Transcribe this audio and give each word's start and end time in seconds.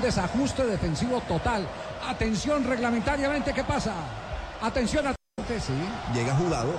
Un 0.00 0.06
desajuste 0.06 0.64
defensivo 0.64 1.20
total. 1.28 1.68
Atención 2.08 2.64
reglamentariamente, 2.64 3.52
¿qué 3.52 3.62
pasa? 3.62 3.92
Atención 4.62 5.06
a 5.08 5.10
sí. 5.46 5.74
Llega 6.14 6.34
jugado 6.36 6.72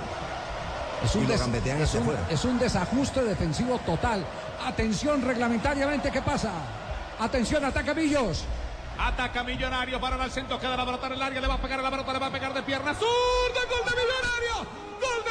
Es 1.04 1.14
un, 1.14 1.28
des- 1.28 1.40
es 1.40 1.94
un- 1.94 2.00
afuera. 2.02 2.20
es 2.28 2.44
un 2.44 2.58
desajuste 2.58 3.22
defensivo 3.22 3.78
total. 3.86 4.24
Atención 4.66 5.22
reglamentariamente, 5.22 6.10
¿qué 6.10 6.20
pasa? 6.20 6.50
Atención, 7.20 7.64
ataca 7.64 7.94
Millos. 7.94 8.42
Ataca 8.98 9.44
Millonario 9.44 10.00
para 10.00 10.24
el 10.24 10.30
centro, 10.32 10.58
queda 10.58 10.76
la 10.76 10.84
pelota 10.84 11.06
en 11.06 11.12
el 11.12 11.22
área, 11.22 11.40
le 11.40 11.46
va 11.46 11.54
a 11.54 11.62
pegar 11.62 11.80
la 11.80 11.90
pelota, 11.92 12.12
le 12.12 12.18
va 12.18 12.26
a 12.26 12.30
pegar 12.32 12.52
de 12.52 12.62
pierna 12.64 12.92
zurda, 12.92 13.60
gol 13.70 13.84
de 13.88 14.02
Millonario, 14.02 14.68
gol 15.00 15.21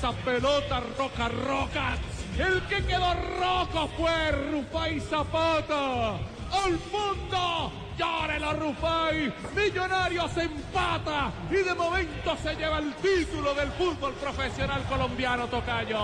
esa 0.00 0.12
pelota, 0.24 0.80
Roca 0.96 1.28
Rocas? 1.28 1.98
El 2.38 2.62
que 2.68 2.82
quedó 2.86 3.12
rojo 3.38 3.86
fue 3.98 4.32
Rufai 4.50 4.98
Zapata. 4.98 6.12
¡Al 6.14 6.78
fondo! 6.90 7.70
¡Llórelo, 7.98 8.52
Rufai! 8.54 9.30
Millonarios 9.54 10.34
empata 10.38 11.30
y 11.50 11.56
de 11.56 11.74
momento 11.74 12.34
se 12.42 12.54
lleva 12.54 12.78
el 12.78 12.94
título 12.94 13.52
del 13.52 13.68
fútbol 13.72 14.14
profesional 14.14 14.82
colombiano, 14.88 15.46
Tocayo. 15.48 15.98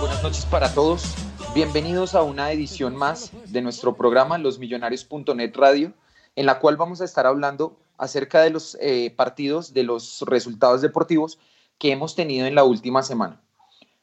Buenas 0.00 0.22
noches 0.22 0.46
para 0.46 0.72
todos. 0.72 1.16
Bienvenidos 1.52 2.14
a 2.14 2.22
una 2.22 2.52
edición 2.52 2.94
más 2.94 3.32
de 3.46 3.60
nuestro 3.60 3.96
programa 3.96 4.38
losmillonarios.net 4.38 5.52
Radio, 5.56 5.92
en 6.36 6.46
la 6.46 6.60
cual 6.60 6.76
vamos 6.76 7.00
a 7.00 7.04
estar 7.04 7.26
hablando 7.26 7.76
acerca 7.98 8.40
de 8.42 8.50
los 8.50 8.78
eh, 8.80 9.12
partidos, 9.16 9.74
de 9.74 9.82
los 9.82 10.22
resultados 10.28 10.80
deportivos 10.80 11.40
que 11.82 11.90
hemos 11.90 12.14
tenido 12.14 12.46
en 12.46 12.54
la 12.54 12.62
última 12.62 13.02
semana. 13.02 13.40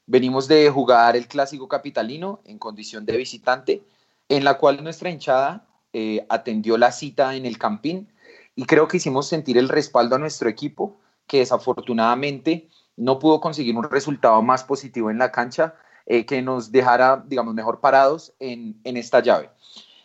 Venimos 0.05 0.49
de 0.49 0.69
jugar 0.69 1.15
el 1.15 1.29
clásico 1.29 1.69
capitalino 1.69 2.41
en 2.43 2.59
condición 2.59 3.05
de 3.05 3.15
visitante, 3.15 3.83
en 4.27 4.43
la 4.43 4.57
cual 4.57 4.83
nuestra 4.83 5.09
hinchada 5.09 5.65
eh, 5.93 6.25
atendió 6.27 6.77
la 6.77 6.91
cita 6.91 7.37
en 7.37 7.45
el 7.45 7.57
Campín 7.57 8.09
y 8.53 8.65
creo 8.65 8.89
que 8.89 8.97
hicimos 8.97 9.27
sentir 9.29 9.57
el 9.57 9.69
respaldo 9.69 10.17
a 10.17 10.19
nuestro 10.19 10.49
equipo, 10.49 10.97
que 11.25 11.37
desafortunadamente 11.37 12.67
no 12.97 13.17
pudo 13.17 13.39
conseguir 13.39 13.77
un 13.77 13.89
resultado 13.89 14.41
más 14.41 14.65
positivo 14.65 15.09
en 15.09 15.17
la 15.17 15.31
cancha 15.31 15.75
eh, 16.05 16.25
que 16.25 16.41
nos 16.41 16.73
dejara, 16.73 17.23
digamos, 17.25 17.53
mejor 17.53 17.79
parados 17.79 18.33
en, 18.39 18.77
en 18.83 18.97
esta 18.97 19.21
llave. 19.21 19.51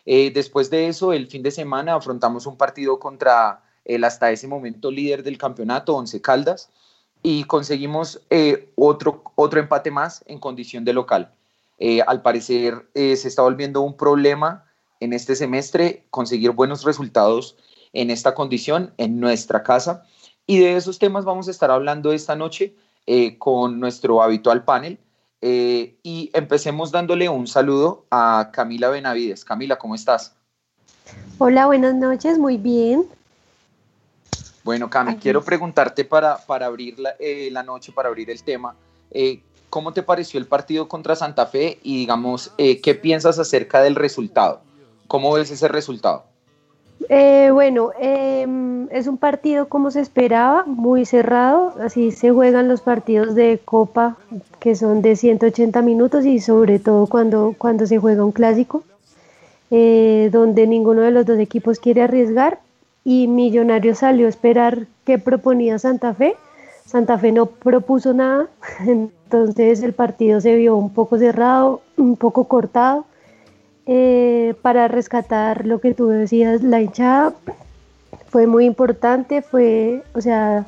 Eh, 0.07 0.31
después 0.33 0.71
de 0.71 0.87
eso, 0.87 1.13
el 1.13 1.27
fin 1.27 1.43
de 1.43 1.51
semana 1.51 1.97
afrontamos 1.97 2.47
un 2.47 2.57
partido 2.57 3.01
contra 3.01 3.65
el 3.85 4.05
hasta 4.05 4.31
ese 4.31 4.47
momento 4.47 4.93
líder 4.93 5.25
del 5.25 5.39
campeonato, 5.39 5.97
Once 5.97 6.23
Caldas, 6.23 6.71
y 7.25 7.43
conseguimos 7.45 8.21
eh, 8.31 8.71
otro, 8.77 9.25
otro 9.35 9.59
empate 9.59 9.91
más 9.91 10.23
en 10.27 10.39
condición 10.39 10.85
de 10.85 10.93
local. 10.93 11.35
Eh, 11.79 12.01
al 12.07 12.23
parecer 12.23 12.89
se 12.95 13.27
está 13.27 13.43
volviendo 13.43 13.81
un 13.81 13.97
problema 13.97 14.65
en 15.01 15.13
este 15.13 15.35
semestre 15.35 16.07
conseguir 16.11 16.53
buenos 16.53 16.85
resultados 16.85 17.57
en 17.93 18.11
esta 18.11 18.33
condición, 18.35 18.95
en 18.99 19.19
nuestra 19.19 19.65
casa. 19.65 20.05
Y 20.47 20.61
de 20.61 20.77
esos 20.77 21.01
temas 21.01 21.25
vamos 21.25 21.49
a 21.49 21.51
estar 21.51 21.73
hablando 21.73 22.13
esta 22.13 22.37
noche 22.37 22.77
con 23.39 23.81
nuestro 23.81 24.23
habitual 24.23 24.63
panel. 24.63 25.01
Eh, 25.47 25.99
y 26.03 26.31
empecemos 26.33 26.91
dándole 26.91 27.29
un 27.29 27.47
saludo 27.47 28.07
a 28.11 28.49
Camila 28.51 28.89
Benavides. 28.89 29.45
Camila, 29.45 29.77
¿cómo 29.77 29.95
estás? 29.95 30.35
Hola, 31.37 31.67
buenas 31.67 31.95
noches, 31.95 32.39
muy 32.39 32.57
bien. 32.57 33.05
Bueno, 34.65 34.91
Cami, 34.91 35.17
quiero 35.17 35.43
preguntarte 35.43 36.05
para, 36.05 36.39
para 36.39 36.67
abrir 36.67 36.99
la, 36.99 37.15
eh, 37.21 37.51
la, 37.53 37.63
noche, 37.63 37.93
para 37.93 38.09
abrir 38.09 38.31
el 38.31 38.43
tema, 38.43 38.75
eh, 39.11 39.41
¿cómo 39.71 39.93
te 39.93 40.03
pareció 40.03 40.41
el 40.41 40.47
partido 40.47 40.89
contra 40.89 41.15
Santa 41.15 41.47
Fe 41.47 41.79
y 41.83 41.99
digamos, 41.99 42.53
qué 42.57 42.99
piensas 43.01 43.39
acerca 43.39 43.83
del 43.83 43.95
resultado? 43.95 44.63
¿Cómo 45.07 45.33
ves 45.33 45.51
ese 45.51 45.69
resultado? 45.69 46.25
Eh, 47.09 47.51
bueno, 47.53 47.91
eh, 48.01 48.47
es 48.91 49.07
un 49.07 49.19
partido 49.19 49.69
como 49.69 49.91
se 49.91 50.01
esperaba, 50.01 50.65
muy 50.65 51.05
cerrado, 51.05 51.75
así 51.81 52.11
se 52.13 52.31
juegan 52.31 52.69
los 52.69 52.81
partidos 52.81 53.35
de 53.35 53.61
Copa 53.63 54.17
que 54.59 54.75
son 54.75 55.03
de 55.03 55.17
180 55.17 55.83
minutos 55.83 56.25
y 56.25 56.41
sobre 56.41 56.79
todo 56.79 57.07
cuando, 57.07 57.55
cuando 57.59 57.87
se 57.87 57.99
juega 57.99 58.25
un 58.25 58.33
clásico, 58.33 58.85
eh, 59.71 60.31
donde 60.33 60.67
ninguno 60.67 61.03
de 61.03 61.11
los 61.11 61.27
dos 61.27 61.39
equipos 61.39 61.79
quiere 61.79 62.03
arriesgar 62.03 62.61
y 63.05 63.29
Millonarios 63.29 63.99
salió 63.99 64.27
a 64.27 64.31
esperar 64.31 64.87
qué 65.05 65.19
proponía 65.19 65.79
Santa 65.79 66.15
Fe. 66.15 66.35
Santa 66.87 67.19
Fe 67.19 67.33
no 67.33 67.47
propuso 67.47 68.15
nada, 68.15 68.49
entonces 68.87 69.83
el 69.83 69.93
partido 69.93 70.41
se 70.41 70.55
vio 70.57 70.77
un 70.77 70.91
poco 70.91 71.19
cerrado, 71.19 71.83
un 71.97 72.17
poco 72.17 72.45
cortado 72.45 73.05
eh, 73.87 74.55
para 74.63 74.89
rescatar 74.89 75.67
lo 75.67 75.81
que 75.81 75.93
tú 75.95 76.09
decías, 76.09 76.63
la 76.63 76.81
hinchada 76.81 77.35
fue 78.29 78.47
muy 78.47 78.65
importante, 78.65 79.43
fue, 79.43 80.03
o 80.15 80.21
sea, 80.21 80.67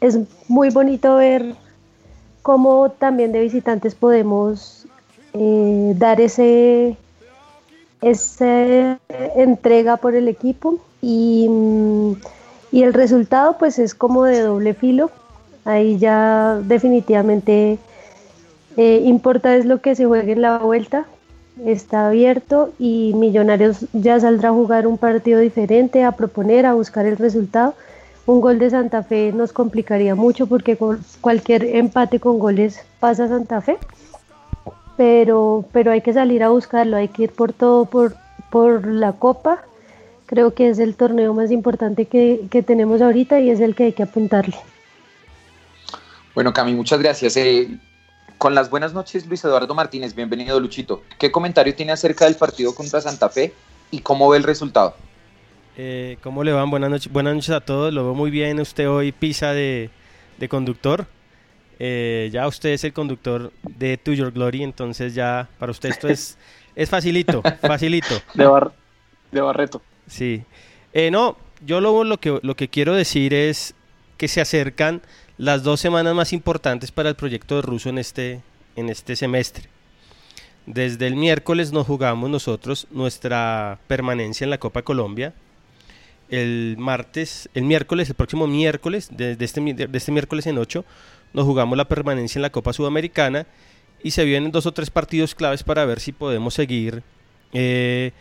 es 0.00 0.18
muy 0.48 0.70
bonito 0.70 1.16
ver 1.16 1.54
cómo 2.42 2.90
también 2.90 3.32
de 3.32 3.40
visitantes 3.40 3.94
podemos 3.94 4.86
eh, 5.32 5.94
dar 5.96 6.20
ese 6.20 6.96
esa 8.00 9.00
entrega 9.34 9.96
por 9.96 10.14
el 10.14 10.28
equipo 10.28 10.78
y, 11.00 11.48
y, 12.72 12.82
el 12.82 12.92
resultado 12.92 13.56
pues 13.58 13.78
es 13.78 13.94
como 13.94 14.24
de 14.24 14.40
doble 14.40 14.74
filo 14.74 15.10
ahí 15.64 15.98
ya 15.98 16.60
definitivamente 16.64 17.78
eh, 18.76 19.02
importa 19.04 19.54
es 19.56 19.64
lo 19.64 19.80
que 19.80 19.94
se 19.94 20.06
juegue 20.06 20.32
en 20.32 20.42
la 20.42 20.58
vuelta 20.58 21.06
está 21.64 22.08
abierto 22.08 22.72
y 22.78 23.12
Millonarios 23.14 23.86
ya 23.92 24.20
saldrá 24.20 24.50
a 24.50 24.52
jugar 24.52 24.86
un 24.86 24.98
partido 24.98 25.40
diferente, 25.40 26.04
a 26.04 26.12
proponer, 26.12 26.66
a 26.66 26.74
buscar 26.74 27.06
el 27.06 27.16
resultado. 27.16 27.74
Un 28.26 28.40
gol 28.40 28.58
de 28.58 28.70
Santa 28.70 29.02
Fe 29.02 29.32
nos 29.32 29.52
complicaría 29.52 30.14
mucho 30.14 30.46
porque 30.46 30.78
cualquier 31.20 31.64
empate 31.64 32.20
con 32.20 32.38
goles 32.38 32.80
pasa 33.00 33.24
a 33.24 33.28
Santa 33.28 33.60
Fe, 33.60 33.78
pero, 34.96 35.64
pero 35.72 35.90
hay 35.90 36.02
que 36.02 36.12
salir 36.12 36.42
a 36.42 36.50
buscarlo, 36.50 36.96
hay 36.96 37.08
que 37.08 37.24
ir 37.24 37.32
por 37.32 37.52
todo, 37.52 37.86
por, 37.86 38.14
por 38.50 38.86
la 38.86 39.12
Copa. 39.12 39.62
Creo 40.28 40.52
que 40.52 40.68
es 40.68 40.78
el 40.78 40.94
torneo 40.94 41.32
más 41.32 41.50
importante 41.50 42.04
que, 42.04 42.42
que 42.50 42.62
tenemos 42.62 43.00
ahorita 43.00 43.40
y 43.40 43.48
es 43.48 43.60
el 43.60 43.74
que 43.74 43.84
hay 43.84 43.92
que 43.94 44.02
apuntarle. 44.02 44.56
Bueno, 46.34 46.52
Cami, 46.52 46.74
muchas 46.74 47.00
gracias. 47.00 47.34
Eh, 47.38 47.78
con 48.36 48.54
las 48.54 48.68
buenas 48.68 48.92
noches, 48.92 49.26
Luis 49.26 49.42
Eduardo 49.42 49.74
Martínez. 49.74 50.14
Bienvenido, 50.14 50.60
Luchito. 50.60 51.02
¿Qué 51.18 51.32
comentario 51.32 51.74
tiene 51.74 51.92
acerca 51.92 52.26
del 52.26 52.34
partido 52.34 52.74
contra 52.74 53.00
Santa 53.00 53.30
Fe 53.30 53.54
y 53.90 54.00
cómo 54.00 54.28
ve 54.28 54.36
el 54.36 54.42
resultado? 54.42 54.94
Eh, 55.78 56.18
¿Cómo 56.22 56.44
le 56.44 56.52
van? 56.52 56.70
Buenas 56.70 56.90
noches, 56.90 57.10
buenas 57.10 57.34
noches 57.34 57.50
a 57.50 57.60
todos. 57.60 57.94
Lo 57.94 58.04
veo 58.04 58.14
muy 58.14 58.30
bien 58.30 58.60
usted 58.60 58.86
hoy, 58.86 59.12
pisa 59.12 59.54
de, 59.54 59.88
conductor. 60.50 61.06
Eh, 61.78 62.28
ya 62.30 62.46
usted 62.46 62.68
es 62.68 62.84
el 62.84 62.92
conductor 62.92 63.50
de 63.62 63.96
To 63.96 64.12
Your 64.12 64.30
Glory, 64.30 64.62
entonces 64.62 65.14
ya 65.14 65.48
para 65.58 65.72
usted 65.72 65.88
esto 65.88 66.06
es, 66.06 66.36
es 66.76 66.90
facilito, 66.90 67.40
facilito. 67.62 68.14
De, 68.34 68.44
bar, 68.44 68.72
de 69.32 69.40
Barreto. 69.40 69.80
Sí. 70.08 70.42
Eh, 70.92 71.10
no, 71.10 71.36
yo 71.64 71.80
lo, 71.80 72.04
lo, 72.04 72.18
que, 72.18 72.38
lo 72.42 72.56
que 72.56 72.68
quiero 72.68 72.94
decir 72.94 73.34
es 73.34 73.74
que 74.16 74.28
se 74.28 74.40
acercan 74.40 75.02
las 75.36 75.62
dos 75.62 75.80
semanas 75.80 76.14
más 76.14 76.32
importantes 76.32 76.90
para 76.90 77.08
el 77.08 77.14
proyecto 77.14 77.56
de 77.56 77.62
Russo 77.62 77.88
en 77.88 77.98
este, 77.98 78.40
en 78.76 78.88
este 78.88 79.16
semestre. 79.16 79.64
Desde 80.66 81.06
el 81.06 81.16
miércoles 81.16 81.72
nos 81.72 81.86
jugamos 81.86 82.28
nosotros 82.28 82.86
nuestra 82.90 83.78
permanencia 83.86 84.44
en 84.44 84.50
la 84.50 84.58
Copa 84.58 84.82
Colombia. 84.82 85.32
El 86.28 86.76
martes, 86.78 87.48
el 87.54 87.64
miércoles, 87.64 88.10
el 88.10 88.16
próximo 88.16 88.46
miércoles, 88.46 89.08
de, 89.10 89.36
este, 89.40 89.60
de 89.62 89.96
este 89.96 90.12
miércoles 90.12 90.46
en 90.46 90.58
8, 90.58 90.84
nos 91.32 91.46
jugamos 91.46 91.78
la 91.78 91.86
permanencia 91.86 92.38
en 92.38 92.42
la 92.42 92.50
Copa 92.50 92.72
Sudamericana 92.72 93.46
y 94.02 94.10
se 94.10 94.24
vienen 94.24 94.52
dos 94.52 94.66
o 94.66 94.72
tres 94.72 94.90
partidos 94.90 95.34
claves 95.34 95.62
para 95.62 95.84
ver 95.84 96.00
si 96.00 96.12
podemos 96.12 96.54
seguir 96.54 97.02
eh, 97.52 98.12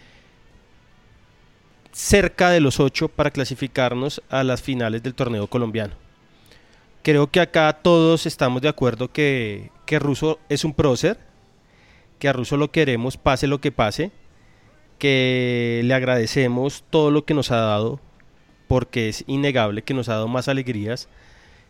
cerca 1.98 2.52
de 2.52 2.60
los 2.60 2.80
ocho 2.80 3.08
para 3.08 3.32
clasificarnos 3.32 4.22
a 4.30 4.44
las 4.44 4.62
finales 4.62 5.02
del 5.02 5.16
torneo 5.16 5.48
colombiano 5.48 5.96
creo 7.08 7.32
que 7.32 7.40
acá 7.40 7.72
todos 7.82 8.26
estamos 8.26 8.62
de 8.62 8.68
acuerdo 8.68 9.10
que, 9.10 9.72
que 9.86 9.98
Russo 9.98 10.40
es 10.50 10.66
un 10.66 10.74
prócer, 10.74 11.18
que 12.20 12.28
a 12.28 12.34
Russo 12.34 12.58
lo 12.58 12.70
queremos 12.70 13.16
pase 13.16 13.48
lo 13.48 13.62
que 13.62 13.72
pase, 13.72 14.12
que 15.00 15.80
le 15.86 15.94
agradecemos 15.94 16.84
todo 16.90 17.10
lo 17.10 17.24
que 17.24 17.34
nos 17.34 17.50
ha 17.52 17.62
dado, 17.62 18.02
porque 18.68 19.08
es 19.08 19.24
innegable 19.26 19.84
que 19.84 19.94
nos 19.94 20.10
ha 20.10 20.16
dado 20.16 20.28
más 20.28 20.50
alegrías 20.50 21.08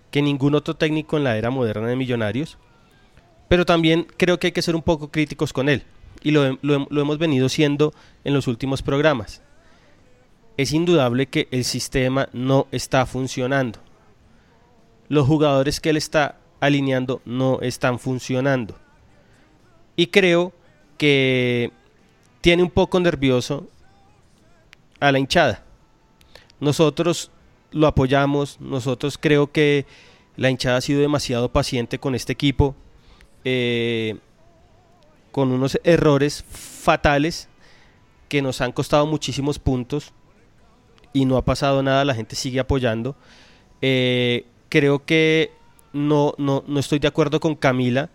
que 0.10 0.24
ningún 0.24 0.56
otro 0.56 0.76
técnico 0.76 1.18
en 1.18 1.24
la 1.24 1.38
era 1.38 1.52
moderna 1.52 1.88
de 1.88 1.96
Millonarios, 1.96 2.58
pero 3.48 3.64
también 3.64 4.08
creo 4.18 4.40
que 4.40 4.48
hay 4.48 4.54
que 4.54 4.64
ser 4.64 4.76
un 4.76 4.82
poco 4.82 5.12
críticos 5.12 5.54
con 5.54 5.70
él, 5.70 5.84
y 6.24 6.32
lo, 6.32 6.58
lo 6.64 7.02
hemos 7.02 7.20
venido 7.20 7.48
siendo 7.48 7.94
en 8.24 8.34
los 8.34 8.48
últimos 8.48 8.82
programas. 8.82 9.44
Es 10.58 10.74
indudable 10.74 11.28
que 11.28 11.48
el 11.52 11.64
sistema 11.64 12.28
no 12.34 12.68
está 12.72 13.06
funcionando 13.06 13.80
los 15.10 15.26
jugadores 15.26 15.80
que 15.80 15.90
él 15.90 15.98
está 15.98 16.38
alineando 16.60 17.22
no 17.26 17.60
están 17.62 18.00
funcionando. 18.00 18.78
Y 19.96 20.08
creo 20.08 20.54
que 20.98 21.72
tiene 22.42 22.64
un 22.64 22.70
poco 22.70 23.00
nervioso 23.00 23.68
a 25.00 25.12
la 25.12 25.20
hinchada. 25.20 25.64
Nosotros 26.60 27.32
lo 27.72 27.88
apoyamos, 27.88 28.60
nosotros 28.60 29.18
creo 29.18 29.52
que 29.52 29.86
la 30.36 30.50
hinchada 30.50 30.78
ha 30.78 30.82
sido 30.82 31.02
demasiado 31.02 31.52
paciente 31.52 32.00
con 32.00 32.16
este 32.16 32.34
equipo, 32.34 32.76
eh, 33.44 34.18
con 35.32 35.52
unos 35.52 35.80
errores 35.84 36.44
fatales 36.50 37.50
que 38.30 38.42
nos 38.42 38.62
han 38.62 38.72
costado 38.72 39.06
muchísimos 39.06 39.60
puntos 39.60 40.14
y 41.14 41.26
no 41.26 41.38
ha 41.38 41.46
pasado 41.46 41.84
nada, 41.84 42.06
la 42.06 42.16
gente 42.16 42.36
sigue 42.36 42.60
apoyando. 42.60 43.16
Eh, 43.82 44.46
creo 44.70 45.06
que 45.06 45.52
no, 45.94 46.34
no, 46.38 46.64
no 46.68 46.80
estoy 46.80 47.00
de 47.00 47.08
acuerdo 47.08 47.40
con 47.40 47.56
Camila. 47.56 48.10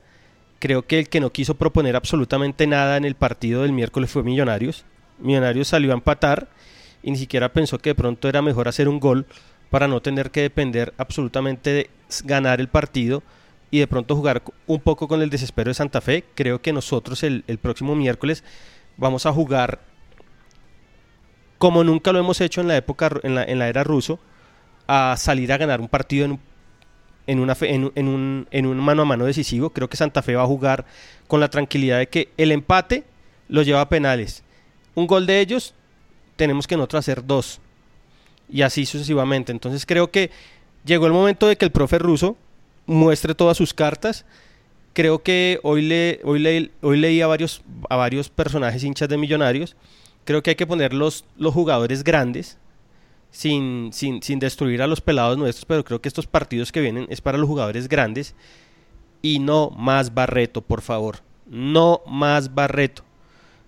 Creo 0.59 0.83
que 0.87 0.99
el 0.99 1.09
que 1.09 1.21
no 1.21 1.31
quiso 1.31 1.55
proponer 1.55 1.97
absolutamente 1.97 2.67
nada 2.67 2.97
en 2.97 3.05
el 3.05 3.15
partido 3.15 3.63
del 3.63 3.73
miércoles 3.73 4.11
fue 4.11 4.23
Millonarios. 4.23 4.85
Millonarios 5.19 5.69
salió 5.69 5.91
a 5.91 5.95
empatar 5.95 6.49
y 7.03 7.11
ni 7.11 7.17
siquiera 7.17 7.53
pensó 7.53 7.79
que 7.79 7.91
de 7.91 7.95
pronto 7.95 8.29
era 8.29 8.43
mejor 8.43 8.69
hacer 8.69 8.89
un 8.89 9.01
gol 9.01 9.27
para 9.71 9.89
no 9.89 10.01
tener 10.01 10.31
que 10.31 10.43
depender 10.43 10.93
absolutamente 10.99 11.71
de 11.71 11.91
ganar 12.25 12.61
el 12.61 12.69
partido 12.69 13.23
y 13.71 13.79
de 13.79 13.87
pronto 13.87 14.15
jugar 14.15 14.43
un 14.67 14.81
poco 14.81 15.09
con 15.09 15.23
el 15.23 15.31
desespero 15.31 15.71
de 15.71 15.75
Santa 15.75 16.01
Fe. 16.01 16.25
Creo 16.35 16.61
que 16.61 16.73
nosotros 16.75 17.23
el, 17.23 17.43
próximo 17.61 17.97
miércoles 17.97 18.45
vamos 18.99 19.25
a 19.25 19.33
jugar 19.33 19.81
como 21.63 21.85
nunca 21.85 22.13
lo 22.13 22.19
hemos 22.19 22.41
hecho 22.41 22.61
en 22.61 22.67
la 22.67 22.77
época 22.77 23.09
en 23.23 23.37
la, 23.37 23.69
era 23.69 23.85
ruso 23.85 24.19
a 24.89 25.15
salir 25.17 25.53
a 25.53 25.59
ganar 25.59 25.81
un 25.81 25.87
partido 25.87 26.25
en, 27.29 27.39
una, 27.39 27.57
un, 27.95 28.49
en 28.51 28.67
un 28.67 28.77
mano 28.79 29.03
a 29.03 29.05
mano 29.05 29.27
decisivo. 29.27 29.71
Creo 29.71 29.89
que 29.89 29.97
Santa 29.97 30.23
Fe 30.23 30.35
va 30.35 30.43
a 30.43 30.47
jugar 30.47 30.85
con 31.29 31.39
la 31.39 31.51
tranquilidad 31.51 31.99
de 31.99 32.09
que 32.09 32.31
el 32.37 32.51
empate 32.51 33.05
lo 33.49 33.63
lleva 33.63 33.81
a 33.81 33.89
penales. 33.89 34.43
Un 34.97 35.07
gol 35.07 35.25
de 35.25 35.39
ellos, 35.39 35.73
tenemos 36.35 36.67
que 36.67 36.77
nosotros 36.77 36.99
hacer 36.99 37.25
dos. 37.25 37.61
y 38.51 38.63
así 38.63 38.85
sucesivamente. 38.85 39.53
Entonces 39.53 39.87
creo 39.87 40.11
que 40.11 40.33
llegó 40.85 41.07
el 41.07 41.13
momento 41.13 41.47
de 41.47 41.57
que 41.57 41.65
el 41.65 41.71
profe 41.71 42.01
ruso 42.01 42.37
muestre 42.87 43.37
todas 43.37 43.57
sus 43.57 43.73
cartas. 43.73 44.25
Creo 44.95 45.23
que 45.23 45.61
hoy, 45.63 45.83
le, 45.83 46.19
hoy, 46.25 46.41
le, 46.41 46.73
hoy 46.81 46.99
leí 46.99 47.23
varios, 47.23 47.63
a 47.89 47.95
varios 47.95 48.31
personajes 48.31 48.83
hinchas 48.83 49.09
de 49.09 49.17
millonarios. 49.17 49.77
Creo 50.25 50.43
que 50.43 50.51
hay 50.51 50.57
que 50.57 50.67
poner 50.67 50.93
los, 50.93 51.25
los 51.37 51.53
jugadores 51.53 52.05
grandes 52.05 52.59
sin, 53.31 53.91
sin, 53.93 54.23
sin 54.23 54.39
destruir 54.39 54.83
a 54.83 54.87
los 54.87 55.01
pelados 55.01 55.37
nuestros, 55.37 55.65
pero 55.65 55.85
creo 55.85 56.01
que 56.01 56.09
estos 56.09 56.27
partidos 56.27 56.71
que 56.71 56.81
vienen 56.81 57.07
es 57.11 57.21
para 57.21 57.39
los 57.39 57.49
jugadores 57.49 57.89
grandes 57.89 58.35
y 59.23 59.39
no 59.39 59.71
más 59.71 60.15
Barreto, 60.15 60.61
por 60.61 60.83
favor. 60.83 61.19
No 61.47 62.03
más 62.07 62.55
Barreto. 62.55 63.03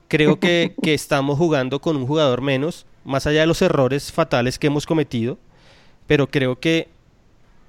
Creo 0.08 0.38
que, 0.38 0.74
que 0.82 0.94
estamos 0.94 1.38
jugando 1.38 1.80
con 1.80 1.96
un 1.96 2.06
jugador 2.06 2.42
menos, 2.42 2.86
más 3.04 3.26
allá 3.26 3.40
de 3.40 3.46
los 3.46 3.62
errores 3.62 4.12
fatales 4.12 4.58
que 4.58 4.66
hemos 4.66 4.86
cometido, 4.86 5.38
pero 6.06 6.28
creo 6.28 6.60
que 6.60 6.88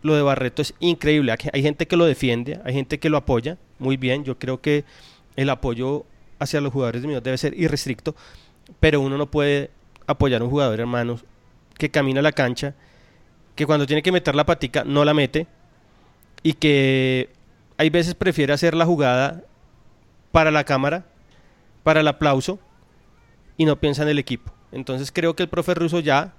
lo 0.02 0.16
de 0.16 0.22
Barreto 0.22 0.62
es 0.62 0.74
increíble. 0.80 1.34
Hay 1.54 1.62
gente 1.64 1.88
que 1.88 1.98
lo 1.98 2.06
defiende, 2.06 2.60
hay 2.64 2.74
gente 2.74 3.00
que 3.00 3.10
lo 3.10 3.18
apoya, 3.18 3.58
muy 3.80 3.98
bien. 3.98 4.24
Yo 4.24 4.38
creo 4.38 4.62
que 4.62 4.84
el 5.36 5.50
apoyo 5.50 6.06
hacia 6.38 6.62
los 6.62 6.74
jugadores 6.74 7.02
de 7.02 7.22
debe 7.22 7.38
ser 7.38 7.60
irrestricto, 7.60 8.16
pero 8.80 9.02
uno 9.02 9.18
no 9.18 9.30
puede 9.30 9.72
apoyar 10.08 10.42
a 10.42 10.44
un 10.44 10.50
jugador, 10.50 10.80
hermano, 10.80 11.20
que 11.78 11.92
camina 11.92 12.22
la 12.22 12.32
cancha, 12.32 12.76
que 13.56 13.66
cuando 13.66 13.86
tiene 13.86 14.02
que 14.02 14.12
meter 14.12 14.36
la 14.36 14.46
patica 14.46 14.84
no 14.84 15.06
la 15.06 15.14
mete 15.14 15.48
y 16.44 16.54
que 16.54 17.30
hay 17.78 17.90
veces 17.90 18.16
prefiere 18.16 18.54
hacer 18.54 18.76
la 18.76 18.86
jugada 18.86 19.44
para 20.32 20.52
la 20.52 20.64
cámara, 20.64 21.06
para 21.84 22.02
el 22.02 22.08
aplauso 22.08 22.60
y 23.58 23.66
no 23.66 23.80
piensa 23.80 24.04
en 24.04 24.10
el 24.10 24.20
equipo. 24.20 24.52
Entonces 24.72 25.12
creo 25.12 25.36
que 25.36 25.44
el 25.44 25.50
profe 25.50 25.74
ruso 25.74 26.00
ya, 26.00 26.34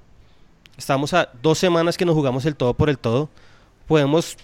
estamos 0.77 1.15
a 1.15 1.31
dos 1.43 1.59
semanas 1.59 1.97
que 1.97 2.05
nos 2.05 2.15
jugamos 2.15 2.45
el 2.45 2.57
todo 2.57 2.75
por 2.75 2.91
el 2.91 2.99
todo, 2.99 3.31
podemos 3.87 4.37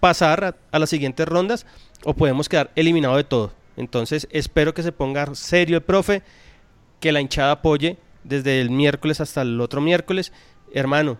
pasar 0.00 0.44
a, 0.44 0.56
a 0.70 0.78
las 0.78 0.90
siguientes 0.90 1.26
rondas 1.26 1.66
o 2.04 2.14
podemos 2.14 2.48
quedar 2.48 2.70
eliminado 2.74 3.16
de 3.16 3.24
todo. 3.24 3.52
Entonces 3.76 4.28
espero 4.30 4.72
que 4.74 4.82
se 4.82 4.92
ponga 4.92 5.34
serio 5.34 5.76
el 5.76 5.82
profe, 5.82 6.22
que 7.04 7.12
la 7.12 7.20
hinchada 7.20 7.52
apoye 7.52 7.98
desde 8.22 8.62
el 8.62 8.70
miércoles 8.70 9.20
hasta 9.20 9.42
el 9.42 9.60
otro 9.60 9.82
miércoles, 9.82 10.32
hermano, 10.72 11.18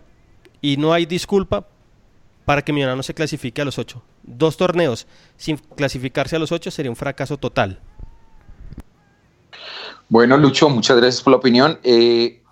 y 0.62 0.78
no 0.78 0.94
hay 0.94 1.04
disculpa 1.04 1.66
para 2.46 2.62
que 2.62 2.72
Millonarios 2.72 2.96
no 2.96 3.02
se 3.02 3.12
clasifique 3.12 3.60
a 3.60 3.66
los 3.66 3.78
ocho. 3.78 4.00
Dos 4.22 4.56
torneos 4.56 5.06
sin 5.36 5.58
clasificarse 5.58 6.36
a 6.36 6.38
los 6.38 6.52
ocho 6.52 6.70
sería 6.70 6.90
un 6.90 6.96
fracaso 6.96 7.36
total. 7.36 7.80
Bueno, 10.08 10.38
Lucho, 10.38 10.70
muchas 10.70 10.96
gracias 10.96 11.22
por 11.22 11.32
la 11.32 11.36
opinión. 11.36 11.78
Eh, 11.82 12.42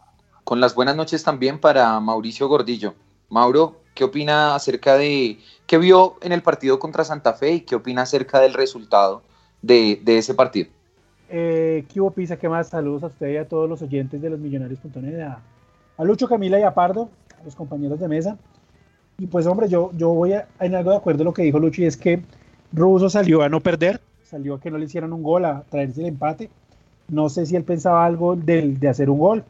con 0.44 0.60
las 0.60 0.74
buenas 0.74 0.94
noches 0.94 1.24
también 1.24 1.58
para 1.58 1.98
Mauricio 2.00 2.48
Gordillo. 2.48 2.94
Mauro, 3.30 3.80
¿qué 3.94 4.04
opina 4.04 4.54
acerca 4.54 4.98
de 4.98 5.40
qué 5.66 5.78
vio 5.78 6.18
en 6.20 6.32
el 6.32 6.42
partido 6.42 6.78
contra 6.78 7.02
Santa 7.02 7.32
Fe 7.32 7.52
y 7.52 7.60
qué 7.62 7.76
opina 7.76 8.02
acerca 8.02 8.40
del 8.40 8.52
resultado 8.52 9.22
de, 9.62 9.98
de 10.02 10.18
ese 10.18 10.34
partido? 10.34 10.68
Eh, 11.34 11.86
¿Qué 11.90 11.98
hubo, 11.98 12.10
Pisa? 12.10 12.36
¿Qué 12.36 12.46
más? 12.46 12.68
Saludos 12.68 13.04
a 13.04 13.06
usted 13.06 13.32
y 13.32 13.36
a 13.38 13.48
todos 13.48 13.66
los 13.66 13.80
oyentes 13.80 14.20
de 14.20 14.28
los 14.28 14.38
millonarios.net, 14.38 15.18
a, 15.20 15.40
a 15.96 16.04
Lucho, 16.04 16.28
Camila 16.28 16.60
y 16.60 16.62
a 16.62 16.74
Pardo, 16.74 17.08
a 17.40 17.44
los 17.44 17.56
compañeros 17.56 17.98
de 17.98 18.06
mesa. 18.06 18.36
Y 19.18 19.26
pues, 19.28 19.46
hombre, 19.46 19.66
yo, 19.66 19.92
yo 19.96 20.10
voy 20.10 20.34
a, 20.34 20.46
en 20.60 20.74
algo 20.74 20.90
de 20.90 20.98
acuerdo 20.98 21.22
a 21.22 21.24
lo 21.24 21.32
que 21.32 21.42
dijo 21.42 21.58
Lucho, 21.58 21.80
y 21.80 21.86
es 21.86 21.96
que 21.96 22.22
Russo 22.70 23.08
salió 23.08 23.40
a 23.40 23.48
no 23.48 23.60
perder, 23.60 23.98
salió 24.24 24.56
a 24.56 24.60
que 24.60 24.70
no 24.70 24.76
le 24.76 24.84
hicieran 24.84 25.14
un 25.14 25.22
gol, 25.22 25.46
a 25.46 25.62
traerse 25.70 26.02
el 26.02 26.08
empate. 26.08 26.50
No 27.08 27.30
sé 27.30 27.46
si 27.46 27.56
él 27.56 27.64
pensaba 27.64 28.04
algo 28.04 28.36
de, 28.36 28.76
de 28.78 28.88
hacer 28.88 29.08
un 29.08 29.18
gol, 29.18 29.42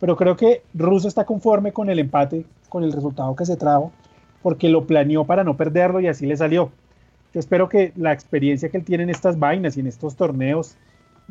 pero 0.00 0.16
creo 0.16 0.34
que 0.34 0.62
Russo 0.72 1.08
está 1.08 1.26
conforme 1.26 1.72
con 1.72 1.90
el 1.90 1.98
empate, 1.98 2.46
con 2.70 2.84
el 2.84 2.92
resultado 2.92 3.36
que 3.36 3.44
se 3.44 3.58
trajo, 3.58 3.92
porque 4.42 4.70
lo 4.70 4.86
planeó 4.86 5.24
para 5.24 5.44
no 5.44 5.58
perderlo 5.58 6.00
y 6.00 6.06
así 6.06 6.24
le 6.24 6.38
salió. 6.38 6.70
Yo 7.34 7.40
espero 7.40 7.68
que 7.68 7.92
la 7.96 8.14
experiencia 8.14 8.70
que 8.70 8.78
él 8.78 8.84
tiene 8.84 9.02
en 9.02 9.10
estas 9.10 9.38
vainas 9.38 9.76
y 9.76 9.80
en 9.80 9.88
estos 9.88 10.16
torneos, 10.16 10.74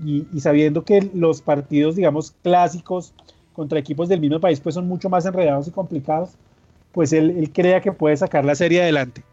y, 0.03 0.27
y 0.33 0.39
sabiendo 0.39 0.83
que 0.83 1.09
los 1.13 1.41
partidos, 1.41 1.95
digamos, 1.95 2.31
clásicos 2.43 3.13
contra 3.53 3.79
equipos 3.79 4.07
del 4.09 4.19
mismo 4.19 4.39
país, 4.39 4.59
pues 4.59 4.75
son 4.75 4.87
mucho 4.87 5.09
más 5.09 5.25
enredados 5.25 5.67
y 5.67 5.71
complicados, 5.71 6.31
pues 6.91 7.13
él, 7.13 7.31
él 7.31 7.51
crea 7.51 7.81
que 7.81 7.91
puede 7.91 8.15
sacar 8.15 8.45
la 8.45 8.55
serie 8.55 8.81
adelante. 8.81 9.23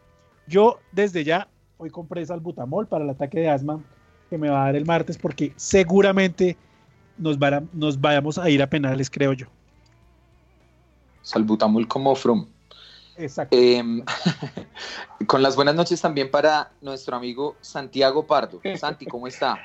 Yo 0.47 0.79
desde 0.93 1.25
ya 1.25 1.49
hoy 1.77 1.91
compré 1.91 2.25
salbutamol 2.25 2.87
para 2.87 3.05
el 3.05 3.11
ataque 3.11 3.41
de 3.41 3.51
asma 3.51 3.81
que 4.31 4.39
me 4.39 4.49
va 4.49 4.63
a 4.63 4.67
dar 4.67 4.77
el 4.77 4.87
martes 4.87 5.19
porque 5.19 5.53
seguramente 5.57 6.57
nos, 7.19 7.39
va 7.39 7.49
a, 7.49 7.63
nos 7.73 8.01
vayamos 8.01 8.39
a 8.39 8.49
ir 8.49 8.63
a 8.63 8.67
penales, 8.69 9.11
creo 9.11 9.33
yo. 9.33 9.47
Salbutamol 11.23 11.87
como 11.89 12.15
From. 12.15 12.47
Exacto. 13.17 13.57
Eh, 13.57 13.83
con 15.27 15.43
las 15.43 15.57
buenas 15.57 15.75
noches 15.75 16.01
también 16.01 16.31
para 16.31 16.73
nuestro 16.81 17.17
amigo 17.17 17.57
Santiago 17.61 18.27
Pardo. 18.27 18.61
Santi, 18.77 19.07
¿cómo 19.07 19.27
está? 19.27 19.59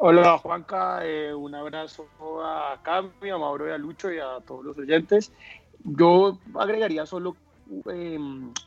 Hola 0.00 0.38
Juanca, 0.38 1.00
eh, 1.04 1.34
un 1.34 1.56
abrazo 1.56 2.06
a 2.40 2.78
Cami, 2.84 3.30
a 3.30 3.36
Mauro 3.36 3.68
y 3.68 3.72
a 3.72 3.78
Lucho 3.78 4.12
y 4.12 4.18
a 4.20 4.38
todos 4.46 4.64
los 4.64 4.78
oyentes. 4.78 5.32
Yo 5.82 6.38
agregaría 6.54 7.04
solo 7.04 7.34
eh, 7.92 8.16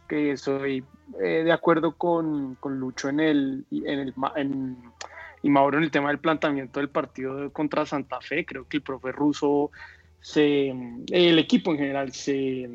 que 0.09 0.35
soy 0.35 0.83
eh, 1.23 1.43
de 1.45 1.51
acuerdo 1.53 1.93
con, 1.93 2.55
con, 2.55 2.77
Lucho 2.77 3.07
en 3.07 3.21
el, 3.21 3.65
en 3.71 3.99
el 3.99 4.13
y 5.41 5.49
Mauro 5.49 5.77
en 5.77 5.85
el 5.85 5.91
tema 5.91 6.09
del 6.09 6.19
planteamiento 6.19 6.81
del 6.81 6.89
partido 6.89 7.49
contra 7.53 7.85
Santa 7.85 8.19
Fe. 8.19 8.45
Creo 8.45 8.67
que 8.67 8.77
el 8.77 8.83
profe 8.83 9.13
ruso, 9.13 9.71
se, 10.19 10.75
el 11.11 11.39
equipo 11.39 11.71
en 11.71 11.77
general 11.77 12.11
se 12.11 12.69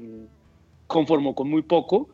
conformó 0.87 1.35
con 1.35 1.51
muy 1.51 1.61
poco. 1.61 2.09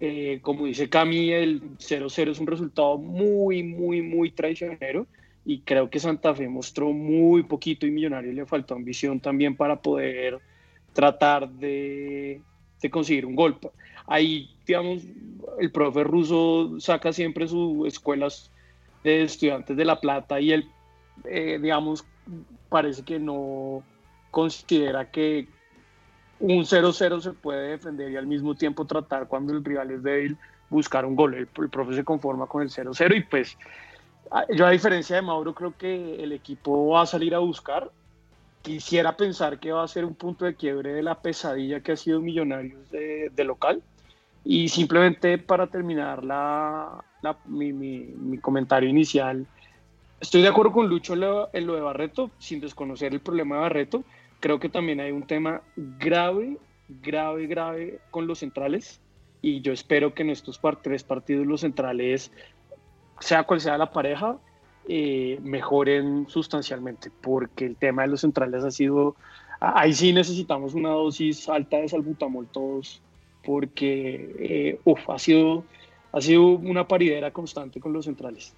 Eh, 0.00 0.40
como 0.42 0.66
dice 0.66 0.90
Cami, 0.90 1.30
el 1.30 1.62
0-0 1.78 2.30
es 2.32 2.40
un 2.40 2.48
resultado 2.48 2.98
muy, 2.98 3.62
muy, 3.62 4.02
muy 4.02 4.32
traicionero 4.32 5.06
y 5.46 5.60
creo 5.60 5.88
que 5.88 6.00
Santa 6.00 6.34
Fe 6.34 6.48
mostró 6.48 6.92
muy 6.92 7.44
poquito 7.44 7.86
y 7.86 7.92
Millonario 7.92 8.32
le 8.32 8.44
faltó 8.46 8.74
ambición 8.74 9.20
también 9.20 9.56
para 9.56 9.80
poder 9.80 10.40
tratar 10.92 11.48
de, 11.48 12.42
de 12.82 12.90
conseguir 12.90 13.24
un 13.24 13.36
gol. 13.36 13.56
Ahí, 14.08 14.50
digamos, 14.66 15.04
el 15.60 15.70
profe 15.70 16.02
ruso 16.02 16.80
saca 16.80 17.12
siempre 17.12 17.46
sus 17.46 17.86
escuelas 17.86 18.50
de 19.04 19.22
estudiantes 19.22 19.76
de 19.76 19.84
La 19.84 20.00
Plata 20.00 20.40
y 20.40 20.50
él, 20.50 20.68
eh, 21.24 21.60
digamos, 21.62 22.04
parece 22.68 23.04
que 23.04 23.20
no 23.20 23.84
considera 24.32 25.12
que 25.12 25.46
un 26.40 26.64
0-0 26.64 27.20
se 27.20 27.32
puede 27.32 27.70
defender 27.70 28.10
y 28.10 28.16
al 28.16 28.26
mismo 28.26 28.56
tiempo 28.56 28.84
tratar 28.84 29.28
cuando 29.28 29.52
el 29.52 29.64
rival 29.64 29.92
es 29.92 30.02
débil 30.02 30.36
buscar 30.70 31.06
un 31.06 31.14
gol. 31.14 31.34
El, 31.34 31.48
el 31.56 31.70
profe 31.70 31.94
se 31.94 32.02
conforma 32.02 32.48
con 32.48 32.62
el 32.62 32.68
0-0 32.68 33.16
y 33.16 33.20
pues 33.22 33.56
yo 34.54 34.66
a 34.66 34.70
diferencia 34.70 35.16
de 35.16 35.22
Mauro 35.22 35.54
creo 35.54 35.74
que 35.76 36.22
el 36.22 36.32
equipo 36.32 36.88
va 36.88 37.02
a 37.02 37.06
salir 37.06 37.34
a 37.34 37.38
buscar. 37.38 37.90
Quisiera 38.62 39.16
pensar 39.16 39.60
que 39.60 39.72
va 39.72 39.84
a 39.84 39.88
ser 39.88 40.04
un 40.04 40.14
punto 40.14 40.44
de 40.44 40.54
quiebre 40.54 40.92
de 40.92 41.02
la 41.02 41.20
pesadilla 41.20 41.80
que 41.80 41.92
ha 41.92 41.96
sido 41.96 42.20
Millonarios 42.20 42.90
de, 42.90 43.30
de 43.34 43.44
local. 43.44 43.82
Y 44.44 44.68
simplemente 44.68 45.38
para 45.38 45.66
terminar 45.66 46.24
la, 46.24 47.04
la, 47.22 47.36
mi, 47.46 47.72
mi, 47.72 47.98
mi, 47.98 48.38
comentario 48.38 48.88
inicial, 48.88 49.46
estoy 50.20 50.42
de 50.42 50.48
acuerdo 50.48 50.72
con 50.72 50.88
Lucho 50.88 51.14
en 51.14 51.20
lo, 51.20 51.50
en 51.52 51.66
lo 51.66 51.74
de 51.74 51.80
Barreto, 51.80 52.30
sin 52.38 52.60
desconocer 52.60 53.12
el 53.12 53.20
problema 53.20 53.56
de 53.56 53.60
Barreto. 53.62 54.04
Creo 54.40 54.60
que 54.60 54.68
también 54.68 55.00
hay 55.00 55.10
un 55.10 55.26
tema 55.26 55.62
grave, 55.76 56.58
grave, 56.88 57.46
grave 57.46 58.00
con 58.10 58.26
los 58.26 58.38
centrales. 58.38 59.00
Y 59.42 59.60
yo 59.60 59.72
espero 59.72 60.14
que 60.14 60.22
en 60.22 60.30
estos 60.30 60.60
tres 60.82 61.04
partidos 61.04 61.46
los 61.46 61.60
centrales 61.60 62.32
sea 63.20 63.44
cual 63.44 63.60
sea 63.60 63.78
la 63.78 63.90
pareja, 63.90 64.36
eh, 64.88 65.40
mejoren 65.42 66.28
sustancialmente, 66.28 67.10
porque 67.20 67.66
el 67.66 67.76
tema 67.76 68.02
de 68.02 68.08
los 68.08 68.20
centrales 68.20 68.64
ha 68.64 68.70
sido, 68.70 69.16
ahí 69.58 69.92
sí 69.92 70.12
necesitamos 70.12 70.74
una 70.74 70.90
dosis 70.90 71.48
alta 71.48 71.78
de 71.78 71.88
salbutamol 71.88 72.46
todos, 72.46 73.00
porque 73.44 74.34
eh, 74.38 74.80
uf, 74.84 75.00
ha, 75.10 75.18
sido, 75.18 75.64
ha 76.12 76.20
sido 76.20 76.42
una 76.42 76.86
paridera 76.86 77.32
constante 77.32 77.80
con 77.80 77.92
los 77.92 78.04
centrales. 78.04 78.52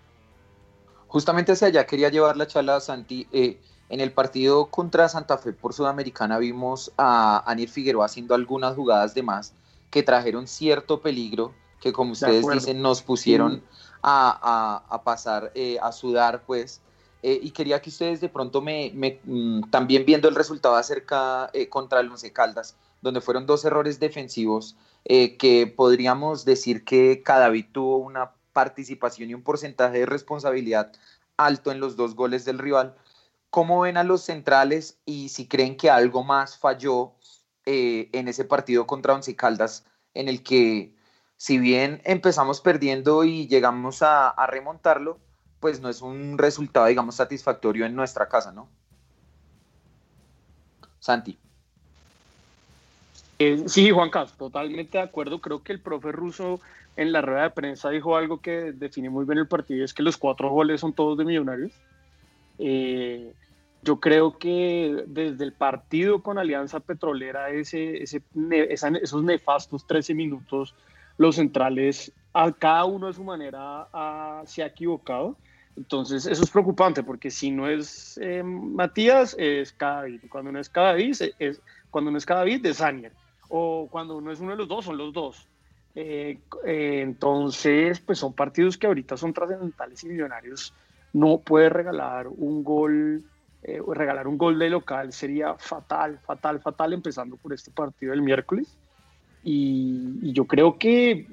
Justamente 1.06 1.52
hacia 1.52 1.68
allá 1.68 1.86
quería 1.86 2.10
llevar 2.10 2.36
la 2.36 2.46
charla, 2.46 2.80
Santi. 2.80 3.26
Eh, 3.32 3.58
en 3.88 4.00
el 4.00 4.12
partido 4.12 4.66
contra 4.66 5.08
Santa 5.08 5.38
Fe 5.38 5.54
por 5.54 5.72
Sudamericana 5.72 6.36
vimos 6.36 6.92
a 6.98 7.42
Anir 7.50 7.70
Figueroa 7.70 8.04
haciendo 8.04 8.34
algunas 8.34 8.76
jugadas 8.76 9.14
de 9.14 9.22
más 9.22 9.54
que 9.90 10.02
trajeron 10.02 10.46
cierto 10.46 11.00
peligro, 11.00 11.54
que 11.80 11.90
como 11.90 12.12
ustedes 12.12 12.46
dicen 12.46 12.82
nos 12.82 13.00
pusieron... 13.00 13.56
Sí 13.56 13.62
a, 14.02 15.00
pasar 15.04 15.52
eh, 15.54 15.78
a 15.80 15.92
sudar, 15.92 16.42
pues. 16.46 16.80
Eh, 17.22 17.38
y 17.42 17.50
quería 17.50 17.82
que 17.82 17.90
ustedes 17.90 18.20
de 18.20 18.28
pronto 18.28 18.60
me, 18.60 18.92
me 18.94 19.20
mm, 19.24 19.70
también 19.70 20.04
viendo 20.06 20.28
el 20.28 20.36
resultado 20.36 20.76
acerca 20.76 21.50
eh, 21.52 21.68
contra 21.68 22.00
el 22.00 22.08
Once 22.08 22.32
Caldas, 22.32 22.76
donde 23.02 23.20
fueron 23.20 23.46
dos 23.46 23.64
errores 23.64 23.98
defensivos 23.98 24.76
que 25.04 25.72
podríamos 25.74 26.44
decir 26.44 26.84
que 26.84 27.22
Cadavid 27.22 27.66
tuvo 27.72 27.96
una 27.96 28.32
participación 28.52 29.30
y 29.30 29.34
un 29.34 29.42
porcentaje 29.42 30.00
de 30.00 30.06
responsabilidad 30.06 30.92
alto 31.38 31.72
en 31.72 31.80
los 31.80 31.96
dos 31.96 32.14
goles 32.14 32.44
del 32.44 32.58
rival. 32.58 32.94
¿Cómo 33.48 33.80
ven 33.80 33.96
a 33.96 34.04
los 34.04 34.22
centrales 34.22 34.98
y 35.06 35.30
si 35.30 35.46
creen 35.48 35.78
que 35.78 35.88
algo 35.88 36.24
más 36.24 36.58
falló 36.58 37.14
eh, 37.64 38.10
en 38.12 38.28
ese 38.28 38.44
partido 38.44 38.86
contra 38.86 39.14
Once 39.14 39.34
Caldas, 39.36 39.86
en 40.14 40.28
el 40.28 40.42
que 40.42 40.94
si 41.38 41.58
bien 41.58 42.02
empezamos 42.04 42.60
perdiendo 42.60 43.22
y 43.22 43.46
llegamos 43.46 44.02
a, 44.02 44.34
remontarlo, 44.48 45.18
pues 45.60 45.80
no 45.80 45.88
es 45.88 46.02
un 46.02 46.36
resultado, 46.36 46.86
digamos, 46.86 47.14
satisfactorio 47.14 47.86
en 47.86 47.94
nuestra 47.94 48.28
casa, 48.28 48.50
¿no? 48.50 48.68
Santi. 50.98 51.38
Eh, 53.38 53.62
sí, 53.66 53.90
Juan 53.92 54.10
Carlos, 54.10 54.32
totalmente 54.36 54.98
de 54.98 55.04
acuerdo. 55.04 55.40
Creo 55.40 55.62
que 55.62 55.72
el 55.72 55.80
profe 55.80 56.10
ruso 56.10 56.60
en 56.96 57.12
la 57.12 57.22
rueda 57.22 57.44
de 57.44 57.50
prensa 57.50 57.88
dijo 57.90 58.16
algo 58.16 58.40
que 58.40 58.72
define 58.72 59.08
muy 59.08 59.24
bien 59.24 59.38
el 59.38 59.46
partido, 59.46 59.84
es 59.84 59.94
que 59.94 60.02
los 60.02 60.16
cuatro 60.16 60.50
goles 60.50 60.80
son 60.80 60.92
todos 60.92 61.16
de 61.16 61.24
millonarios. 61.24 61.70
Eh, 62.58 63.32
yo 63.82 64.00
creo 64.00 64.38
que 64.38 65.04
desde 65.06 65.44
el 65.44 65.52
partido 65.52 66.20
con 66.20 66.36
Alianza 66.36 66.80
Petrolera, 66.80 67.50
ese, 67.50 68.02
ese, 68.02 68.22
esos 69.00 69.22
nefastos 69.22 69.86
13 69.86 70.14
minutos, 70.14 70.74
los 71.18 71.36
centrales, 71.36 72.12
a 72.32 72.52
cada 72.52 72.84
uno 72.86 73.08
de 73.08 73.12
su 73.12 73.24
manera, 73.24 73.86
se 74.46 74.62
ha 74.62 74.66
equivocado. 74.66 75.36
Entonces, 75.76 76.26
eso 76.26 76.42
es 76.42 76.50
preocupante 76.50 77.02
porque 77.02 77.30
si 77.30 77.50
no 77.50 77.68
es 77.68 78.18
eh, 78.20 78.42
Matías, 78.42 79.36
es 79.38 79.72
Cadavid. 79.72 80.22
Cuando 80.28 80.50
no 80.50 80.58
es 80.58 80.68
Cadavid, 80.68 81.14
es, 81.38 81.60
cuando 81.90 82.10
no 82.10 82.18
es 82.18 82.26
Cadavid, 82.26 82.64
es 82.66 82.80
Anier. 82.80 83.12
O 83.48 83.86
cuando 83.90 84.16
uno 84.16 84.32
es 84.32 84.40
uno 84.40 84.52
de 84.52 84.56
los 84.56 84.68
dos, 84.68 84.84
son 84.84 84.98
los 84.98 85.12
dos. 85.12 85.46
Eh, 85.94 86.38
eh, 86.64 87.00
entonces, 87.02 88.00
pues 88.00 88.18
son 88.18 88.32
partidos 88.32 88.76
que 88.76 88.88
ahorita 88.88 89.16
son 89.16 89.32
trascendentales 89.32 90.02
y 90.02 90.08
millonarios. 90.08 90.74
No 91.12 91.38
puede 91.38 91.68
regalar 91.68 92.26
un 92.26 92.64
gol, 92.64 93.22
regalar 93.62 94.26
un 94.26 94.36
gol 94.36 94.58
de 94.58 94.70
local 94.70 95.12
sería 95.12 95.54
fatal, 95.54 96.18
fatal, 96.18 96.60
fatal, 96.60 96.92
empezando 96.92 97.36
por 97.36 97.52
este 97.52 97.70
partido 97.70 98.10
del 98.10 98.22
miércoles. 98.22 98.76
Y, 99.44 100.18
y 100.22 100.32
yo 100.32 100.44
creo 100.46 100.78
que, 100.78 101.26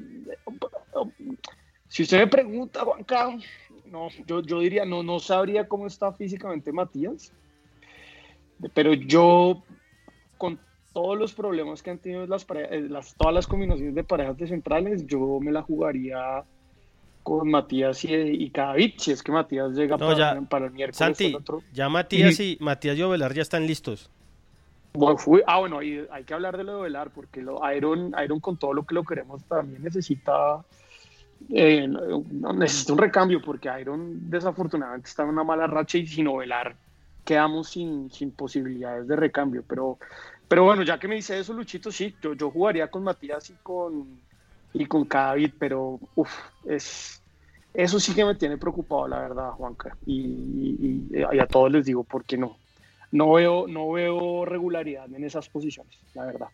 si 1.88 2.04
usted 2.04 2.20
me 2.20 2.28
pregunta, 2.28 2.82
Juan 2.82 3.04
Carlos, 3.04 3.46
no, 3.86 4.10
yo, 4.28 4.42
yo 4.42 4.60
diría, 4.60 4.86
no, 4.86 5.04
no 5.04 5.20
sabría 5.20 5.68
cómo 5.68 5.88
está 5.88 6.12
físicamente 6.14 6.72
Matías, 6.72 7.32
pero 8.74 8.94
yo, 8.94 9.64
con 10.38 10.60
todos 10.94 11.18
los 11.18 11.34
problemas 11.34 11.84
que 11.84 11.92
han 11.92 12.00
tenido 12.00 12.26
las, 12.26 12.46
eh, 12.56 12.88
las, 12.90 13.16
todas 13.16 13.34
las 13.34 13.48
combinaciones 13.48 13.96
de 13.96 14.04
parejas 14.04 14.38
de 14.38 14.48
centrales, 14.48 15.06
yo 15.08 15.40
me 15.42 15.52
la 15.52 15.62
jugaría 15.62 16.44
con 17.22 17.50
Matías 17.50 18.06
y, 18.06 18.14
y 18.14 18.50
David, 18.50 18.94
si 18.98 19.12
es 19.12 19.24
que 19.24 19.32
Matías 19.32 19.72
llega 19.72 19.98
para, 19.98 20.40
para, 20.44 20.68
el 20.68 20.72
miércoles. 20.72 20.96
Santi, 20.96 21.36
ya 21.74 21.90
Matías 21.90 22.40
y, 22.40 22.58
Matías 22.62 22.98
y 22.98 23.02
Ovelar 23.02 23.34
ya 23.34 23.42
están 23.42 23.66
listos. 23.66 24.12
Ah, 25.48 25.60
bueno, 25.60 25.80
hay, 25.80 26.24
que 26.26 26.34
hablar 26.34 26.58
de 26.58 26.64
lo 26.64 26.74
de 26.74 26.82
Ovelar, 26.82 27.10
porque 27.12 27.42
lo, 27.42 27.60
Iron, 27.72 28.14
Iron 28.24 28.40
con 28.40 28.58
todo 28.58 28.74
lo 28.74 28.84
que 28.86 28.96
lo 28.96 29.04
queremos 29.04 29.44
también 29.46 29.84
necesita 29.84 30.64
eh, 31.50 31.88
necesita 31.88 32.94
un 32.94 33.00
recambio 33.00 33.42
porque 33.42 33.70
Iron 33.80 34.30
desafortunadamente 34.30 35.10
está 35.10 35.24
en 35.24 35.30
una 35.30 35.44
mala 35.44 35.68
racha 35.68 35.98
y 35.98 36.08
sin 36.08 36.26
novelar 36.26 36.76
quedamos 37.26 37.70
sin, 37.70 38.12
sin 38.12 38.32
posibilidades 38.32 39.08
de 39.08 39.16
recambio. 39.16 39.64
Pero, 39.68 39.98
pero 40.48 40.64
bueno, 40.64 40.84
ya 40.84 41.00
que 41.00 41.08
me 41.08 41.16
dice 41.16 41.38
eso, 41.38 41.54
Luchito, 41.54 41.92
sí, 41.92 42.16
yo, 42.22 42.34
yo 42.34 42.52
jugaría 42.52 42.88
con 42.88 43.04
Matías 43.04 43.50
y 43.50 43.54
con, 43.64 44.20
y 44.74 44.86
con 44.86 45.06
Cadavid, 45.06 45.52
pero 45.60 46.00
uf, 46.16 46.32
es, 46.66 47.22
eso 47.74 48.00
sí 48.00 48.14
que 48.14 48.24
me 48.24 48.36
tiene 48.36 48.58
preocupado, 48.58 49.08
la 49.08 49.20
verdad, 49.20 49.52
Juanca. 49.52 49.98
Y, 50.06 51.08
y, 51.12 51.40
a 51.40 51.48
todos 51.48 51.72
les 51.72 51.86
digo, 51.86 52.04
¿por 52.04 52.24
qué 52.24 52.38
no? 52.38 52.58
No 53.12 53.34
veo, 53.34 53.68
no 53.68 53.92
veo 53.92 54.46
regularidad 54.46 55.14
en 55.14 55.24
esas 55.24 55.50
posiciones, 55.50 55.98
la 56.14 56.26
verdad. 56.26 56.48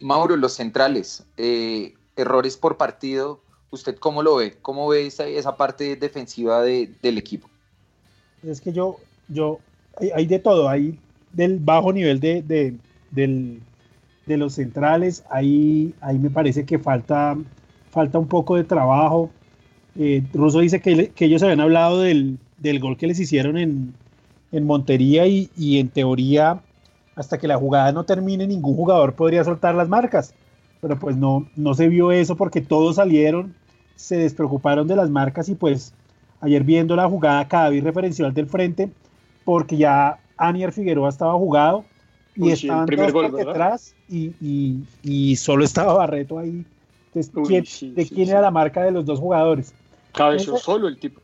Mauro, 0.00 0.36
los 0.36 0.54
centrales, 0.54 1.24
eh, 1.36 1.94
errores 2.16 2.56
por 2.56 2.76
partido, 2.76 3.40
¿Usted 3.72 3.96
cómo 3.96 4.22
lo 4.22 4.36
ve? 4.36 4.54
¿Cómo 4.60 4.86
ve 4.88 5.06
esa, 5.06 5.26
esa 5.26 5.56
parte 5.56 5.96
defensiva 5.96 6.60
de, 6.60 6.90
del 7.00 7.16
equipo? 7.16 7.48
Es 8.42 8.60
que 8.60 8.70
yo, 8.70 8.98
yo, 9.28 9.60
hay, 10.14 10.26
de 10.26 10.38
todo, 10.38 10.68
hay 10.68 10.98
del 11.32 11.58
bajo 11.58 11.90
nivel 11.90 12.20
de, 12.20 12.42
de, 12.42 12.74
del, 13.10 13.62
de 14.26 14.36
los 14.36 14.54
centrales, 14.54 15.24
ahí, 15.30 15.94
ahí 16.02 16.18
me 16.18 16.28
parece 16.28 16.66
que 16.66 16.78
falta, 16.78 17.34
falta 17.90 18.18
un 18.18 18.28
poco 18.28 18.56
de 18.56 18.64
trabajo. 18.64 19.30
Eh, 19.98 20.22
Russo 20.34 20.60
dice 20.60 20.82
que, 20.82 21.08
que, 21.08 21.24
ellos 21.24 21.42
habían 21.42 21.60
hablado 21.60 22.02
del, 22.02 22.38
del, 22.58 22.78
gol 22.78 22.98
que 22.98 23.06
les 23.06 23.20
hicieron 23.20 23.56
en, 23.56 23.94
en 24.52 24.66
Montería 24.66 25.26
y, 25.26 25.50
y, 25.56 25.78
en 25.78 25.88
teoría 25.88 26.60
hasta 27.16 27.38
que 27.38 27.48
la 27.48 27.56
jugada 27.56 27.92
no 27.92 28.04
termine 28.04 28.46
ningún 28.46 28.76
jugador 28.76 29.14
podría 29.14 29.44
soltar 29.44 29.74
las 29.74 29.88
marcas, 29.88 30.34
pero 30.80 30.98
pues 30.98 31.16
no, 31.16 31.46
no 31.56 31.74
se 31.74 31.88
vio 31.88 32.12
eso 32.12 32.36
porque 32.36 32.60
todos 32.60 32.96
salieron 32.96 33.54
se 34.02 34.16
despreocuparon 34.16 34.88
de 34.88 34.96
las 34.96 35.08
marcas 35.08 35.48
y 35.48 35.54
pues 35.54 35.94
ayer 36.40 36.64
viendo 36.64 36.96
la 36.96 37.08
jugada 37.08 37.46
cada 37.46 37.70
vez 37.70 37.84
referencial 37.84 38.34
del 38.34 38.46
frente, 38.46 38.90
porque 39.44 39.76
ya 39.76 40.18
Anier 40.36 40.72
Figueroa 40.72 41.08
estaba 41.08 41.34
jugado 41.34 41.84
y 42.34 42.50
estaban 42.50 42.86
todos 42.86 43.12
por 43.12 43.32
detrás 43.32 43.94
y, 44.08 44.84
y, 45.02 45.36
solo 45.36 45.64
estaba 45.64 45.94
Barreto 45.94 46.38
ahí. 46.38 46.64
Entonces, 47.14 47.94
¿de 47.94 48.06
quién 48.06 48.28
era 48.28 48.40
la 48.40 48.50
marca 48.50 48.82
de 48.82 48.90
los 48.90 49.04
dos 49.04 49.20
jugadores? 49.20 49.72
Cabezó 50.12 50.56
solo 50.56 50.88
el 50.88 50.98
tipo. 50.98 51.20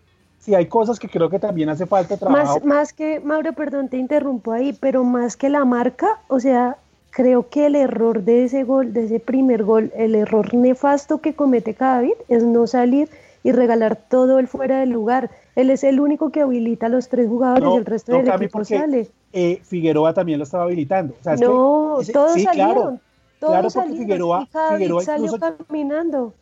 Sí, 0.49 0.55
hay 0.55 0.65
cosas 0.65 0.99
que 0.99 1.11
creo 1.11 1.29
que 1.29 1.39
también 1.39 1.69
hace 1.69 1.85
falta 1.85 2.17
trabajo. 2.17 2.55
Más, 2.55 2.65
más 2.65 2.93
que, 2.95 3.21
Mauro, 3.21 3.53
perdón, 3.53 3.91
te 3.91 3.99
interrumpo 3.99 4.53
ahí, 4.53 4.73
pero 4.73 5.05
más 5.05 5.37
que 5.37 5.51
la 5.51 5.67
marca, 5.67 6.21
o 6.27 6.41
sea, 6.41 6.79
creo 7.11 7.51
que 7.51 7.67
el 7.67 7.77
error 7.77 8.23
de 8.23 8.45
ese 8.45 8.65
gol, 8.65 8.95
de 8.95 9.05
ese 9.05 9.21
primer 9.21 9.63
gol, 9.63 9.93
el 9.95 10.15
error 10.15 10.55
nefasto 10.55 11.19
que 11.19 11.35
comete 11.35 11.75
David 11.79 12.15
es 12.29 12.45
no 12.45 12.67
salir 12.67 13.11
y 13.43 13.53
regalar 13.53 13.97
todo 14.09 14.39
el 14.39 14.49
fuera 14.49 14.81
del 14.81 14.89
lugar. 14.89 15.31
Él 15.55 15.69
es 15.69 15.85
el 15.85 16.01
único 16.01 16.31
que 16.31 16.41
habilita 16.41 16.87
a 16.87 16.89
los 16.89 17.11
tres 17.11 17.29
jugadores 17.29 17.69
y 17.71 17.77
el 17.77 17.85
resto 17.85 18.13
del 18.13 18.29
equipo 18.29 18.65
sale. 18.65 19.11
Eh, 19.35 19.61
Figueroa 19.63 20.15
también 20.15 20.39
lo 20.39 20.45
estaba 20.45 20.65
habilitando. 20.65 21.15
no, 21.39 21.99
todos 22.11 22.43
salieron. 22.43 23.03
todos 23.39 23.71
salieron, 23.75 23.99
Figueroa, 23.99 24.49
Figueroa 24.71 25.03
salió 25.03 25.35
caminando. 25.39 26.33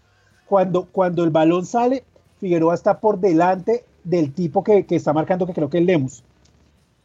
Cuando, 0.47 0.85
cuando 0.93 1.25
el 1.25 1.31
balón 1.31 1.67
sale, 1.67 2.05
Figueroa 2.39 2.75
está 2.75 3.01
por 3.01 3.19
delante 3.19 3.83
del 4.07 4.33
tipo 4.33 4.63
que, 4.63 4.87
que 4.87 4.97
está 4.97 5.13
marcando, 5.13 5.47
que 5.47 5.53
creo 5.53 5.69
que 5.69 5.79
es 5.79 5.85
Lemus. 5.85 6.23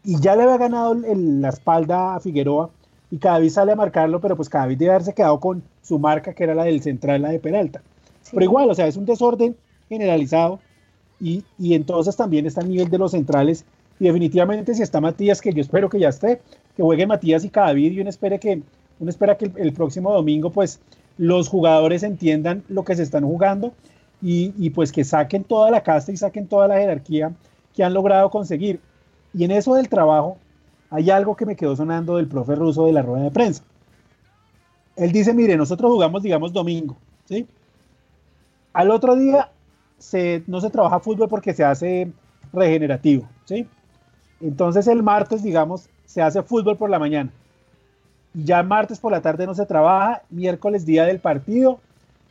Y 0.03 0.19
ya 0.19 0.35
le 0.35 0.43
había 0.43 0.57
ganado 0.57 0.93
la 0.95 1.49
espalda 1.49 2.15
a 2.15 2.19
Figueroa 2.19 2.69
y 3.09 3.17
cada 3.17 3.39
vez 3.39 3.53
sale 3.53 3.71
a 3.71 3.75
marcarlo, 3.75 4.21
pero 4.21 4.35
pues 4.35 4.49
cada 4.49 4.67
vez 4.67 4.77
debe 4.77 4.91
haberse 4.91 5.13
quedado 5.13 5.39
con 5.39 5.63
su 5.81 5.99
marca, 5.99 6.33
que 6.33 6.43
era 6.43 6.55
la 6.55 6.63
del 6.63 6.81
central, 6.81 7.23
la 7.23 7.29
de 7.29 7.39
Peralta. 7.39 7.81
Pero 8.31 8.43
igual, 8.43 8.69
o 8.69 8.75
sea, 8.75 8.87
es 8.87 8.95
un 8.95 9.05
desorden 9.05 9.55
generalizado 9.89 10.59
y, 11.19 11.43
y, 11.59 11.73
entonces 11.73 12.15
también 12.15 12.45
está 12.45 12.61
el 12.61 12.69
nivel 12.69 12.89
de 12.89 12.97
los 12.97 13.11
centrales 13.11 13.65
y 13.99 14.05
definitivamente 14.05 14.73
si 14.73 14.81
está 14.81 15.01
Matías, 15.01 15.41
que 15.41 15.53
yo 15.53 15.61
espero 15.61 15.89
que 15.89 15.99
ya 15.99 16.09
esté, 16.09 16.41
que 16.75 16.81
juegue 16.81 17.05
Matías 17.05 17.43
y 17.43 17.49
cada 17.49 17.77
y 17.77 17.99
uno, 17.99 18.09
espere 18.09 18.39
que, 18.39 18.63
uno 18.99 19.09
espera 19.09 19.37
que 19.37 19.51
el, 19.55 19.73
próximo 19.73 20.11
domingo 20.11 20.49
pues 20.49 20.79
los 21.17 21.49
jugadores 21.49 22.01
entiendan 22.01 22.63
lo 22.67 22.83
que 22.83 22.95
se 22.95 23.03
están 23.03 23.23
jugando 23.23 23.73
y, 24.21 24.69
pues 24.69 24.91
que 24.91 25.03
saquen 25.03 25.43
toda 25.43 25.71
la 25.71 25.81
casta 25.81 26.11
y 26.11 26.17
saquen 26.17 26.47
toda 26.47 26.67
la 26.67 26.77
jerarquía 26.77 27.31
que 27.73 27.83
han 27.83 27.93
logrado 27.93 28.29
conseguir. 28.29 28.79
Y 29.33 29.43
en 29.43 29.51
eso 29.51 29.75
del 29.75 29.89
trabajo, 29.89 30.37
hay 30.89 31.09
algo 31.09 31.35
que 31.35 31.45
me 31.45 31.55
quedó 31.55 31.75
sonando 31.75 32.17
del 32.17 32.27
profe 32.27 32.55
ruso 32.55 32.85
de 32.85 32.93
la 32.93 33.01
rueda 33.01 33.23
de 33.23 33.31
prensa. 33.31 33.63
Él 34.95 35.11
dice, 35.11 35.33
mire, 35.33 35.57
nosotros 35.57 35.91
jugamos, 35.91 36.21
digamos, 36.21 36.53
domingo, 36.53 36.97
¿sí? 37.25 37.47
Al 38.73 38.91
otro 38.91 39.15
día 39.15 39.49
se, 39.97 40.43
no 40.47 40.61
se 40.61 40.69
trabaja 40.69 40.99
fútbol 40.99 41.29
porque 41.29 41.53
se 41.53 41.63
hace 41.63 42.11
regenerativo, 42.53 43.27
¿sí? 43.45 43.67
Entonces 44.41 44.87
el 44.87 45.01
martes, 45.01 45.43
digamos, 45.43 45.89
se 46.05 46.21
hace 46.21 46.43
fútbol 46.43 46.77
por 46.77 46.89
la 46.89 46.99
mañana. 46.99 47.31
Ya 48.33 48.61
martes 48.63 48.99
por 48.99 49.11
la 49.11 49.21
tarde 49.21 49.45
no 49.45 49.55
se 49.55 49.65
trabaja, 49.65 50.23
miércoles 50.29 50.85
día 50.85 51.05
del 51.05 51.19
partido, 51.19 51.79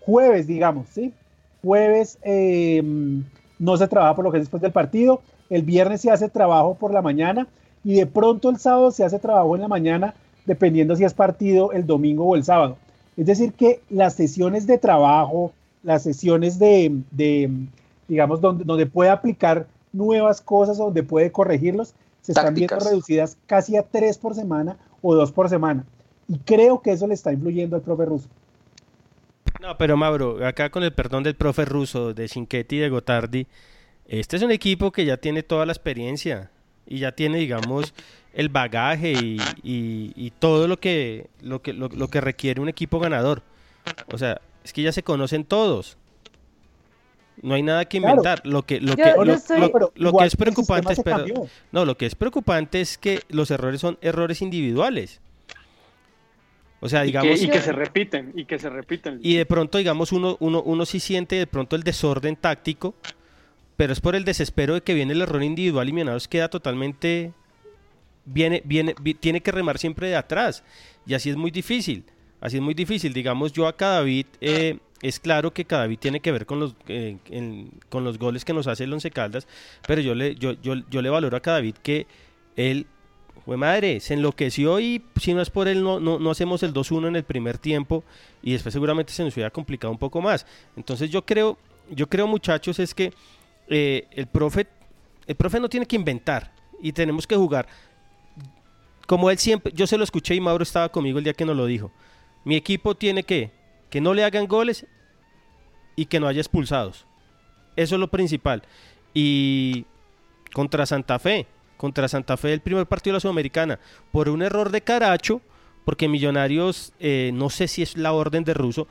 jueves, 0.01 0.47
digamos, 0.47 0.89
¿sí? 0.91 1.13
Jueves 1.63 2.19
eh, 2.23 2.83
no 3.59 3.77
se 3.77 3.89
trabaja 3.89 4.17
por 4.17 4.25
lo 4.25 4.33
que 4.33 4.39
es 4.39 4.43
después 4.43 4.63
del 4.63 4.73
partido, 4.73 5.21
el 5.51 5.63
viernes 5.63 6.01
se 6.01 6.11
hace 6.11 6.29
trabajo 6.29 6.75
por 6.75 6.93
la 6.93 7.03
mañana 7.03 7.47
y 7.85 7.95
de 7.95 8.07
pronto 8.07 8.51
el 8.51 8.59
sábado 8.59 8.91
se 8.91 9.05
hace 9.05 9.19
trabajo 9.19 9.55
en 9.57 9.63
la 9.63 9.69
mañana, 9.69 10.15
dependiendo 10.47 10.97
si 10.97 11.05
es 11.05 11.15
partido 11.15 11.73
el 11.73 11.87
domingo 11.87 12.25
o 12.25 12.37
el 12.37 12.45
sábado. 12.45 12.77
Es 13.17 13.27
decir, 13.27 13.53
que 13.53 13.81
las 13.91 14.15
sesiones 14.15 14.67
de 14.67 14.79
trabajo, 14.79 15.53
las 15.83 16.03
sesiones 16.03 16.59
de, 16.59 17.03
digamos, 18.09 18.41
donde, 18.41 18.65
donde 18.65 18.87
puede 18.87 19.11
aplicar 19.11 19.67
nuevas 19.93 20.41
cosas, 20.41 20.79
donde 20.79 21.03
puede 21.03 21.33
corregirlos, 21.33 21.95
se 22.23 22.33
están 22.33 22.55
viendo 22.55 22.79
reducidas 22.79 23.37
casi 23.47 23.77
a 23.77 23.83
tres 23.83 24.19
por 24.19 24.35
semana 24.35 24.77
o 25.03 25.15
dos 25.15 25.33
por 25.33 25.49
semana. 25.49 25.85
Y 26.29 26.39
creo 26.39 26.81
que 26.81 26.93
eso 26.93 27.07
le 27.07 27.15
está 27.15 27.33
influyendo 27.33 27.77
al 27.77 27.83
profe 27.83 28.05
ruso. 28.05 28.29
No, 29.61 29.77
pero 29.77 29.97
Mauro, 29.97 30.45
acá 30.47 30.71
con 30.71 30.83
el 30.83 30.93
perdón 30.93 31.23
del 31.23 31.35
profe 31.35 31.65
ruso, 31.65 32.15
de 32.15 32.29
Cinquetti 32.29 32.77
y 32.77 32.79
de 32.79 32.89
Gotardi, 32.89 33.47
este 34.07 34.37
es 34.37 34.43
un 34.43 34.51
equipo 34.53 34.91
que 34.91 35.05
ya 35.05 35.17
tiene 35.19 35.43
toda 35.43 35.67
la 35.67 35.73
experiencia 35.73 36.51
y 36.87 36.99
ya 36.99 37.13
tiene, 37.13 37.39
digamos, 37.39 37.93
el 38.33 38.49
bagaje 38.49 39.13
y, 39.13 39.37
y- 39.63 40.13
y 40.17 40.31
todo 40.39 40.67
lo 40.67 40.79
que, 40.81 41.29
lo, 41.43 41.61
que, 41.63 41.73
lo, 41.75 41.89
lo 41.89 42.09
que 42.09 42.21
requiere 42.21 42.61
un 42.61 42.69
equipo 42.69 42.99
ganador. 42.99 43.43
O 44.13 44.19
sea, 44.19 44.41
es 44.65 44.73
que 44.73 44.83
ya 44.83 44.93
se 44.93 45.03
conocen 45.03 45.45
todos. 45.45 45.97
No 47.43 47.55
hay 47.55 47.63
nada 47.63 47.85
que 47.85 47.99
Claro. 47.99 48.17
inventar. 48.17 48.43
Lo 48.47 48.63
que, 48.63 48.81
lo 48.81 48.95
Yo- 48.95 48.97
que, 49.05 49.13
yo 49.17 49.25
lo, 49.25 49.33
estoy- 49.35 49.61
lo- 49.61 49.73
Pero 49.73 49.93
lo 49.95 50.09
igual 50.09 50.25
que 50.25 50.29
es 50.29 50.37
preocupante 50.37 50.93
es, 50.95 51.01
pero- 51.03 51.25
no, 51.73 51.85
lo 51.85 51.97
que 51.97 52.07
es 52.07 52.15
preocupante 52.15 52.81
es 52.81 52.99
que 52.99 53.21
los 53.29 53.51
errores 53.51 53.81
son 53.81 53.99
errores 54.01 54.43
individuales. 54.43 55.21
O 56.81 56.89
sea, 56.89 57.05
Y 57.05 57.13
que, 57.13 57.19
digamos, 57.19 57.43
y 57.43 57.49
que 57.51 57.61
se 57.61 57.73
repiten, 57.73 58.33
y 58.35 58.45
que 58.47 58.59
se 58.59 58.71
repiten. 58.71 59.21
y 59.23 59.35
de 59.37 59.45
pronto, 59.47 59.79
digamos, 59.79 60.13
uno, 60.13 60.37
uno, 60.41 60.63
uno 60.63 60.87
sí 60.87 60.99
siente 61.01 61.37
de 61.37 61.47
pronto 61.47 61.77
el 61.77 61.83
desorden 61.83 62.37
táctico, 62.37 62.95
pero 63.77 63.93
es 63.93 64.01
por 64.01 64.15
el 64.17 64.25
desespero 64.25 64.75
de 64.75 64.81
que 64.83 64.95
viene 64.95 65.13
el 65.13 65.23
error 65.23 65.43
individual 65.43 65.89
y 65.89 65.93
Millonarios 65.93 66.27
queda 66.29 66.49
totalmente. 66.49 67.33
Viene, 68.25 68.63
viene, 68.65 68.95
vi- 69.01 69.15
tiene 69.15 69.41
que 69.41 69.51
remar 69.53 69.79
siempre 69.79 70.09
de 70.09 70.17
atrás. 70.17 70.63
Y 71.07 71.15
así 71.15 71.31
es 71.31 71.37
muy 71.37 71.51
difícil. 71.51 72.05
Así 72.41 72.57
es 72.57 72.63
muy 72.63 72.75
difícil. 72.75 73.13
Digamos, 73.13 73.53
yo 73.53 73.67
a 73.67 73.77
Cadavid, 73.77 74.27
eh, 74.41 74.79
es 75.03 75.19
claro 75.19 75.53
que 75.53 75.65
Cadavid 75.65 75.99
tiene 75.99 76.21
que 76.21 76.31
ver 76.33 76.47
con 76.47 76.61
los, 76.61 76.75
eh, 76.89 77.17
en- 77.31 77.71
con 77.89 78.05
los 78.05 78.19
goles 78.19 78.45
que 78.45 78.53
nos 78.53 78.67
hace 78.67 78.85
el 78.85 78.93
Once 78.93 79.11
Caldas, 79.11 79.47
pero 79.87 80.01
yo 80.03 80.15
le, 80.15 80.35
yo, 80.37 80.53
yo, 80.63 80.75
yo 80.91 81.03
le 81.03 81.09
valoro 81.11 81.37
a 81.37 81.41
Cadavid 81.41 81.75
que 81.83 82.07
él 82.57 82.87
fue 83.45 83.57
madre, 83.57 84.01
se 84.01 84.15
enloqueció 84.15 84.81
y 84.81 85.03
si 85.17 85.35
no 85.35 85.41
es 85.43 85.51
por 85.51 85.69
él 85.69 85.83
no, 85.83 86.01
no, 86.01 86.19
no 86.19 86.31
hacemos 86.31 86.63
el 86.63 86.73
2-1 86.73 87.09
en 87.09 87.17
el 87.17 87.25
primer 87.25 87.59
tiempo 87.59 88.05
y 88.43 88.53
después 88.53 88.73
seguramente 88.73 89.13
se 89.13 89.25
nos 89.25 89.35
hubiera 89.35 89.51
complicado 89.51 89.93
un 89.93 89.99
poco 89.99 90.21
más. 90.21 90.47
Entonces 90.77 91.11
yo 91.11 91.25
creo, 91.25 91.59
yo 91.91 92.09
creo 92.09 92.27
muchachos 92.27 92.79
es 92.79 92.95
que 92.95 93.13
eh, 93.69 94.07
el 94.13 94.27
profe, 94.27 94.67
el 95.27 95.35
profe 95.37 95.61
no 95.61 95.69
tiene 95.69 95.87
que 95.87 95.97
inventar 95.97 96.53
y 96.81 96.93
tenemos 96.93 97.27
que 97.27 97.37
jugar. 97.37 97.67
Como 99.07 99.31
él 99.31 99.39
siempre, 99.39 99.73
yo 99.75 99.87
se 99.87 99.99
lo 99.99 100.05
escuché 100.05 100.35
y 100.35 100.41
Mauro 100.41 100.63
estaba 100.63 100.89
conmigo 100.89 101.19
el 101.19 101.25
día 101.25 101.35
que 101.35 101.45
nos 101.45 101.57
lo 101.57 101.67
dijo. 101.67 101.91
Mi 102.45 102.57
equipo 102.57 102.95
tiene 102.95 103.23
que 103.25 103.51
que 103.91 104.01
no 104.01 104.15
le 104.15 104.25
hagan 104.25 104.47
goles 104.47 104.87
y 105.97 106.07
que 106.07 106.21
no 106.21 106.29
haya 106.29 106.41
expulsados. 106.41 107.07
Eso 107.77 107.97
es 107.97 108.01
lo 108.01 108.09
principal. 108.09 108.63
Y 109.13 109.85
contra 110.55 110.87
Santa 110.87 111.19
Fe, 111.19 111.47
contra 111.81 112.09
Santa 112.09 112.37
Fe 112.37 112.53
el 112.53 112.61
primer 112.61 112.85
partido 112.85 113.15
de 113.15 113.17
la 113.17 113.21
Sudamericana, 113.21 113.79
por 114.13 114.29
un 114.29 114.43
error 114.43 114.69
de 114.71 114.83
Caracho, 114.83 115.41
porque 115.87 116.09
Millonarios, 116.09 116.93
eh, 117.01 117.31
no 117.33 117.49
sé 117.49 117.69
si 117.69 117.81
es 117.81 117.97
la 117.97 118.13
orden 118.13 118.45
de 118.45 118.53
Russo, 118.53 118.87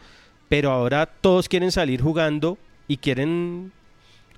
pero 0.49 0.71
ahora 0.71 1.05
todos 1.05 1.47
quieren 1.47 1.71
salir 1.71 2.01
jugando 2.01 2.57
y 2.87 2.97
quieren 2.97 3.71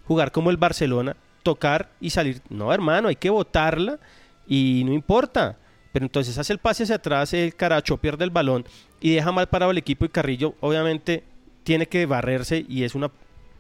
jugar 0.06 0.34
como 0.34 0.50
el 0.50 0.58
Barcelona, 0.58 1.16
tocar 1.44 1.92
y 2.02 2.10
salir. 2.10 2.42
No, 2.50 2.74
hermano, 2.74 3.08
hay 3.08 3.16
que 3.16 3.30
botarla 3.30 4.00
y 4.46 4.84
no 4.86 4.92
importa. 4.92 5.58
Pero 5.94 6.04
entonces 6.04 6.38
hace 6.38 6.52
el 6.52 6.60
pase 6.60 6.84
hacia 6.84 6.96
atrás, 6.96 7.34
el 7.34 7.56
Caracho 7.56 7.96
pierde 7.96 8.26
el 8.26 8.32
balón 8.32 8.66
y 9.00 9.16
deja 9.16 9.32
mal 9.32 9.48
parado 9.48 9.72
el 9.72 9.78
equipo 9.78 10.04
y 10.04 10.10
Carrillo 10.10 10.56
obviamente 10.60 11.24
tiene 11.64 11.86
que 11.86 12.06
barrerse 12.06 12.66
y 12.68 12.84
es 12.84 12.96
una 12.96 13.12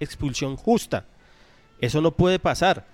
expulsión 0.01 0.57
justa. 0.57 1.05
Eso 1.79 2.01
no 2.01 2.11
puede 2.11 2.39
pasar. 2.39 2.90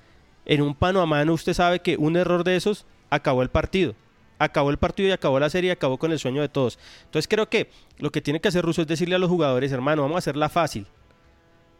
En 0.47 0.61
un 0.61 0.75
pano 0.75 1.01
a 1.01 1.05
mano 1.05 1.33
usted 1.33 1.53
sabe 1.53 1.81
que 1.81 1.97
un 1.97 2.15
error 2.15 2.45
de 2.45 2.55
esos 2.55 2.85
acabó 3.09 3.41
el 3.41 3.49
partido. 3.49 3.95
Acabó 4.39 4.69
el 4.69 4.77
partido 4.77 5.09
y 5.09 5.11
acabó 5.11 5.39
la 5.41 5.49
serie 5.49 5.69
y 5.69 5.71
acabó 5.71 5.97
con 5.97 6.13
el 6.13 6.19
sueño 6.19 6.41
de 6.41 6.47
todos. 6.47 6.79
Entonces 7.03 7.27
creo 7.27 7.49
que 7.49 7.69
lo 7.97 8.11
que 8.11 8.21
tiene 8.21 8.39
que 8.39 8.47
hacer 8.47 8.63
Russo 8.63 8.81
es 8.81 8.87
decirle 8.87 9.15
a 9.15 9.19
los 9.19 9.29
jugadores, 9.29 9.73
hermano, 9.73 10.03
vamos 10.03 10.15
a 10.15 10.19
hacerla 10.19 10.47
fácil. 10.47 10.87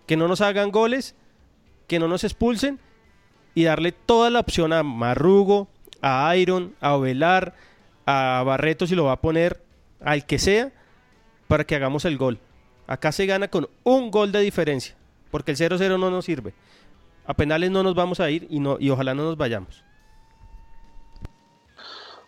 Que 0.05 0.17
no 0.17 0.27
nos 0.27 0.41
hagan 0.41 0.71
goles, 0.71 1.15
que 1.87 1.97
no 1.97 2.09
nos 2.09 2.25
expulsen 2.25 2.77
y 3.55 3.63
darle 3.63 3.93
toda 3.93 4.29
la 4.29 4.41
opción 4.41 4.73
a 4.73 4.83
Marrugo, 4.83 5.69
a 6.01 6.35
Iron, 6.35 6.75
a 6.81 6.95
Ovelar, 6.95 7.55
a 8.05 8.43
Barreto 8.45 8.85
si 8.85 8.95
lo 8.95 9.05
va 9.05 9.13
a 9.13 9.21
poner, 9.21 9.63
al 10.01 10.25
que 10.25 10.39
sea, 10.39 10.73
para 11.47 11.63
que 11.63 11.75
hagamos 11.75 12.03
el 12.03 12.17
gol. 12.17 12.37
Acá 12.85 13.13
se 13.13 13.25
gana 13.27 13.47
con 13.47 13.69
un 13.83 14.11
gol 14.11 14.33
de 14.33 14.41
diferencia, 14.41 14.95
porque 15.31 15.51
el 15.51 15.57
0-0 15.57 15.97
no 15.97 16.11
nos 16.11 16.25
sirve. 16.25 16.53
A 17.27 17.33
penales 17.33 17.69
no 17.69 17.83
nos 17.83 17.93
vamos 17.93 18.21
a 18.21 18.31
ir 18.31 18.47
y, 18.49 18.59
no, 18.59 18.77
y 18.79 18.89
ojalá 18.89 19.13
no 19.13 19.23
nos 19.23 19.37
vayamos. 19.37 19.83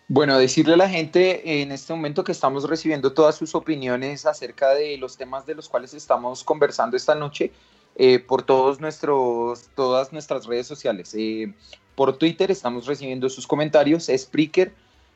Bueno, 0.08 0.36
decirle 0.38 0.74
a 0.74 0.76
la 0.76 0.90
gente 0.90 1.62
en 1.62 1.72
este 1.72 1.94
momento 1.94 2.22
que 2.22 2.32
estamos 2.32 2.68
recibiendo 2.68 3.14
todas 3.14 3.34
sus 3.36 3.54
opiniones 3.54 4.26
acerca 4.26 4.74
de 4.74 4.98
los 4.98 5.16
temas 5.16 5.46
de 5.46 5.54
los 5.54 5.68
cuales 5.68 5.94
estamos 5.94 6.44
conversando 6.44 6.96
esta 6.96 7.14
noche 7.14 7.52
eh, 7.96 8.18
por 8.18 8.42
todos 8.42 8.78
nuestros, 8.80 9.70
todas 9.74 10.12
nuestras 10.12 10.46
redes 10.46 10.66
sociales. 10.66 11.14
Eh, 11.16 11.54
por 11.94 12.18
Twitter 12.18 12.50
estamos 12.50 12.86
recibiendo 12.86 13.30
sus 13.30 13.46
comentarios, 13.46 14.10
Spreaker, 14.14 14.74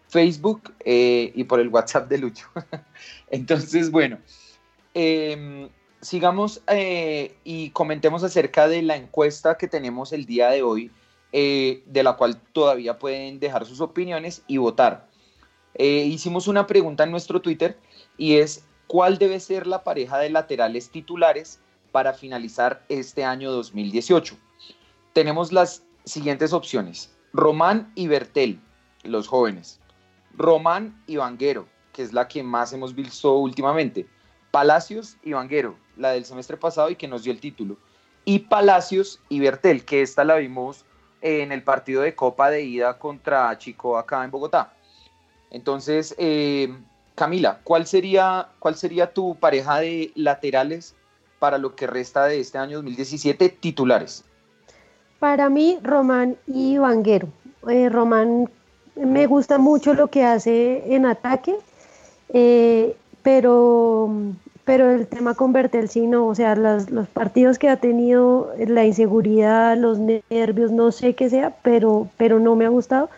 Facebook 0.08 0.72
eh, 0.84 1.30
y 1.34 1.44
por 1.44 1.60
el 1.60 1.68
WhatsApp 1.68 2.08
de 2.08 2.18
Lucho. 2.18 2.46
Entonces, 3.30 3.90
bueno, 3.90 4.18
eh, 4.94 5.68
sigamos 6.04 6.62
eh, 6.68 7.36
y 7.44 7.70
comentemos 7.70 8.22
acerca 8.22 8.68
de 8.68 8.82
la 8.82 8.96
encuesta 8.96 9.56
que 9.56 9.68
tenemos 9.68 10.12
el 10.12 10.26
día 10.26 10.50
de 10.50 10.62
hoy, 10.62 10.90
eh, 11.32 11.82
de 11.86 12.02
la 12.02 12.12
cual 12.16 12.40
todavía 12.52 12.98
pueden 12.98 13.40
dejar 13.40 13.64
sus 13.64 13.80
opiniones 13.80 14.42
y 14.46 14.58
votar. 14.58 15.08
Eh, 15.74 16.04
hicimos 16.04 16.46
una 16.46 16.66
pregunta 16.66 17.04
en 17.04 17.10
nuestro 17.10 17.40
Twitter 17.40 17.78
y 18.18 18.36
es, 18.36 18.64
¿cuál 18.86 19.18
debe 19.18 19.40
ser 19.40 19.66
la 19.66 19.82
pareja 19.82 20.18
de 20.18 20.30
laterales 20.30 20.90
titulares 20.90 21.60
para 21.90 22.12
finalizar 22.12 22.84
este 22.88 23.24
año 23.24 23.50
2018? 23.50 24.36
Tenemos 25.14 25.52
las 25.52 25.84
siguientes 26.04 26.52
opciones. 26.52 27.16
Román 27.32 27.90
y 27.94 28.08
Bertel, 28.08 28.60
los 29.02 29.26
jóvenes. 29.26 29.80
Román 30.36 31.02
y 31.06 31.16
Vanguero, 31.16 31.66
que 31.92 32.02
es 32.02 32.12
la 32.12 32.28
que 32.28 32.42
más 32.42 32.72
hemos 32.72 32.94
visto 32.94 33.36
últimamente. 33.38 34.06
Palacios 34.54 35.16
y 35.24 35.32
Vanguero, 35.32 35.74
la 35.96 36.12
del 36.12 36.24
semestre 36.24 36.56
pasado 36.56 36.88
y 36.88 36.94
que 36.94 37.08
nos 37.08 37.24
dio 37.24 37.32
el 37.32 37.40
título. 37.40 37.76
Y 38.24 38.38
Palacios 38.38 39.20
y 39.28 39.40
Bertel, 39.40 39.84
que 39.84 40.00
esta 40.00 40.22
la 40.22 40.36
vimos 40.36 40.84
en 41.22 41.50
el 41.50 41.64
partido 41.64 42.02
de 42.02 42.14
Copa 42.14 42.50
de 42.50 42.62
ida 42.62 42.96
contra 42.96 43.58
Chico 43.58 43.98
acá 43.98 44.22
en 44.22 44.30
Bogotá. 44.30 44.72
Entonces, 45.50 46.14
eh, 46.18 46.72
Camila, 47.16 47.62
¿cuál 47.64 47.88
sería, 47.88 48.46
¿cuál 48.60 48.76
sería 48.76 49.12
tu 49.12 49.34
pareja 49.34 49.80
de 49.80 50.12
laterales 50.14 50.94
para 51.40 51.58
lo 51.58 51.74
que 51.74 51.88
resta 51.88 52.26
de 52.26 52.38
este 52.38 52.56
año 52.56 52.76
2017 52.76 53.48
titulares? 53.48 54.22
Para 55.18 55.50
mí, 55.50 55.80
Román 55.82 56.36
y 56.46 56.78
Vanguero. 56.78 57.26
Eh, 57.68 57.88
Román 57.88 58.48
me 58.94 59.26
gusta 59.26 59.58
mucho 59.58 59.94
lo 59.94 60.06
que 60.06 60.22
hace 60.22 60.94
en 60.94 61.06
ataque, 61.06 61.56
eh, 62.28 62.96
pero, 63.24 64.08
pero 64.64 64.90
el 64.92 65.08
tema 65.08 65.34
con 65.34 65.52
Bertel 65.52 65.88
sí 65.88 66.06
no, 66.06 66.28
o 66.28 66.34
sea, 66.36 66.54
las- 66.54 66.90
los 66.90 67.08
partidos 67.08 67.58
que 67.58 67.68
ha 67.68 67.76
tenido, 67.78 68.52
la 68.68 68.84
inseguridad, 68.84 69.76
los 69.76 69.98
nervios, 69.98 70.70
no 70.70 70.92
sé 70.92 71.14
qué 71.14 71.28
sea, 71.28 71.56
pero, 71.62 72.08
pero 72.16 72.38
no 72.38 72.54
me 72.54 72.66
ha 72.66 72.68
gustado. 72.68 73.10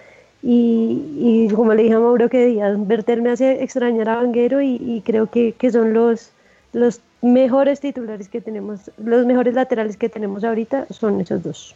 Y, 0.42 1.02
y 1.48 1.52
como 1.54 1.74
le 1.74 1.82
dije 1.82 1.94
a 1.94 1.98
Mauro 2.00 2.28
que 2.28 2.46
días, 2.46 2.74
Bertel 2.86 3.20
me 3.20 3.30
hace 3.30 3.62
extrañar 3.64 4.08
a 4.08 4.16
Vanguero 4.16 4.62
y, 4.62 4.76
y 4.76 5.02
creo 5.04 5.26
que, 5.28 5.52
que 5.52 5.72
son 5.72 5.92
los, 5.92 6.30
los 6.72 7.00
mejores 7.20 7.80
titulares 7.80 8.28
que 8.28 8.40
tenemos, 8.40 8.90
los 8.96 9.26
mejores 9.26 9.54
laterales 9.54 9.96
que 9.96 10.08
tenemos 10.08 10.44
ahorita 10.44 10.86
son 10.90 11.20
esos 11.20 11.42
dos. 11.42 11.74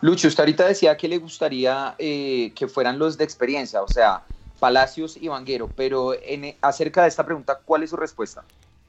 Lucho, 0.00 0.28
usted 0.28 0.40
ahorita 0.42 0.66
decía 0.66 0.96
que 0.96 1.08
le 1.08 1.18
gustaría 1.18 1.94
eh, 1.98 2.52
que 2.54 2.68
fueran 2.68 2.98
los 2.98 3.18
de 3.18 3.24
experiencia, 3.24 3.82
o 3.82 3.88
sea, 3.88 4.22
Palacios 4.60 5.16
y 5.16 5.28
Vanguero, 5.28 5.68
pero 5.74 6.12
en, 6.14 6.54
acerca 6.60 7.02
de 7.02 7.08
esta 7.08 7.24
pregunta, 7.24 7.58
¿cuál 7.64 7.82
es 7.82 7.90
su 7.90 7.96
respuesta? 7.96 8.44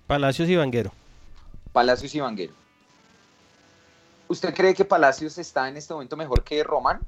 Palacios 0.05 0.49
y 0.49 0.55
Vanguero. 0.57 0.91
Palacios 1.71 2.13
y 2.13 2.19
Vanguero. 2.19 2.53
¿Usted 4.27 4.53
cree 4.53 4.73
que 4.73 4.83
Palacios 4.85 5.37
está 5.37 5.69
en 5.69 5.77
este 5.77 5.93
momento 5.93 6.17
mejor 6.17 6.43
que 6.43 6.61
Román? 6.63 6.99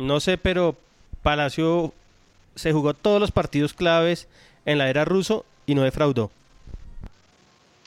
No 0.00 0.18
sé, 0.18 0.36
pero 0.36 0.76
Palacio 1.22 1.92
se 2.56 2.72
jugó 2.72 2.94
todos 2.94 3.20
los 3.20 3.30
partidos 3.30 3.72
claves 3.72 4.26
en 4.66 4.78
la 4.78 4.90
era 4.90 5.04
ruso 5.04 5.44
y 5.66 5.76
no 5.76 5.82
defraudó. 5.82 6.30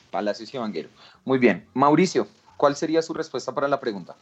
Palacios 0.09 0.53
y 0.53 0.57
Vanguero. 0.57 0.89
Muy 1.25 1.38
bien. 1.38 1.65
Mauricio, 1.73 2.27
¿cuál 2.55 2.77
sería 2.77 3.01
su 3.01 3.13
respuesta 3.13 3.53
para 3.53 3.67
la 3.67 3.81
pregunta? 3.81 4.15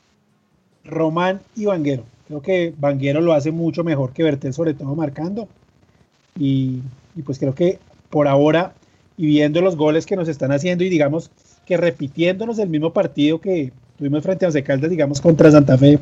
Román 0.84 1.42
y 1.56 1.66
Vanguero. 1.66 2.06
Creo 2.28 2.42
que 2.42 2.74
Vanguero 2.76 3.22
lo 3.22 3.34
hace 3.34 3.52
mucho 3.52 3.84
mejor 3.84 4.14
que 4.14 4.24
Bertel, 4.24 4.54
sobre 4.54 4.74
todo 4.74 4.96
marcando. 4.96 5.48
Y, 6.38 6.82
y 7.16 7.22
pues 7.24 7.40
creo 7.40 7.54
que 7.54 7.80
por 8.10 8.28
ahora, 8.28 8.74
y 9.18 9.26
viendo 9.26 9.62
los 9.62 9.76
goles 9.76 10.06
que 10.06 10.16
nos 10.16 10.28
están 10.28 10.52
haciendo, 10.52 10.84
y 10.84 10.90
digamos 10.90 11.32
que 11.66 11.78
repitiéndonos 11.78 12.60
el 12.60 12.70
mismo 12.70 12.92
partido 12.92 13.40
que 13.40 13.72
tuvimos 13.98 14.24
frente 14.24 14.46
a 14.46 14.48
Once 14.50 14.64
Caldas, 14.64 14.90
digamos, 14.90 15.22
contra 15.22 15.52
Santa 15.52 15.78
Fe, 15.78 16.00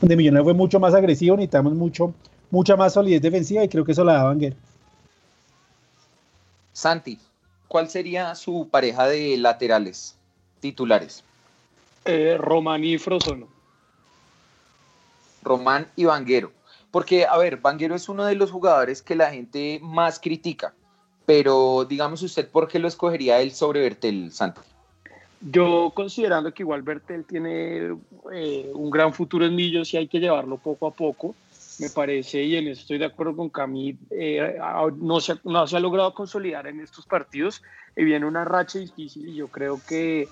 donde 0.00 0.16
Millonarios 0.16 0.46
fue 0.46 0.54
mucho 0.54 0.80
más 0.80 0.94
agresivo, 0.94 1.36
necesitamos 1.36 1.74
mucho, 1.74 2.14
mucha 2.50 2.76
más 2.76 2.94
solidez 2.94 3.22
defensiva, 3.22 3.62
y 3.62 3.68
creo 3.68 3.84
que 3.84 3.92
eso 3.92 4.04
la 4.04 4.14
da 4.14 4.24
Vanguero. 4.24 4.56
Santi, 6.72 7.18
¿cuál 7.68 7.88
sería 7.88 8.34
su 8.34 8.68
pareja 8.70 9.06
de 9.06 9.36
laterales 9.36 10.16
titulares? 10.60 11.22
Eh, 12.04 12.36
Román 12.38 12.82
y 12.82 12.98
Frozono. 12.98 13.46
Román 15.42 15.86
y 15.96 16.04
Vanguero. 16.04 16.50
Porque, 16.92 17.26
a 17.26 17.36
ver, 17.38 17.56
Vanguero 17.56 17.96
es 17.96 18.08
uno 18.08 18.24
de 18.26 18.36
los 18.36 18.52
jugadores 18.52 19.02
que 19.02 19.16
la 19.16 19.30
gente 19.30 19.80
más 19.82 20.20
critica, 20.20 20.74
pero 21.26 21.86
digamos 21.86 22.22
usted, 22.22 22.48
¿por 22.48 22.68
qué 22.68 22.78
lo 22.78 22.86
escogería 22.86 23.40
él 23.40 23.50
sobre 23.50 23.80
Bertel, 23.80 24.30
Santi? 24.30 24.60
Yo 25.40 25.90
considerando 25.94 26.52
que 26.52 26.62
igual 26.62 26.82
Bertel 26.82 27.24
tiene 27.24 27.96
eh, 28.32 28.70
un 28.74 28.90
gran 28.90 29.12
futuro 29.12 29.44
en 29.44 29.56
Millos 29.56 29.92
y 29.92 29.96
hay 29.96 30.06
que 30.06 30.20
llevarlo 30.20 30.58
poco 30.58 30.86
a 30.86 30.92
poco, 30.92 31.34
me 31.80 31.88
parece, 31.88 32.42
y 32.44 32.56
en 32.56 32.68
eso 32.68 32.82
estoy 32.82 32.98
de 32.98 33.06
acuerdo 33.06 33.36
con 33.36 33.48
Camille, 33.48 33.98
eh, 34.10 34.58
no, 34.98 35.18
se, 35.20 35.36
no 35.44 35.66
se 35.66 35.76
ha 35.76 35.80
logrado 35.80 36.12
consolidar 36.12 36.66
en 36.66 36.78
estos 36.80 37.06
partidos, 37.06 37.62
y 37.96 38.04
viene 38.04 38.26
una 38.26 38.44
racha 38.44 38.78
difícil 38.78 39.30
y 39.30 39.34
yo 39.34 39.48
creo 39.48 39.80
que 39.88 40.28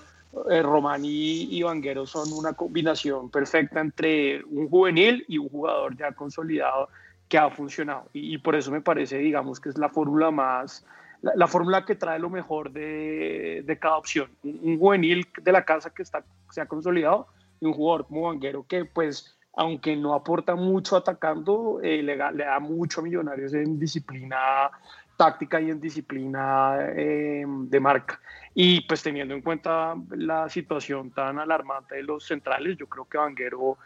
eh, 0.49 0.63
y, 1.03 1.63
Vanguero 1.63 2.05
son 2.05 2.31
una 2.31 2.53
combinación 2.53 3.29
perfecta 3.29 3.81
entre 3.81 4.43
un 4.45 4.69
juvenil 4.69 5.25
y 5.27 5.37
un 5.37 5.49
jugador 5.49 5.95
ya 5.97 6.11
consolidado 6.13 6.89
que 7.27 7.37
ha 7.37 7.49
funcionado. 7.49 8.09
Y, 8.13 8.37
por 8.37 8.55
eso 8.55 8.71
me 8.71 8.81
parece, 8.81 9.17
digamos, 9.17 9.59
que 9.59 9.69
es 9.69 9.77
la 9.77 9.89
fórmula 9.89 10.31
más, 10.31 10.85
la, 11.21 11.47
fórmula 11.47 11.85
que 11.85 11.95
trae 11.95 12.19
lo 12.19 12.29
mejor 12.29 12.71
de, 12.71 13.63
de 13.65 13.79
cada 13.79 13.97
opción. 13.97 14.29
Un, 14.43 14.79
juvenil 14.79 15.27
de 15.41 15.51
la 15.51 15.65
casa 15.65 15.89
que 15.89 16.03
está, 16.03 16.23
se 16.49 16.61
ha 16.61 16.65
consolidado 16.65 17.27
y 17.59 17.65
un 17.65 17.73
jugador 17.73 18.07
como 18.07 18.23
Vanguero 18.23 18.65
que 18.67 18.85
pues 18.85 19.37
aunque 19.53 19.95
no 19.97 20.13
aporta 20.13 20.55
mucho 20.55 20.95
atacando, 20.95 21.81
eh, 21.83 22.01
le, 22.01 22.15
le, 22.15 22.45
da 22.45 22.59
mucho 22.59 23.01
a 23.01 23.03
Millonarios 23.03 23.53
en 23.53 23.77
disciplina 23.77 24.71
táctica 25.21 25.61
y 25.61 25.69
en 25.69 25.79
disciplina 25.79 26.79
eh, 26.95 27.45
de 27.45 27.79
marca. 27.79 28.19
Y 28.55 28.81
pues 28.87 29.03
teniendo 29.03 29.35
en 29.35 29.43
cuenta 29.43 29.93
la 30.09 30.49
situación 30.49 31.11
tan 31.11 31.37
alarmante 31.37 31.93
de 31.93 32.01
los 32.01 32.25
centrales, 32.25 32.75
yo 32.75 32.87
creo 32.87 33.05
que 33.05 33.19
Vanguero 33.19 33.77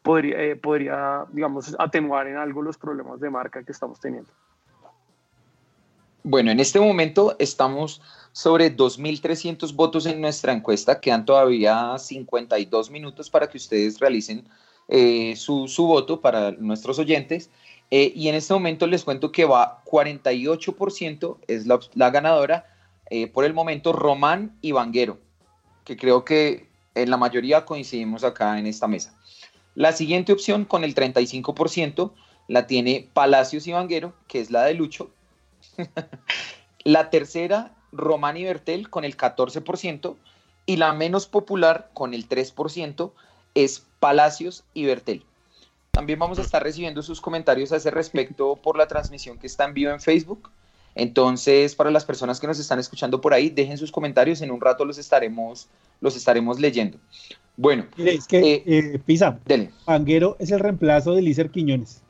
podría, 0.00 0.42
eh, 0.42 0.56
podría 0.56 1.26
digamos, 1.30 1.76
atenuar 1.78 2.26
en 2.28 2.38
algo 2.38 2.62
los 2.62 2.78
problemas 2.78 3.20
de 3.20 3.28
marca 3.28 3.62
que 3.62 3.70
estamos 3.70 4.00
teniendo. 4.00 4.30
Bueno, 6.22 6.50
en 6.50 6.58
este 6.58 6.80
momento 6.80 7.36
estamos 7.38 8.00
sobre 8.32 8.74
2.300 8.74 9.74
votos 9.74 10.06
en 10.06 10.22
nuestra 10.22 10.54
encuesta. 10.54 11.00
Quedan 11.00 11.26
todavía 11.26 11.98
52 11.98 12.90
minutos 12.90 13.28
para 13.28 13.46
que 13.50 13.58
ustedes 13.58 14.00
realicen 14.00 14.48
eh, 14.88 15.36
su, 15.36 15.68
su, 15.68 15.86
voto 15.86 16.22
para 16.22 16.52
nuestros 16.52 16.98
oyentes. 16.98 17.50
Eh, 17.90 18.12
y 18.14 18.28
en 18.28 18.34
este 18.34 18.52
momento 18.52 18.86
les 18.86 19.04
cuento 19.04 19.32
que 19.32 19.44
va 19.44 19.82
48%, 19.84 21.38
es 21.46 21.66
la, 21.66 22.10
ganadora 22.10 22.66
eh, 23.10 23.26
por 23.28 23.44
el 23.44 23.54
momento 23.54 23.92
Román 23.92 24.56
y 24.60 24.72
Vanguero, 24.72 25.18
que 25.84 25.96
creo 25.96 26.24
que 26.24 26.68
en 26.94 27.10
la 27.10 27.16
mayoría 27.16 27.64
coincidimos 27.64 28.24
acá 28.24 28.58
en 28.58 28.66
esta 28.66 28.86
mesa. 28.86 29.14
La 29.74 29.92
siguiente 29.92 30.32
opción 30.32 30.64
con 30.64 30.84
el 30.84 30.94
35% 30.94 32.12
la 32.48 32.66
tiene 32.66 33.08
Palacios 33.12 33.66
y 33.66 33.72
Vanguero, 33.72 34.14
que 34.26 34.40
es 34.40 34.50
la 34.50 34.64
de 34.64 34.74
Lucho. 34.74 35.10
la 36.84 37.10
tercera, 37.10 37.74
Román 37.92 38.36
y 38.36 38.44
Bertel 38.44 38.90
con 38.90 39.04
el 39.04 39.16
14%. 39.16 40.16
Y 40.66 40.76
la 40.76 40.92
menos 40.92 41.26
popular 41.26 41.90
con 41.94 42.12
el 42.12 42.28
3% 42.28 43.12
es 43.54 43.86
Palacios 44.00 44.64
y 44.74 44.84
Bertel. 44.84 45.24
También 45.90 46.18
vamos 46.18 46.38
a 46.38 46.42
estar 46.42 46.62
recibiendo 46.62 47.02
sus 47.02 47.20
comentarios 47.20 47.72
a 47.72 47.76
ese 47.76 47.90
respecto 47.90 48.56
por 48.56 48.76
la 48.76 48.86
transmisión 48.86 49.38
que 49.38 49.46
está 49.46 49.64
en 49.64 49.74
vivo 49.74 49.90
en 49.90 50.00
Facebook. 50.00 50.50
Entonces, 50.94 51.74
para 51.74 51.90
las 51.90 52.04
personas 52.04 52.40
que 52.40 52.46
nos 52.46 52.58
están 52.58 52.78
escuchando 52.78 53.20
por 53.20 53.32
ahí, 53.32 53.50
dejen 53.50 53.78
sus 53.78 53.92
comentarios, 53.92 54.42
en 54.42 54.50
un 54.50 54.60
rato 54.60 54.84
los 54.84 54.98
estaremos, 54.98 55.68
los 56.00 56.16
estaremos 56.16 56.58
leyendo. 56.58 56.98
Bueno, 57.56 57.86
es 57.96 58.26
que 58.26 58.54
eh, 58.54 58.62
eh, 58.66 59.00
Pisa, 59.04 59.38
Panguero 59.84 60.36
es 60.38 60.50
el 60.50 60.60
reemplazo 60.60 61.14
de 61.14 61.22
Lícer 61.22 61.50
Quiñones. 61.50 62.02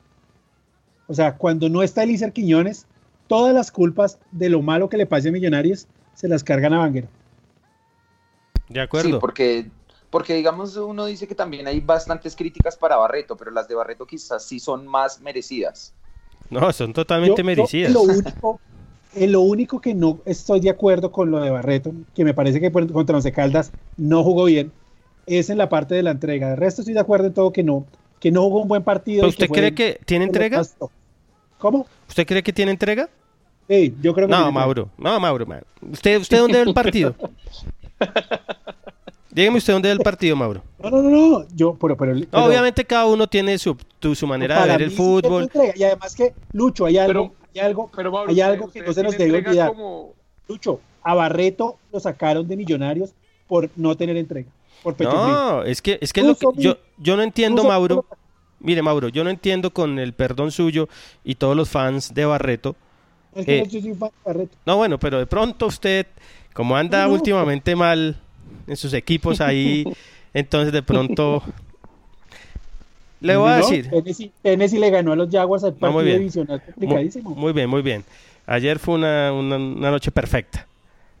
O 1.07 1.13
sea, 1.13 1.35
cuando 1.35 1.69
no 1.69 1.81
está 1.81 2.05
Lícer 2.05 2.33
Quiñones, 2.33 2.85
todas 3.27 3.53
las 3.53 3.71
culpas 3.71 4.19
de 4.31 4.49
lo 4.49 4.61
malo 4.61 4.89
que 4.89 4.97
le 4.97 5.05
pase 5.05 5.29
a 5.29 5.31
Millonarios 5.31 5.87
se 6.13 6.27
las 6.27 6.43
cargan 6.43 6.73
a 6.73 6.79
Vanguero. 6.79 7.07
De 8.69 8.81
acuerdo. 8.81 9.09
Sí, 9.09 9.17
porque 9.19 9.69
porque 10.09 10.33
digamos 10.33 10.75
uno 10.75 11.05
dice 11.05 11.27
que 11.27 11.35
también 11.35 11.67
hay 11.67 11.79
bastantes 11.79 12.35
críticas 12.35 12.75
para 12.75 12.97
Barreto, 12.97 13.35
pero 13.37 13.51
las 13.51 13.67
de 13.67 13.75
Barreto 13.75 14.05
quizás 14.05 14.43
sí 14.43 14.59
son 14.59 14.87
más 14.87 15.21
merecidas. 15.21 15.93
No, 16.49 16.71
son 16.73 16.93
totalmente 16.93 17.43
merecidas. 17.43 17.93
lo, 17.93 18.01
único, 18.03 18.59
lo 19.15 19.41
único 19.41 19.79
que 19.79 19.93
no 19.93 20.19
estoy 20.25 20.59
de 20.61 20.69
acuerdo 20.69 21.11
con 21.11 21.29
lo 21.29 21.39
de 21.39 21.51
Barreto, 21.51 21.93
que 22.15 22.25
me 22.25 22.33
parece 22.33 22.59
que 22.59 22.71
contra 22.71 23.15
Once 23.15 23.31
Caldas 23.31 23.71
no 23.97 24.23
jugó 24.23 24.45
bien, 24.45 24.71
es 25.27 25.49
en 25.49 25.59
la 25.59 25.69
parte 25.69 25.93
de 25.95 26.03
la 26.03 26.11
entrega. 26.11 26.49
De 26.49 26.55
resto 26.55 26.81
estoy 26.81 26.95
de 26.95 27.01
acuerdo 27.01 27.27
en 27.27 27.33
todo 27.33 27.53
que 27.53 27.63
no, 27.63 27.85
que 28.19 28.31
no 28.31 28.41
jugó 28.43 28.61
un 28.63 28.67
buen 28.67 28.83
partido. 28.83 29.27
¿Usted 29.27 29.47
cree 29.49 29.75
que 29.75 29.99
tiene 30.05 30.25
entrega? 30.25 30.63
¿Cómo? 31.59 31.85
¿Usted 32.07 32.25
cree 32.25 32.41
que 32.41 32.53
tiene 32.53 32.71
entrega? 32.71 33.09
Sí, 33.67 33.95
yo 34.01 34.15
creo 34.15 34.27
que 34.27 34.31
No, 34.31 34.51
Mauro, 34.51 34.89
no, 34.97 35.19
Mauro, 35.19 35.45
¿Usted, 35.91 36.19
¿Usted 36.19 36.39
dónde 36.39 36.57
ve 36.57 36.63
el 36.69 36.73
partido? 36.73 37.13
Dígame 39.31 39.57
usted 39.57 39.73
dónde 39.73 39.89
es 39.89 39.97
el 39.97 40.03
partido, 40.03 40.35
Mauro. 40.35 40.63
No, 40.79 40.89
no, 40.89 41.01
no, 41.01 41.45
Yo, 41.53 41.77
pero, 41.79 41.97
pero, 41.97 42.13
obviamente 42.31 42.85
cada 42.85 43.05
uno 43.05 43.27
tiene 43.27 43.57
su, 43.57 43.77
su 44.15 44.27
manera 44.27 44.61
de 44.63 44.67
ver 44.69 44.81
el 44.81 44.91
fútbol. 44.91 45.49
y 45.75 45.83
además 45.83 46.15
que, 46.15 46.33
Lucho, 46.53 46.85
hay 46.85 46.97
algo, 46.97 47.33
hay 47.53 47.59
algo, 47.59 47.91
hay 48.27 48.41
algo 48.41 48.71
que 48.71 48.81
no 48.81 48.93
se 48.93 49.03
nos 49.03 49.17
debe 49.17 49.39
olvidar. 49.39 49.71
Lucho, 50.47 50.79
a 51.03 51.13
Barreto 51.13 51.77
lo 51.91 51.99
sacaron 51.99 52.47
de 52.47 52.55
Millonarios 52.57 53.13
por 53.47 53.69
no 53.75 53.95
tener 53.95 54.17
entrega. 54.17 54.49
Por 54.81 54.99
no, 55.01 55.63
es 55.63 55.81
que, 55.81 55.99
es 56.01 56.13
que, 56.13 56.23
lo 56.23 56.35
que 56.35 56.47
yo, 56.55 56.77
yo 56.97 57.17
no 57.17 57.23
entiendo, 57.23 57.63
Mauro. 57.65 58.05
Mire, 58.61 58.81
Mauro, 58.81 59.09
yo 59.09 59.23
no 59.23 59.29
entiendo 59.29 59.71
con 59.71 59.99
el 59.99 60.13
perdón 60.13 60.51
suyo 60.51 60.87
y 61.23 61.35
todos 61.35 61.55
los 61.55 61.69
fans 61.69 62.13
de 62.13 62.25
Barreto. 62.25 62.75
Es 63.35 63.45
que 63.45 63.65
yo 63.67 63.81
soy 63.81 63.93
fan 63.93 64.09
de 64.09 64.15
Barreto. 64.25 64.57
No, 64.65 64.77
bueno, 64.77 64.97
pero 64.97 65.19
de 65.19 65.27
pronto 65.27 65.67
usted, 65.67 66.07
como 66.53 66.75
anda 66.75 67.07
últimamente 67.07 67.75
mal 67.75 68.17
en 68.69 68.77
sus 68.77 68.93
equipos 68.93 69.41
ahí. 69.41 69.83
Entonces 70.33 70.71
de 70.71 70.83
pronto 70.83 71.43
le 73.21 73.35
voy 73.35 73.51
a 73.51 73.57
decir. 73.57 73.89
Tennessee, 74.41 74.79
le 74.79 74.89
ganó 74.89 75.11
a 75.11 75.15
los 75.15 75.29
Jaguars 75.29 75.63
al 75.63 75.73
partido 75.73 76.03
divisional 76.03 76.61
complicadísimo. 76.63 77.31
Muy, 77.31 77.51
bien, 77.51 77.69
muy 77.69 77.81
bien. 77.81 78.03
Ayer 78.45 78.79
fue 78.79 78.95
una, 78.95 79.31
noche 79.31 80.11
perfecta. 80.11 80.65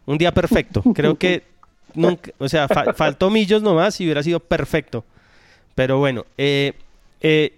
Un 0.05 0.17
día 0.17 0.31
perfecto. 0.31 0.81
Creo 0.93 1.17
que 1.17 1.43
nunca, 1.93 2.31
o 2.37 2.47
sea, 2.47 2.67
faltó 2.67 3.29
millos 3.29 3.61
nomás 3.61 3.99
y 3.99 4.05
hubiera 4.05 4.23
sido 4.23 4.39
perfecto. 4.39 5.03
Pero 5.75 5.97
bueno, 5.97 6.25
eh, 6.37 6.73
eh, 7.21 7.53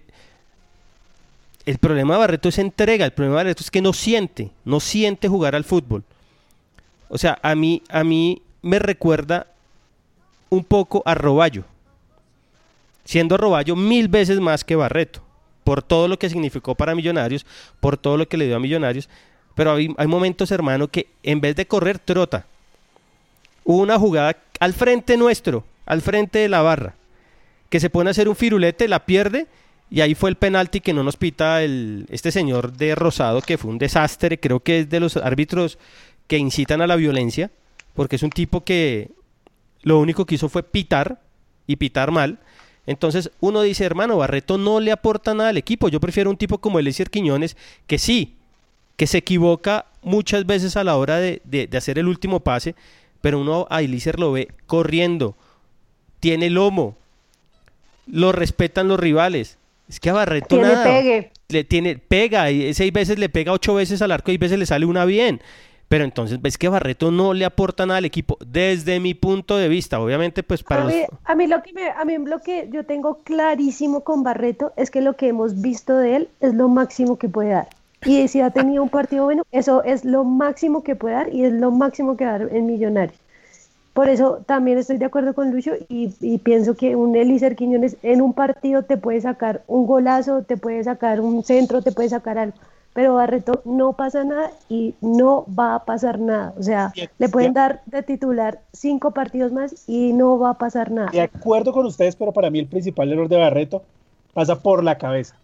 el 1.64 1.78
problema 1.78 2.14
de 2.14 2.20
Barreto 2.20 2.48
es 2.48 2.58
entrega. 2.58 3.04
El 3.04 3.12
problema 3.12 3.38
de 3.38 3.44
Barreto 3.44 3.62
es 3.62 3.70
que 3.70 3.80
no 3.80 3.92
siente, 3.92 4.50
no 4.64 4.80
siente 4.80 5.28
jugar 5.28 5.54
al 5.54 5.64
fútbol. 5.64 6.02
O 7.08 7.18
sea, 7.18 7.38
a 7.42 7.54
mí, 7.54 7.82
a 7.88 8.02
mí 8.04 8.42
me 8.62 8.78
recuerda 8.78 9.46
un 10.52 10.64
poco 10.64 11.02
a 11.06 11.14
Roballo, 11.14 11.64
siendo 13.06 13.38
Roballo 13.38 13.74
mil 13.74 14.08
veces 14.08 14.38
más 14.38 14.64
que 14.64 14.76
Barreto, 14.76 15.22
por 15.64 15.82
todo 15.82 16.08
lo 16.08 16.18
que 16.18 16.28
significó 16.28 16.74
para 16.74 16.94
Millonarios, 16.94 17.46
por 17.80 17.96
todo 17.96 18.18
lo 18.18 18.28
que 18.28 18.36
le 18.36 18.44
dio 18.44 18.56
a 18.56 18.60
Millonarios, 18.60 19.08
pero 19.54 19.72
hay, 19.72 19.88
momentos, 20.06 20.50
hermano, 20.50 20.88
que 20.88 21.06
en 21.22 21.40
vez 21.40 21.56
de 21.56 21.66
correr, 21.66 21.98
trota. 21.98 22.44
Hubo 23.64 23.78
una 23.80 23.98
jugada 23.98 24.36
al 24.60 24.74
frente 24.74 25.16
nuestro, 25.16 25.64
al 25.86 26.02
frente 26.02 26.40
de 26.40 26.50
la 26.50 26.60
barra, 26.60 26.96
que 27.70 27.80
se 27.80 27.88
pone 27.88 28.10
a 28.10 28.12
hacer 28.12 28.28
un 28.28 28.36
firulete, 28.36 28.88
la 28.88 29.06
pierde, 29.06 29.46
y 29.88 30.02
ahí 30.02 30.14
fue 30.14 30.28
el 30.28 30.36
penalti 30.36 30.82
que 30.82 30.92
no 30.92 31.02
nos 31.02 31.16
pita 31.16 31.62
el, 31.62 32.04
este 32.10 32.30
señor 32.30 32.74
de 32.74 32.94
Rosado, 32.94 33.40
que 33.40 33.56
fue 33.56 33.70
un 33.70 33.78
desastre, 33.78 34.38
creo 34.38 34.60
que 34.60 34.80
es 34.80 34.90
de 34.90 35.00
los 35.00 35.16
árbitros 35.16 35.78
que 36.26 36.36
incitan 36.36 36.82
a 36.82 36.86
la 36.86 36.96
violencia, 36.96 37.50
porque 37.94 38.16
es 38.16 38.22
un 38.22 38.30
tipo 38.30 38.64
que 38.64 39.12
lo 39.82 39.98
único 39.98 40.26
que 40.26 40.36
hizo 40.36 40.48
fue 40.48 40.62
pitar 40.62 41.20
y 41.66 41.76
pitar 41.76 42.10
mal. 42.10 42.38
Entonces 42.86 43.30
uno 43.40 43.62
dice, 43.62 43.84
hermano, 43.84 44.16
Barreto 44.16 44.58
no 44.58 44.80
le 44.80 44.92
aporta 44.92 45.34
nada 45.34 45.50
al 45.50 45.56
equipo. 45.56 45.88
Yo 45.88 46.00
prefiero 46.00 46.30
un 46.30 46.36
tipo 46.36 46.58
como 46.58 46.78
Eliezer 46.78 47.10
Quiñones, 47.10 47.56
que 47.86 47.98
sí, 47.98 48.36
que 48.96 49.06
se 49.06 49.18
equivoca 49.18 49.86
muchas 50.02 50.46
veces 50.46 50.76
a 50.76 50.84
la 50.84 50.96
hora 50.96 51.18
de, 51.18 51.68
hacer 51.76 51.98
el 51.98 52.08
último 52.08 52.40
pase, 52.40 52.74
pero 53.20 53.40
uno 53.40 53.66
a 53.70 53.82
Eliezer 53.82 54.18
lo 54.18 54.32
ve 54.32 54.48
corriendo, 54.66 55.36
tiene 56.20 56.50
lomo, 56.50 56.96
lo 58.06 58.32
respetan 58.32 58.88
los 58.88 58.98
rivales. 58.98 59.58
Es 59.88 60.00
que 60.00 60.10
a 60.10 60.14
Barreto 60.14 60.56
nada. 60.60 61.00
Le 61.48 61.64
tiene, 61.64 61.98
pega, 61.98 62.50
y 62.50 62.72
seis 62.72 62.92
veces 62.92 63.18
le 63.18 63.28
pega 63.28 63.52
ocho 63.52 63.74
veces 63.74 64.00
al 64.00 64.10
arco 64.10 64.32
y 64.32 64.38
veces 64.38 64.58
le 64.58 64.64
sale 64.66 64.86
una 64.86 65.04
bien. 65.04 65.42
Pero 65.92 66.04
entonces 66.04 66.40
ves 66.40 66.56
que 66.56 66.70
Barreto 66.70 67.10
no 67.10 67.34
le 67.34 67.44
aporta 67.44 67.84
nada 67.84 67.98
al 67.98 68.06
equipo 68.06 68.38
desde 68.46 68.98
mi 68.98 69.12
punto 69.12 69.58
de 69.58 69.68
vista. 69.68 70.00
Obviamente, 70.00 70.42
pues 70.42 70.62
para 70.62 70.84
a 70.84 70.86
mí, 70.86 71.02
a 71.22 71.34
mí 71.34 71.46
lo 71.46 71.62
que 71.62 71.90
a 71.90 72.04
mí 72.06 72.16
lo 72.16 72.40
que 72.40 72.70
yo 72.72 72.86
tengo 72.86 73.18
clarísimo 73.24 74.00
con 74.00 74.22
Barreto 74.22 74.72
es 74.76 74.90
que 74.90 75.02
lo 75.02 75.16
que 75.16 75.28
hemos 75.28 75.60
visto 75.60 75.94
de 75.98 76.16
él 76.16 76.28
es 76.40 76.54
lo 76.54 76.70
máximo 76.70 77.18
que 77.18 77.28
puede 77.28 77.50
dar. 77.50 77.68
Y 78.06 78.26
si 78.28 78.40
ha 78.40 78.48
tenido 78.48 78.82
un 78.82 78.88
partido 78.88 79.24
bueno, 79.24 79.42
eso 79.52 79.82
es 79.84 80.06
lo 80.06 80.24
máximo 80.24 80.82
que 80.82 80.96
puede 80.96 81.14
dar 81.14 81.34
y 81.34 81.44
es 81.44 81.52
lo 81.52 81.70
máximo 81.70 82.16
que 82.16 82.24
va 82.24 82.36
a 82.36 82.38
dar 82.38 82.48
en 82.54 82.64
Millonarios. 82.64 83.18
Por 83.92 84.08
eso 84.08 84.42
también 84.46 84.78
estoy 84.78 84.96
de 84.96 85.04
acuerdo 85.04 85.34
con 85.34 85.50
Lucho 85.50 85.72
y, 85.90 86.14
y 86.22 86.38
pienso 86.38 86.74
que 86.74 86.96
un 86.96 87.14
Elícer 87.16 87.54
Quiñones 87.54 87.98
en 88.02 88.22
un 88.22 88.32
partido 88.32 88.82
te 88.82 88.96
puede 88.96 89.20
sacar 89.20 89.62
un 89.66 89.86
golazo, 89.86 90.40
te 90.40 90.56
puede 90.56 90.82
sacar 90.84 91.20
un 91.20 91.44
centro, 91.44 91.82
te 91.82 91.92
puede 91.92 92.08
sacar 92.08 92.38
algo. 92.38 92.56
Pero 92.94 93.14
Barreto 93.14 93.62
no 93.64 93.94
pasa 93.94 94.22
nada 94.22 94.50
y 94.68 94.94
no 95.00 95.46
va 95.58 95.76
a 95.76 95.84
pasar 95.84 96.18
nada. 96.18 96.52
O 96.58 96.62
sea, 96.62 96.92
le 97.18 97.28
pueden 97.28 97.54
ya. 97.54 97.60
dar 97.60 97.82
de 97.86 98.02
titular 98.02 98.60
cinco 98.72 99.12
partidos 99.12 99.50
más 99.50 99.88
y 99.88 100.12
no 100.12 100.38
va 100.38 100.50
a 100.50 100.58
pasar 100.58 100.90
nada. 100.90 101.10
De 101.10 101.22
acuerdo 101.22 101.72
con 101.72 101.86
ustedes, 101.86 102.16
pero 102.16 102.32
para 102.32 102.50
mí 102.50 102.58
el 102.58 102.66
principal 102.66 103.10
error 103.10 103.28
de 103.28 103.38
Barreto 103.38 103.82
pasa 104.34 104.60
por 104.60 104.84
la 104.84 104.98
cabeza. 104.98 105.36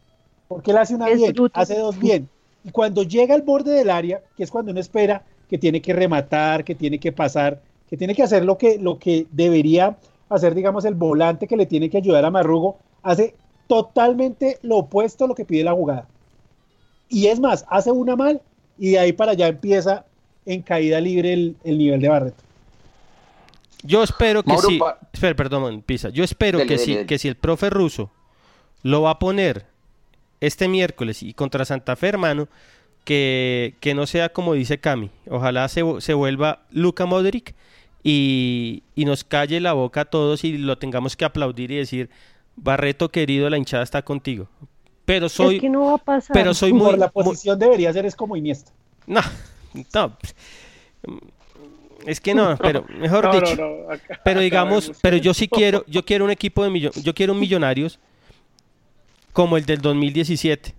Porque 0.47 0.73
él 0.73 0.79
hace 0.79 0.95
una 0.95 1.09
Es 1.09 1.19
bien, 1.19 1.33
bruto. 1.33 1.59
hace 1.59 1.79
dos 1.79 1.99
bien. 1.99 2.29
Y 2.65 2.71
cuando 2.71 3.03
llega 3.03 3.35
al 3.35 3.43
borde 3.43 3.73
del 3.73 3.91
área, 3.91 4.21
que 4.37 4.43
es 4.43 4.51
cuando 4.51 4.73
uno 4.73 4.81
espera 4.81 5.23
que 5.49 5.57
tiene 5.57 5.81
que 5.81 5.95
rematar, 5.95 6.65
que 6.65 6.75
tiene 6.75 6.99
que 6.99 7.13
pasar, 7.13 7.61
que 7.89 7.97
tiene 7.97 8.15
que 8.15 8.23
hacer 8.23 8.45
lo 8.45 8.59
que, 8.59 8.79
lo 8.79 8.99
que 8.99 9.27
debería 9.31 9.97
hacer, 10.29 10.55
digamos, 10.55 10.85
el 10.85 10.95
volante 10.95 11.47
que 11.47 11.57
le 11.57 11.67
tiene 11.67 11.89
que 11.89 11.97
ayudar 11.97 12.25
a 12.25 12.31
Marrugo, 12.31 12.77
hace 13.03 13.35
totalmente 13.67 14.59
lo 14.63 14.79
opuesto 14.79 15.25
a 15.25 15.29
lo 15.29 15.35
que 15.35 15.45
pide 15.45 15.65
la 15.65 15.73
jugada. 15.73 16.07
Y 17.09 17.27
es 17.29 17.40
más, 17.40 17.64
hace 17.68 17.90
una 17.90 18.16
mal 18.16 18.40
y 18.79 18.90
de 18.92 18.99
ahí 18.99 19.12
para 19.12 19.33
allá 19.33 19.49
empieza 19.49 20.05
en 20.47 20.62
caída 20.62 21.01
libre 21.01 21.33
el, 21.33 21.57
el 21.64 21.79
nivel 21.79 22.01
de 22.01 22.09
Barreto. 22.09 22.42
Yo 23.83 24.03
espero 24.03 24.42
que 24.42 24.51
Mauro, 24.53 24.68
sí. 24.68 24.79
pa- 24.79 24.99
Espera, 25.12 25.35
perdón, 25.37 25.83
Pisa. 25.83 26.09
Yo 26.11 26.25
espero 26.25 26.59
Dele, 26.59 26.68
que, 26.68 26.75
dele, 26.75 26.85
sí, 26.85 26.94
dele. 26.94 27.07
que 27.07 27.18
si 27.18 27.29
el 27.29 27.37
profe 27.37 27.71
ruso 27.71 28.11
lo 28.83 29.03
va 29.03 29.11
a 29.12 29.18
poner 29.18 29.66
este 30.40 30.68
miércoles 30.68 31.23
y 31.23 31.33
contra 31.35 31.64
Santa 31.64 31.97
Fe, 31.97 32.09
hermano, 32.09 32.49
que, 33.05 33.75
que 33.81 33.94
no 33.94 34.07
sea 34.07 34.31
como 34.33 34.55
dice 34.55 34.79
Cami. 34.79 35.11
Ojalá 35.31 35.68
se, 35.68 35.83
se 36.01 36.14
vuelva 36.14 36.62
Luka 36.71 37.07
Modric 37.07 37.55
y, 38.03 38.83
y 38.94 39.05
nos 39.05 39.25
calle 39.25 39.61
la 39.61 39.73
boca 39.73 40.03
a 40.03 40.05
todos 40.07 40.44
y 40.44 40.59
lo 40.59 40.77
tengamos 40.79 41.16
que 41.16 41.25
aplaudir 41.25 41.71
y 41.71 41.77
decir, 41.77 42.11
Barreto 42.57 43.11
querido, 43.11 43.49
la 43.49 43.59
hinchada 43.59 43.83
está 43.85 44.03
contigo. 44.03 44.49
Pero 45.09 45.31
soy, 45.31 45.55
es 45.57 45.61
que 45.62 45.71
no 45.71 45.87
va 45.87 45.94
a 45.94 45.99
pasar. 45.99 46.35
pero 46.35 46.53
soy 46.53 46.71
muy, 46.75 46.90
Por 46.90 46.99
la 46.99 47.11
muy- 47.14 47.25
posición 47.25 47.59
debería 47.59 47.90
ser 47.94 48.05
es 48.05 48.14
como 48.14 48.37
Iniesta. 48.37 48.71
no, 49.07 49.23
no. 49.94 50.16
Es 52.07 52.21
que 52.21 52.35
no, 52.35 52.57
pero 52.61 52.85
mejor 53.01 53.25
No, 53.25 53.33
dicho. 53.40 53.57
no, 53.57 53.90
acá- 53.90 54.21
Pero 54.23 54.40
digamos, 54.40 54.92
pero 55.01 55.16
yo 55.16 55.33
sí 55.33 55.49
quiero, 55.49 55.83
yo 55.87 56.05
quiero 56.05 56.27
un 56.27 56.31
equipo 56.31 56.62
de 56.62 56.68
millonarios, 56.68 57.03
yo 57.03 57.14
quiero 57.14 57.33
un 57.33 57.40
millonarios 57.40 57.99
como 59.33 59.57
el 59.57 59.64
del 59.64 59.81
2017, 59.81 60.75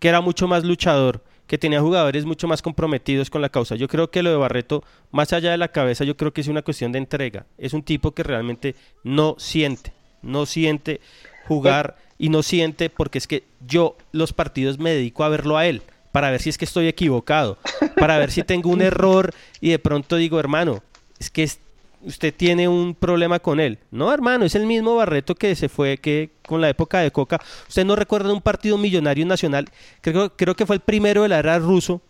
que 0.00 0.08
era 0.08 0.20
mucho 0.22 0.48
más 0.48 0.64
luchador, 0.64 1.22
que 1.46 1.58
tenía 1.58 1.80
jugadores 1.82 2.24
mucho 2.24 2.48
más 2.48 2.62
comprometidos 2.62 3.28
con 3.30 3.42
la 3.42 3.48
causa. 3.50 3.74
Yo 3.76 3.88
creo 3.88 4.10
que 4.10 4.22
lo 4.22 4.30
de 4.30 4.36
Barreto, 4.36 4.84
más 5.10 5.32
allá 5.34 5.50
de 5.50 5.58
la 5.58 5.68
cabeza, 5.68 6.04
yo 6.04 6.16
creo 6.16 6.32
que 6.32 6.40
es 6.40 6.48
una 6.48 6.62
cuestión 6.62 6.92
de 6.92 6.98
entrega. 6.98 7.44
Es 7.58 7.72
un 7.74 7.82
tipo 7.82 8.12
que 8.12 8.22
realmente 8.22 8.74
no 9.04 9.34
siente, 9.38 9.92
no 10.22 10.46
siente 10.46 11.00
jugar 11.46 11.96
y 12.18 12.28
no 12.30 12.42
siente 12.42 12.90
porque 12.90 13.18
es 13.18 13.26
que 13.26 13.44
yo 13.66 13.96
los 14.12 14.32
partidos 14.32 14.78
me 14.78 14.90
dedico 14.90 15.24
a 15.24 15.28
verlo 15.28 15.56
a 15.56 15.66
él 15.66 15.82
para 16.12 16.30
ver 16.30 16.40
si 16.42 16.48
es 16.50 16.58
que 16.58 16.64
estoy 16.64 16.88
equivocado, 16.88 17.58
para 17.96 18.18
ver 18.18 18.30
si 18.30 18.42
tengo 18.42 18.70
un 18.70 18.82
error 18.82 19.32
y 19.60 19.70
de 19.70 19.78
pronto 19.78 20.16
digo, 20.16 20.40
hermano, 20.40 20.82
es 21.18 21.30
que 21.30 21.42
es- 21.44 21.60
usted 22.02 22.32
tiene 22.34 22.66
un 22.68 22.94
problema 22.94 23.38
con 23.40 23.58
él. 23.60 23.78
No, 23.90 24.12
hermano, 24.12 24.44
es 24.44 24.54
el 24.54 24.66
mismo 24.66 24.94
Barreto 24.96 25.34
que 25.34 25.54
se 25.56 25.68
fue 25.68 25.98
que 25.98 26.30
con 26.46 26.60
la 26.60 26.68
época 26.68 27.00
de 27.00 27.10
Coca. 27.10 27.40
¿Usted 27.68 27.84
no 27.84 27.94
recuerda 27.96 28.32
un 28.32 28.40
partido 28.40 28.78
millonario 28.78 29.26
nacional? 29.26 29.68
Creo, 30.00 30.34
creo 30.36 30.54
que 30.56 30.64
fue 30.64 30.76
el 30.76 30.80
primero 30.80 31.22
de 31.22 31.28
la 31.28 31.38
era 31.40 31.58
ruso, 31.58 32.00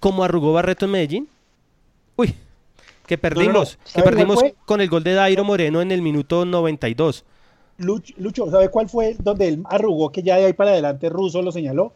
como 0.00 0.24
arrugó 0.24 0.52
Barreto 0.54 0.86
en 0.86 0.90
Medellín. 0.90 1.28
Uy, 2.16 2.34
que 3.06 3.18
perdimos, 3.18 3.76
que 3.84 3.90
¿Sabe 3.92 4.02
cuál 4.02 4.14
perdimos 4.14 4.44
con 4.64 4.80
el 4.80 4.88
gol 4.88 5.04
de 5.04 5.12
Dairo 5.14 5.44
Moreno 5.44 5.80
en 5.82 5.92
el 5.92 6.00
minuto 6.02 6.44
92. 6.44 7.24
Lucho, 7.80 8.14
Lucho, 8.18 8.50
¿sabe 8.50 8.68
cuál 8.68 8.88
fue 8.88 9.16
donde 9.18 9.48
él 9.48 9.62
arrugó 9.64 10.10
que 10.12 10.22
ya 10.22 10.36
de 10.36 10.46
ahí 10.46 10.52
para 10.52 10.70
adelante 10.70 11.08
Russo 11.08 11.42
lo 11.42 11.50
señaló? 11.52 11.92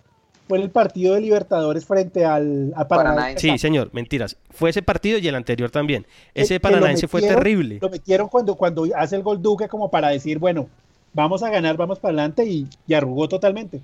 Fue 0.49 0.59
en 0.59 0.65
el 0.65 0.71
partido 0.71 1.15
de 1.15 1.23
Libertadores 1.23 1.87
frente 1.87 2.25
al 2.27 2.73
a 2.77 2.87
Paranaense. 2.87 3.51
Sí, 3.51 3.57
señor, 3.59 3.89
mentiras. 3.95 4.37
Fue 4.51 4.69
ese 4.71 4.83
partido 4.83 5.19
y 5.19 5.27
el 5.27 5.35
anterior 5.35 5.71
también. 5.71 6.03
Que- 6.35 6.43
Ese 6.43 6.61
Paranaense 6.61 7.09
fue 7.09 7.23
metieron- 7.23 7.37
terrible. 7.43 7.79
Lo 7.81 7.89
metieron 7.89 8.29
cuando, 8.29 8.55
cuando 8.55 8.87
hace 8.95 9.17
el 9.17 9.23
gol 9.23 9.41
Duque 9.41 9.69
como 9.69 9.91
para 9.91 10.09
decir, 10.09 10.39
bueno, 10.39 10.69
vamos 11.15 11.43
a 11.43 11.49
ganar, 11.51 11.77
vamos 11.79 11.99
para 11.99 12.11
adelante 12.13 12.45
y, 12.45 12.67
y 12.87 12.93
arrugó 12.95 13.27
totalmente. 13.29 13.81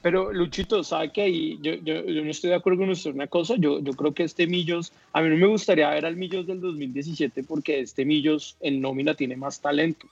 Pero 0.00 0.32
Luchito, 0.32 0.84
¿sabe 0.84 1.10
que 1.10 1.22
ahí 1.22 1.58
yo, 1.60 1.74
yo, 1.74 2.04
yo 2.04 2.22
no 2.24 2.30
estoy 2.30 2.50
de 2.50 2.56
acuerdo 2.56 2.78
con 2.78 2.90
usted 2.90 3.10
en 3.10 3.16
una 3.16 3.26
cosa? 3.26 3.54
Yo, 3.58 3.80
yo 3.80 3.92
creo 3.94 4.14
que 4.14 4.22
este 4.22 4.46
Millos, 4.46 4.92
a 5.12 5.20
mí 5.20 5.28
no 5.28 5.36
me 5.36 5.46
gustaría 5.48 5.90
ver 5.90 6.06
al 6.06 6.14
Millos 6.14 6.46
del 6.46 6.60
2017 6.60 7.42
porque 7.42 7.80
este 7.80 8.04
Millos 8.04 8.56
en 8.60 8.80
nómina 8.80 9.14
tiene 9.14 9.36
más 9.36 9.60
talento. 9.60 10.06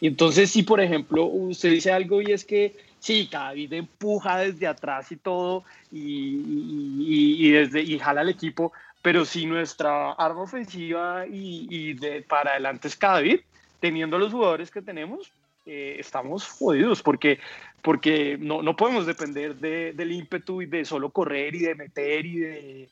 Y 0.00 0.06
entonces 0.08 0.50
si, 0.50 0.62
por 0.62 0.80
ejemplo, 0.80 1.24
usted 1.24 1.70
dice 1.70 1.90
algo 1.92 2.22
y 2.22 2.32
es 2.32 2.44
que 2.44 2.76
sí, 3.00 3.28
David 3.30 3.72
empuja 3.72 4.38
desde 4.38 4.66
atrás 4.66 5.10
y 5.12 5.16
todo 5.16 5.64
y, 5.90 7.46
y, 7.46 7.50
desde, 7.50 7.82
y 7.82 7.98
jala 7.98 8.20
al 8.20 8.28
equipo, 8.28 8.72
pero 9.02 9.24
si 9.24 9.46
nuestra 9.46 10.12
arma 10.12 10.42
ofensiva 10.42 11.26
y, 11.26 11.66
y 11.70 11.92
de, 11.94 12.22
para 12.22 12.52
adelante 12.52 12.88
es 12.88 12.98
David, 12.98 13.40
teniendo 13.80 14.18
los 14.18 14.32
jugadores 14.32 14.70
que 14.70 14.82
tenemos, 14.82 15.30
eh, 15.66 15.96
estamos 15.98 16.46
jodidos 16.46 17.02
porque, 17.02 17.38
porque 17.82 18.36
no, 18.40 18.62
no 18.62 18.74
podemos 18.76 19.06
depender 19.06 19.54
de- 19.56 19.92
del 19.92 20.12
ímpetu 20.12 20.62
y 20.62 20.66
de 20.66 20.84
solo 20.84 21.10
correr 21.10 21.54
y 21.54 21.60
de 21.60 21.74
meter 21.74 22.26
y 22.26 22.38
de... 22.38 22.88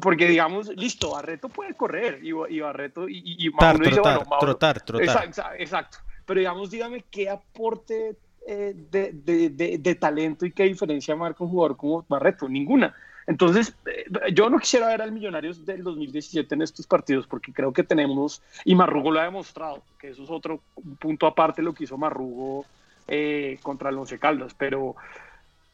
Porque 0.00 0.26
digamos, 0.26 0.68
listo, 0.68 1.10
Barreto 1.10 1.50
puede 1.50 1.74
correr 1.74 2.20
y, 2.22 2.28
y 2.28 2.60
Barreto 2.60 3.06
y, 3.06 3.18
y, 3.18 3.46
y 3.48 3.52
Tar, 3.52 3.74
uno 3.76 3.84
dice, 3.84 3.96
trotar, 3.96 4.16
bueno, 4.16 4.30
Mauro- 4.30 4.46
trotar, 4.52 4.80
trotar. 4.80 5.04
Exacto, 5.28 5.42
exacto. 5.58 5.98
Pero 6.26 6.40
digamos, 6.40 6.70
dígame 6.70 7.04
qué 7.10 7.28
aporte 7.28 8.16
eh, 8.46 8.74
de, 8.90 9.12
de- 9.12 9.48
de- 9.50 9.78
de 9.78 9.94
talento 9.94 10.44
y 10.46 10.52
qué 10.52 10.64
diferencia 10.64 11.16
marca 11.16 11.44
un 11.44 11.50
jugador 11.50 11.76
como 11.76 12.04
Barreto. 12.08 12.48
Ninguna. 12.48 12.94
Entonces, 13.26 13.74
eh, 13.86 14.04
yo 14.34 14.50
no 14.50 14.58
quisiera 14.58 14.88
ver 14.88 15.00
al 15.00 15.12
Millonarios 15.12 15.64
del 15.64 15.82
2017 15.82 16.54
en 16.54 16.60
estos 16.62 16.86
partidos 16.86 17.26
porque 17.26 17.52
creo 17.54 17.72
que 17.72 17.82
tenemos, 17.82 18.42
y 18.66 18.74
Marrugo 18.74 19.10
lo 19.10 19.20
ha 19.20 19.24
demostrado, 19.24 19.82
que 19.98 20.10
eso 20.10 20.24
es 20.24 20.30
otro 20.30 20.60
punto 20.98 21.26
aparte 21.26 21.62
lo 21.62 21.72
que 21.72 21.84
hizo 21.84 21.96
Marrugo 21.96 22.66
eh, 23.08 23.58
contra 23.62 23.88
el 23.88 23.96
Once 23.96 24.18
Caldas, 24.18 24.52
pero, 24.54 24.94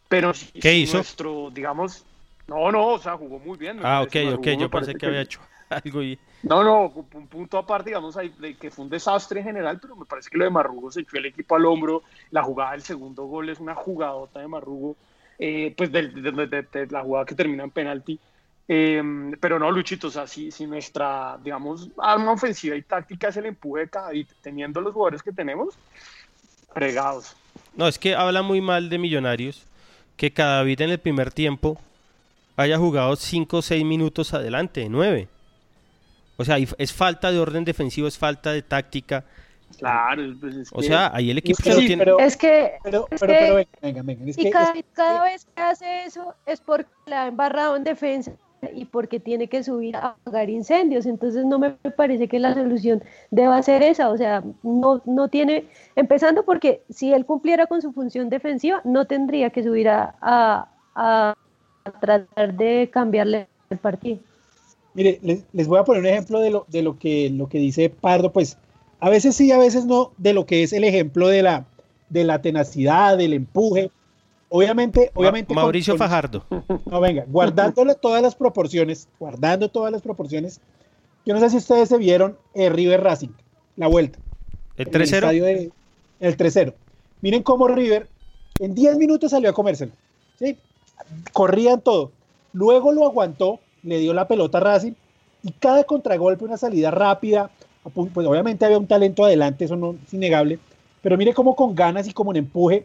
pero 0.09 0.33
si, 0.33 0.47
¿Qué 0.61 0.73
si 0.73 0.83
hizo? 0.83 0.95
nuestro, 0.99 1.51
digamos, 1.51 2.05
no, 2.47 2.71
no, 2.71 2.87
o 2.89 2.99
sea, 2.99 3.17
jugó 3.17 3.41
muy 3.41 3.59
bien. 3.59 3.81
Ah, 3.83 4.03
ok, 4.03 4.17
ok, 4.35 4.47
yo 4.59 4.71
pensé 4.71 4.95
que 4.95 5.07
había 5.07 5.23
hecho 5.23 5.41
algo 5.71 6.03
y... 6.03 6.19
no, 6.43 6.63
no, 6.63 6.87
un 7.15 7.27
punto 7.29 7.59
aparte, 7.59 7.91
digamos, 7.91 8.17
ahí, 8.17 8.29
de 8.39 8.55
que 8.57 8.71
fue 8.71 8.85
un 8.85 8.91
desastre 8.91 9.41
en 9.41 9.47
general, 9.47 9.79
pero 9.81 9.97
me 9.97 10.05
parece 10.05 10.29
que 10.31 10.39
lo 10.39 10.45
de 10.45 10.51
Marrugo 10.51 10.91
se 10.91 11.01
echó 11.03 11.17
el 11.17 11.27
equipo 11.27 11.57
al 11.57 11.65
hombro. 11.67 12.03
La 12.31 12.43
jugada 12.43 12.73
del 12.73 12.83
segundo 12.83 13.25
gol 13.25 13.49
es 13.49 13.61
una 13.61 13.75
jugadota 13.75 14.41
de 14.41 14.49
Marrugo, 14.49 14.97
eh, 15.39 15.73
pues 15.77 15.91
de, 15.93 16.09
de- 16.09 16.47
de- 16.47 16.63
de 16.63 16.87
la 16.89 17.03
jugada 17.03 17.25
que 17.27 17.35
termina 17.35 17.65
en 17.65 17.71
penalti. 17.71 18.19
Eh, 18.73 19.03
pero 19.41 19.59
no, 19.59 19.71
Luchito, 19.71 20.07
o 20.07 20.11
sea, 20.11 20.27
si, 20.29 20.51
si 20.53 20.67
nuestra, 20.67 21.39
digamos, 21.43 21.89
arma 21.99 22.33
ofensiva 22.33 22.77
y 22.77 22.83
táctica 22.83 23.29
es 23.29 23.37
el 23.37 23.47
empuje 23.47 23.83
de 23.83 23.89
cada 23.89 24.15
y 24.15 24.25
teniendo 24.43 24.81
los 24.81 24.93
jugadores 24.95 25.23
que 25.23 25.33
tenemos, 25.33 25.75
fregados. 26.73 27.35
No, 27.75 27.89
es 27.89 27.99
que 27.99 28.15
habla 28.15 28.43
muy 28.43 28.61
mal 28.61 28.89
de 28.89 28.99
Millonarios 28.99 29.67
que 30.17 30.33
cada 30.33 30.63
vez 30.63 30.79
en 30.81 30.91
el 30.91 30.99
primer 30.99 31.33
tiempo 31.33 31.79
haya 32.57 32.77
jugado 32.79 33.17
5 33.17 33.57
o 33.59 33.63
6 33.63 33.85
minutos 33.85 34.35
adelante, 34.35 34.87
9. 34.89 35.29
O 36.41 36.45
sea, 36.45 36.57
es 36.57 36.93
falta 36.93 37.31
de 37.31 37.39
orden 37.39 37.65
defensivo, 37.67 38.09
es 38.09 38.17
falta 38.17 38.51
de 38.53 38.63
táctica. 38.63 39.25
Claro, 39.79 40.23
pues 40.41 40.57
es 40.57 40.71
O 40.73 40.79
que- 40.81 40.87
sea, 40.87 41.11
ahí 41.15 41.31
el 41.31 41.37
equipo 41.39 41.59
Sí, 41.63 41.63
se 41.65 41.75
lo 41.75 41.81
tiene... 41.81 41.99
pero, 41.99 42.19
Es 42.19 42.37
que, 42.37 42.73
pero, 42.83 43.07
es 43.11 43.21
pero, 43.21 43.33
pero 43.39 43.55
venga, 43.57 43.71
venga, 43.83 44.03
venga, 44.03 44.31
es 44.31 44.39
y 44.39 44.45
que- 44.45 44.51
cada, 44.51 44.73
es- 44.73 44.85
cada 44.95 45.23
vez 45.25 45.45
que 45.55 45.63
hace 45.63 46.05
eso 46.07 46.35
es 46.47 46.61
porque 46.63 46.89
la 47.07 47.25
ha 47.25 47.27
embarrado 47.29 47.77
en 47.77 47.85
defensa 47.85 48.33
y 48.75 48.87
porque 48.87 49.21
tiene 49.21 49.49
que 49.49 49.63
subir 49.63 49.97
a 49.97 50.09
apagar 50.19 50.49
incendios. 50.51 51.05
Entonces 51.07 51.45
no 51.45 51.59
me 51.59 51.71
parece 51.73 52.27
que 52.27 52.39
la 52.41 52.55
solución 52.55 53.03
deba 53.31 53.63
ser 53.63 53.83
esa. 53.83 54.09
O 54.11 54.17
sea, 54.17 54.43
no, 54.63 55.03
no 55.05 55.29
tiene, 55.29 55.67
empezando 55.95 56.43
porque 56.45 56.83
si 56.89 57.13
él 57.13 57.25
cumpliera 57.27 57.67
con 57.67 57.81
su 57.83 57.93
función 57.93 58.31
defensiva, 58.31 58.81
no 58.85 59.07
tendría 59.07 59.51
que 59.51 59.63
subir 59.63 59.89
a, 59.91 60.15
a- 60.23 60.67
a 60.95 61.35
tratar 62.01 62.55
de 62.55 62.89
cambiarle 62.93 63.47
el 63.71 63.79
partido. 63.79 64.19
Mire, 64.95 65.19
les, 65.23 65.45
les 65.53 65.67
voy 65.69 65.79
a 65.79 65.85
poner 65.85 66.01
un 66.03 66.07
ejemplo 66.09 66.41
de 66.41 66.51
lo, 66.51 66.65
de 66.69 66.83
lo 66.83 66.99
que 66.99 67.31
lo 67.31 67.49
que 67.49 67.59
dice 67.59 67.91
Pardo, 67.91 68.33
pues 68.33 68.57
a 68.99 69.09
veces 69.09 69.37
sí, 69.37 69.51
a 69.53 69.59
veces 69.59 69.85
no, 69.87 70.13
de 70.19 70.33
lo 70.35 70.47
que 70.47 70.63
es 70.63 70.73
el 70.73 70.85
ejemplo 70.85 71.29
de 71.29 71.43
la, 71.43 71.65
de 72.09 72.25
la 72.25 72.43
tenacidad, 72.43 73.17
del 73.17 73.33
empuje. 73.35 73.91
Obviamente, 74.49 75.13
obviamente. 75.15 75.55
Mauricio 75.55 75.95
con- 75.95 75.99
Fajardo. 75.99 76.45
No, 76.87 77.01
venga, 77.01 77.25
guardándole 77.29 77.95
todas 77.95 78.21
las 78.21 78.35
proporciones, 78.35 79.09
guardando 79.21 79.69
todas 79.69 79.93
las 79.93 80.03
proporciones. 80.03 80.61
Yo 81.25 81.35
no 81.35 81.41
sé 81.41 81.51
si 81.51 81.57
ustedes 81.59 81.89
se 81.89 81.99
vieron 81.99 82.37
eh, 82.55 82.69
River 82.69 83.03
Racing, 83.03 83.29
la 83.77 83.87
vuelta. 83.87 84.19
El 84.77 84.89
en 84.89 84.95
el 84.95 85.03
3-0. 85.03 85.15
estadio 85.15 85.45
de- 85.45 85.71
el 86.19 86.37
3-0. 86.37 86.75
Miren 87.21 87.43
cómo 87.45 87.69
River 87.69 88.09
en 88.59 88.75
10 88.75 88.97
minutos 88.99 89.31
salió 89.31 89.51
a 89.51 89.53
comérselo. 89.53 89.93
¿sí? 90.39 90.57
Corrían 91.33 91.81
todo. 91.81 92.11
Luego 92.53 92.91
lo 92.93 93.05
aguantó, 93.07 93.61
le 93.83 93.99
dio 93.99 94.13
la 94.15 94.29
pelota 94.29 94.59
a 94.59 94.63
Racing 94.63 94.93
y 95.43 95.53
cada 95.53 95.85
contragolpe, 95.85 96.45
una 96.45 96.57
salida 96.57 96.91
rápida, 96.91 97.51
pues 97.95 98.27
obviamente 98.27 98.65
había 98.65 98.79
un 98.79 98.87
talento 98.87 99.25
adelante, 99.25 99.65
eso 99.65 99.77
no 99.77 99.97
es 100.07 100.13
innegable, 100.13 100.59
pero 101.03 101.17
mire 101.17 101.33
cómo 101.33 101.57
con 101.57 101.75
ganas 101.75 102.07
y 102.07 102.13
como 102.13 102.31
en 102.33 102.39
empuje, 102.39 102.85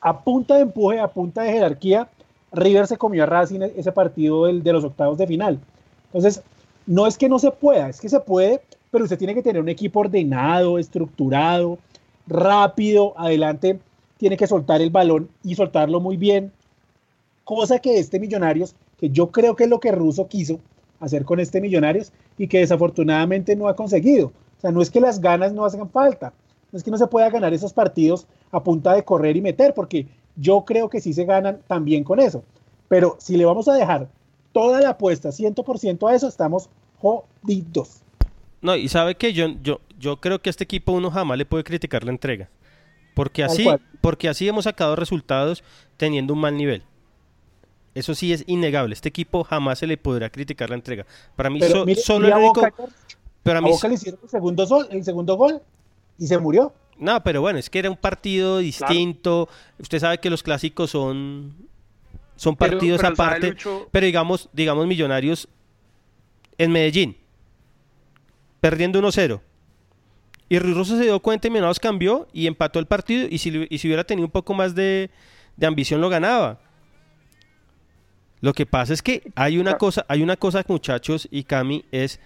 a 0.00 0.20
punta 0.20 0.54
de 0.54 0.62
empuje, 0.62 0.98
a 0.98 1.08
punta 1.08 1.42
de 1.42 1.52
jerarquía, 1.52 2.08
River 2.52 2.86
se 2.86 2.96
comió 2.96 3.24
a 3.24 3.26
Racing 3.26 3.60
ese 3.76 3.92
partido 3.92 4.46
del, 4.46 4.62
de 4.62 4.72
los 4.72 4.84
octavos 4.84 5.18
de 5.18 5.26
final. 5.26 5.60
Entonces, 6.06 6.42
no 6.86 7.06
es 7.06 7.18
que 7.18 7.28
no 7.28 7.38
se 7.38 7.50
pueda, 7.50 7.90
es 7.90 8.00
que 8.00 8.08
se 8.08 8.20
puede, 8.20 8.62
pero 8.90 9.04
usted 9.04 9.18
tiene 9.18 9.34
que 9.34 9.42
tener 9.42 9.60
un 9.60 9.68
equipo 9.68 10.00
ordenado, 10.00 10.78
estructurado, 10.78 11.78
rápido, 12.26 13.12
adelante, 13.18 13.78
tiene 14.16 14.36
que 14.36 14.46
soltar 14.46 14.80
el 14.80 14.90
balón 14.90 15.28
y 15.44 15.54
soltarlo 15.54 16.00
muy 16.00 16.16
bien, 16.16 16.52
cosa 17.44 17.78
que 17.78 17.98
este 17.98 18.18
Millonarios, 18.18 18.74
que 18.98 19.10
yo 19.10 19.30
creo 19.30 19.56
que 19.56 19.64
es 19.64 19.70
lo 19.70 19.80
que 19.80 19.92
Russo 19.92 20.28
quiso 20.28 20.60
hacer 21.00 21.24
con 21.24 21.40
este 21.40 21.60
Millonarios 21.60 22.12
y 22.36 22.48
que 22.48 22.58
desafortunadamente 22.58 23.56
no 23.56 23.68
ha 23.68 23.76
conseguido. 23.76 24.32
O 24.58 24.60
sea, 24.60 24.70
no 24.70 24.82
es 24.82 24.90
que 24.90 25.00
las 25.00 25.20
ganas 25.20 25.52
no 25.52 25.64
hagan 25.64 25.88
falta, 25.88 26.32
no 26.72 26.78
es 26.78 26.84
que 26.84 26.90
no 26.90 26.98
se 26.98 27.06
pueda 27.06 27.30
ganar 27.30 27.54
esos 27.54 27.72
partidos 27.72 28.26
a 28.50 28.62
punta 28.62 28.94
de 28.94 29.04
correr 29.04 29.36
y 29.36 29.40
meter, 29.40 29.72
porque 29.74 30.06
yo 30.36 30.64
creo 30.64 30.88
que 30.88 31.00
sí 31.00 31.12
se 31.12 31.24
ganan 31.24 31.60
también 31.66 32.04
con 32.04 32.20
eso. 32.20 32.42
Pero 32.88 33.16
si 33.20 33.36
le 33.36 33.44
vamos 33.44 33.68
a 33.68 33.74
dejar 33.74 34.08
toda 34.52 34.80
la 34.80 34.90
apuesta 34.90 35.28
100% 35.28 36.10
a 36.10 36.14
eso, 36.14 36.26
estamos 36.26 36.68
jodidos. 36.98 38.02
No, 38.60 38.74
y 38.74 38.88
sabe 38.88 39.14
que 39.14 39.32
yo, 39.32 39.48
yo, 39.62 39.80
yo 39.98 40.16
creo 40.20 40.40
que 40.40 40.48
a 40.48 40.52
este 40.52 40.64
equipo 40.64 40.92
uno 40.92 41.10
jamás 41.10 41.38
le 41.38 41.46
puede 41.46 41.64
criticar 41.64 42.02
la 42.02 42.10
entrega. 42.10 42.48
Porque 43.14 43.42
así, 43.42 43.66
porque 44.00 44.28
así 44.28 44.48
hemos 44.48 44.64
sacado 44.64 44.94
resultados 44.94 45.64
teniendo 45.96 46.34
un 46.34 46.40
mal 46.40 46.56
nivel. 46.56 46.82
Eso 47.94 48.14
sí 48.14 48.32
es 48.32 48.44
innegable. 48.46 48.94
Este 48.94 49.08
equipo 49.08 49.44
jamás 49.44 49.78
se 49.78 49.86
le 49.86 49.96
podrá 49.96 50.30
criticar 50.30 50.70
la 50.70 50.76
entrega. 50.76 51.06
Para 51.36 51.50
mí, 51.50 51.60
solo 51.96 52.28
el 52.28 52.34
único. 52.34 52.62
pero 53.42 53.58
a, 53.58 53.62
mí 53.62 53.70
Boca 53.70 53.88
le 53.88 53.94
hicieron 53.94 54.20
el 54.22 54.28
segundo, 54.28 54.86
el 54.90 55.04
segundo 55.04 55.36
gol 55.36 55.60
y 56.18 56.26
se 56.26 56.38
murió. 56.38 56.72
No, 56.98 57.22
pero 57.22 57.40
bueno, 57.40 57.58
es 57.58 57.70
que 57.70 57.78
era 57.78 57.90
un 57.90 57.96
partido 57.96 58.58
distinto. 58.58 59.48
Usted 59.78 60.00
sabe 60.00 60.18
que 60.18 60.30
los 60.30 60.42
clásicos 60.42 60.90
son 60.90 61.68
son 62.36 62.56
partidos 62.56 63.02
aparte. 63.02 63.56
Pero 63.90 64.06
digamos, 64.06 64.48
digamos 64.52 64.86
Millonarios 64.86 65.48
en 66.56 66.72
Medellín 66.72 67.16
perdiendo 68.60 69.00
1-0. 69.00 69.40
Y 70.48 70.58
Ruiz 70.58 70.88
se 70.88 71.00
dio 71.00 71.20
cuenta 71.20 71.48
y 71.48 71.50
Millonarios 71.50 71.78
cambió 71.78 72.28
y 72.32 72.46
empató 72.46 72.78
el 72.78 72.86
partido 72.86 73.26
y 73.30 73.38
si, 73.38 73.66
y 73.68 73.78
si 73.78 73.88
hubiera 73.88 74.04
tenido 74.04 74.26
un 74.26 74.32
poco 74.32 74.54
más 74.54 74.74
de, 74.74 75.10
de 75.56 75.66
ambición 75.66 76.00
lo 76.00 76.08
ganaba. 76.08 76.60
Lo 78.40 78.52
que 78.52 78.66
pasa 78.66 78.92
es 78.92 79.02
que 79.02 79.30
hay 79.34 79.58
una 79.58 79.76
cosa, 79.78 80.04
hay 80.08 80.22
una 80.22 80.36
cosa, 80.36 80.64
muchachos 80.68 81.28
y 81.30 81.44
Cami, 81.44 81.84
es 81.90 82.20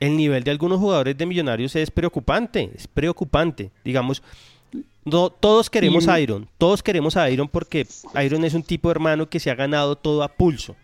el 0.00 0.16
nivel 0.16 0.44
de 0.44 0.50
algunos 0.50 0.78
jugadores 0.78 1.16
de 1.16 1.26
Millonarios 1.26 1.74
es 1.76 1.90
preocupante, 1.90 2.70
es 2.74 2.86
preocupante. 2.86 3.70
Digamos, 3.84 4.22
no, 5.04 5.30
todos 5.30 5.70
queremos 5.70 6.08
a 6.08 6.20
Iron, 6.20 6.48
todos 6.58 6.82
queremos 6.82 7.16
a 7.16 7.30
Iron 7.30 7.48
porque 7.48 7.86
Iron 8.22 8.44
es 8.44 8.54
un 8.54 8.62
tipo 8.62 8.88
de 8.88 8.92
hermano 8.92 9.28
que 9.28 9.40
se 9.40 9.50
ha 9.50 9.54
ganado 9.54 9.96
todo 9.96 10.22
a 10.22 10.28
pulso, 10.28 10.76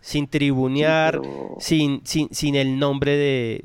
sin 0.00 0.28
tribunear, 0.28 1.20
sin, 1.58 2.00
sin, 2.04 2.28
sin 2.32 2.54
el 2.54 2.78
nombre 2.78 3.16
de 3.16 3.64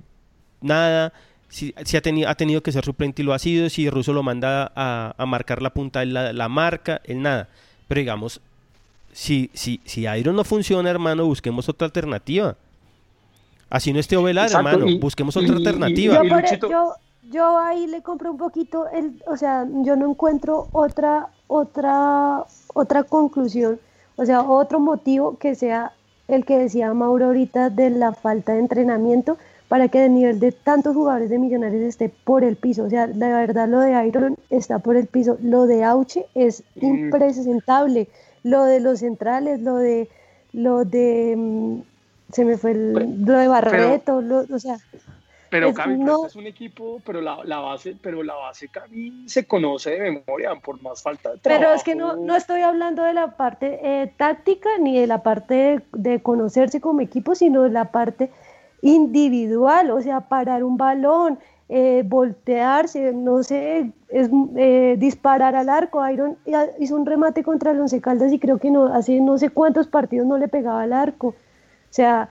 nada. 0.62 1.14
Si, 1.50 1.74
ha, 1.76 2.02
tenido, 2.02 2.30
ha 2.30 2.36
tenido 2.36 2.62
que 2.62 2.72
ser 2.72 2.86
suplente 2.86 3.24
y 3.24 3.26
lo 3.26 3.34
ha 3.34 3.40
sido, 3.40 3.70
si 3.70 3.90
Russo 3.90 4.14
lo 4.14 4.22
manda 4.22 4.72
a, 4.76 5.26
marcar 5.26 5.64
la 5.64 5.74
punta, 5.74 6.04
él 6.04 6.14
la, 6.14 6.32
la 6.32 6.48
marca, 6.48 7.02
él 7.06 7.24
nada. 7.24 7.50
Pero 7.88 8.00
digamos, 8.00 8.40
si, 9.20 9.52
si, 9.54 9.82
si 9.84 10.08
Iron 10.08 10.38
no 10.38 10.46
funciona, 10.46 10.90
hermano, 10.90 11.26
busquemos 11.26 11.68
otra 11.68 11.88
alternativa. 11.88 12.56
Así 13.70 13.92
no 13.92 14.00
esté 14.00 14.16
Ovelar, 14.16 14.50
hermano, 14.50 14.86
busquemos 14.98 15.36
otra 15.36 15.58
alternativa. 15.58 16.22
Yo, 16.62 16.94
yo, 17.30 17.60
ahí 17.60 17.86
le 17.88 18.02
compro 18.02 18.32
un 18.32 18.38
poquito, 18.38 18.88
el, 18.88 19.22
o 19.28 19.36
sea, 19.36 19.68
yo 19.84 19.98
no 19.98 20.10
encuentro 20.10 20.70
otra, 20.72 21.28
otra, 21.48 22.46
otra 22.74 23.04
conclusión, 23.04 23.78
o 24.16 24.26
sea, 24.26 24.42
otro 24.42 24.80
motivo 24.80 25.38
que 25.38 25.54
sea 25.54 25.92
el 26.30 26.46
que 26.46 26.58
decía 26.58 26.94
Mauro 26.94 27.26
ahorita 27.26 27.70
de 27.72 27.90
la 27.90 28.14
falta 28.14 28.54
de 28.54 28.60
entrenamiento 28.60 29.38
para 29.68 29.90
que 29.90 30.06
el 30.06 30.14
nivel 30.14 30.40
de 30.40 30.54
tantos 30.54 30.96
jugadores 30.96 31.30
de 31.30 31.40
Millonarios 31.40 31.82
esté 31.82 32.08
por 32.08 32.46
el 32.46 32.56
piso. 32.56 32.86
O 32.86 32.90
sea, 32.90 33.06
la 33.08 33.28
verdad 33.28 33.68
lo 33.68 33.82
de 33.82 34.08
Iron 34.08 34.38
está 34.50 34.80
por 34.80 34.96
el 34.96 35.08
piso. 35.08 35.38
Lo 35.42 35.68
de 35.68 35.84
Auche 35.84 36.26
es 36.36 36.64
mm. 36.76 37.10
Lo 38.44 38.66
de 38.66 38.80
los 38.80 39.00
centrales, 39.00 39.62
lo 39.62 39.76
de 39.76 40.10
lo 40.54 40.86
de 40.86 41.36
mm, 41.38 41.82
se 42.32 42.46
me 42.46 42.58
fue 42.58 42.72
el, 42.72 42.92
pues, 42.94 43.08
lo 43.08 43.38
de 43.38 43.48
Barreto, 43.48 44.24
o 44.52 44.60
sea. 44.60 44.78
Pero 45.50 45.70
es, 45.70 45.78
no, 45.98 46.28
es 46.28 46.36
un 46.36 46.46
equipo, 46.46 47.02
pero 47.04 47.22
la, 47.22 47.40
la, 47.44 47.58
base, 47.58 47.96
pero 48.00 48.22
la 48.22 48.36
base 48.36 48.68
Cami 48.68 49.28
se 49.28 49.48
conoce 49.48 49.92
de 49.92 50.12
memoria, 50.12 50.54
por 50.56 50.80
más 50.82 51.02
falta 51.02 51.32
de 51.32 51.40
trabajo. 51.40 51.62
Pero 51.62 51.76
es 51.76 51.84
que 51.84 51.96
no, 51.96 52.16
no 52.18 52.36
estoy 52.36 52.62
hablando 52.62 53.02
de 53.02 53.14
la 53.14 53.36
parte 53.36 53.80
eh, 53.82 54.14
táctica 54.16 54.70
ni 54.80 55.00
de 55.00 55.08
la 55.08 55.24
parte 55.24 55.82
de, 55.92 56.22
conocerse 56.22 56.80
como 56.80 57.02
equipo, 57.02 57.34
sino 57.34 57.64
de 57.64 57.72
la 57.72 57.86
parte 57.86 58.30
individual, 58.84 59.90
o 59.90 60.02
sea, 60.02 60.22
parar 60.22 60.64
un 60.64 60.78
balón, 60.78 61.40
eh, 61.70 62.04
voltearse, 62.04 63.14
no 63.14 63.44
sé, 63.44 63.92
es, 64.10 64.30
eh, 64.58 64.96
disparar 64.98 65.56
al 65.56 65.70
arco. 65.70 66.08
Iron 66.10 66.36
hizo 66.80 66.96
un 66.96 67.06
remate 67.06 67.44
contra 67.44 67.72
el 67.72 67.80
Once 67.80 68.02
Caldas 68.02 68.34
y 68.34 68.40
creo 68.40 68.58
que 68.58 68.72
no, 68.72 68.88
hace 68.88 69.20
no 69.22 69.38
sé 69.38 69.52
cuántos 69.52 69.88
partidos 69.88 70.26
no 70.26 70.38
le 70.38 70.48
pegaba 70.48 70.82
al 70.82 70.94
arco. 70.94 71.28
O 71.28 71.92
sea, 71.92 72.30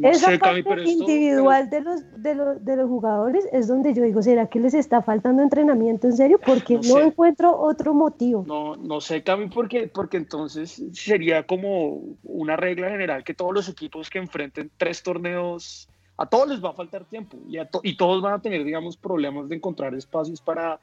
esa 0.00 0.38
parte 0.38 0.84
individual 0.84 1.68
de, 1.70 1.80
los, 1.80 2.22
de, 2.22 2.34
los, 2.34 2.64
de 2.64 2.76
los 2.76 2.88
jugadores 2.88 3.48
es 3.52 3.66
donde 3.66 3.94
yo 3.94 4.04
digo, 4.04 4.22
¿será 4.22 4.46
que 4.46 4.60
les 4.60 4.74
está 4.74 5.02
faltando 5.02 5.42
entrenamiento 5.42 6.06
en 6.06 6.16
serio? 6.16 6.38
Porque 6.44 6.78
no, 6.78 7.00
encuentro 7.00 7.58
otro 7.58 7.94
motivo. 7.94 8.44
No, 8.46 8.76
no 8.76 9.00
sé, 9.00 9.24
Cami, 9.24 9.48
porque, 9.48 9.88
porque 9.88 10.18
entonces 10.18 10.82
sería 10.92 11.44
como 11.44 12.00
una 12.22 12.54
regla 12.56 12.90
general 12.90 13.24
que 13.24 13.34
todos 13.34 13.52
los 13.52 13.68
equipos 13.68 14.08
que 14.08 14.18
enfrenten 14.18 14.70
tres 14.76 15.02
torneos, 15.02 15.88
a 16.18 16.26
todos 16.26 16.48
les 16.48 16.62
va 16.62 16.70
a 16.70 16.72
faltar 16.72 17.04
tiempo 17.04 17.38
y, 17.48 17.58
y 17.84 17.96
todos 17.96 18.20
van 18.20 18.34
a 18.34 18.42
tener, 18.42 18.64
digamos, 18.64 18.96
problemas 18.96 19.48
de 19.48 19.56
encontrar 19.56 19.94
espacios 19.94 20.40
para, 20.40 20.80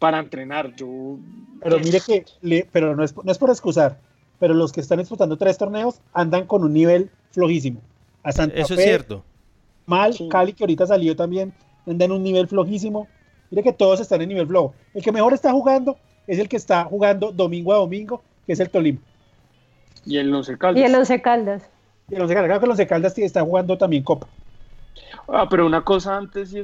para 0.00 0.18
entrenar. 0.18 0.74
Yo, 0.74 1.18
pero 1.62 1.78
mire 1.78 2.00
que, 2.00 2.66
pero 2.72 2.96
no 2.96 3.04
es, 3.04 3.14
no 3.16 3.30
es 3.30 3.38
por 3.38 3.50
excusar, 3.50 3.98
pero 4.40 4.54
los 4.54 4.72
que 4.72 4.80
están 4.80 4.98
disputando 4.98 5.36
tres 5.38 5.56
torneos 5.56 6.00
andan 6.12 6.46
con 6.46 6.64
un 6.64 6.72
nivel 6.72 7.10
flojísimo. 7.30 7.80
A 8.24 8.32
Santa 8.32 8.56
Eso 8.56 8.74
es 8.74 8.82
cierto. 8.82 9.24
Mal, 9.86 10.14
Cali, 10.28 10.52
que 10.52 10.64
ahorita 10.64 10.86
salió 10.86 11.14
también, 11.14 11.52
anda 11.86 12.04
en 12.04 12.12
un 12.12 12.22
nivel 12.22 12.48
flojísimo. 12.48 13.06
Mire 13.50 13.62
que 13.62 13.72
todos 13.72 14.00
están 14.00 14.20
en 14.22 14.30
nivel 14.30 14.48
flojo. 14.48 14.74
El 14.94 15.02
que 15.02 15.12
mejor 15.12 15.32
está 15.32 15.52
jugando 15.52 15.96
es 16.26 16.38
el 16.40 16.48
que 16.48 16.56
está 16.56 16.84
jugando 16.84 17.30
domingo 17.30 17.72
a 17.72 17.76
domingo, 17.76 18.22
que 18.46 18.54
es 18.54 18.60
el 18.60 18.68
Tolima. 18.68 18.98
Y 20.04 20.16
el 20.16 20.34
Once 20.34 20.58
Caldas. 20.58 20.82
Y 20.82 20.84
el 20.84 20.94
Once 20.94 21.22
Caldas. 21.22 21.70
Y 22.08 22.14
el 22.16 22.22
Once 22.22 22.34
Caldas. 22.34 22.48
Claro 22.48 22.60
que 22.60 22.66
el 22.66 22.70
Once 22.72 22.86
Caldas 22.86 23.18
está 23.18 23.42
jugando 23.42 23.78
también 23.78 24.02
Copa. 24.02 24.26
Ah, 25.28 25.46
pero 25.48 25.66
una 25.66 25.82
cosa 25.82 26.16
antes, 26.16 26.54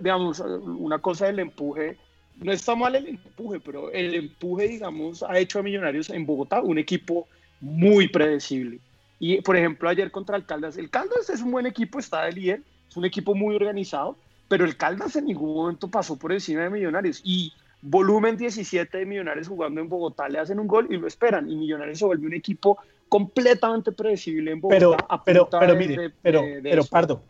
digamos, 0.00 0.40
una 0.40 0.98
cosa 0.98 1.26
del 1.26 1.40
empuje, 1.40 1.96
no 2.36 2.52
está 2.52 2.74
mal 2.74 2.94
el 2.96 3.06
empuje, 3.08 3.60
pero 3.60 3.90
el 3.90 4.14
empuje, 4.14 4.68
digamos, 4.68 5.22
ha 5.22 5.38
hecho 5.38 5.58
a 5.58 5.62
Millonarios 5.62 6.10
en 6.10 6.26
Bogotá 6.26 6.60
un 6.62 6.78
equipo 6.78 7.28
muy 7.60 8.08
predecible. 8.08 8.80
Y, 9.18 9.40
por 9.40 9.56
ejemplo, 9.56 9.88
ayer 9.88 10.10
contra 10.10 10.36
el 10.36 10.44
Caldas, 10.44 10.76
el 10.76 10.90
Caldas 10.90 11.30
es 11.30 11.40
un 11.40 11.50
buen 11.50 11.66
equipo, 11.66 11.98
está 11.98 12.24
de 12.24 12.32
líder, 12.32 12.62
es 12.88 12.96
un 12.96 13.04
equipo 13.04 13.34
muy 13.34 13.54
organizado, 13.54 14.16
pero 14.48 14.64
el 14.64 14.76
Caldas 14.76 15.16
en 15.16 15.26
ningún 15.26 15.54
momento 15.54 15.88
pasó 15.88 16.16
por 16.16 16.32
encima 16.32 16.62
de 16.62 16.70
Millonarios. 16.70 17.20
Y 17.24 17.52
volumen 17.80 18.36
17 18.36 18.98
de 18.98 19.06
Millonarios 19.06 19.48
jugando 19.48 19.80
en 19.80 19.88
Bogotá 19.88 20.28
le 20.28 20.38
hacen 20.38 20.58
un 20.58 20.66
gol 20.66 20.88
y 20.90 20.96
lo 20.96 21.06
esperan. 21.06 21.50
Y 21.50 21.56
Millonarios 21.56 21.98
se 21.98 22.04
vuelve 22.04 22.26
un 22.26 22.34
equipo 22.34 22.78
completamente 23.08 23.92
predecible 23.92 24.50
en 24.52 24.60
Bogotá. 24.60 25.06
Pero, 25.24 25.48
pero, 25.48 25.60
pero 25.60 25.76
mire, 25.76 26.12
pero, 26.20 26.42
pero 26.62 26.84
Pardo, 26.84 27.22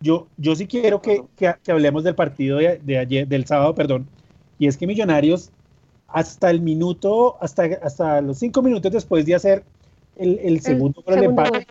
yo, 0.00 0.28
yo 0.36 0.54
sí 0.54 0.66
quiero 0.66 1.02
que, 1.02 1.24
que, 1.36 1.54
hablemos 1.70 2.04
del 2.04 2.14
partido 2.14 2.58
de, 2.58 2.78
de, 2.78 2.98
ayer, 2.98 3.26
del 3.26 3.46
sábado, 3.46 3.74
perdón. 3.74 4.06
Y 4.58 4.66
es 4.66 4.76
que 4.76 4.86
Millonarios, 4.86 5.50
hasta 6.08 6.50
el 6.50 6.60
minuto, 6.60 7.36
hasta, 7.40 7.64
hasta 7.82 8.20
los 8.20 8.38
cinco 8.38 8.62
minutos 8.62 8.92
después 8.92 9.26
de 9.26 9.34
hacer 9.34 9.64
el, 10.16 10.60
segundo 10.60 11.02
gol 11.04 11.22
empate, 11.22 11.66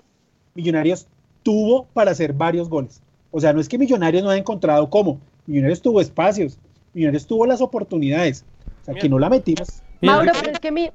Millonarios 0.55 1.07
tuvo 1.43 1.85
para 1.93 2.11
hacer 2.11 2.33
varios 2.33 2.69
goles. 2.69 3.01
O 3.31 3.39
sea, 3.39 3.53
no 3.53 3.59
es 3.59 3.67
que 3.67 3.77
Millonarios 3.77 4.23
no 4.23 4.29
haya 4.29 4.39
encontrado 4.39 4.89
cómo. 4.89 5.19
Millonarios 5.45 5.81
tuvo 5.81 6.01
espacios, 6.01 6.57
Millonarios 6.93 7.27
tuvo 7.27 7.45
las 7.45 7.61
oportunidades. 7.61 8.45
O 8.81 8.85
sea, 8.85 8.93
que 8.93 9.09
no 9.09 9.19
la 9.19 9.29
metimos. 9.29 9.81
Mauro, 10.01 10.31
pero 10.39 10.51
es 10.51 10.59
que, 10.59 10.93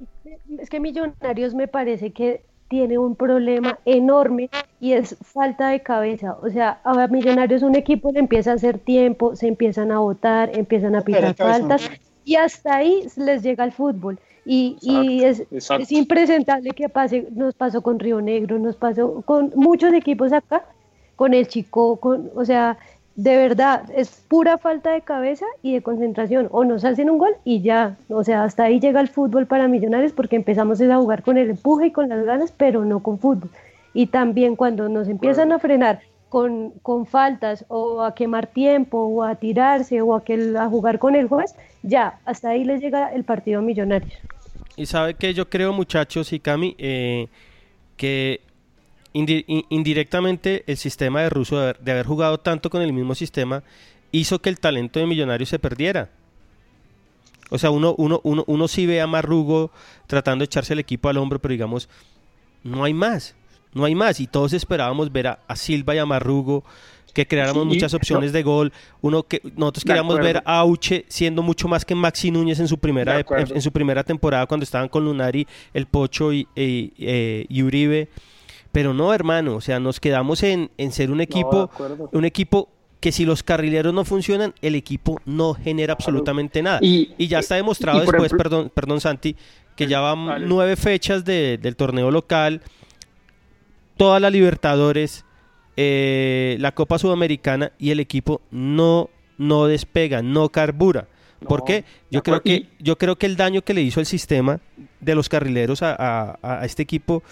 es 0.59 0.71
que 0.71 0.81
Millonarios 0.81 1.55
me 1.55 1.69
parece 1.69 2.13
que 2.13 2.43
tiene 2.73 2.97
un 2.97 3.17
problema 3.17 3.79
enorme 3.85 4.49
y 4.81 4.95
es 4.95 5.15
falta 5.21 5.69
de 5.69 5.83
cabeza. 5.83 6.39
O 6.41 6.49
sea, 6.49 6.81
ahora 6.85 7.07
Millonarios 7.07 7.61
un 7.61 7.77
equipo 7.77 8.11
le 8.13 8.21
empieza 8.21 8.53
a 8.53 8.55
hacer 8.55 8.79
tiempo, 8.79 9.37
se 9.37 9.47
empiezan 9.47 9.93
a 9.93 9.99
votar, 9.99 10.51
empiezan 10.57 10.97
a 10.97 11.03
pitar 11.03 11.35
faltas 11.35 11.91
y 12.25 12.37
hasta 12.37 12.77
ahí 12.77 13.07
les 13.17 13.43
llega 13.43 13.63
el 13.65 13.73
fútbol. 13.73 14.19
Y, 14.47 14.79
y 14.81 15.23
es, 15.23 15.45
es, 15.51 15.93
impresentable 15.93 16.71
que 16.71 16.89
pase, 16.89 17.29
nos 17.33 17.55
pasó 17.55 17.83
con 17.83 17.99
Río 17.99 18.23
Negro, 18.23 18.59
nos 18.59 18.77
pasó 18.77 19.21
con 19.21 19.53
muchos 19.55 19.93
equipos 19.93 20.33
acá, 20.33 20.65
con 21.15 21.35
el 21.35 21.49
chico, 21.49 21.97
con, 21.97 22.31
o 22.35 22.47
sea, 22.47 22.79
de 23.15 23.37
verdad, 23.37 23.85
es 23.95 24.25
pura 24.29 24.59
falta 24.59 24.93
de 24.93 25.03
cabeza 25.03 25.45
y 25.63 25.75
de 25.75 25.83
concentración. 25.83 26.49
O 26.51 26.65
nos 26.65 26.85
hacen 26.85 27.11
un 27.11 27.19
gol 27.19 27.35
y 27.45 27.61
ya, 27.61 27.97
o 28.09 28.25
sea, 28.25 28.45
hasta 28.45 28.65
ahí 28.65 28.81
llega 28.81 29.01
el 29.01 29.09
fútbol 29.09 29.47
para 29.47 29.69
Millonarios 29.69 30.13
porque 30.13 30.37
empezamos 30.37 30.81
a 30.81 30.97
jugar 30.97 31.23
con 31.23 31.37
el 31.37 31.51
empuje 31.51 31.87
y 31.87 31.91
con 31.91 32.09
las 32.09 32.25
ganas, 32.25 32.53
pero 32.57 32.85
no 32.85 33.03
con 33.03 33.19
fútbol. 33.19 33.51
Y 33.95 34.07
también 34.07 34.57
cuando 34.57 34.89
nos 34.89 35.09
empiezan 35.09 35.53
a 35.53 35.59
frenar 35.59 36.01
con, 36.31 36.71
con 36.83 37.05
faltas 37.05 37.67
o 37.69 38.03
a 38.03 38.15
quemar 38.15 38.47
tiempo 38.47 38.99
o 38.99 39.23
a 39.23 39.35
tirarse 39.35 40.01
o 40.01 40.15
a, 40.15 40.25
que, 40.25 40.55
a 40.59 40.67
jugar 40.69 40.99
con 40.99 41.15
el 41.15 41.29
juez, 41.29 41.55
ya, 41.83 42.19
hasta 42.25 42.51
ahí 42.51 42.65
les 42.65 42.81
llega 42.81 43.13
el 43.13 43.25
partido 43.25 43.59
a 43.59 43.63
Millonarios. 43.63 44.15
Y 44.77 44.87
sabe 44.87 45.15
que 45.15 45.35
yo 45.35 45.51
creo, 45.51 45.75
muchachos 45.75 46.33
y 46.33 46.41
Cami, 46.41 46.75
eh, 46.79 47.29
que 47.99 48.41
indi- 49.15 49.45
in- 49.47 49.65
indirectamente 49.71 50.65
el 50.67 50.77
sistema 50.77 51.23
de 51.23 51.31
Russo, 51.31 51.57
de 51.57 51.63
haber, 51.63 51.79
de 51.81 51.93
haber 51.93 52.07
jugado 52.07 52.39
tanto 52.39 52.71
con 52.71 52.83
el 52.83 52.93
mismo 52.93 53.15
sistema, 53.15 53.63
hizo 54.11 54.41
que 54.41 54.49
el 54.51 54.59
talento 54.61 55.01
de 55.01 55.07
Millonarios 55.07 55.49
se 55.49 55.59
perdiera. 55.59 56.11
O 57.51 57.59
sea, 57.59 57.71
uno, 57.71 57.95
uno, 57.99 58.21
uno, 58.25 58.45
uno 58.47 58.69
sí 58.69 58.87
ve 58.87 59.01
a 59.01 59.07
Marrugo 59.07 59.71
tratando 60.07 60.43
de 60.43 60.47
echarse 60.47 60.73
el 60.73 60.79
equipo 60.79 61.09
al 61.09 61.19
hombro, 61.19 61.39
pero 61.39 61.53
digamos, 61.53 61.89
no 62.65 62.85
hay 62.85 62.95
más. 62.95 63.35
No 63.75 63.85
hay 63.85 63.95
más. 63.95 64.21
Y 64.21 64.27
todos 64.27 64.53
esperábamos 64.55 65.13
ver 65.13 65.27
a, 65.29 65.39
a 65.49 65.57
Silva 65.57 65.95
y 65.95 65.99
a 65.99 66.07
Marrugo 66.07 66.65
que 67.13 67.27
creáramos 67.27 67.65
Sí, 67.65 67.69
muchas 67.69 67.93
opciones 67.93 68.31
no. 68.33 68.37
de 68.39 68.43
gol. 68.43 68.73
Uno 69.03 69.23
que 69.25 69.43
nosotros 69.57 69.85
queríamos 69.85 70.19
ver 70.19 70.43
a 70.47 70.59
Auche 70.61 71.05
siendo 71.09 71.43
mucho 71.43 71.69
más 71.69 71.85
que 71.85 71.95
Maxi 71.95 72.31
Núñez 72.31 72.59
en 72.59 72.69
su 72.69 72.79
primera 72.79 73.23
en 73.31 73.61
su 73.61 73.71
primera 73.71 74.03
temporada 74.03 74.47
cuando 74.47 74.65
estaban 74.65 74.89
con 74.89 75.05
Lunari, 75.05 75.47
el 75.75 75.85
Pocho 75.85 76.33
y, 76.33 76.49
y- 76.57 76.93
eh, 76.99 77.45
y 77.51 77.63
Uribe. 77.63 78.09
Pero 78.73 78.95
no, 78.95 79.13
hermano, 79.13 79.57
o 79.57 79.61
sea, 79.61 79.79
nos 79.81 80.01
quedamos 80.01 80.43
en, 80.43 80.71
en 80.79 80.93
ser 80.93 81.11
un 81.11 81.21
equipo, 81.21 81.71
un 82.13 82.25
equipo 82.25 82.69
que 83.01 83.13
si 83.13 83.25
los 83.25 83.43
carrileros 83.43 83.93
no 83.93 84.05
funcionan, 84.05 84.55
el 84.63 84.75
equipo 84.77 85.21
no 85.27 85.55
genera 85.55 85.93
absolutamente 85.93 86.63
nada. 86.63 86.79
Y- 86.81 87.13
Y, 87.19 87.29
ya 87.29 87.41
está 87.41 87.57
demostrado 87.57 87.99
por 88.05 88.15
después, 88.15 88.31
ejemplo- 88.31 88.39
perdón, 88.43 88.71
perdón 88.75 89.01
Santi, 89.01 89.37
que 89.77 89.87
ya 89.87 90.01
van 90.01 90.49
nueve 90.49 90.77
fechas 90.77 91.25
de- 91.25 91.59
del 91.59 91.77
torneo 91.77 92.11
local, 92.11 92.63
toda 93.97 94.21
la 94.21 94.31
Libertadores, 94.31 95.25
eh, 95.77 96.57
la 96.61 96.73
Copa 96.73 96.99
Sudamericana 96.99 97.73
y 97.79 97.91
el 97.91 98.01
equipo 98.01 98.41
no, 98.51 99.11
no 99.39 99.67
despega, 99.67 100.23
no 100.23 100.49
carbura. 100.51 101.09
¿Por 101.49 101.61
No, 101.61 101.65
qué? 101.65 101.73
de 101.83 101.85
Yo 102.11 102.23
creo, 102.23 102.41
que, 102.41 102.69
yo 102.79 102.97
creo 102.99 103.17
que 103.17 103.27
el 103.27 103.37
daño 103.37 103.63
que 103.63 103.75
le 103.75 103.83
hizo 103.83 103.99
el 103.99 104.07
sistema 104.07 104.61
de 105.01 105.15
los 105.17 105.29
carrileros 105.29 105.83
a, 105.83 105.97
a- 105.99 106.39
a 106.61 106.65
este 106.65 106.83
equipo 106.85 107.23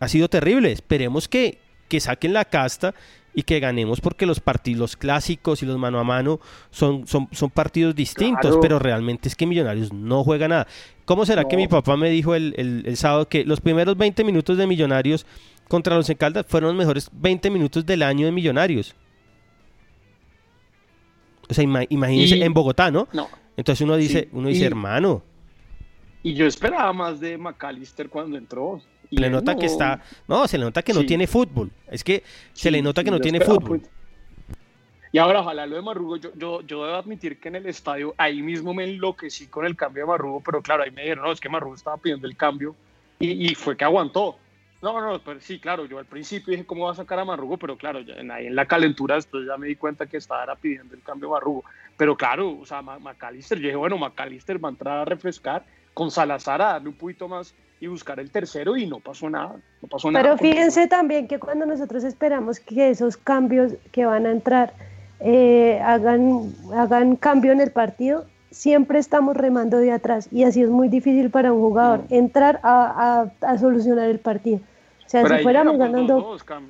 ha 0.00 0.08
sido 0.08 0.28
terrible. 0.28 0.72
Esperemos 0.72 1.28
que, 1.28 1.58
que 1.88 2.00
saquen 2.00 2.32
la 2.32 2.44
casta 2.44 2.94
y 3.36 3.42
que 3.42 3.58
ganemos 3.58 4.00
porque 4.00 4.26
los 4.26 4.38
partidos 4.40 4.96
clásicos 4.96 5.62
y 5.62 5.66
los 5.66 5.76
mano 5.76 5.98
a 5.98 6.04
mano 6.04 6.38
son, 6.70 7.06
son, 7.06 7.28
son 7.32 7.50
partidos 7.50 7.94
distintos, 7.94 8.42
Claro. 8.42 8.60
pero 8.60 8.78
realmente 8.78 9.28
es 9.28 9.34
que 9.34 9.44
Millonarios 9.46 9.92
no 9.92 10.22
juega 10.22 10.46
nada. 10.46 10.66
¿Cómo 11.04 11.26
será 11.26 11.44
que 11.44 11.56
mi 11.56 11.66
papá 11.66 11.96
me 11.96 12.10
dijo 12.10 12.34
el, 12.36 12.54
el- 12.56 12.84
el 12.86 12.96
sábado 12.96 13.28
que 13.28 13.44
los 13.44 13.60
primeros 13.60 13.96
20 13.96 14.22
minutos 14.24 14.56
de 14.56 14.66
Millonarios 14.68 15.26
contra 15.68 15.96
los 15.96 16.08
Encaldas 16.10 16.46
fueron 16.48 16.68
los 16.70 16.78
mejores 16.78 17.10
20 17.12 17.50
minutos 17.50 17.84
del 17.84 18.02
año 18.04 18.24
de 18.26 18.32
Millonarios? 18.32 18.94
O 21.48 21.54
sea, 21.54 21.64
ima- 21.64 21.86
imagínense 21.90 22.36
Y- 22.36 22.42
en 22.42 22.54
Bogotá, 22.54 22.90
¿no? 22.90 23.08
No. 23.12 23.28
Entonces 23.56 23.82
uno 23.82 23.96
dice, 23.96 24.22
Sí, 24.22 24.28
uno 24.32 24.48
dice, 24.48 24.62
y- 24.62 24.66
hermano, 24.66 25.22
Y 26.22 26.34
yo 26.34 26.46
esperaba 26.46 26.92
más 26.92 27.20
de 27.20 27.36
McAllister 27.36 28.08
cuando 28.08 28.38
entró. 28.38 28.80
Y 29.14 29.20
le 29.20 29.30
nota 29.30 29.54
no. 29.54 29.58
que 29.60 29.66
está, 29.66 30.02
no, 30.28 30.46
se 30.48 30.58
le 30.58 30.64
nota 30.64 30.82
que 30.82 30.92
no 30.92 31.04
tiene 31.06 31.26
fútbol. 31.26 31.70
Es 31.90 32.02
que 32.04 32.22
se 32.52 32.70
le 32.70 32.82
nota 32.82 33.02
que 33.04 33.10
no 33.10 33.20
tiene 33.20 33.38
esperaba, 33.38 33.60
fútbol. 33.60 33.80
pues. 33.80 33.90
Y 35.12 35.18
ahora, 35.18 35.40
ojalá 35.40 35.66
lo 35.66 35.76
de 35.76 35.82
Marrugo, 35.82 36.16
yo, 36.16 36.30
yo, 36.34 36.60
yo 36.62 36.84
debo 36.84 36.96
admitir 36.96 37.38
que 37.38 37.46
en 37.48 37.54
el 37.54 37.66
estadio 37.66 38.14
ahí 38.18 38.42
mismo 38.42 38.74
me 38.74 38.82
enloquecí 38.84 39.46
con 39.46 39.64
el 39.64 39.76
cambio 39.76 40.02
de 40.02 40.08
Marrugo, 40.08 40.40
pero 40.40 40.60
claro, 40.60 40.82
ahí 40.82 40.90
me 40.90 41.02
dijeron, 41.02 41.24
no, 41.24 41.30
es 41.32 41.38
que 41.40 41.48
Marrugo 41.48 41.76
estaba 41.76 41.96
pidiendo 41.98 42.26
el 42.26 42.36
cambio 42.36 42.74
y, 43.20 43.50
y 43.50 43.54
fue 43.54 43.76
que 43.76 43.84
aguantó. 43.84 44.36
No, 44.82 45.00
no, 45.00 45.18
pero 45.20 45.40
sí, 45.40 45.60
claro, 45.60 45.86
yo 45.86 45.98
al 45.98 46.04
principio 46.04 46.50
dije, 46.50 46.66
¿cómo 46.66 46.86
va 46.86 46.92
a 46.92 46.96
sacar 46.96 47.18
a 47.20 47.24
Marrugo? 47.24 47.56
Pero 47.56 47.76
claro, 47.78 48.00
ya 48.00 48.14
en, 48.14 48.30
ahí 48.32 48.48
en 48.48 48.56
la 48.56 48.66
calentura 48.66 49.14
después 49.14 49.46
ya 49.46 49.56
me 49.56 49.68
di 49.68 49.76
cuenta 49.76 50.06
que 50.06 50.16
estaba 50.16 50.42
era 50.42 50.56
pidiendo 50.56 50.94
el 50.94 51.00
cambio 51.02 51.28
de 51.28 51.32
Marrugo. 51.34 51.64
Pero 51.96 52.16
claro, 52.16 52.58
o 52.60 52.66
sea, 52.66 52.82
Ma- 52.82 52.98
McAllister, 52.98 53.58
yo 53.58 53.68
dije, 53.68 53.76
bueno, 53.76 53.96
McAllister 53.96 54.62
va 54.62 54.68
a 54.68 54.72
entrar 54.72 54.98
a 54.98 55.04
refrescar 55.04 55.64
con 55.94 56.10
Salazar 56.10 56.60
a 56.60 56.72
darle 56.72 56.88
un 56.88 56.96
poquito 56.96 57.28
más 57.28 57.54
y 57.84 57.88
buscar 57.88 58.18
el 58.18 58.30
tercero 58.30 58.76
y 58.76 58.86
no 58.86 58.98
pasó 59.00 59.28
nada, 59.30 59.56
no 59.82 59.88
pasó 59.88 60.10
nada. 60.10 60.22
Pero 60.24 60.38
fíjense 60.38 60.86
también 60.88 61.28
que 61.28 61.38
cuando 61.38 61.66
nosotros 61.66 62.02
esperamos 62.04 62.58
que 62.60 62.88
esos 62.90 63.16
cambios 63.16 63.74
que 63.92 64.04
van 64.06 64.26
a 64.26 64.30
entrar 64.30 64.72
eh, 65.20 65.80
hagan, 65.84 66.52
hagan 66.74 67.16
cambio 67.16 67.52
en 67.52 67.60
el 67.60 67.70
partido, 67.70 68.26
siempre 68.50 68.98
estamos 68.98 69.36
remando 69.36 69.78
de 69.78 69.92
atrás 69.92 70.28
y 70.32 70.44
así 70.44 70.62
es 70.62 70.70
muy 70.70 70.88
difícil 70.88 71.30
para 71.30 71.52
un 71.52 71.60
jugador 71.60 72.02
entrar 72.10 72.60
a, 72.62 73.22
a- 73.42 73.50
a 73.52 73.58
solucionar 73.58 74.08
el 74.08 74.18
partido. 74.18 74.60
O 75.06 75.08
sea, 75.08 75.22
Pero 75.22 75.36
si 75.36 75.42
fuéramos 75.42 75.76
ganando... 75.78 76.36
2-2, 76.36 76.42
Cami. 76.44 76.68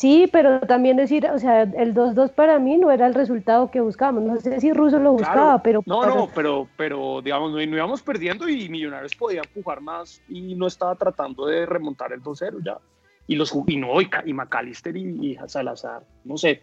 Sí, 0.00 0.30
pero 0.32 0.60
también 0.60 0.96
decir, 0.96 1.26
o 1.26 1.38
sea, 1.38 1.60
el 1.60 1.92
2-2 1.94 2.30
para 2.30 2.58
mí 2.58 2.78
no 2.78 2.90
era 2.90 3.06
el 3.06 3.12
resultado 3.12 3.70
que 3.70 3.82
buscábamos. 3.82 4.22
No 4.22 4.40
sé 4.40 4.58
si 4.58 4.72
Russo 4.72 4.98
lo 4.98 5.12
buscaba, 5.12 5.60
Claro. 5.60 5.60
pero... 5.62 5.82
No, 5.84 6.06
no, 6.06 6.28
pero, 6.34 6.66
pero 6.78 7.20
digamos, 7.20 7.50
no, 7.50 7.58
no 7.58 7.76
íbamos 7.76 8.00
perdiendo 8.00 8.48
y 8.48 8.70
Millonarios 8.70 9.14
podía 9.14 9.42
empujar 9.44 9.82
más 9.82 10.22
y 10.26 10.54
no 10.54 10.68
estaba 10.68 10.94
tratando 10.94 11.44
de 11.44 11.66
remontar 11.66 12.14
el 12.14 12.22
2-0 12.22 12.64
ya. 12.64 12.78
Y 13.26 13.36
los 13.36 13.52
y 13.66 13.76
no, 13.76 14.00
y, 14.00 14.08
y 14.24 14.32
McAllister 14.32 14.96
y, 14.96 15.32
y 15.32 15.38
Salazar, 15.46 16.02
no 16.24 16.38
sé. 16.38 16.62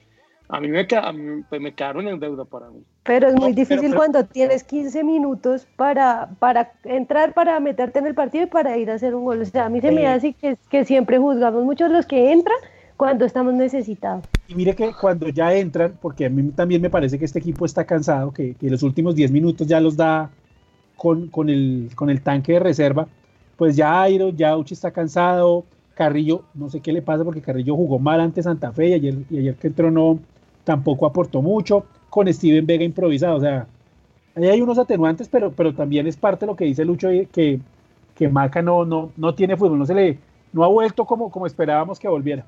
A 0.50 0.60
mí 0.60 0.70
me, 0.70 0.88
a 0.92 1.12
mí, 1.12 1.44
pues, 1.48 1.62
me 1.62 1.76
quedaron 1.76 2.08
en 2.08 2.20
deuda 2.20 2.44
para 2.44 2.72
mí. 2.72 2.82
Pero 3.04 3.28
es 3.28 3.36
muy 3.36 3.50
No, 3.52 3.56
difícil 3.56 3.78
pero- 3.78 3.90
pero- 3.92 3.98
cuando 3.98 4.26
tienes 4.26 4.64
15 4.64 5.04
minutos 5.04 5.68
para, 5.76 6.30
para 6.40 6.72
entrar, 6.86 7.34
para 7.36 7.60
meterte 7.60 8.00
en 8.00 8.08
el 8.08 8.16
partido 8.16 8.46
y 8.46 8.48
para 8.48 8.78
ir 8.78 8.90
a 8.90 8.96
hacer 8.96 9.14
un 9.14 9.26
gol. 9.26 9.42
O 9.42 9.46
sea, 9.46 9.66
a 9.66 9.70
mí 9.70 9.80
se 9.80 9.92
me 9.92 10.02
Sí. 10.02 10.06
hace 10.08 10.34
que, 10.34 10.58
que 10.72 10.86
siempre 10.86 11.20
juzgamos 11.20 11.64
muchos 11.64 11.92
los 11.92 12.08
que 12.08 12.32
entran 12.32 12.58
cuando 12.98 13.26
estamos 13.26 13.54
necesitados. 13.54 14.26
Y 14.48 14.56
mire 14.56 14.76
que 14.76 14.92
cuando 15.00 15.30
ya 15.30 15.54
entran, 15.54 15.98
porque 16.02 16.26
a 16.26 16.30
mí 16.30 16.52
también 16.52 16.82
me 16.82 16.90
parece 16.90 17.18
que 17.20 17.26
este 17.26 17.40
equipo 17.40 17.66
está 17.66 17.86
cansado, 17.86 18.32
que, 18.32 18.56
los 18.62 18.82
últimos 18.84 19.16
10 19.16 19.32
minutos 19.32 19.68
ya 19.68 19.80
los 19.80 19.96
da 19.96 20.32
con, 20.96 21.30
el, 21.48 21.92
con 21.96 22.10
el 22.10 22.22
tanque 22.22 22.54
de 22.54 22.60
reserva, 22.60 23.08
pues 23.56 23.76
ya 23.76 24.02
Airo, 24.02 24.30
ya 24.30 24.58
Uchi 24.58 24.74
está 24.74 24.92
cansado, 24.92 25.64
Carrillo, 25.94 26.44
no 26.56 26.70
sé 26.70 26.80
qué 26.80 26.92
le 26.92 27.04
pasa 27.04 27.24
porque 27.24 27.42
Carrillo 27.42 27.76
jugó 27.76 28.00
mal 28.00 28.20
ante 28.20 28.42
Santa 28.42 28.72
Fe 28.72 28.90
y 28.90 28.94
ayer, 28.94 29.16
y 29.30 29.38
ayer 29.40 29.56
que 29.56 29.68
entró 29.68 29.92
no, 29.92 30.20
tampoco 30.64 31.06
aportó 31.06 31.42
mucho, 31.42 31.86
con 32.10 32.32
Steven 32.34 32.66
Vega 32.66 32.84
improvisado, 32.84 33.38
o 33.38 33.40
sea, 33.40 33.68
ahí 34.36 34.48
hay 34.48 34.62
unos 34.62 34.80
atenuantes, 34.80 35.30
pero, 35.30 35.52
pero 35.52 35.74
también 35.74 36.08
es 36.08 36.18
parte 36.18 36.46
de 36.46 36.52
lo 36.52 36.56
que 36.56 36.66
dice 36.66 36.84
Lucho, 36.84 37.10
que, 37.32 37.60
que 38.16 38.28
Maca 38.28 38.64
no, 38.64 38.86
no, 38.86 39.36
tiene 39.36 39.56
fútbol, 39.56 39.78
no 39.78 39.86
se 39.86 39.94
le, 39.94 40.18
no 40.52 40.64
ha 40.64 40.68
vuelto 40.68 41.06
como 41.06 41.46
esperábamos 41.46 42.00
que 42.00 42.08
volviera. 42.08 42.44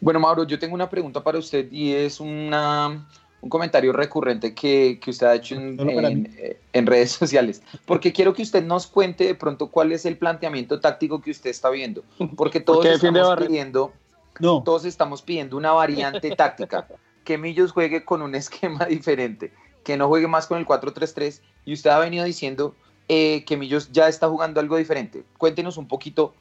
Bueno, 0.00 0.20
Mauro, 0.20 0.44
yo 0.44 0.58
tengo 0.58 0.74
una 0.74 0.88
pregunta 0.88 1.22
para 1.22 1.38
usted 1.38 1.70
y 1.70 1.92
es 1.92 2.20
una, 2.20 3.06
un 3.40 3.48
comentario 3.50 3.92
recurrente 3.92 4.54
que, 4.54 4.98
que 5.02 5.10
usted 5.10 5.26
ha 5.26 5.34
hecho 5.34 5.54
en, 5.54 6.32
eh, 6.38 6.60
en 6.72 6.86
redes 6.86 7.12
sociales, 7.20 7.62
porque 7.86 8.12
quiero 8.12 8.32
que 8.32 8.42
usted 8.42 8.64
nos 8.64 8.86
cuente 8.86 9.24
de 9.24 9.34
pronto 9.34 9.68
cuál 9.68 9.92
es 9.92 10.04
el 10.06 10.16
planteamiento 10.16 10.80
táctico 10.80 11.20
que 11.20 11.30
usted 11.30 11.50
está 11.50 11.70
viendo, 11.70 12.04
porque 12.36 12.60
todos 12.60 12.84
defiende 12.84 13.20
estamos 13.20 13.46
pidiendo, 13.46 13.92
No, 14.40 14.62
todos 14.62 14.84
estamos 14.84 15.22
pidiendo 15.22 15.56
una 15.56 15.72
variante 15.72 16.30
táctica, 16.36 16.88
que 17.24 17.38
Millos 17.38 17.72
juegue 17.72 18.04
con 18.04 18.22
un 18.22 18.34
esquema 18.34 18.84
diferente, 18.86 19.52
que 19.84 19.96
no 19.96 20.08
juegue 20.08 20.26
más 20.26 20.46
con 20.46 20.58
el 20.58 20.66
4-3-3, 20.66 21.40
y 21.66 21.74
usted 21.74 21.90
ha 21.90 21.98
venido 21.98 22.24
diciendo 22.24 22.74
eh, 23.08 23.44
que 23.44 23.58
Millos 23.58 23.92
ya 23.92 24.08
está 24.08 24.28
jugando 24.28 24.60
algo 24.60 24.78
diferente. 24.78 25.24
Cuéntenos 25.36 25.76
un 25.76 25.86
poquito 25.86 26.34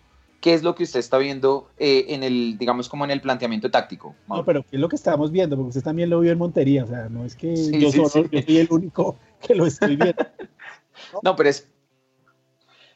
qué 0.43 0.53
es 0.53 0.61
lo 0.61 0.75
que 0.75 0.83
usted 0.83 0.99
está 0.99 1.17
viendo 1.19 1.69
eh, 1.77 2.07
en 2.09 2.21
el, 2.21 2.57
digamos, 2.57 2.89
como 2.89 3.05
en 3.05 3.11
el 3.11 3.21
planteamiento 3.21 3.71
táctico. 3.71 4.09
No, 4.09 4.35
Mauro. 4.35 4.45
pero 4.45 4.61
¿qué 4.63 4.75
es 4.75 4.79
lo 4.81 4.89
que 4.89 4.97
estamos 4.97 5.31
viendo? 5.31 5.55
Porque 5.55 5.69
usted 5.69 5.83
también 5.83 6.09
lo 6.09 6.19
vio 6.19 6.33
en 6.33 6.37
Montería, 6.37 6.83
o 6.83 6.87
sea, 6.87 7.07
no 7.07 7.23
es 7.23 7.33
que 7.37 7.55
Sí, 7.55 7.79
yo, 7.79 7.89
sí, 7.89 7.97
solo, 8.05 8.09
sí. 8.09 8.25
yo 8.29 8.41
soy 8.41 8.57
el 8.57 8.67
único 8.69 9.15
que 9.39 9.55
lo 9.55 9.65
estoy 9.65 9.95
viendo. 9.95 10.15
No, 11.23 11.35
pero 11.37 11.47
es, 11.49 11.67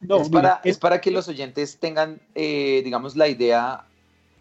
No, 0.02 0.18
es, 0.22 0.30
mira, 0.30 0.42
para, 0.42 0.54
es- 0.66 0.72
es 0.76 0.78
para 0.78 1.00
que 1.02 1.10
los 1.10 1.28
oyentes 1.30 1.78
tengan, 1.80 2.20
eh, 2.36 2.82
digamos, 2.84 3.16
la 3.16 3.30
idea, 3.30 3.86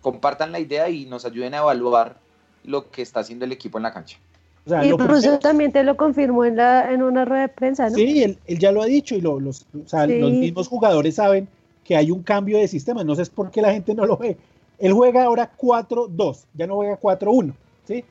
compartan 0.01 0.51
la 0.51 0.59
idea 0.59 0.89
y 0.91 1.07
nos 1.07 1.25
ayuden 1.25 1.55
a 1.55 1.59
evaluar 1.59 2.19
lo 2.65 2.91
que 2.91 3.03
está 3.03 3.21
haciendo 3.21 3.45
el 3.45 3.53
equipo 3.53 3.79
en 3.79 3.85
la 3.85 3.93
cancha. 3.93 4.19
o 4.67 4.69
sea, 4.71 4.85
Y 4.85 4.91
Russo 4.91 5.07
primero- 5.07 5.39
también 5.39 5.71
te 5.73 5.85
lo 5.85 5.97
confirmó 5.97 6.45
en, 6.45 6.57
la, 6.57 6.93
en 6.93 7.03
una 7.05 7.25
rueda 7.25 7.43
de 7.43 7.49
prensa, 7.49 7.89
¿no? 7.89 7.95
Sí, 7.95 8.23
él, 8.25 8.39
él 8.47 8.59
ya 8.59 8.73
lo 8.73 8.83
ha 8.83 8.87
dicho 8.87 9.15
y 9.15 9.21
lo- 9.21 9.39
los, 9.39 9.65
o 9.85 9.87
sea, 9.89 10.07
Sí. 10.07 10.19
los 10.19 10.33
mismos 10.33 10.67
jugadores 10.69 11.15
saben 11.15 11.49
que 11.87 11.97
hay 11.97 12.11
un 12.11 12.23
cambio 12.23 12.59
de 12.59 12.67
sistema. 12.67 13.05
No 13.05 13.15
sé 13.15 13.25
por 13.27 13.51
qué 13.51 13.63
la 13.63 13.73
gente 13.73 13.95
no 13.95 14.07
lo 14.07 14.17
ve. 14.17 14.37
Él 14.79 14.93
juega 14.93 15.25
ahora 15.25 15.51
4-2, 15.57 16.45
ya 16.55 16.67
no 16.67 16.75
juega 16.75 17.01
4-1, 17.01 17.55
¿sí? 17.87 18.05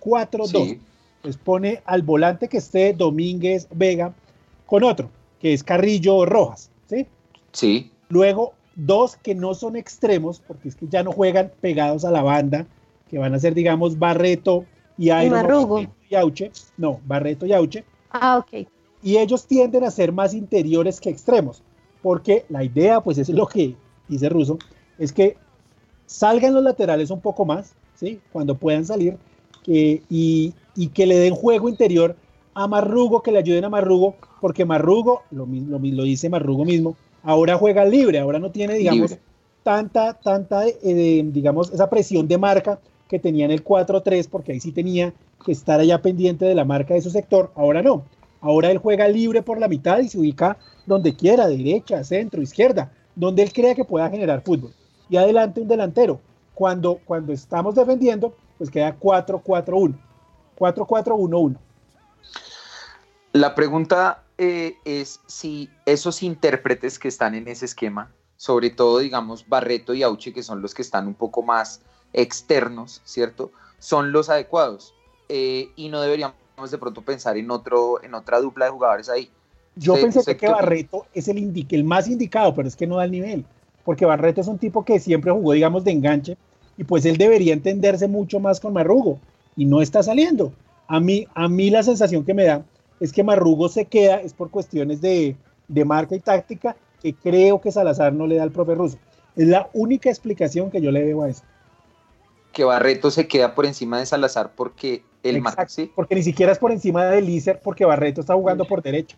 4-2. 0.00 0.46
Sí, 0.46 0.80
Pues 1.22 1.36
pone 1.36 1.82
al 1.84 2.02
volante 2.02 2.48
que 2.48 2.56
esté 2.56 2.94
Domínguez 2.94 3.68
Vega 3.72 4.12
con 4.66 4.82
otro, 4.82 5.10
que 5.38 5.52
es 5.52 5.62
Carrillo 5.62 6.24
Rojas, 6.24 6.70
¿sí? 6.88 7.06
sí, 7.52 7.90
Luego 8.08 8.54
dos 8.74 9.16
que 9.16 9.34
no 9.34 9.54
son 9.54 9.76
extremos, 9.76 10.40
porque 10.40 10.68
es 10.68 10.74
que 10.74 10.88
ya 10.88 11.02
no 11.02 11.12
juegan 11.12 11.52
pegados 11.60 12.04
a 12.04 12.10
la 12.10 12.22
banda, 12.22 12.66
que 13.08 13.18
van 13.18 13.34
a 13.34 13.38
ser, 13.38 13.54
digamos, 13.54 13.98
Barreto 13.98 14.64
y 14.96 15.10
Iron 15.10 15.30
Marrugo. 15.30 15.82
y 16.08 16.14
Auche. 16.14 16.50
No, 16.76 17.00
Barreto 17.06 17.44
y 17.46 17.52
Auche. 17.52 17.84
Ah, 18.10 18.38
ok. 18.38 18.66
Y 19.02 19.18
ellos 19.18 19.46
tienden 19.46 19.84
a 19.84 19.90
ser 19.90 20.12
más 20.12 20.34
interiores 20.34 21.00
que 21.00 21.10
extremos, 21.10 21.62
porque 22.02 22.44
la 22.48 22.64
idea, 22.64 23.00
pues 23.00 23.18
es 23.18 23.28
lo 23.28 23.46
que 23.46 23.74
dice 24.08 24.28
Russo, 24.28 24.58
es 24.98 25.12
que 25.12 25.36
salgan 26.06 26.54
los 26.54 26.62
laterales 26.62 27.10
un 27.10 27.20
poco 27.20 27.44
más, 27.44 27.72
¿sí? 27.94 28.20
Cuando 28.32 28.56
puedan 28.56 28.84
salir, 28.84 29.16
y, 29.66 30.54
y 30.74 30.88
que 30.88 31.06
le 31.06 31.16
den 31.16 31.34
juego 31.34 31.68
interior 31.68 32.16
a 32.54 32.66
Marrugo, 32.66 33.22
que 33.22 33.32
le 33.32 33.38
ayuden 33.38 33.64
a 33.64 33.68
Marrugo, 33.68 34.14
porque 34.40 34.64
Marrugo, 34.64 35.22
lo, 35.30 35.46
lo, 35.46 35.78
lo 35.78 36.02
dice 36.02 36.28
Marrugo 36.28 36.64
mismo, 36.64 36.96
ahora 37.22 37.56
juega 37.56 37.84
libre, 37.84 38.18
ahora 38.18 38.38
no 38.38 38.50
tiene, 38.50 38.74
digamos, 38.74 39.10
Libre. 39.10 39.22
tanta, 39.62 40.14
tanta, 40.14 40.66
eh, 40.66 40.74
de- 40.82 41.24
digamos, 41.32 41.72
esa 41.72 41.88
presión 41.90 42.26
de 42.26 42.38
marca 42.38 42.80
que 43.08 43.18
tenía 43.18 43.44
en 43.44 43.50
el 43.50 43.62
4-3, 43.62 44.26
porque 44.28 44.52
ahí 44.52 44.60
sí 44.60 44.72
tenía 44.72 45.12
que 45.44 45.52
estar 45.52 45.80
allá 45.80 46.00
pendiente 46.02 46.44
de 46.44 46.54
la 46.54 46.64
marca 46.64 46.94
de 46.94 47.02
su 47.02 47.10
sector, 47.10 47.50
ahora 47.54 47.82
no. 47.82 48.02
Ahora 48.40 48.70
él 48.70 48.78
juega 48.78 49.06
libre 49.08 49.42
por 49.42 49.58
la 49.58 49.68
mitad 49.68 49.98
y 49.98 50.08
se 50.08 50.18
ubica 50.18 50.56
donde 50.86 51.14
quiera, 51.14 51.46
derecha, 51.46 52.02
centro, 52.04 52.42
izquierda, 52.42 52.92
donde 53.14 53.42
él 53.42 53.52
crea 53.52 53.74
que 53.74 53.84
pueda 53.84 54.08
generar 54.08 54.42
fútbol. 54.42 54.72
Y 55.08 55.16
adelante 55.16 55.60
un 55.60 55.68
delantero. 55.68 56.20
Cuando, 56.54 57.00
cuando 57.04 57.32
estamos 57.32 57.74
defendiendo, 57.74 58.34
pues 58.58 58.70
queda 58.70 58.98
4-4-1. 58.98 59.94
4-4-1-1. 60.58 61.56
La 63.32 63.54
pregunta 63.54 64.24
eh, 64.38 64.76
es 64.84 65.20
si 65.26 65.70
esos 65.86 66.22
intérpretes 66.22 66.98
que 66.98 67.08
están 67.08 67.34
en 67.34 67.46
ese 67.48 67.64
esquema, 67.64 68.12
sobre 68.36 68.70
todo, 68.70 68.98
digamos, 68.98 69.48
Barreto 69.48 69.94
y 69.94 70.02
Auche, 70.02 70.32
que 70.32 70.42
son 70.42 70.62
los 70.62 70.74
que 70.74 70.82
están 70.82 71.06
un 71.06 71.14
poco 71.14 71.42
más 71.42 71.82
externos, 72.12 73.02
¿cierto? 73.04 73.52
Son 73.78 74.12
los 74.12 74.28
adecuados. 74.30 74.94
Eh, 75.28 75.70
y 75.76 75.90
no 75.90 76.00
deberíamos 76.00 76.34
de 76.70 76.78
pronto 76.78 77.02
pensar 77.02 77.36
en, 77.36 77.50
otro, 77.50 78.02
en 78.02 78.14
otra 78.14 78.40
dupla 78.40 78.66
de 78.66 78.70
jugadores 78.70 79.08
ahí. 79.08 79.30
Yo 79.76 79.94
pensé 79.94 80.36
que? 80.36 80.48
Barreto 80.48 81.06
es 81.14 81.28
el 81.28 81.84
más 81.84 82.08
indicado, 82.08 82.54
pero 82.54 82.68
es 82.68 82.76
que 82.76 82.86
no 82.86 82.96
da 82.96 83.04
el 83.04 83.10
nivel. 83.10 83.44
Porque 83.84 84.04
Barreto 84.04 84.40
es 84.40 84.46
un 84.46 84.58
tipo 84.58 84.84
que 84.84 85.00
siempre 85.00 85.32
jugó, 85.32 85.52
digamos, 85.52 85.84
de 85.84 85.92
enganche. 85.92 86.36
Y 86.76 86.84
pues 86.84 87.04
él 87.04 87.16
debería 87.16 87.52
entenderse 87.52 88.08
mucho 88.08 88.40
más 88.40 88.60
con 88.60 88.72
Marrugo. 88.72 89.18
Y 89.56 89.64
no 89.64 89.80
está 89.80 90.02
saliendo. 90.02 90.52
A 90.86 91.00
mí, 91.00 91.26
a 91.34 91.48
mí 91.48 91.70
la 91.70 91.82
sensación 91.82 92.24
que 92.24 92.34
me 92.34 92.44
da 92.44 92.62
es 92.98 93.12
que 93.12 93.24
Marrugo 93.24 93.68
se 93.68 93.86
queda, 93.86 94.20
es 94.20 94.34
por 94.34 94.50
cuestiones 94.50 95.00
de, 95.00 95.36
de 95.68 95.84
marca 95.84 96.14
y 96.14 96.20
táctica, 96.20 96.76
que 97.00 97.14
creo 97.14 97.60
que 97.60 97.72
Salazar 97.72 98.12
no 98.12 98.26
le 98.26 98.36
da 98.36 98.42
al 98.42 98.50
profe 98.50 98.74
ruso. 98.74 98.98
Es 99.36 99.48
la 99.48 99.70
única 99.72 100.10
explicación 100.10 100.70
que 100.70 100.80
yo 100.80 100.90
le 100.90 101.04
veo 101.04 101.22
a 101.22 101.28
eso. 101.28 101.42
Que 102.52 102.64
Barreto 102.64 103.10
se 103.10 103.28
queda 103.28 103.54
por 103.54 103.64
encima 103.64 103.98
de 103.98 104.06
Salazar 104.06 104.52
porque 104.54 105.02
el 105.22 105.36
Exacto, 105.36 105.68
¿sí? 105.68 105.90
Porque 105.94 106.14
ni 106.14 106.22
siquiera 106.22 106.52
es 106.52 106.58
por 106.58 106.72
encima 106.72 107.04
de 107.06 107.20
Lícer, 107.22 107.60
porque 107.62 107.84
Barreto 107.84 108.20
está 108.20 108.34
jugando 108.34 108.64
por 108.64 108.82
derecha. 108.82 109.16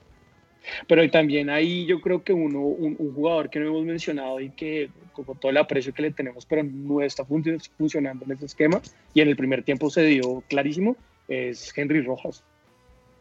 Pero 0.86 1.09
también 1.11 1.50
ahí 1.50 1.86
yo 1.86 2.00
creo 2.00 2.22
que 2.22 2.32
uno, 2.32 2.61
un, 2.61 2.94
un 2.98 3.14
jugador 3.14 3.50
que 3.50 3.59
no 3.59 3.66
hemos 3.66 3.84
mencionado 3.84 4.38
y 4.40 4.50
que 4.50 4.90
con 5.12 5.24
todo 5.38 5.50
el 5.50 5.57
aprecio 5.57 5.92
que 5.92 6.03
le 6.03 6.12
tenemos, 6.12 6.46
pero 6.46 6.62
no 6.62 7.03
está 7.03 7.24
func- 7.24 7.68
funcionando 7.76 8.24
en 8.24 8.32
ese 8.32 8.46
esquema 8.46 8.80
y 9.12 9.20
en 9.20 9.28
el 9.28 9.36
primer 9.36 9.64
tiempo 9.64 9.90
se 9.90 10.05
dio 10.05 10.42
clarísimo, 10.48 10.96
es 11.26 11.76
Henry 11.76 12.00
Rojas. 12.03 12.44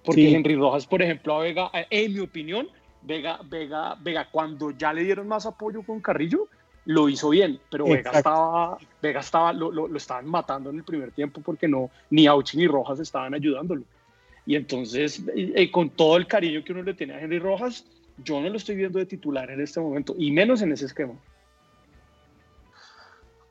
Porque 0.04 0.22
Sí. 0.28 0.36
Henry 0.36 0.56
Rojas, 0.56 0.86
por 0.86 1.02
ejemplo, 1.02 1.36
a 1.36 1.40
Vega, 1.42 1.72
en 1.90 2.14
mi 2.14 2.20
opinión, 2.20 2.68
Vega, 3.02 3.40
Vega, 3.50 3.96
Vega, 4.00 4.28
cuando 4.32 4.72
ya 4.72 4.94
le 4.94 5.04
dieron 5.04 5.28
más 5.28 5.48
apoyo 5.48 5.82
con 5.82 6.00
Carrillo, 6.00 6.48
lo 6.86 7.10
hizo 7.10 7.30
bien, 7.30 7.60
pero 7.70 7.86
Vega 7.86 8.12
estaba, 8.12 8.78
Vega 9.02 9.20
estaba, 9.20 9.54
lo, 9.54 9.72
lo, 9.72 9.88
lo 9.88 9.98
estaban 9.98 10.28
matando 10.28 10.70
en 10.70 10.78
el 10.78 10.84
primer 10.84 11.12
tiempo 11.12 11.42
porque 11.42 11.68
no, 11.68 11.92
ni 12.10 12.28
Auchi 12.28 12.58
ni 12.58 12.68
Rojas 12.68 13.00
estaban 13.00 13.34
ayudándolo. 13.34 13.84
Y 14.46 14.56
entonces, 14.56 15.20
eh, 15.36 15.54
eh, 15.56 15.72
con 15.72 15.90
todo 15.90 16.18
el 16.18 16.28
cariño 16.28 16.64
que 16.64 16.74
uno 16.74 16.84
le 16.84 16.94
tiene 16.94 17.14
a 17.14 17.22
Henry 17.22 17.40
Rojas, 17.40 17.86
yo 18.24 18.42
no 18.42 18.50
lo 18.50 18.58
estoy 18.58 18.76
viendo 18.76 19.00
de 19.00 19.06
titular 19.06 19.50
en 19.52 19.62
este 19.62 19.80
momento, 19.80 20.16
y 20.18 20.32
menos 20.32 20.62
en 20.62 20.72
ese 20.72 20.86
esquema. 20.86 21.14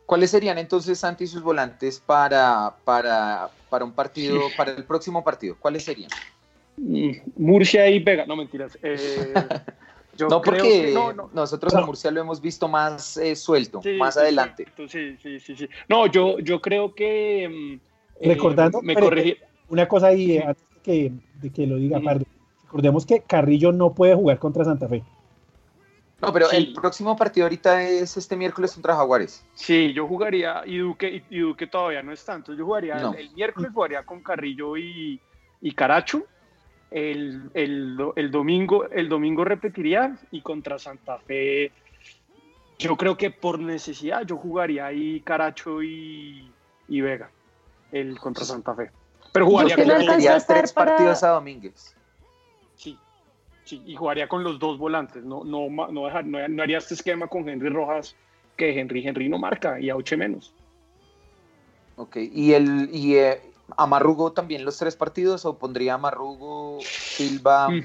¿Cuáles 0.06 0.30
serían 0.30 0.58
entonces, 0.58 0.98
Santi, 0.98 1.28
sus 1.28 1.40
volantes 1.40 2.00
para, 2.00 2.74
para, 2.84 3.48
para 3.68 3.84
un 3.84 3.92
partido, 3.92 4.40
para 4.56 4.72
el 4.72 4.84
próximo 4.84 5.22
partido? 5.22 5.56
¿Cuáles 5.60 5.84
serían? 5.84 6.10
Mm, 6.76 7.12
Murcia 7.36 7.88
y 7.88 8.00
Vega, 8.00 8.26
no 8.26 8.34
mentiras. 8.34 8.76
Eh, 8.82 9.32
yo 10.20 10.28
No, 10.28 10.40
creo 10.40 10.62
porque 10.62 10.82
que- 10.86 10.92
no, 10.94 11.12
no. 11.12 11.30
nosotros 11.32 11.74
a 11.74 11.80
Murcia 11.80 12.10
lo 12.10 12.20
hemos 12.20 12.40
visto 12.40 12.68
más 12.68 13.16
eh, 13.16 13.34
suelto, 13.34 13.80
Sí, 13.82 13.94
más 13.98 14.14
sí, 14.14 14.20
adelante. 14.20 14.66
sí, 14.88 15.16
sí, 15.22 15.40
sí, 15.40 15.56
sí. 15.56 15.68
No, 15.88 16.06
yo, 16.06 16.38
yo 16.38 16.60
creo 16.60 16.94
que. 16.94 17.48
mm, 17.48 17.80
eh, 18.22 18.28
Recordando, 18.28 18.80
me 18.82 18.94
corregí. 18.94 19.36
una 19.68 19.88
cosa 19.88 20.08
ahí, 20.08 20.36
eh, 20.36 20.44
antes 20.46 20.64
de 20.74 20.80
que, 20.82 21.12
de 21.40 21.50
que 21.50 21.66
lo 21.66 21.76
diga. 21.76 22.00
Pardo. 22.00 22.24
Recordemos 22.64 23.04
que 23.04 23.20
Carrillo 23.22 23.72
no 23.72 23.92
puede 23.94 24.14
jugar 24.14 24.38
contra 24.38 24.64
Santa 24.64 24.86
Fe. 24.88 25.02
No, 26.20 26.32
pero 26.34 26.46
Sí. 26.48 26.56
el 26.56 26.72
próximo 26.74 27.16
partido 27.16 27.46
ahorita 27.46 27.82
es 27.82 28.14
este 28.16 28.36
miércoles 28.36 28.74
contra 28.74 28.94
Jaguares. 28.94 29.42
Sí, 29.54 29.92
yo 29.94 30.06
jugaría, 30.06 30.62
y 30.66 30.76
Duque, 30.76 31.08
y, 31.30 31.34
y 31.34 31.38
Duque 31.40 31.66
todavía 31.66 32.02
no 32.02 32.12
está, 32.12 32.34
entonces 32.34 32.58
yo 32.58 32.66
jugaría, 32.66 32.96
No. 32.96 33.14
el, 33.14 33.20
el 33.20 33.30
miércoles 33.32 33.70
jugaría 33.72 34.02
con 34.04 34.22
Carrillo 34.22 34.76
y, 34.76 35.18
y 35.62 35.72
Caracho, 35.72 36.22
el, 36.90 37.50
el, 37.54 37.96
el 38.16 38.30
domingo, 38.30 38.88
el 38.90 39.08
domingo 39.08 39.44
repetiría, 39.44 40.16
y 40.30 40.40
contra 40.42 40.78
Santa 40.78 41.18
Fe, 41.18 41.72
yo 42.78 42.96
creo 42.96 43.16
que 43.16 43.30
por 43.30 43.58
necesidad 43.58 44.22
yo 44.26 44.36
jugaría 44.36 44.86
ahí 44.86 45.20
Caracho 45.20 45.82
y, 45.82 46.50
y 46.88 47.00
Vega, 47.00 47.30
el 47.92 48.18
contra 48.18 48.44
Santa 48.44 48.74
Fe. 48.74 48.90
Pero 49.32 49.46
jugaría 49.46 49.76
con 49.76 49.86
los 49.86 50.26
a 50.26 50.46
tres 50.46 50.72
para- 50.72 50.90
partidos 50.92 51.22
a 51.22 51.28
Domínguez. 51.28 51.94
sí, 52.74 52.96
sí, 53.64 53.80
y 53.86 53.94
jugaría 53.94 54.26
con 54.28 54.42
los 54.42 54.58
dos 54.58 54.78
volantes, 54.78 55.22
no, 55.22 55.44
no, 55.44 55.68
no, 55.68 56.06
dejar- 56.06 56.24
no, 56.26 56.46
no 56.48 56.62
haría 56.62 56.78
este 56.78 56.94
esquema 56.94 57.28
con 57.28 57.48
Henry 57.48 57.68
Rojas, 57.68 58.16
que 58.56 58.78
Henry, 58.78 59.06
Henry 59.06 59.28
no 59.28 59.38
marca, 59.38 59.78
y 59.80 59.88
Auche 59.90 60.16
menos. 60.16 60.52
Ok, 61.96 62.16
y 62.16 62.54
el 62.54 62.88
y 62.92 63.16
eh, 63.16 63.40
a 63.76 63.86
Marrugo 63.86 64.32
también 64.32 64.64
los 64.64 64.76
tres 64.78 64.96
partidos, 64.96 65.44
o 65.44 65.58
pondría 65.58 65.94
a 65.94 65.98
Marrugo, 65.98 66.78
Silva, 66.82 67.68
Mm. 67.70 67.82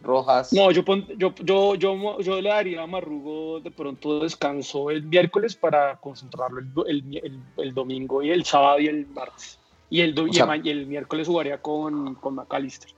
Rojas. 0.00 0.52
No, 0.52 0.70
yo, 0.72 0.84
pon- 0.84 1.06
yo, 1.16 1.32
yo, 1.44 1.74
yo, 1.76 2.18
yo 2.20 2.40
le 2.40 2.48
daría 2.48 2.82
a 2.82 2.86
Marrugo 2.86 3.60
de 3.60 3.70
pronto 3.70 4.20
descanso 4.20 4.90
el 4.90 5.04
miércoles 5.04 5.54
para 5.54 5.96
concentrarlo 6.00 6.58
el, 6.58 6.72
el, 6.86 7.16
el- 7.24 7.42
el 7.58 7.74
domingo 7.74 8.22
y 8.22 8.30
el 8.30 8.44
sábado 8.44 8.80
y 8.80 8.88
el 8.88 9.06
martes. 9.06 9.58
Y 9.90 10.00
el, 10.00 10.14
do- 10.14 10.26
y 10.26 10.32
sea- 10.32 10.44
el 10.44 10.48
ma- 10.48 10.56
y 10.56 10.70
el 10.70 10.86
miércoles 10.86 11.28
jugaría 11.28 11.62
con, 11.62 12.14
con 12.16 12.34
McAllister. 12.34 12.90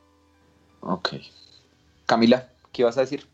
Ok. 0.81 1.14
Camila, 2.07 2.49
¿qué 2.72 2.83
ibas 2.83 2.97
a 2.97 3.01
decir? 3.01 3.27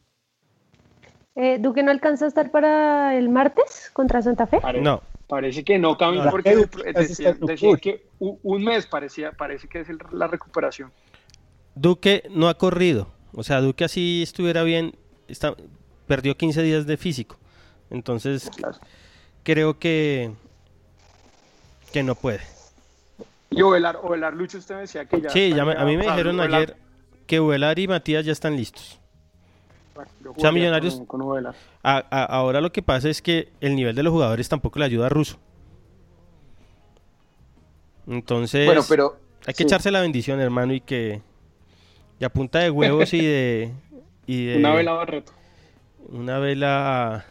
Eh, 1.37 1.59
¿Duque 1.61 1.83
no 1.83 1.91
alcanza 1.91 2.25
a 2.25 2.29
estar 2.29 2.51
para 2.51 3.17
el 3.17 3.29
martes 3.29 3.91
contra 3.93 4.21
Santa 4.21 4.47
Fe? 4.47 4.61
No, 4.81 5.01
Parece 5.31 5.63
que 5.63 5.79
no, 5.79 5.97
Cami, 5.97 6.19
No, 6.19 6.29
porque 6.29 6.57
decía, 6.93 7.37
decía 7.41 7.77
que 7.77 8.05
un, 8.19 8.65
mes 8.65 8.87
parecía, 8.87 9.31
parece 9.31 9.69
que 9.69 9.81
es 9.81 9.89
el- 9.89 9.99
la 10.11 10.27
recuperación. 10.27 10.93
Duque 11.77 12.25
no 12.31 12.49
ha 12.49 12.55
corrido. 12.59 13.13
O 13.33 13.45
sea, 13.45 13.61
Duque 13.61 13.85
así 13.85 14.23
estuviera 14.25 14.65
bien, 14.65 14.97
está, 15.29 15.55
perdió 16.09 16.37
15 16.37 16.63
días 16.63 16.85
de 16.85 16.97
físico. 16.97 17.39
Entonces, 17.91 18.51
creo 19.45 19.79
que, 19.79 20.33
que 21.93 22.03
no 22.03 22.17
puede. 22.17 22.41
Y 23.51 23.63
Ovelar, 23.63 24.01
Ovelar 24.03 24.35
Lucho, 24.35 24.59
usted 24.59 24.75
me 24.75 24.81
decía 24.83 25.05
que 25.05 25.21
ya. 25.21 25.31
Sí, 25.31 25.53
ya 25.55 25.65
me- 25.65 25.75
a 25.75 25.85
mí 25.85 25.97
me 25.97 26.05
dijeron 26.05 26.39
Ovelar- 26.41 26.55
ayer 26.63 26.77
que 27.27 27.41
Uelar 27.41 27.79
y 27.79 27.87
Matías 27.87 28.25
ya 28.27 28.33
están 28.33 28.57
listos. 28.57 29.00
Yo 30.23 30.33
O 30.37 30.41
sea, 30.41 30.53
Millonarios- 30.53 30.97
Con, 30.97 31.07
con 31.07 31.23
Ovelar. 31.23 31.55
A- 31.83 32.05
a- 32.11 32.25
ahora 32.25 32.61
lo 32.61 32.73
que 32.73 32.83
pasa 32.83 33.09
es 33.09 33.21
que 33.23 33.49
el 33.61 33.75
nivel 33.77 33.95
de 33.95 34.03
los 34.03 34.13
jugadores 34.13 34.49
tampoco 34.49 34.79
le 34.79 34.85
ayuda 34.87 35.07
a 35.07 35.09
Russo. 35.09 35.39
Entonces, 38.07 38.67
bueno, 38.67 38.83
pero 38.89 39.17
hay 39.47 39.55
que 39.55 39.59
sí. 39.59 39.63
echarse 39.65 39.91
la 39.91 40.01
bendición, 40.01 40.41
hermano, 40.41 40.73
y 40.75 40.81
que 40.81 41.23
y 42.19 42.25
a 42.25 42.29
punta 42.31 42.59
de 42.59 42.71
huevos 42.71 43.13
y 43.15 43.25
de, 43.25 43.73
y 44.27 44.47
de 44.47 44.57
Una 44.59 44.75
vela 44.75 44.93
Barreto. 44.93 45.33
una 46.09 46.39
vela, 46.39 47.25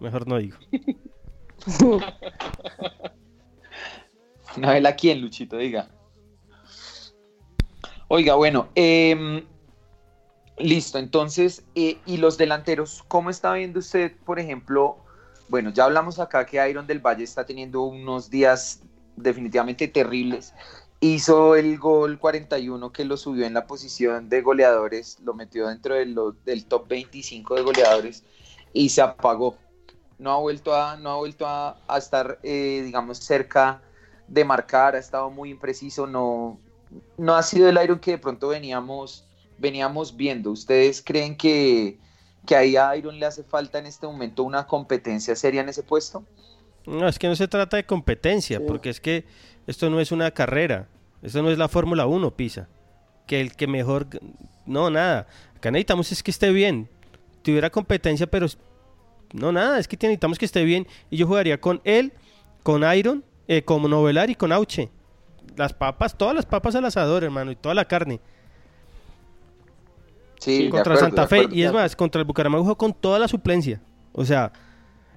mejor 0.00 0.26
no 0.28 0.38
digo. 0.38 0.56
Una 4.56 4.72
vela 4.72 4.90
aquí 4.90 5.10
en 5.10 5.20
Luchito, 5.22 5.56
diga. 5.56 5.88
Oiga, 8.08 8.34
bueno, 8.34 8.68
em, 8.74 9.42
listo. 10.62 10.98
Entonces, 10.98 11.64
eh, 11.74 11.98
y 12.06 12.16
los 12.16 12.38
delanteros, 12.38 13.04
¿cómo 13.08 13.30
está 13.30 13.52
viendo 13.54 13.80
usted, 13.80 14.12
por 14.24 14.38
ejemplo? 14.38 14.96
Bueno, 15.48 15.70
ya 15.70 15.84
hablamos 15.84 16.18
acá 16.18 16.46
que 16.46 16.68
Iron 16.68 16.86
del 16.86 17.00
Valle 17.00 17.24
está 17.24 17.44
teniendo 17.44 17.82
unos 17.82 18.30
días 18.30 18.80
definitivamente 19.16 19.88
terribles. 19.88 20.54
Hizo 21.00 21.56
el 21.56 21.78
gol 21.78 22.18
41 22.18 22.92
que 22.92 23.04
lo 23.04 23.16
subió 23.16 23.44
en 23.44 23.54
la 23.54 23.66
posición 23.66 24.28
de 24.28 24.40
goleadores, 24.40 25.18
lo 25.20 25.34
metió 25.34 25.66
dentro 25.68 25.96
del 25.96 26.64
top 26.66 26.88
25 26.88 27.56
de 27.56 27.62
goleadores 27.62 28.22
y 28.72 28.88
se 28.88 29.02
apagó. 29.02 29.56
no 30.18 30.32
ha 30.32 30.38
vuelto 30.38 30.74
a, 30.74 30.96
no 30.96 31.10
ha 31.10 31.16
vuelto 31.16 31.46
a 31.46 31.76
estar, 31.98 32.38
eh, 32.44 32.82
digamos, 32.84 33.18
cerca 33.18 33.82
de 34.28 34.44
marcar, 34.44 34.94
ha 34.94 34.98
estado 34.98 35.28
muy 35.30 35.50
impreciso, 35.50 36.06
no, 36.06 36.58
no 37.18 37.34
ha 37.34 37.42
sido 37.42 37.68
el 37.68 37.78
Iron 37.82 37.98
que 37.98 38.12
de 38.12 38.18
pronto 38.18 38.48
veníamos, 38.48 39.26
veníamos 39.58 40.16
viendo. 40.16 40.50
¿Ustedes 40.50 41.02
creen 41.02 41.36
que, 41.36 41.98
que 42.46 42.56
ahí 42.56 42.76
a 42.76 42.96
Iron 42.96 43.18
le 43.18 43.26
hace 43.26 43.44
falta 43.44 43.78
en 43.78 43.86
este 43.86 44.06
momento 44.06 44.42
una 44.42 44.66
competencia 44.66 45.36
seria 45.36 45.60
en 45.60 45.68
ese 45.68 45.82
puesto? 45.82 46.24
No, 46.86 47.08
es 47.08 47.18
que 47.18 47.28
no 47.28 47.36
se 47.36 47.48
trata 47.48 47.76
de 47.76 47.86
competencia, 47.86 48.60
porque 48.66 48.90
es 48.90 49.00
que 49.00 49.24
esto 49.66 49.88
no 49.88 50.00
es 50.00 50.10
una 50.10 50.30
carrera, 50.32 50.88
esto 51.22 51.42
no 51.42 51.50
es 51.50 51.58
la 51.58 51.68
Fórmula 51.68 52.06
1, 52.06 52.36
Pisa. 52.36 52.68
Que 53.26 53.40
el 53.40 53.54
que 53.54 53.68
mejor, 53.68 54.08
no, 54.66 54.90
nada. 54.90 55.28
Acá 55.56 55.70
necesitamos 55.70 56.10
es 56.10 56.22
que 56.22 56.32
esté 56.32 56.50
bien. 56.50 56.88
Tuviera 57.42 57.70
competencia, 57.70 58.26
pero 58.26 58.46
no, 59.32 59.52
nada, 59.52 59.78
es 59.78 59.86
que 59.86 59.96
necesitamos 59.96 60.38
que 60.38 60.44
esté 60.44 60.64
bien. 60.64 60.86
Y 61.08 61.16
yo 61.16 61.26
jugaría 61.26 61.60
con 61.60 61.80
él, 61.84 62.12
con 62.62 62.82
Iron, 62.94 63.24
eh, 63.46 63.62
con 63.62 63.88
Novelar 63.88 64.30
y 64.30 64.34
con 64.34 64.52
Auche. 64.52 64.90
Las 65.56 65.72
papas, 65.72 66.16
todas 66.16 66.34
las 66.34 66.46
papas 66.46 66.74
al 66.74 66.84
asador, 66.84 67.22
hermano, 67.22 67.52
y 67.52 67.56
toda 67.56 67.74
la 67.74 67.84
carne. 67.84 68.20
Sí, 70.44 70.68
contra 70.70 70.94
acuerdo, 70.94 71.00
Santa 71.00 71.26
Fe. 71.28 71.36
acuerdo. 71.36 71.54
Y 71.56 71.62
es 71.62 71.72
más, 71.72 71.96
contra 71.96 72.20
el 72.20 72.26
Bucaramanga 72.26 72.62
jugó 72.62 72.76
con 72.76 72.92
toda 72.92 73.18
la 73.18 73.28
suplencia. 73.28 73.80
O 74.12 74.24
sea, 74.24 74.52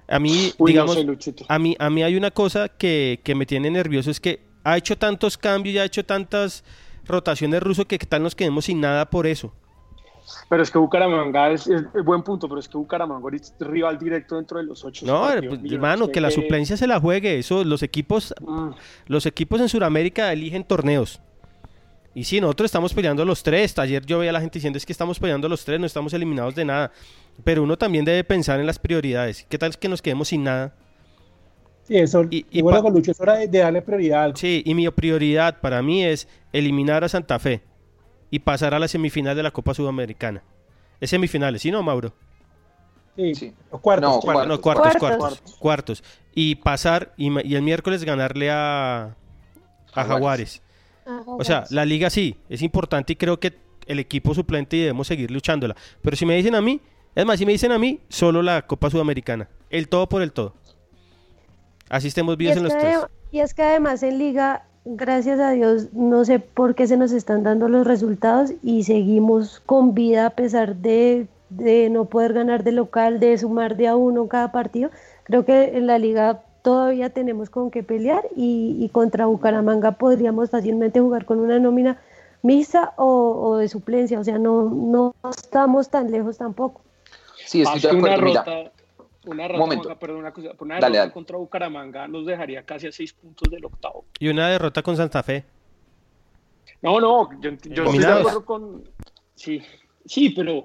a 0.08 0.18
mí, 0.18 0.52
Uy, 0.58 0.72
digamos, 0.72 0.96
a 1.48 1.58
mí, 1.58 1.76
a 1.78 1.90
mí 1.90 2.02
hay 2.02 2.16
una 2.16 2.30
cosa 2.30 2.68
que, 2.68 3.20
que 3.24 3.34
me 3.34 3.44
tiene 3.46 3.70
nervioso, 3.70 4.10
es 4.10 4.20
que 4.20 4.40
ha 4.64 4.76
hecho 4.76 4.96
tantos 4.96 5.36
cambios 5.36 5.74
y 5.74 5.78
ha 5.78 5.84
hecho 5.84 6.04
tantas 6.04 6.64
rotaciones 7.04 7.62
ruso 7.62 7.86
que 7.86 7.98
tal 7.98 8.22
nos 8.22 8.34
quedemos 8.34 8.64
sin 8.66 8.80
nada 8.80 9.08
por 9.10 9.26
eso. 9.26 9.52
Pero 10.48 10.60
es 10.62 10.72
que 10.72 10.78
Bucaramanga 10.78 11.50
es, 11.52 11.68
es- 11.68 11.84
es 11.94 12.04
buen 12.04 12.22
punto, 12.22 12.48
pero 12.48 12.58
es 12.58 12.68
que 12.68 12.76
Bucaramanga 12.76 13.28
es 13.36 13.54
rival 13.60 13.96
directo 13.96 14.34
dentro 14.36 14.58
de 14.58 14.64
los 14.64 14.84
ocho. 14.84 15.06
No, 15.06 15.20
partidos 15.20 15.58
pues, 15.60 15.72
hermano, 15.72 16.08
que 16.08 16.20
la 16.20 16.32
suplencia 16.32 16.76
se 16.76 16.86
la 16.88 16.98
juegue. 16.98 17.38
Eso, 17.38 17.62
los 17.62 17.82
equipos, 17.84 18.34
Mm. 18.40 18.70
los 19.06 19.24
equipos 19.26 19.60
en 19.60 19.68
Sudamérica 19.68 20.32
eligen 20.32 20.64
torneos. 20.64 21.20
Y 22.16 22.24
sí, 22.24 22.40
nosotros 22.40 22.64
estamos 22.68 22.94
peleando 22.94 23.26
los 23.26 23.42
tres. 23.42 23.78
Ayer 23.78 24.04
yo 24.06 24.18
veía 24.20 24.30
a 24.30 24.32
la 24.32 24.40
gente 24.40 24.58
diciendo 24.58 24.78
es 24.78 24.86
que 24.86 24.92
estamos 24.92 25.18
peleando 25.20 25.50
los 25.50 25.66
tres, 25.66 25.78
no 25.78 25.84
estamos 25.84 26.14
eliminados 26.14 26.54
de 26.54 26.64
nada. 26.64 26.90
Pero 27.44 27.62
uno 27.62 27.76
también 27.76 28.06
debe 28.06 28.24
pensar 28.24 28.58
en 28.58 28.64
las 28.64 28.78
prioridades. 28.78 29.44
¿Qué 29.50 29.58
tal 29.58 29.76
que 29.76 29.86
nos 29.86 30.00
quedemos 30.00 30.28
sin 30.28 30.42
nada? 30.42 30.72
Sí, 31.82 31.98
eso, 31.98 32.24
Y- 32.30 32.62
pa- 32.62 32.80
con 32.80 32.94
Lucho, 32.94 33.10
es 33.10 33.20
hora 33.20 33.34
de, 33.34 33.48
de 33.48 33.58
darle 33.58 33.82
prioridad 33.82 34.20
a 34.20 34.24
algo. 34.24 34.36
Sí, 34.38 34.62
y 34.64 34.74
mi 34.74 34.88
prioridad 34.88 35.60
para 35.60 35.82
mí 35.82 36.04
es 36.04 36.26
eliminar 36.54 37.04
a 37.04 37.08
Santa 37.10 37.38
Fe 37.38 37.60
y 38.30 38.38
pasar 38.38 38.72
a 38.72 38.78
la 38.78 38.88
semifinal 38.88 39.36
de 39.36 39.42
la 39.42 39.50
Copa 39.50 39.74
Sudamericana. 39.74 40.42
Es 41.02 41.10
semifinales, 41.10 41.60
¿sí 41.60 41.70
no, 41.70 41.82
Mauro? 41.82 42.14
Sí, 43.14 43.34
Sí. 43.34 43.52
o 43.70 43.78
cuartos. 43.78 44.10
No, 44.10 44.20
Cuartos, 44.20 44.48
no, 44.48 44.60
Cuartos. 44.62 44.82
cuartos, 44.82 45.00
Cuartos. 45.00 45.18
cuartos, 45.38 45.56
cuartos. 45.58 46.04
Y 46.34 46.54
pasar, 46.56 47.12
y, 47.18 47.26
el 47.54 47.62
miércoles 47.62 48.04
ganarle 48.04 48.50
a, 48.50 49.02
a 49.04 49.14
Jaguares. 49.92 50.08
Jaguares. 50.14 50.62
O 51.26 51.44
sea, 51.44 51.64
la 51.70 51.84
liga 51.84 52.10
sí, 52.10 52.36
es 52.48 52.62
importante 52.62 53.12
y 53.12 53.16
creo 53.16 53.38
que 53.38 53.54
el 53.86 53.98
equipo 53.98 54.34
suplente 54.34 54.76
y 54.76 54.80
debemos 54.80 55.06
seguir 55.06 55.30
luchándola. 55.30 55.76
Pero 56.02 56.16
si 56.16 56.26
me 56.26 56.36
dicen 56.36 56.54
a 56.54 56.60
mí, 56.60 56.80
es 57.14 57.24
más, 57.24 57.38
si 57.38 57.46
me 57.46 57.52
dicen 57.52 57.72
a 57.72 57.78
mí, 57.78 58.00
solo 58.08 58.42
la 58.42 58.66
Copa 58.66 58.90
Sudamericana. 58.90 59.48
El 59.70 59.88
todo 59.88 60.08
por 60.08 60.22
el 60.22 60.32
todo. 60.32 60.54
Así 61.88 62.08
estemos 62.08 62.36
vivos 62.36 62.52
es, 62.52 62.56
en 62.58 62.64
los 62.64 62.76
tres. 62.76 62.98
y 63.30 63.40
es 63.40 63.54
que 63.54 63.62
además 63.62 64.02
en 64.02 64.18
liga, 64.18 64.66
gracias 64.84 65.38
a 65.38 65.52
Dios, 65.52 65.92
no 65.92 66.24
sé 66.24 66.40
por 66.40 66.74
qué 66.74 66.86
se 66.86 66.96
nos 66.96 67.12
están 67.12 67.44
dando 67.44 67.68
los 67.68 67.86
resultados 67.86 68.52
y 68.62 68.82
seguimos 68.82 69.60
con 69.64 69.94
vida 69.94 70.26
a 70.26 70.30
pesar 70.30 70.76
de, 70.76 71.28
de 71.48 71.88
no 71.90 72.06
poder 72.06 72.32
ganar 72.32 72.64
de 72.64 72.72
local, 72.72 73.20
de 73.20 73.38
sumar 73.38 73.76
de 73.76 73.86
a 73.86 73.96
uno 73.96 74.26
cada 74.26 74.50
partido. 74.50 74.90
Creo 75.22 75.44
que 75.44 75.76
en 75.76 75.86
la 75.86 75.98
liga 75.98 76.42
todavía 76.66 77.10
tenemos 77.10 77.48
con 77.48 77.70
qué 77.70 77.84
pelear 77.84 78.24
y, 78.34 78.76
y 78.80 78.88
contra 78.88 79.26
Bucaramanga 79.26 79.92
podríamos 79.92 80.50
fácilmente 80.50 80.98
jugar 80.98 81.24
con 81.24 81.38
una 81.38 81.60
nómina 81.60 82.02
mixta 82.42 82.92
o, 82.96 83.06
o 83.40 83.56
de 83.58 83.68
suplencia, 83.68 84.18
o 84.18 84.24
sea, 84.24 84.36
no, 84.36 84.68
no 84.68 85.14
estamos 85.30 85.88
tan 85.90 86.10
lejos 86.10 86.38
tampoco. 86.38 86.80
Sí, 87.36 87.62
estoy 87.62 87.80
de 87.80 87.88
que 87.88 87.94
una. 87.94 88.16
Mira, 88.16 88.40
rota, 88.42 88.72
una 89.26 89.48
momento. 89.50 89.84
Juanca, 89.84 90.00
perdón, 90.00 90.18
una 90.18 90.32
cosa, 90.32 90.48
una 90.58 90.74
Dale, 90.74 90.86
derrota 90.86 90.98
dale. 90.98 91.12
contra 91.12 91.36
Bucaramanga 91.36 92.08
nos 92.08 92.26
dejaría 92.26 92.64
casi 92.64 92.88
a 92.88 92.90
seis 92.90 93.12
puntos 93.12 93.48
del 93.48 93.64
octavo. 93.64 94.04
Y 94.18 94.28
una 94.28 94.48
derrota 94.48 94.82
con 94.82 94.96
Santa 94.96 95.22
Fe. 95.22 95.44
No, 96.82 96.98
no, 96.98 97.30
yo, 97.40 97.50
yo 97.62 97.84
estoy 97.84 97.98
de 98.00 98.06
acuerdo 98.08 98.44
con. 98.44 98.82
Sí, 99.36 99.62
sí, 100.06 100.30
pero, 100.30 100.64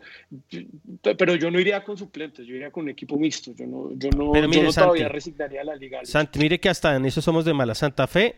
pero 1.18 1.36
yo 1.36 1.52
no 1.52 1.60
iría 1.60 1.84
con 1.84 1.98
suplentes, 1.98 2.46
yo 2.46 2.56
iría 2.56 2.72
con 2.72 2.84
un 2.84 2.90
equipo 2.90 3.18
mixto. 3.18 3.52
Yo 3.56 3.66
no, 3.68 3.90
yo 3.94 4.10
no, 4.12 4.32
Pero 4.32 4.50
yo 4.50 4.64
no 4.64 4.72
todavía 4.72 5.10
resignaría 5.10 5.64
la 5.64 5.76
liga. 5.76 6.00
Santi, 6.04 6.40
mire 6.40 6.60
que 6.60 6.70
hasta 6.70 6.96
en 6.96 7.06
eso 7.06 7.22
somos 7.22 7.46
de 7.46 7.54
mala. 7.54 7.76
Santa 7.76 8.08
Fe, 8.08 8.38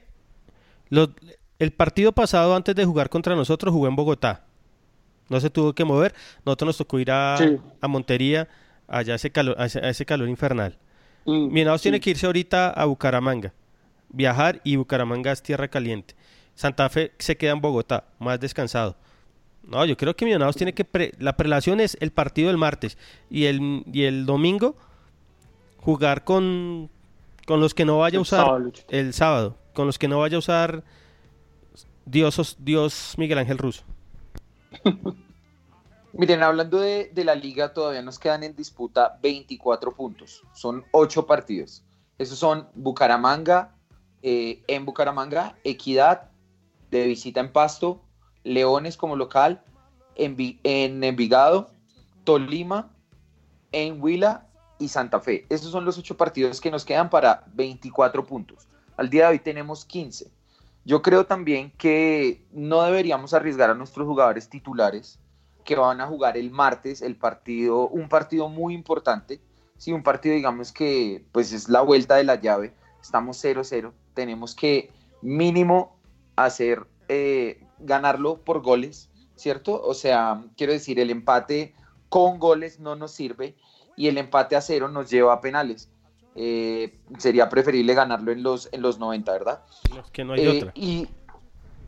lo- 0.90 1.14
el 1.60 1.72
partido 1.72 2.12
pasado 2.12 2.56
antes 2.56 2.76
de 2.76 2.86
jugar 2.86 3.10
contra 3.10 3.36
nosotros 3.36 3.74
jugó 3.74 3.88
en 3.88 3.96
Bogotá. 3.96 4.46
No 5.30 5.40
se 5.40 5.50
tuvo 5.50 5.74
que 5.74 5.86
mover. 5.86 6.14
Nosotros 6.46 6.68
nos 6.68 6.78
tocó 6.78 7.00
ir 7.00 7.12
a, 7.12 7.38
Sí. 7.38 7.58
a 7.80 7.88
Montería, 7.88 8.50
allá 8.88 9.14
a 9.14 9.16
ese 9.16 9.32
calor, 9.32 9.56
a 9.58 9.66
ese, 9.66 9.80
a 9.80 9.90
ese 9.90 10.06
calor 10.06 10.28
infernal. 10.28 10.78
Mm, 11.26 11.56
sí. 11.78 11.84
tiene 11.84 12.00
que 12.02 12.10
irse 12.10 12.26
ahorita 12.26 12.70
a 12.70 12.86
Bucaramanga. 12.86 13.54
Viajar 14.10 14.60
y 14.64 14.76
Bucaramanga 14.76 15.32
es 15.32 15.42
tierra 15.42 15.70
caliente. 15.70 16.16
Santa 16.56 16.90
Fe 16.90 17.14
se 17.18 17.38
queda 17.38 17.52
en 17.54 17.62
Bogotá, 17.62 18.06
más 18.20 18.40
descansado. 18.40 18.98
No, 19.64 19.86
yo 19.86 19.96
creo 19.98 20.16
que 20.16 20.26
Millonarios 20.26 20.56
tiene 20.56 20.74
que... 20.74 20.86
pre- 20.86 21.14
la 21.20 21.38
prelación 21.38 21.80
es 21.80 21.98
el 22.02 22.12
partido 22.12 22.50
del 22.50 22.58
martes 22.58 22.98
y 23.30 23.46
el, 23.46 23.84
y 23.92 24.04
el 24.04 24.26
domingo 24.26 24.76
jugar 25.78 26.24
con, 26.24 26.90
con 27.46 27.60
los 27.60 27.74
que 27.74 27.86
no 27.86 28.00
vaya 28.00 28.18
a 28.18 28.20
El 28.20 28.22
usar 28.22 28.46
sábado, 28.46 28.72
el 28.90 29.14
sábado, 29.14 29.58
con 29.74 29.86
los 29.86 29.98
que 29.98 30.08
no 30.08 30.20
vaya 30.20 30.36
a 30.36 30.40
usar 30.40 30.84
Dios, 32.06 32.58
Dios 32.60 33.16
Miguel 33.18 33.38
Ángel 33.38 33.58
Russo. 33.58 33.84
Miren, 36.14 36.44
hablando 36.44 36.80
de, 36.80 37.10
de 37.12 37.24
la 37.26 37.34
liga, 37.34 37.74
todavía 37.74 38.04
nos 38.04 38.20
quedan 38.20 38.44
en 38.44 38.56
disputa 38.56 39.18
24 39.24 39.96
puntos. 39.96 40.44
Son 40.54 40.84
8 40.92 41.26
partidos. 41.26 41.84
Esos 42.20 42.38
son 42.38 42.68
Bucaramanga, 42.76 43.76
eh, 44.22 44.62
en 44.68 44.86
Bucaramanga, 44.86 45.56
Equidad, 45.64 46.30
de 46.92 47.08
visita 47.08 47.40
en 47.40 47.52
Pasto, 47.52 48.03
Leones 48.44 48.98
como 48.98 49.16
local, 49.16 49.62
Envi- 50.16 50.60
en 50.64 51.04
Envigado, 51.04 51.72
Tolima, 52.24 52.92
en 53.72 54.02
Huila 54.02 54.48
y 54.80 54.88
Santa 54.90 55.20
Fe. 55.20 55.46
Esos 55.50 55.72
son 55.72 55.86
los 55.86 55.98
8 55.98 56.16
partidos 56.18 56.62
que 56.62 56.72
nos 56.72 56.86
quedan 56.86 57.10
para 57.10 57.44
24 57.54 58.26
puntos. 58.26 58.68
Al 58.98 59.10
día 59.10 59.24
de 59.26 59.32
hoy 59.32 59.40
tenemos 59.40 59.86
15. 59.86 60.32
Yo 60.86 61.02
creo 61.02 61.26
también 61.26 61.72
que 61.78 62.46
no 62.52 62.84
deberíamos 62.84 63.34
arriesgar 63.34 63.70
a 63.70 63.74
nuestros 63.74 64.06
jugadores 64.06 64.50
titulares 64.50 65.20
que 65.64 65.76
van 65.78 66.02
a 66.02 66.08
jugar 66.08 66.36
el 66.38 66.52
martes 66.52 67.02
el 67.02 67.16
partido, 67.16 67.88
un 67.88 68.10
partido 68.10 68.50
muy 68.50 68.74
importante, 68.74 69.40
sí, 69.78 69.94
un 69.94 70.04
partido 70.04 70.36
digamos 70.36 70.74
que 70.74 71.26
pues 71.32 71.54
es 71.54 71.70
la 71.70 71.80
vuelta 71.82 72.16
de 72.16 72.26
la 72.26 72.36
llave, 72.36 72.74
estamos 73.02 73.42
0-0, 73.42 73.94
tenemos 74.14 74.56
que 74.56 74.92
mínimo 75.22 75.98
hacer, 76.36 76.86
eh, 77.08 77.66
ganarlo 77.84 78.38
por 78.38 78.62
goles, 78.62 79.10
¿cierto? 79.36 79.82
O 79.82 79.94
sea, 79.94 80.44
quiero 80.58 80.74
decir, 80.74 81.00
el 81.00 81.10
empate 81.10 81.74
con 82.10 82.40
goles 82.40 82.80
no 82.80 82.96
nos 82.96 83.12
sirve 83.12 83.56
y 83.96 84.08
el 84.08 84.18
empate 84.18 84.56
a 84.56 84.62
cero 84.62 84.88
nos 84.88 85.10
lleva 85.10 85.34
a 85.34 85.42
penales. 85.42 85.90
Eh, 86.36 86.98
sería 87.20 87.48
preferible 87.50 87.94
ganarlo 87.94 88.32
en 88.32 88.42
los, 88.42 88.70
en 88.72 88.82
los 88.82 88.98
90, 88.98 89.32
¿verdad? 89.32 89.62
No, 89.96 90.04
que 90.12 90.24
no 90.24 90.34
hay 90.34 90.42
Eh, 90.46 90.58
otra. 90.58 90.72
Y 90.76 91.08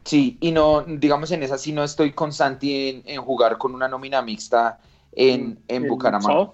sí, 0.03 0.37
y 0.39 0.51
no, 0.51 0.83
digamos 0.83 1.31
en 1.31 1.41
esa 1.43 1.57
sí 1.57 1.71
no 1.71 1.83
estoy 1.83 2.11
con 2.11 2.31
Santi 2.31 2.89
en, 2.89 3.03
en 3.05 3.21
jugar 3.21 3.57
con 3.57 3.73
una 3.73 3.87
nómina 3.87 4.21
mixta 4.21 4.79
en, 5.13 5.59
en 5.67 5.83
¿El 5.83 5.89
Bucaramanga. 5.89 6.51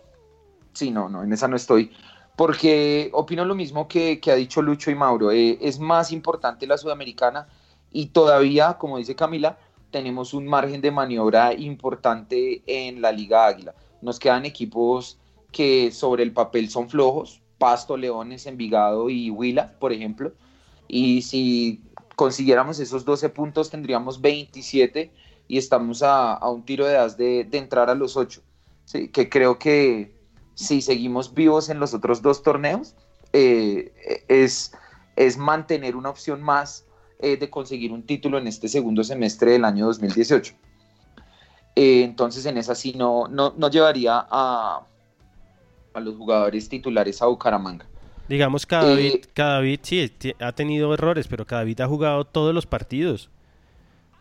Sí, 0.74 0.90
no, 0.92 1.10
no, 1.10 1.24
en 1.24 1.34
esa 1.34 1.48
no 1.48 1.56
estoy. 1.58 1.92
Porque 2.38 3.10
opino 3.14 3.44
lo 3.44 3.56
mismo 3.56 3.88
que, 3.88 4.22
que 4.22 4.32
ha 4.32 4.36
dicho 4.36 4.62
Lucho 4.62 4.90
y 4.90 4.96
Mauro. 4.96 5.32
eh, 5.32 5.58
es 5.62 5.80
más 5.80 6.12
importante 6.14 6.66
la 6.66 6.78
sudamericana 6.78 7.48
y 7.92 8.08
todavía, 8.08 8.78
como 8.78 8.98
dice 8.98 9.16
Camila, 9.16 9.58
tenemos 9.92 10.34
un 10.34 10.48
margen 10.48 10.82
de 10.82 10.92
maniobra 10.92 11.54
importante 11.54 12.64
en 12.66 13.02
la 13.02 13.12
Liga 13.12 13.46
Águila. 13.46 13.76
Nos 14.02 14.20
quedan 14.20 14.46
equipos 14.46 15.20
que 15.52 15.92
sobre 15.92 16.24
el 16.24 16.32
papel 16.32 16.70
son 16.70 16.90
flojos, 16.90 17.42
Pasto, 17.58 17.98
Leones, 17.98 18.46
Envigado 18.46 19.10
y 19.10 19.30
Huila, 19.30 19.74
por 19.80 19.92
ejemplo. 19.92 20.32
Y 20.88 21.22
si 21.22 21.82
consiguiéramos 22.16 22.80
esos 22.80 23.06
12 23.06 23.30
puntos, 23.30 23.70
tendríamos 23.70 24.22
27 24.22 25.12
y 25.48 25.58
estamos 25.58 26.02
a, 26.02 26.34
a 26.34 26.50
un 26.50 26.64
tiro 26.64 26.86
de 26.86 26.98
as 26.98 27.18
de, 27.18 27.44
de 27.44 27.58
entrar 27.58 27.90
a 27.90 27.96
los 27.96 28.16
8. 28.16 28.42
Sí, 28.86 29.10
que 29.10 29.30
creo 29.30 29.60
que 29.60 30.16
si 30.56 30.82
seguimos 30.82 31.34
vivos 31.34 31.70
en 31.70 31.80
los 31.80 31.94
otros 31.94 32.22
dos 32.22 32.44
torneos, 32.44 32.96
eh, 33.34 34.26
es, 34.28 34.74
es 35.16 35.38
mantener 35.38 35.96
una 35.96 36.10
opción 36.10 36.42
más 36.42 36.86
eh, 37.22 37.38
de 37.38 37.50
conseguir 37.50 37.92
un 37.92 38.04
título 38.04 38.38
en 38.38 38.48
este 38.48 38.68
segundo 38.68 39.04
semestre 39.04 39.52
del 39.52 39.66
año 39.66 39.86
2018. 39.88 40.54
Eh, 41.76 42.04
entonces 42.04 42.46
en 42.46 42.58
esa 42.58 42.76
sí 42.76 42.94
no, 42.98 43.28
no, 43.28 43.54
no 43.58 43.70
llevaría 43.70 44.26
a, 44.30 44.82
a 45.94 46.00
los 46.00 46.16
jugadores 46.16 46.68
titulares 46.70 47.22
a 47.22 47.28
Bucaramanga. 47.28 47.86
Digamos, 48.28 48.66
Cadavid, 48.66 49.26
Cadavid 49.34 49.80
sí 49.84 50.10
ti- 50.10 50.34
ha 50.40 50.52
tenido 50.54 50.94
errores, 50.94 51.28
pero 51.28 51.46
Cadavid 51.46 51.82
ha 51.82 51.88
jugado 51.88 52.26
todos 52.26 52.54
los 52.54 52.66
partidos. 52.66 53.30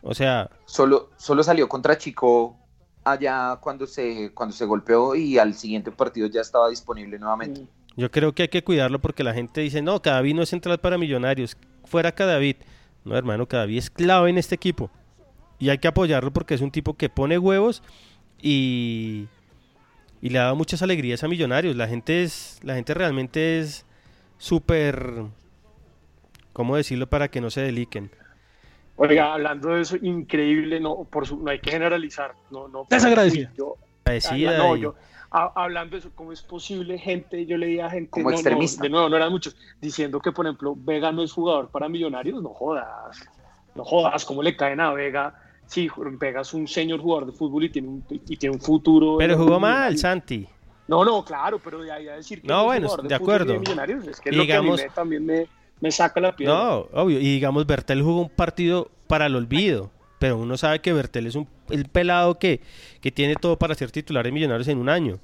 O 0.02 0.14
sea, 0.14 0.50
Solo, 0.64 1.10
solo 1.16 1.42
salió 1.42 1.68
contra 1.68 1.98
Chico 1.98 2.56
allá 3.04 3.58
cuando 3.60 3.86
se, 3.86 4.32
cuando 4.34 4.54
se 4.54 4.64
golpeó 4.64 5.14
y 5.14 5.38
al 5.38 5.54
siguiente 5.54 5.90
partido 5.92 6.26
ya 6.28 6.40
estaba 6.40 6.68
disponible 6.70 7.18
nuevamente. 7.18 7.62
yo 7.96 8.10
creo 8.10 8.32
que 8.34 8.42
hay 8.42 8.48
que 8.48 8.64
cuidarlo 8.64 9.00
porque 9.00 9.22
la 9.24 9.34
gente 9.34 9.60
dice, 9.60 9.82
no, 9.82 10.00
Cadavid 10.00 10.34
no 10.34 10.42
es 10.42 10.48
central 10.48 10.78
para 10.78 10.98
millonarios, 10.98 11.56
fuera 11.84 12.12
Cadavid. 12.12 12.56
No, 13.04 13.16
hermano, 13.16 13.46
Cadavid 13.46 13.78
es 13.78 13.90
clave 13.90 14.30
en 14.30 14.38
este 14.38 14.54
equipo. 14.54 14.90
Y 15.58 15.68
hay 15.70 15.78
que 15.78 15.88
apoyarlo 15.88 16.32
porque 16.32 16.54
es 16.54 16.60
un 16.60 16.70
tipo 16.70 16.94
que 16.94 17.08
pone 17.08 17.38
huevos 17.38 17.82
y, 18.40 19.26
y 20.22 20.28
le 20.30 20.38
ha 20.38 20.44
dado 20.44 20.56
muchas 20.56 20.82
alegrías 20.82 21.22
a 21.24 21.28
millonarios. 21.28 21.76
La 21.76 21.86
gente 21.88 22.22
es, 22.22 22.58
la 22.62 22.74
gente 22.74 22.94
realmente 22.94 23.60
es 23.60 23.84
súper, 24.38 25.24
¿cómo 26.52 26.76
decirlo 26.76 27.08
para 27.08 27.28
que 27.28 27.40
no 27.40 27.50
se 27.50 27.60
deliquen? 27.60 28.10
Oiga, 28.96 29.32
hablando 29.34 29.70
de 29.70 29.82
eso, 29.82 29.96
increíble, 30.00 30.78
no, 30.80 31.04
por 31.04 31.26
su, 31.26 31.38
no 31.42 31.50
hay 31.50 31.58
que 31.60 31.70
generalizar. 31.70 32.34
No, 32.50 32.68
no, 32.68 32.86
Desagradecida. 32.90 33.50
Yo- 33.56 33.76
Agradecida 34.04 34.58
no, 34.58 34.76
y- 34.76 34.80
yo, 34.80 34.94
a- 35.30 35.52
hablando 35.54 35.92
de 35.92 36.00
eso, 36.00 36.10
¿cómo 36.14 36.32
es 36.32 36.42
posible 36.42 36.98
gente? 36.98 37.46
Yo 37.46 37.56
leía 37.56 37.88
gente, 37.90 38.10
Como 38.10 38.24
no, 38.24 38.30
no, 38.30 38.36
extremista. 38.36 38.82
de 38.82 38.88
nuevo, 38.90 39.08
no 39.08 39.16
eran 39.16 39.30
muchos, 39.30 39.56
diciendo 39.80 40.20
que, 40.20 40.32
por 40.32 40.46
ejemplo, 40.46 40.74
Vega 40.76 41.12
no 41.12 41.22
es 41.22 41.32
jugador 41.32 41.68
para 41.70 41.88
millonarios. 41.88 42.42
No 42.42 42.50
jodas, 42.50 43.18
no 43.74 43.84
jodas, 43.84 44.24
¿cómo 44.24 44.42
le 44.42 44.56
caen 44.56 44.80
a 44.80 44.92
Vega? 44.92 45.34
Sí, 45.66 45.88
Vega 46.18 46.40
es 46.40 46.52
un 46.52 46.66
señor 46.66 47.00
jugador 47.00 47.26
de 47.26 47.32
fútbol 47.32 47.64
y 47.64 47.70
tiene 47.70 47.88
un, 47.88 48.04
y 48.10 48.36
tiene 48.36 48.56
un 48.56 48.60
futuro. 48.60 49.18
Pero 49.18 49.36
jugó 49.36 49.60
mal. 49.60 49.96
Santi. 49.96 50.46
No, 50.88 51.04
no, 51.04 51.24
claro, 51.24 51.60
pero 51.62 51.80
de 51.82 51.92
ahí 51.92 52.08
a 52.08 52.14
decir 52.16 52.42
que 52.42 52.48
No, 52.48 52.60
es 52.62 52.66
bueno, 52.66 52.88
jugador 52.88 53.08
de 53.08 53.18
fútbol 53.18 53.30
y 53.30 53.34
acuerdo. 53.36 53.60
Millonarios, 53.60 54.06
es 54.08 54.20
que 54.20 54.30
es 54.30 54.34
Y 54.34 54.38
lo 54.38 54.44
que 54.46 54.54
a 54.54 54.60
mí 54.60 54.66
digamos- 54.66 54.82
me- 54.82 54.90
también 54.90 55.24
me, 55.26 55.46
me 55.80 55.92
saca 55.92 56.18
la 56.20 56.34
piedra. 56.34 56.52
No, 56.54 56.78
obvio. 56.92 57.20
Y 57.20 57.34
digamos, 57.34 57.64
Bertel 57.66 58.02
jugó 58.02 58.22
un 58.22 58.30
partido 58.30 58.90
para 59.06 59.26
el 59.26 59.36
olvido. 59.36 59.92
Pero 60.20 60.36
uno 60.36 60.58
sabe 60.58 60.82
que 60.82 60.92
Bertel 60.92 61.26
es 61.26 61.34
un 61.34 61.48
el 61.70 61.88
pelado 61.88 62.38
que, 62.38 62.60
que 63.00 63.10
tiene 63.10 63.36
todo 63.36 63.58
para 63.58 63.74
ser 63.74 63.90
titular 63.90 64.22
de 64.22 64.30
Millonarios 64.30 64.68
en 64.68 64.76
un 64.76 64.90
año. 64.90 65.18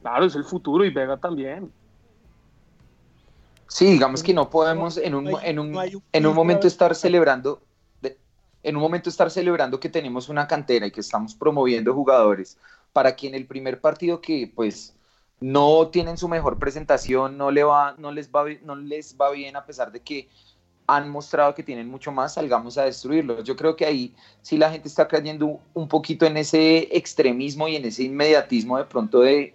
Claro, 0.00 0.24
es 0.24 0.36
el 0.36 0.44
futuro 0.44 0.84
y 0.84 0.90
Vega 0.90 1.16
también. 1.16 1.72
Sí, 3.66 3.86
digamos 3.86 4.22
que 4.22 4.32
no 4.32 4.48
podemos 4.48 4.96
en 4.96 5.16
un, 5.16 5.28
en 5.42 5.58
un, 5.58 5.76
en 6.12 6.26
un 6.26 6.34
momento 6.34 6.68
estar 6.68 6.94
celebrando, 6.94 7.60
en 8.62 8.76
un 8.76 8.82
momento 8.82 9.10
estar 9.10 9.28
celebrando 9.28 9.80
que 9.80 9.88
tenemos 9.88 10.28
una 10.28 10.46
cantera 10.46 10.86
y 10.86 10.92
que 10.92 11.00
estamos 11.00 11.34
promoviendo 11.34 11.92
jugadores 11.92 12.58
para 12.92 13.16
que 13.16 13.26
en 13.26 13.34
el 13.34 13.46
primer 13.46 13.80
partido 13.80 14.20
que 14.20 14.52
pues 14.54 14.94
no 15.42 15.88
tienen 15.88 16.16
su 16.16 16.28
mejor 16.28 16.58
presentación, 16.58 17.36
no, 17.36 17.50
le 17.50 17.64
va, 17.64 17.94
no, 17.98 18.12
les 18.12 18.30
va, 18.30 18.44
no 18.62 18.76
les 18.76 19.16
va 19.20 19.30
bien 19.30 19.56
a 19.56 19.66
pesar 19.66 19.90
de 19.90 20.00
que 20.00 20.28
han 20.86 21.08
mostrado 21.08 21.54
que 21.54 21.62
tienen 21.62 21.88
mucho 21.88 22.12
más, 22.12 22.34
salgamos 22.34 22.78
a 22.78 22.84
destruirlos. 22.84 23.44
Yo 23.44 23.56
creo 23.56 23.76
que 23.76 23.84
ahí 23.84 24.14
sí 24.42 24.56
la 24.56 24.70
gente 24.70 24.88
está 24.88 25.08
cayendo 25.08 25.60
un 25.74 25.88
poquito 25.88 26.26
en 26.26 26.36
ese 26.36 26.88
extremismo 26.96 27.68
y 27.68 27.76
en 27.76 27.84
ese 27.84 28.04
inmediatismo 28.04 28.78
de 28.78 28.84
pronto 28.84 29.20
de, 29.20 29.54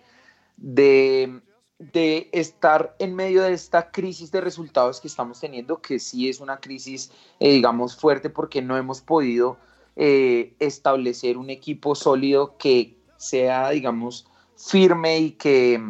de, 0.57 1.41
de 1.79 2.29
estar 2.31 2.95
en 2.99 3.15
medio 3.15 3.43
de 3.43 3.53
esta 3.53 3.91
crisis 3.91 4.31
de 4.31 4.41
resultados 4.41 4.99
que 4.99 5.07
estamos 5.07 5.39
teniendo, 5.39 5.81
que 5.81 5.99
sí 5.99 6.27
es 6.27 6.39
una 6.39 6.59
crisis, 6.59 7.11
eh, 7.39 7.51
digamos, 7.51 7.95
fuerte 7.95 8.29
porque 8.29 8.61
no 8.61 8.77
hemos 8.77 9.01
podido 9.01 9.57
eh, 9.95 10.53
establecer 10.59 11.37
un 11.37 11.49
equipo 11.49 11.95
sólido 11.95 12.57
que 12.57 12.97
sea, 13.17 13.69
digamos, 13.69 14.27
firme 14.57 15.19
y 15.19 15.31
que 15.31 15.81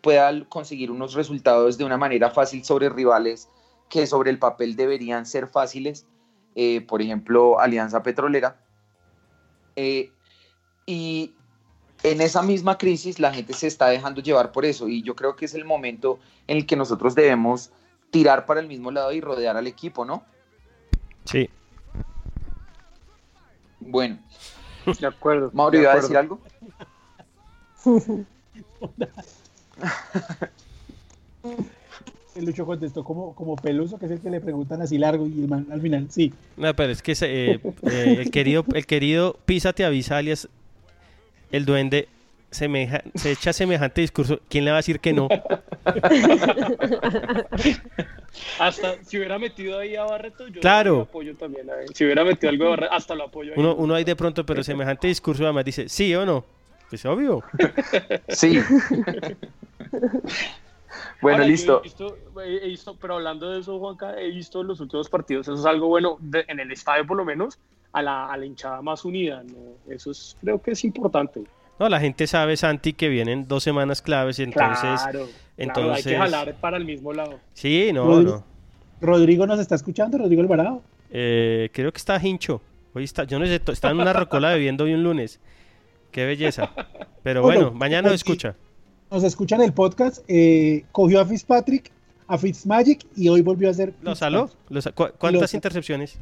pueda 0.00 0.44
conseguir 0.48 0.90
unos 0.90 1.14
resultados 1.14 1.76
de 1.76 1.84
una 1.84 1.96
manera 1.96 2.30
fácil 2.30 2.64
sobre 2.64 2.88
rivales 2.88 3.48
que 3.88 4.06
sobre 4.06 4.30
el 4.30 4.38
papel 4.38 4.74
deberían 4.74 5.26
ser 5.26 5.48
fáciles, 5.48 6.06
eh, 6.54 6.80
por 6.80 7.02
ejemplo, 7.02 7.60
Alianza 7.60 8.02
Petrolera. 8.02 8.56
Eh, 9.76 10.10
y 10.86 11.34
en 12.02 12.20
esa 12.20 12.42
misma 12.42 12.78
crisis 12.78 13.18
la 13.18 13.32
gente 13.32 13.52
se 13.52 13.66
está 13.66 13.88
dejando 13.88 14.20
llevar 14.22 14.50
por 14.50 14.64
eso 14.64 14.88
y 14.88 15.02
yo 15.02 15.14
creo 15.14 15.36
que 15.36 15.44
es 15.44 15.54
el 15.54 15.64
momento 15.64 16.18
en 16.46 16.56
el 16.56 16.66
que 16.66 16.76
nosotros 16.76 17.14
debemos 17.14 17.70
tirar 18.10 18.46
para 18.46 18.60
el 18.60 18.66
mismo 18.66 18.90
lado 18.90 19.12
y 19.12 19.20
rodear 19.20 19.56
al 19.56 19.66
equipo, 19.66 20.04
¿no? 20.04 20.24
Sí. 21.24 21.48
Bueno, 23.80 24.18
De 25.00 25.06
acuerdo. 25.06 25.50
Mauro, 25.52 25.78
¿iba 25.78 25.92
a 25.92 25.96
decir 25.96 26.16
algo? 26.16 26.40
El 32.34 32.46
Lucho 32.46 32.64
contestó 32.64 33.04
como, 33.04 33.34
como 33.34 33.56
Peluso, 33.56 33.98
que 33.98 34.06
es 34.06 34.12
el 34.12 34.20
que 34.20 34.30
le 34.30 34.40
preguntan 34.40 34.80
así 34.80 34.96
largo 34.96 35.26
y 35.26 35.32
el 35.42 35.48
man 35.48 35.66
al 35.70 35.82
final, 35.82 36.06
sí. 36.10 36.32
No, 36.56 36.74
pero 36.74 36.90
es 36.92 37.02
que 37.02 37.14
se- 37.14 37.52
eh, 37.52 37.60
eh, 37.82 38.16
el 38.20 38.30
querido, 38.30 38.64
el 38.74 38.86
querido 38.86 39.36
Pisa 39.44 39.74
te 39.74 39.84
avisa, 39.84 40.16
alias 40.16 40.48
el 41.50 41.66
duende, 41.66 42.08
semeja- 42.50 43.02
se 43.14 43.32
echa 43.32 43.52
semejante 43.52 44.00
discurso. 44.00 44.40
¿Quién 44.48 44.64
le 44.64 44.70
va 44.70 44.78
a 44.78 44.80
decir 44.80 44.98
que 44.98 45.12
no? 45.12 45.28
Hasta 48.58 49.04
si 49.04 49.18
hubiera 49.18 49.38
metido 49.38 49.78
ahí 49.78 49.94
a 49.96 50.04
Barreto, 50.04 50.48
yo 50.48 50.60
Claro. 50.62 50.94
lo 50.96 51.00
apoyo 51.02 51.34
también. 51.36 51.68
a 51.68 51.82
él. 51.82 51.94
Si 51.94 52.02
hubiera 52.04 52.24
metido 52.24 52.48
algo 52.48 52.64
de 52.64 52.70
Barreto, 52.70 52.94
hasta 52.94 53.14
lo 53.14 53.24
apoyo. 53.24 53.52
ahí. 53.52 53.58
Uno, 53.60 53.74
uno 53.74 53.94
ahí 53.94 54.04
de 54.04 54.16
pronto, 54.16 54.46
pero 54.46 54.62
semejante 54.64 55.06
discurso 55.08 55.44
además 55.44 55.66
dice, 55.66 55.86
¿sí 55.90 56.14
o 56.14 56.24
no? 56.24 56.44
Pues 56.92 57.06
obvio. 57.06 57.42
Sí. 58.28 58.58
bueno, 61.22 61.38
Ahora, 61.38 61.46
listo. 61.46 61.78
He 61.80 61.82
visto, 61.84 62.18
he- 62.44 62.64
he 62.64 62.68
visto- 62.68 62.96
pero 63.00 63.14
hablando 63.14 63.50
de 63.50 63.60
eso, 63.60 63.78
Juanca, 63.78 64.20
he 64.20 64.28
visto 64.30 64.62
los 64.62 64.78
últimos 64.80 65.08
partidos. 65.08 65.48
Eso 65.48 65.54
es 65.58 65.64
algo 65.64 65.88
bueno, 65.88 66.18
de- 66.20 66.44
en 66.48 66.60
el 66.60 66.70
estadio 66.70 67.06
por 67.06 67.16
lo 67.16 67.24
menos, 67.24 67.58
a 67.92 68.02
la, 68.02 68.26
a 68.26 68.36
la 68.36 68.44
hinchada 68.44 68.82
más 68.82 69.06
unida. 69.06 69.42
¿no? 69.42 69.92
Eso 69.94 70.10
es, 70.10 70.36
creo 70.42 70.60
que 70.60 70.72
es 70.72 70.84
importante. 70.84 71.42
No, 71.78 71.88
la 71.88 71.98
gente 71.98 72.26
sabe, 72.26 72.58
Santi, 72.58 72.92
que 72.92 73.08
vienen 73.08 73.48
dos 73.48 73.62
semanas 73.62 74.02
claves 74.02 74.38
y 74.38 74.42
entonces... 74.42 74.82
claro, 74.82 75.10
claro, 75.12 75.26
entonces... 75.56 76.06
hay 76.06 76.12
que 76.12 76.18
jalar 76.18 76.54
para 76.60 76.76
el 76.76 76.84
mismo 76.84 77.14
lado. 77.14 77.40
Sí, 77.54 77.90
no, 77.94 78.06
Rodri- 78.06 78.24
no. 78.24 78.44
Rodrigo 79.00 79.46
nos 79.46 79.58
está 79.60 79.76
escuchando, 79.76 80.18
Rodrigo 80.18 80.42
Alvarado. 80.42 80.82
Eh, 81.10 81.70
creo 81.72 81.90
que 81.90 81.96
está 81.98 82.20
hincho. 82.22 82.60
Hoy 82.94 83.04
está, 83.04 83.24
yo 83.24 83.38
no 83.38 83.46
sé, 83.46 83.62
está 83.68 83.90
en 83.90 83.98
una 84.00 84.12
rocola 84.12 84.50
bebiendo 84.52 84.84
hoy 84.84 84.92
un 84.92 85.02
lunes. 85.02 85.40
Qué 86.12 86.24
belleza. 86.26 86.70
Pero 87.22 87.42
bueno, 87.42 87.60
Bueno, 87.62 87.76
mañana 87.78 88.02
lo 88.08 88.14
aquí- 88.14 88.16
escucha. 88.16 88.54
Nos 89.10 89.24
escuchan 89.24 89.60
el 89.60 89.72
podcast, 89.74 90.24
eh, 90.28 90.84
cogió 90.92 91.20
a 91.20 91.26
Fitzpatrick, 91.26 91.90
a 92.28 92.38
Fitzmagic 92.38 93.04
y 93.16 93.28
hoy 93.28 93.42
volvió 93.42 93.68
a 93.68 93.72
hacer. 93.72 93.92
¿Lo 94.02 94.14
saló? 94.14 94.48
¿Lo 94.70 94.80
sa- 94.80 94.92
cu- 94.92 95.10
¿Cuántas 95.18 95.52
intercepciones? 95.52 96.18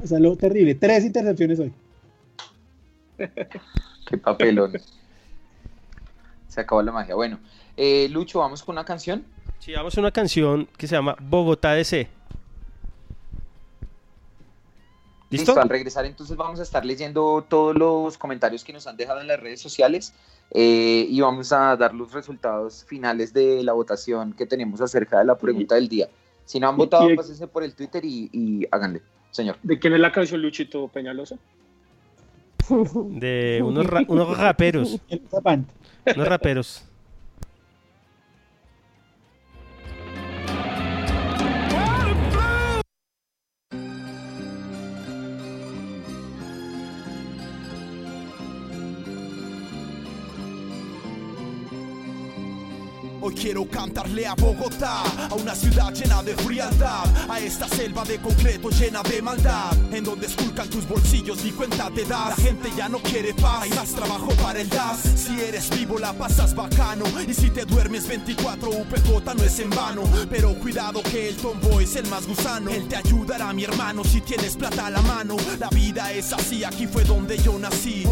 Lo 0.00 0.06
saló 0.06 0.36
terrible. 0.36 0.74
Tres 0.74 1.04
intercepciones 1.04 1.58
hoy. 1.60 1.72
Qué 3.18 4.16
papelón. 4.18 4.72
Se 6.46 6.60
acabó 6.62 6.82
la 6.82 6.92
magia. 6.92 7.14
Bueno, 7.14 7.38
eh, 7.76 8.08
Lucho, 8.10 8.38
vamos 8.38 8.62
con 8.62 8.74
una 8.76 8.84
canción. 8.84 9.24
Sí, 9.58 9.72
vamos 9.72 9.96
a 9.98 10.00
una 10.00 10.10
canción 10.12 10.66
que 10.78 10.86
se 10.86 10.94
llama 10.94 11.16
Bogotá 11.20 11.74
DC. 11.74 12.08
¿Listo? 15.30 15.60
Al 15.60 15.68
regresar 15.68 16.06
entonces 16.06 16.36
vamos 16.36 16.58
a 16.60 16.62
estar 16.62 16.84
leyendo 16.86 17.44
todos 17.48 17.76
los 17.76 18.16
comentarios 18.16 18.64
que 18.64 18.72
nos 18.72 18.86
han 18.86 18.96
dejado 18.96 19.20
en 19.20 19.26
las 19.26 19.38
redes 19.38 19.60
sociales 19.60 20.14
eh, 20.52 21.06
y 21.08 21.20
vamos 21.20 21.52
a 21.52 21.76
dar 21.76 21.92
los 21.94 22.12
resultados 22.12 22.84
finales 22.84 23.32
de 23.34 23.62
la 23.62 23.74
votación 23.74 24.32
que 24.32 24.46
tenemos 24.46 24.80
acerca 24.80 25.18
de 25.18 25.26
la 25.26 25.36
pregunta 25.36 25.74
del 25.74 25.88
día. 25.88 26.08
Si 26.46 26.58
no 26.58 26.68
han 26.70 26.76
votado, 26.78 27.04
pásense 27.16 27.46
por 27.46 27.62
el 27.62 27.74
Twitter 27.74 28.02
y, 28.06 28.30
y 28.32 28.66
háganle, 28.70 29.02
señor. 29.30 29.56
¿De 29.62 29.78
quién 29.78 29.92
es 29.92 30.00
la 30.00 30.10
canción 30.12 30.40
Luchito 30.40 30.88
Peñalosa? 30.88 31.36
De 32.70 33.60
unos, 33.64 33.86
ra- 33.86 34.04
unos 34.08 34.36
raperos. 34.38 34.98
Unos 36.16 36.28
raperos. 36.28 36.84
Hoy 53.20 53.34
quiero 53.34 53.64
cantarle 53.68 54.26
a 54.26 54.34
Bogotá, 54.34 55.02
a 55.28 55.34
una 55.34 55.52
ciudad 55.54 55.92
llena 55.92 56.22
de 56.22 56.36
frialdad, 56.36 57.04
a 57.28 57.40
esta 57.40 57.66
selva 57.68 58.04
de 58.04 58.18
concreto 58.18 58.70
llena 58.70 59.02
de 59.02 59.20
maldad, 59.20 59.76
en 59.92 60.04
donde 60.04 60.26
esculcan 60.26 60.68
tus 60.70 60.86
bolsillos 60.86 61.44
y 61.44 61.50
cuenta 61.50 61.90
te 61.90 62.04
das. 62.04 62.28
La 62.28 62.36
gente 62.36 62.70
ya 62.76 62.88
no 62.88 62.98
quiere 62.98 63.34
paz, 63.34 63.62
hay 63.62 63.70
más 63.70 63.92
trabajo 63.92 64.28
para 64.40 64.60
el 64.60 64.68
DAS. 64.68 65.00
Si 65.16 65.40
eres 65.40 65.68
vivo 65.70 65.98
la 65.98 66.12
pasas 66.12 66.54
bacano, 66.54 67.04
y 67.26 67.34
si 67.34 67.50
te 67.50 67.64
duermes 67.64 68.06
24 68.06 68.70
UPJ 68.70 69.34
no 69.34 69.42
es 69.42 69.58
en 69.58 69.70
vano. 69.70 70.02
Pero 70.30 70.54
cuidado 70.54 71.02
que 71.02 71.30
el 71.30 71.36
tombo 71.36 71.80
es 71.80 71.96
el 71.96 72.06
más 72.06 72.24
gusano, 72.26 72.70
él 72.70 72.86
te 72.86 72.96
ayudará 72.96 73.52
mi 73.52 73.64
hermano 73.64 74.04
si 74.04 74.20
tienes 74.20 74.56
plata 74.56 74.86
a 74.86 74.90
la 74.90 75.02
mano. 75.02 75.36
La 75.58 75.68
vida 75.70 76.12
es 76.12 76.32
así, 76.32 76.62
aquí 76.62 76.86
fue 76.86 77.02
donde 77.02 77.36
yo 77.38 77.58
nací, 77.58 78.04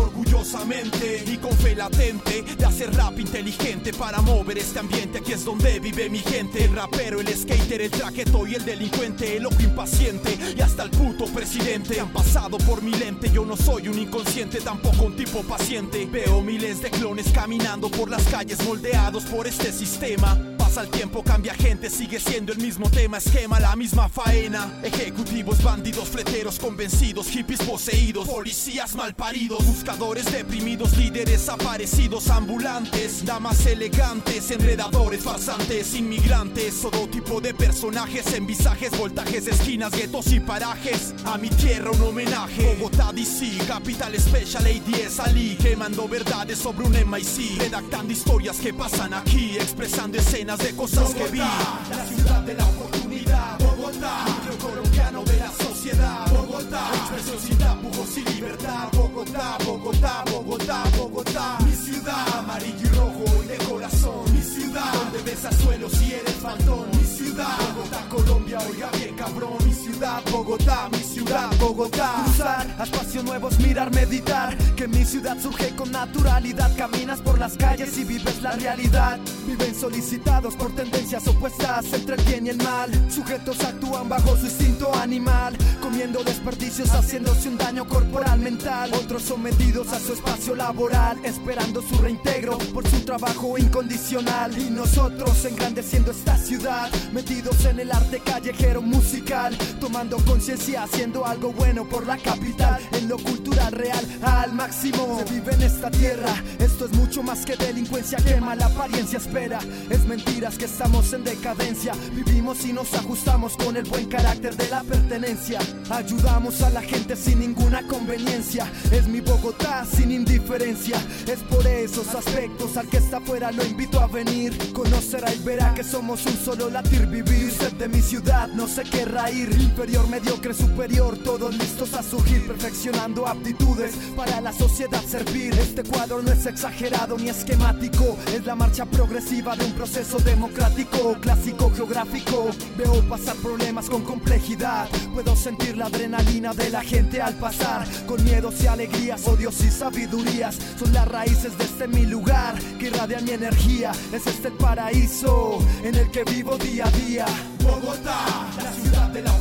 y 1.27 1.37
con 1.39 1.51
fe 1.59 1.75
latente 1.75 2.45
de 2.57 2.65
hacer 2.65 2.95
rap 2.95 3.19
inteligente 3.19 3.93
para 3.93 4.21
mover 4.21 4.59
este 4.59 4.79
ambiente. 4.79 5.19
Aquí 5.19 5.33
es 5.33 5.45
donde 5.45 5.81
vive 5.81 6.09
mi 6.09 6.21
gente. 6.21 6.65
El 6.65 6.73
rapero, 6.73 7.21
el 7.21 7.27
skater, 7.27 7.81
el 7.83 7.91
traqueto 7.91 8.47
y 8.47 8.55
el 8.55 8.65
delincuente, 8.65 9.37
el 9.37 9.47
ojo 9.47 9.61
impaciente 9.61 10.39
y 10.57 10.61
hasta 10.61 10.85
el 10.85 10.91
puto 10.91 11.25
presidente. 11.27 11.99
Han 11.99 12.13
pasado 12.13 12.59
por 12.59 12.81
mi 12.81 12.93
lente, 12.93 13.29
yo 13.29 13.45
no 13.45 13.57
soy 13.57 13.89
un 13.89 13.99
inconsciente, 13.99 14.61
tampoco 14.61 15.07
un 15.07 15.17
tipo 15.17 15.43
paciente. 15.43 16.07
Veo 16.07 16.41
miles 16.43 16.81
de 16.81 16.91
clones 16.91 17.33
caminando 17.33 17.91
por 17.91 18.09
las 18.09 18.23
calles 18.29 18.65
moldeados 18.65 19.25
por 19.25 19.49
este 19.49 19.73
sistema. 19.73 20.56
Pasa 20.67 20.83
el 20.83 20.89
tiempo, 20.89 21.23
cambia 21.23 21.55
gente, 21.55 21.89
sigue 21.89 22.19
siendo 22.19 22.53
el 22.53 22.59
mismo 22.59 22.91
tema, 22.91 23.19
esquema, 23.19 23.61
la 23.61 23.77
misma 23.77 24.09
faena. 24.09 24.81
Ejecutivos, 24.83 25.63
bandidos, 25.63 26.09
fleteros 26.09 26.59
convencidos, 26.59 27.29
hippies 27.29 27.63
poseídos, 27.63 28.27
policías 28.27 28.97
malparidos, 28.97 29.65
buscadores 29.65 30.25
deprimidos, 30.33 30.97
líderes 30.97 31.49
aparecidos, 31.49 32.29
ambulantes, 32.31 33.25
damas 33.25 33.65
elegantes, 33.65 34.51
enredadores, 34.51 35.23
farsantes, 35.23 35.95
inmigrantes, 35.95 36.81
todo 36.81 37.07
tipo 37.07 37.41
de 37.41 37.55
personajes 37.55 38.35
en 38.35 38.49
visajes, 38.49 38.91
voltajes, 38.99 39.47
esquinas, 39.47 39.93
guetos 39.93 40.33
y 40.33 40.41
parajes. 40.41 41.15
A 41.27 41.39
mi 41.39 41.49
tierra 41.49 41.93
un 41.93 42.03
homenaje, 42.03 42.75
Bogotá, 42.75 43.13
DC, 43.13 43.65
Capital 43.69 44.19
Special 44.19 44.65
ADS 44.67 45.21
Ali, 45.21 45.57
quemando 45.63 46.09
verdades 46.09 46.59
sobre 46.59 46.87
un 46.87 46.93
MIC, 47.09 47.57
redactando 47.61 48.13
historias 48.13 48.57
que 48.57 48.75
pasan 48.75 49.15
aquí, 49.15 49.57
expresando 49.59 50.19
escenas 50.19 50.56
de 50.59 50.77
cosas 50.77 51.15
que 51.15 51.25
vi. 51.29 51.39
La 51.39 52.07
ciudad 52.07 52.41
de 52.43 52.55
la 52.55 52.67
oportunidad, 52.67 53.59
Bogotá, 53.59 54.25
núcleo 54.27 54.59
colombiano 54.59 55.25
de 55.25 55.37
la 55.39 55.53
sociedad, 55.53 56.31
Bogotá, 56.31 56.91
expresión 56.95 57.39
sin 57.41 57.59
tapujos 57.59 58.19
y 58.19 58.25
libertad, 58.35 58.89
Bogotá, 58.93 59.59
Bogotá, 59.65 60.25
Bogotá, 60.31 60.85
Bogotá, 60.97 61.59
mi 61.65 61.73
ciudad, 61.73 62.39
amarillo 62.39 62.87
y 62.87 62.89
rojo 62.89 63.25
y 63.45 63.47
de 63.49 63.57
corazón, 63.59 64.33
mi 64.33 64.43
ciudad, 64.43 64.93
donde 64.95 65.31
besas 65.31 65.57
suelo 65.57 65.89
si 65.91 66.13
eres 66.13 66.35
faltón, 66.35 66.89
mi 66.93 67.05
ciudad, 67.05 67.57
Bogotá, 67.75 68.09
Colombia, 68.09 68.59
oiga 68.71 68.91
bien 68.99 69.15
cabrón, 69.17 69.59
Bogotá, 69.97 70.91
mi 70.93 70.99
ciudad, 70.99 71.51
Bogotá, 71.59 72.13
cruzar 72.25 72.67
a 72.79 72.83
espacios 72.83 73.25
nuevos, 73.25 73.59
mirar, 73.61 73.91
meditar, 73.95 74.55
que 74.77 74.87
mi 74.87 75.05
ciudad 75.07 75.39
surge 75.41 75.75
con 75.75 75.91
naturalidad, 75.91 76.71
caminas 76.77 77.21
por 77.21 77.39
las 77.39 77.57
calles 77.57 77.97
y 77.97 78.05
vives 78.05 78.43
la 78.43 78.53
realidad, 78.53 79.19
viven 79.47 79.75
solicitados 79.75 80.55
por 80.55 80.75
tendencias 80.75 81.27
opuestas 81.27 81.91
entre 81.95 82.17
el 82.17 82.23
bien 82.25 82.47
y 82.47 82.51
el 82.51 82.59
mal, 82.59 82.91
sujetos 83.11 83.65
actúan 83.65 84.07
bajo 84.09 84.37
su 84.37 84.45
instinto 84.45 84.95
animal, 84.97 85.57
comiendo 85.81 86.23
desperdicios, 86.23 86.91
haciéndose 86.91 87.49
un 87.49 87.57
daño 87.57 87.87
corporal, 87.87 88.39
mental, 88.41 88.93
otros 89.03 89.23
sometidos 89.23 89.95
a 89.95 89.99
su 89.99 90.13
espacio 90.13 90.55
laboral, 90.55 91.17
esperando 91.25 91.81
su 91.81 91.97
reintegro 91.97 92.59
por 92.75 92.87
su 92.87 93.01
trabajo 93.01 93.57
incondicional, 93.57 94.57
y 94.59 94.69
nosotros 94.69 95.43
engrandeciendo 95.47 96.11
esta 96.11 96.37
ciudad, 96.37 96.91
metidos 97.15 97.65
en 97.65 97.81
el 97.81 97.91
arte 97.91 98.21
callejero 98.21 98.83
musical, 98.83 99.57
tomando 99.87 100.17
conciencia, 100.25 100.83
haciendo 100.83 101.25
algo 101.25 101.53
bueno 101.53 101.85
por 101.89 102.09
la 102.09 102.19
capital, 102.19 102.81
en 102.91 103.09
lo 103.09 103.19
cultural 103.19 103.71
real 103.71 104.05
al 104.21 104.53
máximo, 104.53 105.23
se 105.25 105.33
vive 105.33 105.55
en 105.55 105.63
esta 105.63 105.93
tierra, 105.93 106.35
esto 106.59 106.87
es 106.87 106.93
mucho 106.95 107.23
más 107.23 107.47
que 107.47 107.55
delincuencia, 107.55 108.19
que 108.19 108.41
mala 108.41 108.67
apariencia 108.67 109.19
espera, 109.19 109.61
es 109.89 110.05
mentiras 110.07 110.59
que 110.59 110.65
estamos 110.65 111.13
en 111.13 111.23
decadencia, 111.23 111.93
vivimos 112.13 112.65
y 112.67 112.73
nos 112.73 112.93
ajustamos 112.95 113.57
con 113.57 113.77
el 113.77 113.85
buen 113.85 114.07
carácter 114.07 114.57
de 114.57 114.69
la 114.71 114.83
pertenencia, 114.83 115.61
ayudamos 115.89 116.63
a 116.63 116.71
la 116.71 116.83
gente 116.83 117.15
sin 117.15 117.39
ninguna 117.39 117.87
conveniencia, 117.87 118.67
es 118.91 119.07
mi 119.07 119.21
Bogotá 119.21 119.85
sin 119.85 120.11
indiferencia, 120.11 120.97
es 121.29 121.39
por 121.45 121.65
esos 121.65 122.13
aspectos 122.13 122.77
al 122.77 122.89
que 122.89 122.97
está 122.97 123.19
afuera 123.19 123.53
lo 123.53 123.65
invito 123.65 124.01
a 124.01 124.09
venir, 124.09 124.73
conocerá 124.73 125.33
y 125.33 125.39
verá 125.45 125.75
que 125.75 125.85
somos 125.85 126.27
un 126.27 126.37
solo 126.37 126.71
latir 126.71 127.07
vivir, 127.07 127.53
usted 127.53 127.73
de 127.75 127.89
mi 127.89 128.03
ciudad 128.03 128.49
no 128.49 128.67
se 128.67 128.83
querrá 128.83 129.31
ir, 129.31 129.55
inferior, 129.77 130.09
mediocre, 130.09 130.55
superior, 130.55 131.19
todos 131.19 131.55
listos 131.55 131.93
a 131.93 132.03
surgir, 132.03 132.47
perfeccionando 132.47 133.27
aptitudes 133.27 133.95
para 134.17 134.41
la 134.41 134.51
sociedad 134.51 135.03
servir, 135.03 135.53
este 135.53 135.83
cuadro 135.83 136.23
no 136.23 136.33
es 136.33 136.47
exagerado 136.47 137.19
ni 137.19 137.29
esquemático, 137.29 138.17
es 138.35 138.47
la 138.47 138.55
marcha 138.55 138.87
progresiva 138.87 139.55
de 139.55 139.67
un 139.67 139.73
proceso 139.73 140.19
democrático, 140.21 141.19
clásico 141.21 141.71
geográfico, 141.75 142.49
veo 142.79 143.07
pasar 143.07 143.37
problemas 143.37 143.91
con 143.91 144.03
complejidad, 144.03 144.89
puedo 145.13 145.37
sentir 145.37 145.77
la 145.77 145.87
adrenalina 145.87 146.55
de 146.55 146.71
la 146.71 146.81
gente 146.81 147.21
al 147.21 147.35
pasar, 147.35 147.87
con 148.07 148.25
miedos 148.25 148.55
y 148.63 148.69
alegrías, 148.69 149.29
odios 149.29 149.61
y 149.63 149.71
sabidurías, 149.71 150.57
son 150.79 150.91
las 150.95 151.07
raíces 151.07 151.57
de 151.59 151.65
este 151.65 151.87
mi 151.87 152.07
lugar, 152.07 152.55
que 152.79 152.87
irradian 152.87 153.27
mi 153.27 153.33
energía, 153.33 153.93
es 154.11 154.27
este 154.27 154.49
el 154.49 154.55
paraíso 154.55 155.59
en 155.83 155.97
el 155.97 156.11
que 156.11 156.25
vivo 156.25 156.57
día 156.57 156.87
a 156.87 156.91
día. 156.93 157.27
Bogotá, 157.63 158.49
la 158.63 158.73
ciudad 158.73 159.09
de 159.09 159.23
la 159.23 159.33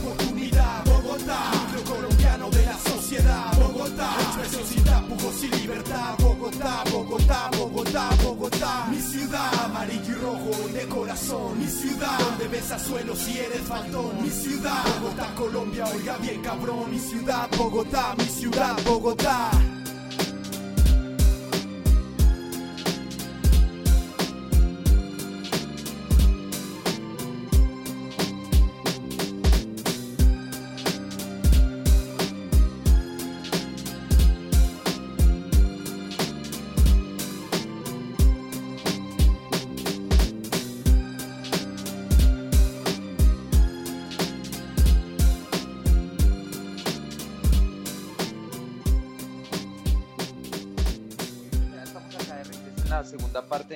y 5.42 5.48
libertad, 5.48 6.16
Bogotá, 6.20 6.84
Bogotá, 6.92 7.50
Bogotá, 7.58 8.10
Bogotá, 8.24 8.86
mi 8.92 9.00
ciudad, 9.00 9.52
amarillo 9.66 10.12
y 10.12 10.14
rojo 10.14 10.70
de 10.72 10.88
corazón, 10.88 11.60
mi 11.60 11.66
ciudad, 11.66 12.20
donde 12.20 12.48
besas 12.48 12.84
suelo 12.84 13.16
si 13.16 13.40
eres 13.40 13.62
faltón, 13.62 14.22
mi 14.22 14.30
ciudad, 14.30 14.84
Bogotá, 15.02 15.34
Colombia, 15.36 15.86
oiga 15.94 16.18
bien 16.18 16.42
cabrón, 16.42 16.92
mi 16.92 17.00
ciudad, 17.00 17.50
Bogotá, 17.58 18.14
mi 18.18 18.26
ciudad, 18.26 18.76
Bogotá. 18.86 19.50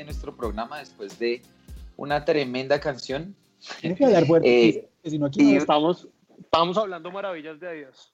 Nuestro 0.09 0.35
programa 0.35 0.79
después 0.79 1.19
de 1.19 1.41
una 1.95 2.25
tremenda 2.25 2.79
canción. 2.79 3.35
Tiene 3.79 3.95
que 3.95 4.05
hablar 4.05 4.25
fuerte, 4.25 4.69
Eh, 4.69 4.89
que 5.03 5.09
si 5.11 5.19
no 5.19 5.27
aquí 5.27 5.43
no 5.43 5.49
y- 5.51 5.55
Estamos, 5.57 6.07
estamos 6.39 6.77
hablando 6.77 7.11
maravillas 7.11 7.59
de 7.59 7.67
Adidas. 7.67 8.11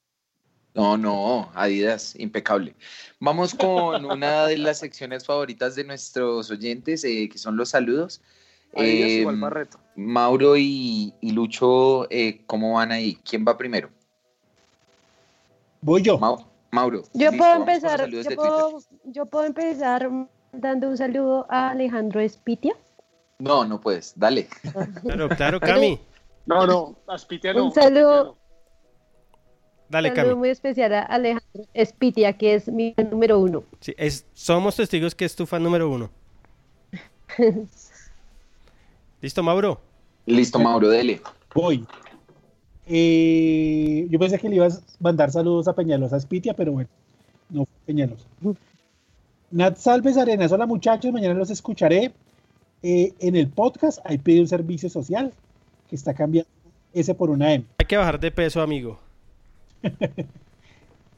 No, 0.73 0.97
no, 0.97 1.49
Adidas, 1.55 2.13
impecable. 2.19 2.75
Vamos 3.21 3.55
con 3.55 4.03
una 4.11 4.45
de 4.47 4.57
las 4.57 4.79
secciones 4.79 5.25
favoritas 5.25 5.75
de 5.75 5.85
nuestros 5.85 6.51
oyentes, 6.51 7.05
eh, 7.05 7.29
que 7.31 7.37
son 7.37 7.55
los 7.55 7.69
saludos. 7.69 8.21
Adidas 8.75 9.09
Eh, 9.09 9.19
igual 9.21 9.39
Barreto. 9.39 9.79
Mauro 9.95 10.57
y, 10.57 11.13
y 11.21 11.31
Lucho, 11.31 12.11
eh, 12.11 12.41
¿cómo 12.45 12.73
van 12.73 12.91
ahí? 12.91 13.17
¿Quién 13.23 13.45
va 13.47 13.57
primero? 13.57 13.89
Voy 15.79 16.01
yo. 16.01 16.19
Mau- 16.19 16.45
Mauro. 16.71 17.03
Yo 17.13 17.31
listo, 17.31 17.37
puedo 17.37 17.55
empezar, 17.55 18.09
puedo, 18.35 18.79
yo 19.05 19.25
puedo 19.27 19.45
empezar 19.45 20.09
dando 20.59 20.89
un 20.89 20.97
saludo 20.97 21.45
a 21.49 21.69
Alejandro 21.69 22.19
Espitia. 22.19 22.75
No, 23.39 23.65
no 23.65 23.81
puedes, 23.81 24.13
dale. 24.17 24.47
Claro, 25.03 25.29
claro, 25.29 25.59
Cami. 25.59 25.99
No, 26.45 26.65
no, 26.65 26.95
Aspitia 27.07 27.53
no. 27.53 27.65
Un 27.65 27.71
saludo, 27.73 28.37
Dale, 29.89 30.09
saludo 30.09 30.23
Cami. 30.29 30.39
muy 30.39 30.49
especial 30.49 30.93
a 30.93 31.01
Alejandro 31.01 31.65
Espitia, 31.73 32.33
que 32.33 32.55
es 32.55 32.67
mi 32.67 32.93
número 33.11 33.39
uno. 33.39 33.63
Sí, 33.81 33.93
es, 33.97 34.25
somos 34.33 34.75
testigos 34.75 35.13
que 35.15 35.25
es 35.25 35.35
tu 35.35 35.45
fan 35.45 35.63
número 35.63 35.89
uno. 35.89 36.09
¿Listo, 39.21 39.43
Mauro? 39.43 39.79
Listo, 40.25 40.59
Mauro, 40.59 40.89
dele. 40.89 41.21
Voy. 41.53 41.85
Eh, 42.87 44.07
yo 44.09 44.19
pensé 44.19 44.37
que 44.37 44.47
le 44.49 44.57
ibas 44.57 44.77
a 44.77 44.81
mandar 44.99 45.31
saludos 45.31 45.67
a 45.67 45.73
Peñalosa 45.73 46.19
Spitia, 46.19 46.53
pero 46.53 46.71
bueno, 46.73 46.89
no 47.49 47.65
Peñalosa. 47.85 48.25
Nat 49.55 49.77
Salves 49.77 50.17
Arenas, 50.17 50.51
hola 50.51 50.65
muchachos, 50.65 51.13
mañana 51.13 51.33
los 51.33 51.49
escucharé. 51.49 52.11
Eh, 52.83 53.13
en 53.19 53.37
el 53.37 53.47
podcast 53.47 53.99
hay 54.03 54.17
pide 54.17 54.41
un 54.41 54.49
servicio 54.49 54.89
social 54.89 55.31
que 55.89 55.95
está 55.95 56.13
cambiando 56.13 56.49
S 56.93 57.15
por 57.15 57.29
una 57.29 57.53
M. 57.53 57.63
Hay 57.77 57.85
que 57.85 57.95
bajar 57.95 58.19
de 58.19 58.31
peso, 58.31 58.61
amigo. 58.61 58.99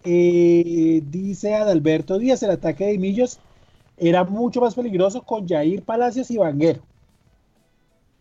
Eh, 0.10 1.02
dice 1.10 1.54
Adalberto 1.56 2.18
Díaz, 2.18 2.42
el 2.42 2.52
ataque 2.52 2.86
de 2.86 2.98
Millos 2.98 3.40
era 3.98 4.24
mucho 4.24 4.62
más 4.62 4.74
peligroso 4.74 5.22
con 5.24 5.46
Jair 5.46 5.82
Palacios 5.82 6.32
y 6.32 6.38
Vanguero. 6.38 6.80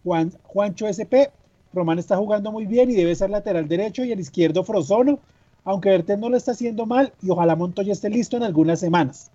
Juan, 0.03 0.33
Juancho 0.43 0.89
SP, 0.91 1.31
Román 1.73 2.01
está 2.01 2.17
jugando 2.17 2.51
muy 2.51 2.67
bien 2.67 2.91
y 2.91 2.95
debe 2.95 3.14
ser 3.14 3.31
lateral 3.31 3.69
derecho 3.69 4.05
y 4.05 4.11
el 4.11 4.19
izquierdo 4.19 4.64
Frozono, 4.64 5.21
aunque 5.62 5.91
Bertel 5.91 6.19
no 6.19 6.29
lo 6.29 6.37
está 6.37 6.53
haciendo 6.53 6.87
mal 6.87 7.12
y 7.23 7.31
ojalá 7.31 7.55
Montoya 7.55 7.93
esté 7.93 8.11
listo 8.11 8.37
en 8.37 8.43
algunas 8.43 8.81
semanas. 8.81 9.31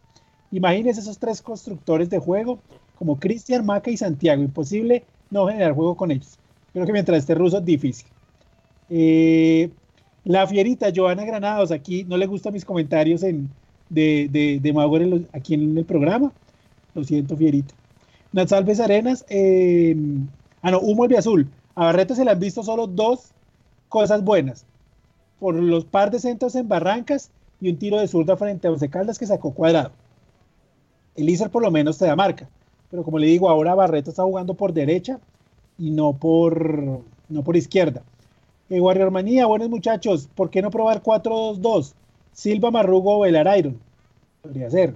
Imagínense 0.52 1.02
esos 1.02 1.18
tres 1.18 1.42
constructores 1.42 2.10
de 2.10 2.20
juego 2.20 2.60
como 2.98 3.20
Cristian, 3.20 3.66
Maca 3.66 3.90
y 3.90 3.98
Santiago. 3.98 4.42
Imposible 4.42 5.04
no 5.30 5.48
generar 5.48 5.74
juego 5.74 5.96
con 5.96 6.12
ellos. 6.12 6.38
Creo 6.74 6.86
que 6.86 6.94
mientras 6.94 7.20
esté 7.20 7.36
ruso, 7.36 7.62
difícil. 7.62 8.08
Eh, 8.90 9.70
la 10.24 10.46
fierita, 10.46 10.92
Joana 10.96 11.26
Granados, 11.26 11.72
aquí 11.72 12.04
no 12.04 12.18
le 12.18 12.28
gustan 12.28 12.54
mis 12.54 12.66
comentarios 12.66 13.24
en, 13.24 13.50
de, 13.90 14.60
de, 14.62 14.74
Mauro 14.74 15.22
aquí 15.34 15.54
en 15.54 15.78
el 15.78 15.86
programa. 15.86 16.32
Lo 16.94 17.04
siento, 17.04 17.36
fierita. 17.36 17.74
Natsalves 18.34 18.80
Arenas, 18.80 19.26
eh, 19.30 19.96
ah 20.62 20.72
no, 20.72 20.80
Humo 20.80 21.06
Azul. 21.18 21.50
A 21.76 21.86
Barreto 21.86 22.16
se 22.16 22.26
le 22.26 22.32
han 22.32 22.40
visto 22.40 22.64
solo 22.64 22.88
dos 22.88 23.32
cosas 23.90 24.24
buenas. 24.24 24.66
Por 25.40 25.56
los 25.56 25.86
par 25.86 26.12
de 26.12 26.20
centros 26.20 26.56
en 26.56 26.68
Barrancas 26.68 27.32
y 27.60 27.70
un 27.70 27.78
tiro 27.78 28.00
de 28.00 28.08
zurda 28.08 28.38
frente 28.38 28.68
a 28.68 28.72
Once 28.72 28.90
Caldas 28.90 29.18
que 29.18 29.26
sacó 29.26 29.54
cuadrado. 29.54 29.92
Elízer 31.16 31.50
por 31.50 31.62
lo 31.62 31.72
menos 31.72 31.98
te 31.98 32.06
da 32.06 32.16
marca. 32.16 32.50
Pero 32.90 33.04
como 33.04 33.20
le 33.20 33.28
digo, 33.28 33.50
ahora 33.50 33.76
Barreto 33.76 34.10
está 34.10 34.24
jugando 34.24 34.54
por 34.54 34.74
derecha 34.74 35.20
y 35.78 35.92
no 35.92 36.14
por, 36.14 37.02
no 37.30 37.44
por 37.44 37.56
izquierda. 37.56 38.04
Eh, 38.70 38.80
Warrior 38.80 39.12
Manía, 39.12 39.46
buenos 39.46 39.70
muchachos. 39.70 40.30
¿Por 40.36 40.50
qué 40.50 40.62
no 40.62 40.72
probar 40.72 41.02
4-2-2? 41.02 41.94
Silva 42.34 42.72
Marrugo 42.72 43.18
o 43.18 43.22
Velar 43.22 43.58
Iron. 43.58 43.80
Podría 44.42 44.70
ser. 44.70 44.96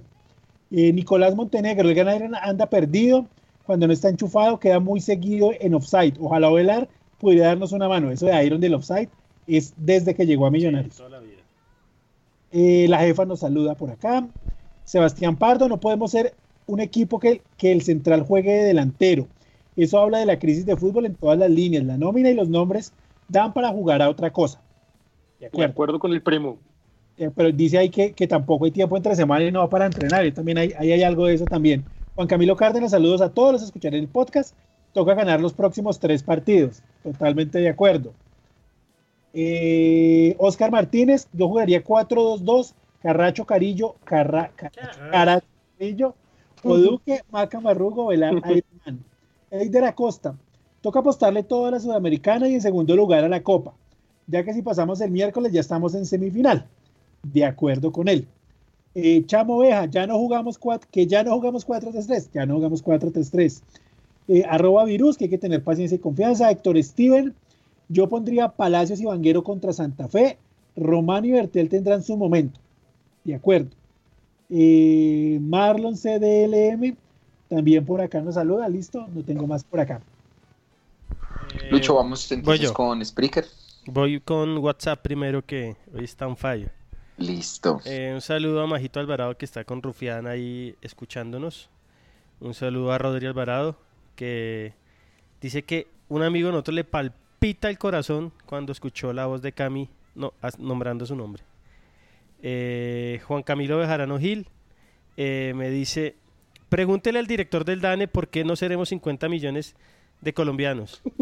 Eh, 0.70 0.92
Nicolás 0.92 1.34
Montenegro, 1.34 1.88
el 1.88 1.94
Gran 1.94 2.14
Iron 2.16 2.34
anda 2.34 2.66
perdido. 2.66 3.26
Cuando 3.64 3.86
no 3.86 3.92
está 3.92 4.08
enchufado, 4.08 4.60
queda 4.60 4.80
muy 4.80 5.00
seguido 5.00 5.50
en 5.58 5.74
offside. 5.74 6.14
Ojalá 6.20 6.50
Velar 6.50 6.88
pudiera 7.18 7.48
darnos 7.48 7.72
una 7.72 7.88
mano. 7.88 8.10
Eso 8.10 8.26
de 8.26 8.44
Iron 8.44 8.60
del 8.60 8.74
offside 8.74 9.08
es 9.46 9.74
desde 9.76 10.14
que 10.14 10.26
llegó 10.26 10.46
a 10.46 10.50
Millonarios. 10.50 11.02
Eh, 12.52 12.86
la 12.88 12.98
jefa 12.98 13.24
nos 13.24 13.40
saluda 13.40 13.74
por 13.74 13.90
acá. 13.90 14.26
Sebastián 14.86 15.36
Pardo, 15.36 15.68
no 15.68 15.78
podemos 15.78 16.12
ser 16.12 16.32
un 16.66 16.80
equipo 16.80 17.20
que, 17.20 17.42
que 17.58 17.72
el 17.72 17.82
central 17.82 18.22
juegue 18.22 18.52
de 18.52 18.64
delantero. 18.64 19.26
Eso 19.76 19.98
habla 19.98 20.18
de 20.18 20.26
la 20.26 20.38
crisis 20.38 20.64
de 20.64 20.76
fútbol 20.76 21.06
en 21.06 21.14
todas 21.14 21.38
las 21.38 21.50
líneas. 21.50 21.84
La 21.84 21.98
nómina 21.98 22.30
y 22.30 22.34
los 22.34 22.48
nombres 22.48 22.92
dan 23.28 23.52
para 23.52 23.68
jugar 23.70 24.00
a 24.00 24.08
otra 24.08 24.32
cosa. 24.32 24.62
De 25.38 25.64
acuerdo 25.64 25.98
con 25.98 26.12
el 26.12 26.22
primo. 26.22 26.56
Eh, 27.18 27.30
Pero 27.34 27.52
dice 27.52 27.78
ahí 27.78 27.90
que, 27.90 28.12
que 28.12 28.26
tampoco 28.26 28.64
hay 28.64 28.70
tiempo 28.70 28.96
entre 28.96 29.14
semana 29.16 29.44
y 29.44 29.52
no 29.52 29.60
va 29.60 29.68
para 29.68 29.86
entrenar. 29.86 30.24
Y 30.24 30.32
también 30.32 30.58
hay, 30.58 30.72
ahí 30.78 30.92
hay 30.92 31.02
algo 31.02 31.26
de 31.26 31.34
eso 31.34 31.44
también. 31.44 31.84
Juan 32.14 32.28
Camilo 32.28 32.56
Cárdenas, 32.56 32.92
saludos 32.92 33.20
a 33.20 33.30
todos 33.30 33.52
los 33.52 33.60
que 33.62 33.66
escucharán 33.66 34.00
el 34.00 34.08
podcast. 34.08 34.56
Toca 34.92 35.14
ganar 35.14 35.40
los 35.40 35.52
próximos 35.52 35.98
tres 35.98 36.22
partidos. 36.22 36.82
Totalmente 37.02 37.58
de 37.58 37.68
acuerdo. 37.68 38.14
Eh, 39.34 40.34
Oscar 40.38 40.70
Martínez, 40.70 41.28
yo 41.32 41.48
jugaría 41.48 41.84
4-2-2. 41.84 42.72
Carracho 43.06 43.44
Carillo, 43.44 43.94
Carra, 44.02 44.50
Carracho, 45.12 45.46
Carillo, 45.78 46.16
Oduque, 46.64 47.22
Maca 47.30 47.60
Marrugo, 47.60 48.08
Velar, 48.08 48.34
Ironman. 48.34 49.04
Eider 49.48 49.84
Acosta, 49.84 50.34
toca 50.80 50.98
apostarle 50.98 51.44
todo 51.44 51.66
a 51.66 51.70
la 51.70 51.78
Sudamericana 51.78 52.48
y 52.48 52.54
en 52.54 52.60
segundo 52.60 52.96
lugar 52.96 53.22
a 53.22 53.28
la 53.28 53.44
Copa, 53.44 53.74
ya 54.26 54.42
que 54.42 54.52
si 54.52 54.60
pasamos 54.60 55.00
el 55.00 55.12
miércoles 55.12 55.52
ya 55.52 55.60
estamos 55.60 55.94
en 55.94 56.04
semifinal. 56.04 56.66
De 57.22 57.44
acuerdo 57.44 57.92
con 57.92 58.08
él. 58.08 58.26
Eh, 58.96 59.24
Chamo 59.24 59.58
Oveja, 59.58 59.86
ya 59.86 60.08
no 60.08 60.18
jugamos 60.18 60.58
cuatro, 60.58 60.88
que 60.90 61.06
ya 61.06 61.22
no 61.22 61.32
jugamos 61.36 61.64
4-3-3, 61.64 62.30
ya 62.34 62.44
no 62.44 62.56
jugamos 62.56 62.84
4-3-3. 62.84 63.62
Eh, 64.26 64.42
arroba 64.48 64.84
virus, 64.84 65.16
que 65.16 65.26
hay 65.26 65.30
que 65.30 65.38
tener 65.38 65.62
paciencia 65.62 65.94
y 65.94 66.00
confianza. 66.00 66.50
Héctor 66.50 66.82
Steven, 66.82 67.32
yo 67.88 68.08
pondría 68.08 68.48
Palacios 68.48 69.00
y 69.00 69.04
Vanguero 69.04 69.44
contra 69.44 69.72
Santa 69.72 70.08
Fe. 70.08 70.38
Román 70.74 71.24
y 71.24 71.30
Bertel 71.30 71.68
tendrán 71.68 72.02
su 72.02 72.16
momento. 72.16 72.58
De 73.26 73.34
acuerdo. 73.34 73.70
Eh, 74.48 75.38
Marlon 75.42 75.96
CDLM, 75.96 76.96
también 77.48 77.84
por 77.84 78.00
acá 78.00 78.20
nos 78.20 78.36
saluda. 78.36 78.68
Listo, 78.68 79.08
no 79.12 79.24
tengo 79.24 79.48
más 79.48 79.64
por 79.64 79.80
acá. 79.80 80.00
Lucho, 81.72 81.96
vamos 81.96 82.28
voy 82.28 82.38
entonces 82.38 82.70
con 82.70 83.04
Spreaker. 83.04 83.44
Voy 83.86 84.20
con 84.20 84.58
WhatsApp 84.58 85.02
primero 85.02 85.44
que 85.44 85.76
hoy 85.92 86.04
está 86.04 86.28
on 86.28 86.36
fire. 86.36 86.70
Listo. 87.18 87.80
Eh, 87.84 88.12
un 88.14 88.20
saludo 88.20 88.62
a 88.62 88.68
Majito 88.68 89.00
Alvarado 89.00 89.36
que 89.36 89.44
está 89.44 89.64
con 89.64 89.82
Rufián 89.82 90.28
ahí 90.28 90.76
escuchándonos. 90.80 91.68
Un 92.38 92.54
saludo 92.54 92.92
a 92.92 92.98
Rodri 92.98 93.26
Alvarado 93.26 93.76
que 94.14 94.72
dice 95.40 95.64
que 95.64 95.88
un 96.08 96.22
amigo 96.22 96.46
de 96.46 96.52
nosotros 96.52 96.76
le 96.76 96.84
palpita 96.84 97.70
el 97.70 97.78
corazón 97.78 98.32
cuando 98.46 98.70
escuchó 98.70 99.12
la 99.12 99.26
voz 99.26 99.42
de 99.42 99.50
Cami 99.50 99.88
no, 100.14 100.32
nombrando 100.58 101.04
su 101.06 101.16
nombre. 101.16 101.42
Eh, 102.42 103.20
Juan 103.24 103.42
Camilo 103.42 103.78
Bejarano 103.78 104.18
Gil 104.18 104.48
eh, 105.16 105.52
me 105.56 105.70
dice, 105.70 106.16
pregúntele 106.68 107.18
al 107.18 107.26
director 107.26 107.64
del 107.64 107.80
DANE 107.80 108.08
por 108.08 108.28
qué 108.28 108.44
no 108.44 108.56
seremos 108.56 108.90
50 108.90 109.28
millones 109.28 109.74
de 110.20 110.34
colombianos. 110.34 111.02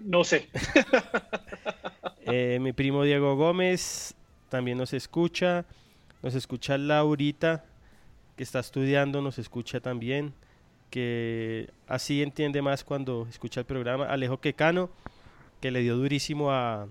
No 0.00 0.24
sé. 0.24 0.48
Eh, 2.30 2.58
mi 2.60 2.74
primo 2.74 3.04
Diego 3.04 3.36
Gómez 3.36 4.14
también 4.50 4.76
nos 4.76 4.92
escucha. 4.92 5.64
Nos 6.22 6.34
escucha 6.34 6.76
Laurita, 6.76 7.64
que 8.36 8.42
está 8.42 8.58
estudiando, 8.58 9.22
nos 9.22 9.38
escucha 9.38 9.80
también. 9.80 10.34
Que 10.90 11.70
así 11.86 12.22
entiende 12.22 12.60
más 12.60 12.84
cuando 12.84 13.26
escucha 13.30 13.60
el 13.60 13.66
programa. 13.66 14.04
Alejo 14.04 14.42
Quecano, 14.42 14.90
que 15.62 15.70
le 15.70 15.80
dio 15.80 15.96
durísimo 15.96 16.50
a, 16.50 16.88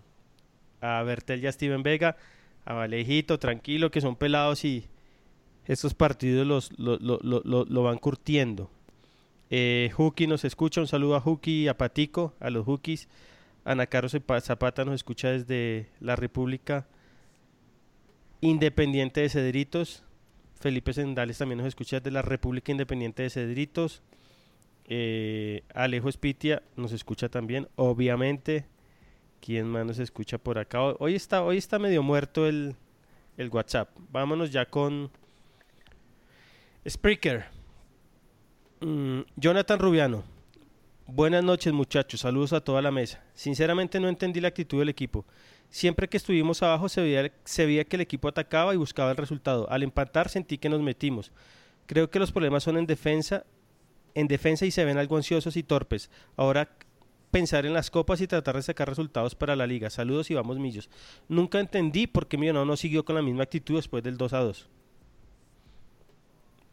a 0.81 1.01
Bertel 1.03 1.43
y 1.43 1.47
a 1.47 1.51
Steven 1.51 1.83
Vega. 1.83 2.17
A 2.65 2.73
Valejito, 2.73 3.39
tranquilo, 3.39 3.91
que 3.91 4.01
son 4.01 4.15
pelados 4.17 4.65
y 4.65 4.87
estos 5.65 5.93
partidos 5.93 6.45
los, 6.45 6.77
lo, 6.77 6.97
lo- 6.97 7.19
lo- 7.23 7.41
lo- 7.45 7.65
van 7.83 7.97
curtiendo. 7.97 8.69
Eh, 9.49 9.89
nos 10.27 10.43
escucha, 10.43 10.81
un 10.81 10.87
saludo 10.87 11.15
a 11.15 11.21
Juki 11.21 11.67
a 11.69 11.77
Patico, 11.77 12.33
a 12.41 12.49
los 12.49 12.65
Jukis. 12.65 13.07
Ana 13.63 13.87
Zepa- 14.09 14.41
Zapata 14.41 14.83
nos 14.85 14.95
escucha 14.95 15.29
desde 15.29 15.87
la 16.01 16.15
República 16.17 16.87
Independiente 18.41 19.21
de 19.21 19.29
Cedritos. 19.29 20.03
Felipe 20.59 20.93
Sendales 20.93 21.37
también 21.37 21.57
nos 21.59 21.67
escucha 21.67 21.97
desde 21.99 22.11
la 22.11 22.21
República 22.21 22.71
Independiente 22.71 23.23
de 23.23 23.29
Cedritos. 23.29 24.01
Eh, 24.85 25.63
Alejo 25.73 26.09
Espitia 26.09 26.63
nos 26.75 26.91
escucha 26.91 27.29
también, 27.29 27.67
obviamente. 27.75 28.65
¿Quién 29.41 29.67
más 29.67 29.85
nos 29.85 29.99
escucha 29.99 30.37
por 30.37 30.57
acá? 30.57 30.81
Hoy- 30.99 31.15
está, 31.15 31.43
hoy 31.43 31.57
está 31.57 31.79
medio 31.79 32.03
muerto 32.03 32.47
el, 32.47 32.75
el 33.37 33.49
WhatsApp. 33.49 33.89
Vámonos 34.11 34.51
ya 34.51 34.65
con 34.65 35.09
Spreaker. 36.87 37.45
Mm, 38.81 39.21
Jonathan 39.35 39.79
Rubiano. 39.79 40.23
Buenas 41.07 41.43
noches 41.43 41.71
muchachos, 41.71 42.19
saludos 42.19 42.51
a 42.51 42.59
toda 42.59 42.81
la 42.81 42.91
mesa. 42.91 43.23
Sinceramente 43.33 43.99
no 43.99 44.09
entendí 44.09 44.41
la 44.41 44.49
actitud 44.49 44.79
del 44.79 44.89
equipo. 44.89 45.25
Siempre 45.69 46.07
que 46.09 46.17
estuvimos 46.17 46.61
abajo 46.63 46.89
se 46.89 47.01
veía, 47.01 47.31
se 47.45 47.65
veía 47.65 47.85
que 47.85 47.95
el 47.95 48.01
equipo 48.01 48.27
atacaba 48.27 48.73
y 48.73 48.77
buscaba 48.77 49.11
el 49.11 49.17
resultado. 49.17 49.69
Al 49.69 49.83
empatar 49.83 50.27
sentí 50.29 50.57
que 50.57 50.67
nos 50.69 50.81
metimos. 50.81 51.31
Creo 51.85 52.09
que 52.09 52.19
los 52.19 52.31
problemas 52.33 52.63
son 52.63 52.77
en 52.77 52.85
defensa, 52.85 53.45
en 54.15 54.27
defensa 54.27 54.65
y 54.65 54.71
se 54.71 54.83
ven 54.83 54.97
algo 54.97 55.15
ansiosos 55.15 55.55
y 55.55 55.63
torpes. 55.63 56.09
Ahora 56.35 56.69
pensar 57.31 57.65
en 57.65 57.73
las 57.73 57.91
copas 57.91 58.21
y 58.21 58.27
tratar 58.27 58.55
de 58.55 58.61
sacar 58.61 58.89
resultados 58.89 59.35
para 59.35 59.55
la 59.55 59.67
liga. 59.67 59.89
Saludos 59.89 60.31
y 60.31 60.33
vamos 60.33 60.59
millos. 60.59 60.89
Nunca 61.27 61.59
entendí 61.59 62.07
por 62.07 62.27
qué 62.27 62.37
Millonado 62.37 62.65
no 62.65 62.77
siguió 62.77 63.05
con 63.05 63.15
la 63.15 63.21
misma 63.21 63.43
actitud 63.43 63.75
después 63.75 64.03
del 64.03 64.17
2 64.17 64.33
a 64.33 64.39
2. 64.39 64.69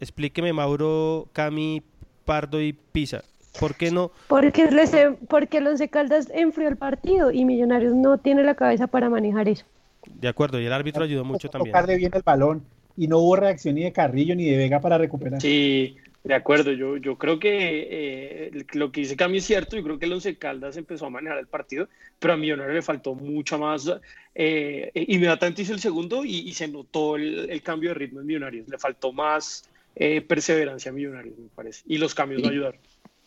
Explíqueme 0.01 0.53
Mauro, 0.53 1.29
Cami, 1.33 1.83
Pardo 2.25 2.61
y 2.61 2.73
Pisa. 2.73 3.23
¿Por 3.59 3.77
qué 3.77 3.91
no? 3.91 4.11
Porque, 4.27 4.71
les, 4.71 4.93
porque 5.29 5.59
el 5.59 5.67
Once 5.69 5.89
Caldas 5.89 6.29
enfrió 6.35 6.69
el 6.69 6.77
partido 6.77 7.31
y 7.31 7.45
Millonarios 7.45 7.95
no 7.95 8.19
tiene 8.19 8.43
la 8.43 8.57
cabeza 8.57 8.89
para 8.89 9.09
manejar 9.09 9.49
eso. 9.49 9.65
De 10.07 10.29
acuerdo, 10.29 10.61
y 10.61 10.67
el 10.67 10.73
árbitro 10.73 11.05
ayudó 11.05 11.25
mucho 11.25 11.49
también. 11.49 11.73
Tocarle 11.73 11.97
bien 11.97 12.13
el 12.15 12.23
balón 12.23 12.65
y 12.97 13.09
no 13.09 13.19
hubo 13.19 13.37
reacción 13.37 13.77
ni 13.77 13.85
de 13.85 13.93
Carrillo 13.93 14.35
ni 14.35 14.45
de 14.45 14.57
Vega 14.57 14.81
para 14.81 14.99
recuperar. 14.99 15.41
Sí, 15.41 15.97
de 16.25 16.35
acuerdo. 16.35 16.73
Yo, 16.73 16.97
yo 16.97 17.17
creo 17.17 17.39
que 17.39 17.87
eh, 17.91 18.65
lo 18.73 18.91
que 18.91 19.03
dice 19.03 19.15
Cami 19.17 19.39
es 19.39 19.45
cierto. 19.45 19.77
Yo 19.77 19.83
creo 19.85 19.99
que 19.99 20.07
el 20.07 20.13
Once 20.15 20.37
Caldas 20.37 20.77
empezó 20.77 21.07
a 21.07 21.11
manejar 21.11 21.39
el 21.39 21.47
partido, 21.47 21.89
pero 22.19 22.33
a 22.35 22.37
Millonarios 22.37 22.75
le 22.75 22.83
faltó 22.83 23.15
mucha 23.15 23.59
más. 23.59 23.91
Eh, 24.35 24.91
inmediatamente 24.95 25.63
hizo 25.63 25.75
el 25.75 25.81
segundo 25.81 26.25
y, 26.25 26.39
y 26.41 26.53
se 26.55 26.67
notó 26.67 27.17
el, 27.17 27.49
el 27.51 27.63
cambio 27.63 27.91
de 27.91 27.95
ritmo 27.95 28.21
en 28.21 28.27
Millonarios. 28.27 28.67
Le 28.69 28.79
faltó 28.79 29.13
más 29.13 29.69
eh, 29.95 30.23
perseverancia 30.23 30.91
a 30.91 30.95
Millonarios, 30.95 31.39
me 31.39 31.49
parece. 31.55 31.83
Y 31.87 31.99
los 31.99 32.15
cambios 32.15 32.43
no 32.43 32.49
ayudaron. 32.49 32.81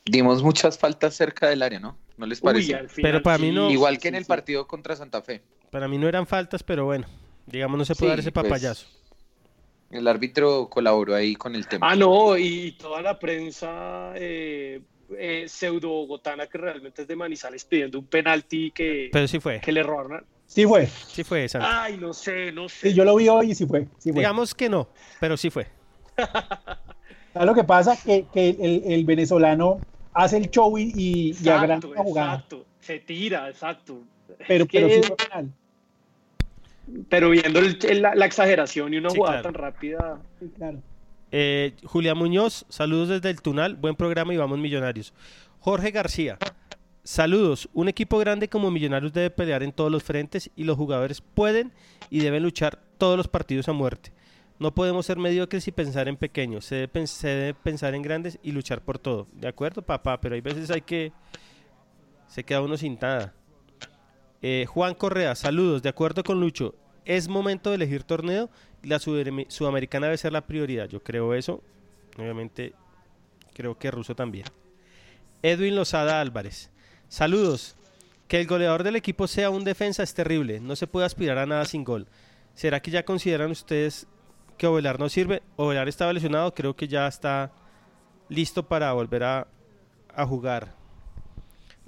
Dimos 0.04 0.42
muchas 0.42 0.78
faltas 0.80 1.16
cerca 1.16 1.50
del 1.50 1.62
área, 1.62 1.80
¿no? 1.80 1.98
¿No 2.18 2.26
les 2.26 2.42
parece? 2.42 2.66
final 2.68 2.90
Pero 2.96 3.22
para 3.22 3.38
mí 3.38 3.52
no- 3.52 3.70
Igual 3.70 3.96
sí, 3.96 4.02
que 4.02 4.08
en 4.08 4.16
el 4.16 4.24
sí. 4.24 4.28
partido 4.28 4.66
contra 4.68 4.96
Santa 4.96 5.22
Fe. 5.22 5.42
Para 5.70 5.88
mí 5.88 5.98
no 5.98 6.08
eran 6.08 6.26
faltas, 6.26 6.64
pero 6.64 6.86
bueno, 6.86 7.06
digamos 7.46 7.78
no 7.78 7.86
se 7.86 7.94
puede 7.94 8.10
Sí, 8.10 8.12
dar 8.14 8.20
ese 8.20 8.32
pues, 8.32 8.46
papayazo. 8.46 8.88
El 9.90 10.08
árbitro 10.08 10.68
colaboró 10.70 11.16
ahí 11.16 11.36
con 11.36 11.56
el 11.56 11.68
tema. 11.68 11.90
Ah, 11.90 11.96
no, 11.96 12.38
y 12.38 12.74
toda 12.74 13.02
la 13.02 13.18
prensa 13.18 14.12
eh, 14.16 14.82
eh, 15.18 15.46
pseudo 15.48 15.88
bogotana 15.90 16.48
que 16.48 16.58
realmente 16.58 17.04
es 17.04 17.08
de 17.08 17.16
Manizales 17.16 17.64
pidiendo 17.64 18.00
un 18.00 18.06
penalti 18.08 18.72
que, 18.72 19.10
Pero 19.14 19.28
sí 19.28 19.40
fue. 19.40 19.62
que 19.62 19.72
le 19.72 19.84
robaron. 19.84 20.14
a- 20.18 20.24
Sí 20.46 20.66
fue. 20.66 20.88
Sí 20.88 21.24
fue, 21.24 21.48
Santi. 21.50 21.68
Ay, 21.70 21.98
no 21.98 22.14
sé, 22.14 22.52
no 22.54 22.70
sé. 22.70 22.90
Sí, 22.90 22.96
yo 22.96 23.04
lo 23.06 23.16
vi 23.16 23.28
hoy 23.28 23.52
y 23.52 23.56
sí 23.56 23.66
fue. 23.66 23.88
Sí 23.98 24.12
fue. 24.12 24.22
Digamos 24.22 24.54
que 24.56 24.70
no, 24.70 24.88
pero 25.20 25.36
sí 25.38 25.50
fue. 25.50 25.68
¿Sabes 27.34 27.46
lo 27.48 27.54
que 27.54 27.64
pasa? 27.64 27.98
Que, 28.04 28.26
que 28.34 28.50
el, 28.50 28.84
el 28.92 29.06
venezolano 29.06 29.80
hace 30.14 30.38
el 30.38 30.50
show 30.50 30.78
y, 30.78 30.92
y, 30.96 31.36
y 31.44 31.50
agranda 31.50 31.76
Exacto, 31.76 31.94
la 31.96 32.04
jugada. 32.04 32.34
exacto. 32.36 32.66
Se 32.80 33.00
tira, 33.00 33.50
exacto. 33.50 34.00
Pero, 34.48 34.64
Es 34.66 34.70
que- 34.70 34.80
pero 34.82 34.94
sí 34.94 35.02
fue 35.08 35.16
penal. 35.18 35.52
Pero 37.10 37.30
viendo 37.30 37.60
el- 37.60 37.78
el- 37.88 38.02
la, 38.02 38.16
la 38.16 38.26
exageración 38.26 38.94
y 38.94 38.98
una 38.98 39.10
Sí, 39.10 39.18
jugada 39.18 39.42
claro. 39.42 39.54
tan 39.54 39.62
rápida. 39.62 40.22
Sí, 40.40 40.52
claro. 40.56 40.82
Eh, 41.32 41.74
Julián 41.84 42.18
Muñoz, 42.18 42.66
saludos 42.70 43.10
desde 43.10 43.30
el 43.30 43.42
Tunal, 43.42 43.76
buen 43.76 43.96
programa 43.96 44.34
y 44.34 44.38
vamos 44.38 44.58
millonarios. 44.60 45.14
Jorge 45.60 45.92
García, 45.92 46.38
saludos. 47.04 47.68
Un 47.74 47.90
equipo 47.90 48.18
grande 48.18 48.48
como 48.48 48.72
Millonarios 48.72 49.12
debe 49.12 49.30
pelear 49.30 49.64
en 49.64 49.72
todos 49.74 49.92
los 49.92 50.04
frentes 50.04 50.50
y 50.56 50.64
los 50.64 50.78
jugadores 50.78 51.22
pueden 51.22 51.74
y 52.10 52.20
deben 52.22 52.44
luchar 52.44 52.80
todos 52.98 53.18
los 53.18 53.28
partidos 53.28 53.68
a 53.68 53.74
muerte. 53.74 54.12
No 54.60 54.74
podemos 54.74 55.06
ser 55.06 55.18
mediocres 55.18 55.68
y 55.68 55.72
pensar 55.72 56.08
en 56.08 56.16
pequeños. 56.18 56.66
Se 56.66 56.76
debe, 56.88 57.06
se 57.08 57.28
debe 57.28 57.54
pensar 57.54 57.94
en 57.94 58.02
grandes 58.02 58.40
y 58.42 58.52
luchar 58.54 58.82
por 58.82 58.98
todo. 58.98 59.28
¿De 59.34 59.48
acuerdo, 59.48 59.82
papá? 59.82 60.20
Pero 60.22 60.36
hay 60.36 60.42
veces 60.42 60.72
hay 60.72 60.82
que... 60.82 61.12
Se 62.28 62.44
queda 62.44 62.62
uno 62.62 62.76
sin 62.78 62.98
nada. 63.00 63.34
Eh, 64.50 64.66
Juan 64.66 64.94
Correa, 64.96 65.36
saludos. 65.36 65.82
De 65.84 65.90
acuerdo 65.90 66.24
con 66.24 66.40
Lucho, 66.40 66.74
es 67.04 67.28
momento 67.28 67.70
de 67.70 67.76
elegir 67.76 68.04
torneo 68.04 68.50
la 68.82 68.98
Sudame- 68.98 69.46
sudamericana 69.50 70.06
debe 70.08 70.18
ser 70.18 70.32
la 70.32 70.48
prioridad. 70.48 70.88
Yo 70.88 71.04
creo 71.04 71.34
eso. 71.34 71.62
Obviamente, 72.18 72.72
creo 73.54 73.78
que 73.78 73.92
Russo 73.92 74.16
también. 74.16 74.46
Edwin 75.44 75.76
Lozada 75.76 76.22
Álvarez, 76.22 76.70
saludos. 77.10 77.76
Que 78.30 78.40
el 78.40 78.48
goleador 78.48 78.84
del 78.84 78.96
equipo 78.96 79.28
sea 79.28 79.50
un 79.50 79.66
defensa 79.66 80.02
es 80.02 80.14
terrible. 80.14 80.62
No 80.62 80.78
se 80.78 80.88
puede 80.88 81.06
aspirar 81.06 81.38
a 81.40 81.46
nada 81.46 81.66
sin 81.66 81.84
gol. 81.84 82.08
¿Será 82.56 82.82
que 82.82 82.90
ya 82.92 83.04
consideran 83.04 83.52
ustedes 83.52 84.08
que 84.58 84.66
Ovelar 84.68 84.98
no 84.98 85.10
sirve? 85.10 85.44
Ovelar 85.58 85.90
estaba 85.90 86.14
lesionado, 86.14 86.54
creo 86.54 86.74
que 86.74 86.88
ya 86.88 87.06
está 87.06 87.52
listo 88.30 88.64
para 88.64 88.94
volver 88.94 89.24
a 89.26 89.46
jugar. 90.26 90.77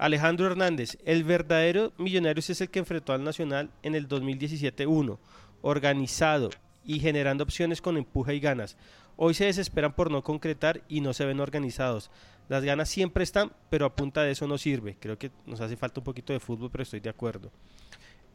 Alejandro 0.00 0.46
Hernández, 0.46 0.96
el 1.04 1.24
verdadero 1.24 1.92
Millonarios 1.98 2.48
es 2.48 2.62
el 2.62 2.70
que 2.70 2.78
enfrentó 2.78 3.12
al 3.12 3.22
Nacional 3.22 3.68
en 3.82 3.94
el 3.94 4.08
2017-1, 4.08 5.18
organizado 5.60 6.48
y 6.86 7.00
generando 7.00 7.44
opciones 7.44 7.82
con 7.82 7.98
empuje 7.98 8.34
y 8.34 8.40
ganas. 8.40 8.78
Hoy 9.16 9.34
se 9.34 9.44
desesperan 9.44 9.92
por 9.92 10.10
no 10.10 10.24
concretar 10.24 10.80
y 10.88 11.02
no 11.02 11.12
se 11.12 11.26
ven 11.26 11.38
organizados. 11.38 12.10
Las 12.48 12.64
ganas 12.64 12.88
siempre 12.88 13.24
están, 13.24 13.52
pero 13.68 13.84
a 13.84 13.94
punta 13.94 14.22
de 14.22 14.30
eso 14.30 14.48
no 14.48 14.56
sirve. 14.56 14.96
Creo 14.98 15.18
que 15.18 15.30
nos 15.44 15.60
hace 15.60 15.76
falta 15.76 16.00
un 16.00 16.04
poquito 16.04 16.32
de 16.32 16.40
fútbol, 16.40 16.70
pero 16.70 16.82
estoy 16.82 17.00
de 17.00 17.10
acuerdo. 17.10 17.52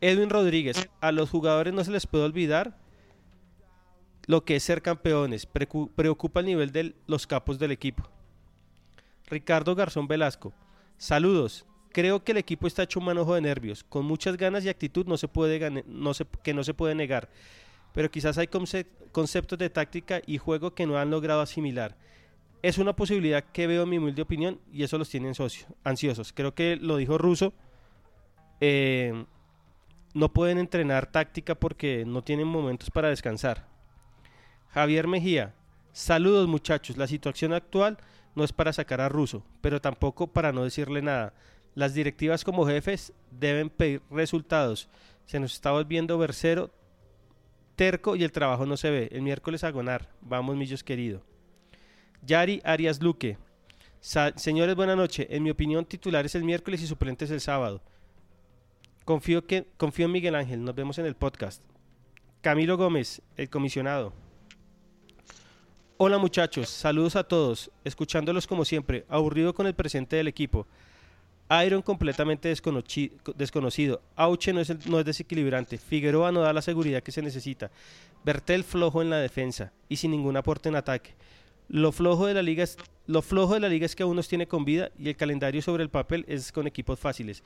Edwin 0.01 0.29
Rodríguez, 0.29 0.87
a 1.01 1.11
los 1.11 1.31
jugadores 1.31 1.73
no 1.73 1.83
se 1.83 1.89
les 1.89 2.05
puede 2.05 2.25
olvidar 2.25 2.77
lo 4.27 4.45
que 4.45 4.57
es 4.57 4.63
ser 4.63 4.83
campeones. 4.83 5.47
Preocupa 5.47 6.41
el 6.41 6.45
nivel 6.45 6.71
de 6.71 6.93
los 7.07 7.25
capos 7.25 7.57
del 7.57 7.71
equipo. 7.71 8.07
Ricardo 9.25 9.73
Garzón 9.73 10.07
Velasco, 10.07 10.53
saludos. 10.97 11.65
Creo 11.91 12.23
que 12.23 12.33
el 12.33 12.37
equipo 12.39 12.67
está 12.67 12.83
hecho 12.83 12.99
un 12.99 13.05
manojo 13.05 13.35
de 13.35 13.41
nervios, 13.41 13.83
con 13.83 14.05
muchas 14.05 14.35
ganas 14.35 14.65
y 14.65 14.69
actitud 14.69 15.05
no 15.05 15.17
se 15.17 15.27
puede 15.27 15.59
que 16.43 16.53
no 16.53 16.63
se 16.63 16.73
puede 16.73 16.93
negar, 16.95 17.29
pero 17.93 18.11
quizás 18.11 18.37
hay 18.37 18.47
conce- 18.47 18.87
conceptos 19.13 19.57
de 19.57 19.69
táctica 19.69 20.21
y 20.25 20.37
juego 20.37 20.75
que 20.75 20.85
no 20.85 20.97
han 20.97 21.09
logrado 21.09 21.39
asimilar. 21.41 21.95
Es 22.61 22.77
una 22.79 22.93
posibilidad 22.95 23.43
que 23.43 23.67
veo 23.67 23.83
en 23.83 23.89
mi 23.89 23.97
humilde 23.97 24.21
opinión 24.23 24.59
y 24.73 24.83
eso 24.83 24.97
los 24.97 25.09
tiene 25.09 25.33
socio- 25.33 25.67
ansiosos. 25.85 26.33
Creo 26.33 26.53
que 26.53 26.75
lo 26.75 26.97
dijo 26.97 27.17
Russo. 27.17 27.53
eh, 28.61 29.25
no 30.13 30.31
pueden 30.31 30.57
entrenar 30.57 31.11
táctica 31.11 31.55
porque 31.55 32.05
no 32.05 32.23
tienen 32.23 32.47
momentos 32.47 32.89
para 32.89 33.09
descansar. 33.09 33.67
Javier 34.69 35.07
Mejía, 35.07 35.53
saludos 35.91 36.47
muchachos. 36.47 36.95
La 36.97 37.05
situación 37.07 37.51
actual 37.53 37.97
no 38.35 38.43
es 38.43 38.53
para 38.53 38.73
sacar 38.73 39.01
a 39.01 39.09
Russo, 39.09 39.43
pero 39.61 39.81
tampoco 39.81 40.27
para 40.27 40.51
no 40.51 40.63
decirle 40.63 41.01
nada. 41.01 41.33
Las 41.73 41.93
directivas 41.93 42.43
como 42.43 42.65
jefes 42.65 43.13
deben 43.31 43.69
pedir 43.69 44.01
resultados. 44.11 44.89
Se 45.25 45.39
nos 45.39 45.53
está 45.53 45.71
volviendo 45.71 46.17
versero, 46.17 46.71
terco 47.75 48.15
y 48.15 48.23
el 48.23 48.31
trabajo 48.31 48.65
no 48.65 48.77
se 48.77 48.89
ve. 48.89 49.09
El 49.11 49.21
miércoles 49.23 49.63
a 49.63 49.71
gonar. 49.71 50.09
Vamos, 50.21 50.55
millos 50.55 50.83
querido. 50.83 51.23
Yari 52.21 52.61
Arias 52.63 53.01
Luque. 53.01 53.37
Señores, 53.99 54.75
buenas 54.75 54.97
noches. 54.97 55.27
En 55.29 55.43
mi 55.43 55.49
opinión, 55.49 55.85
titular 55.85 56.25
es 56.25 56.35
el 56.35 56.43
miércoles 56.43 56.81
y 56.81 56.87
suplentes 56.87 57.31
el 57.31 57.41
sábado. 57.41 57.81
Confío, 59.03 59.45
que, 59.45 59.67
confío 59.77 60.05
en 60.05 60.11
Miguel 60.11 60.35
Ángel. 60.35 60.63
Nos 60.63 60.75
vemos 60.75 60.97
en 60.97 61.05
el 61.05 61.15
podcast. 61.15 61.63
Camilo 62.41 62.77
Gómez, 62.77 63.21
el 63.37 63.49
comisionado. 63.49 64.13
Hola 65.97 66.17
muchachos, 66.17 66.67
saludos 66.67 67.15
a 67.15 67.23
todos. 67.23 67.71
Escuchándolos 67.85 68.47
como 68.47 68.65
siempre, 68.65 69.05
aburrido 69.07 69.53
con 69.53 69.65
el 69.65 69.73
presente 69.73 70.17
del 70.17 70.27
equipo. 70.27 70.67
Iron 71.65 71.81
completamente 71.81 72.51
desconoci- 72.53 73.13
desconocido. 73.37 74.01
Auche 74.17 74.51
no 74.51 74.59
es, 74.59 74.85
no 74.87 74.99
es 74.99 75.05
desequilibrante. 75.05 75.77
Figueroa 75.77 76.33
no 76.33 76.41
da 76.41 76.51
la 76.51 76.61
seguridad 76.61 77.01
que 77.01 77.13
se 77.13 77.21
necesita. 77.21 77.71
Bertel 78.25 78.65
flojo 78.65 79.01
en 79.01 79.09
la 79.09 79.19
defensa 79.19 79.71
y 79.87 79.95
sin 79.95 80.11
ningún 80.11 80.35
aporte 80.35 80.67
en 80.67 80.75
ataque. 80.75 81.13
Lo 81.69 81.93
flojo 81.93 82.25
de 82.25 82.33
la 82.33 82.41
liga 82.41 82.65
es, 82.65 82.77
lo 83.07 83.21
flojo 83.21 83.53
de 83.53 83.61
la 83.61 83.69
liga 83.69 83.85
es 83.85 83.95
que 83.95 84.03
aún 84.03 84.17
nos 84.17 84.27
tiene 84.27 84.47
con 84.47 84.65
vida 84.65 84.91
y 84.99 85.07
el 85.07 85.15
calendario 85.15 85.61
sobre 85.61 85.83
el 85.83 85.89
papel 85.89 86.25
es 86.27 86.51
con 86.51 86.67
equipos 86.67 86.99
fáciles. 86.99 87.41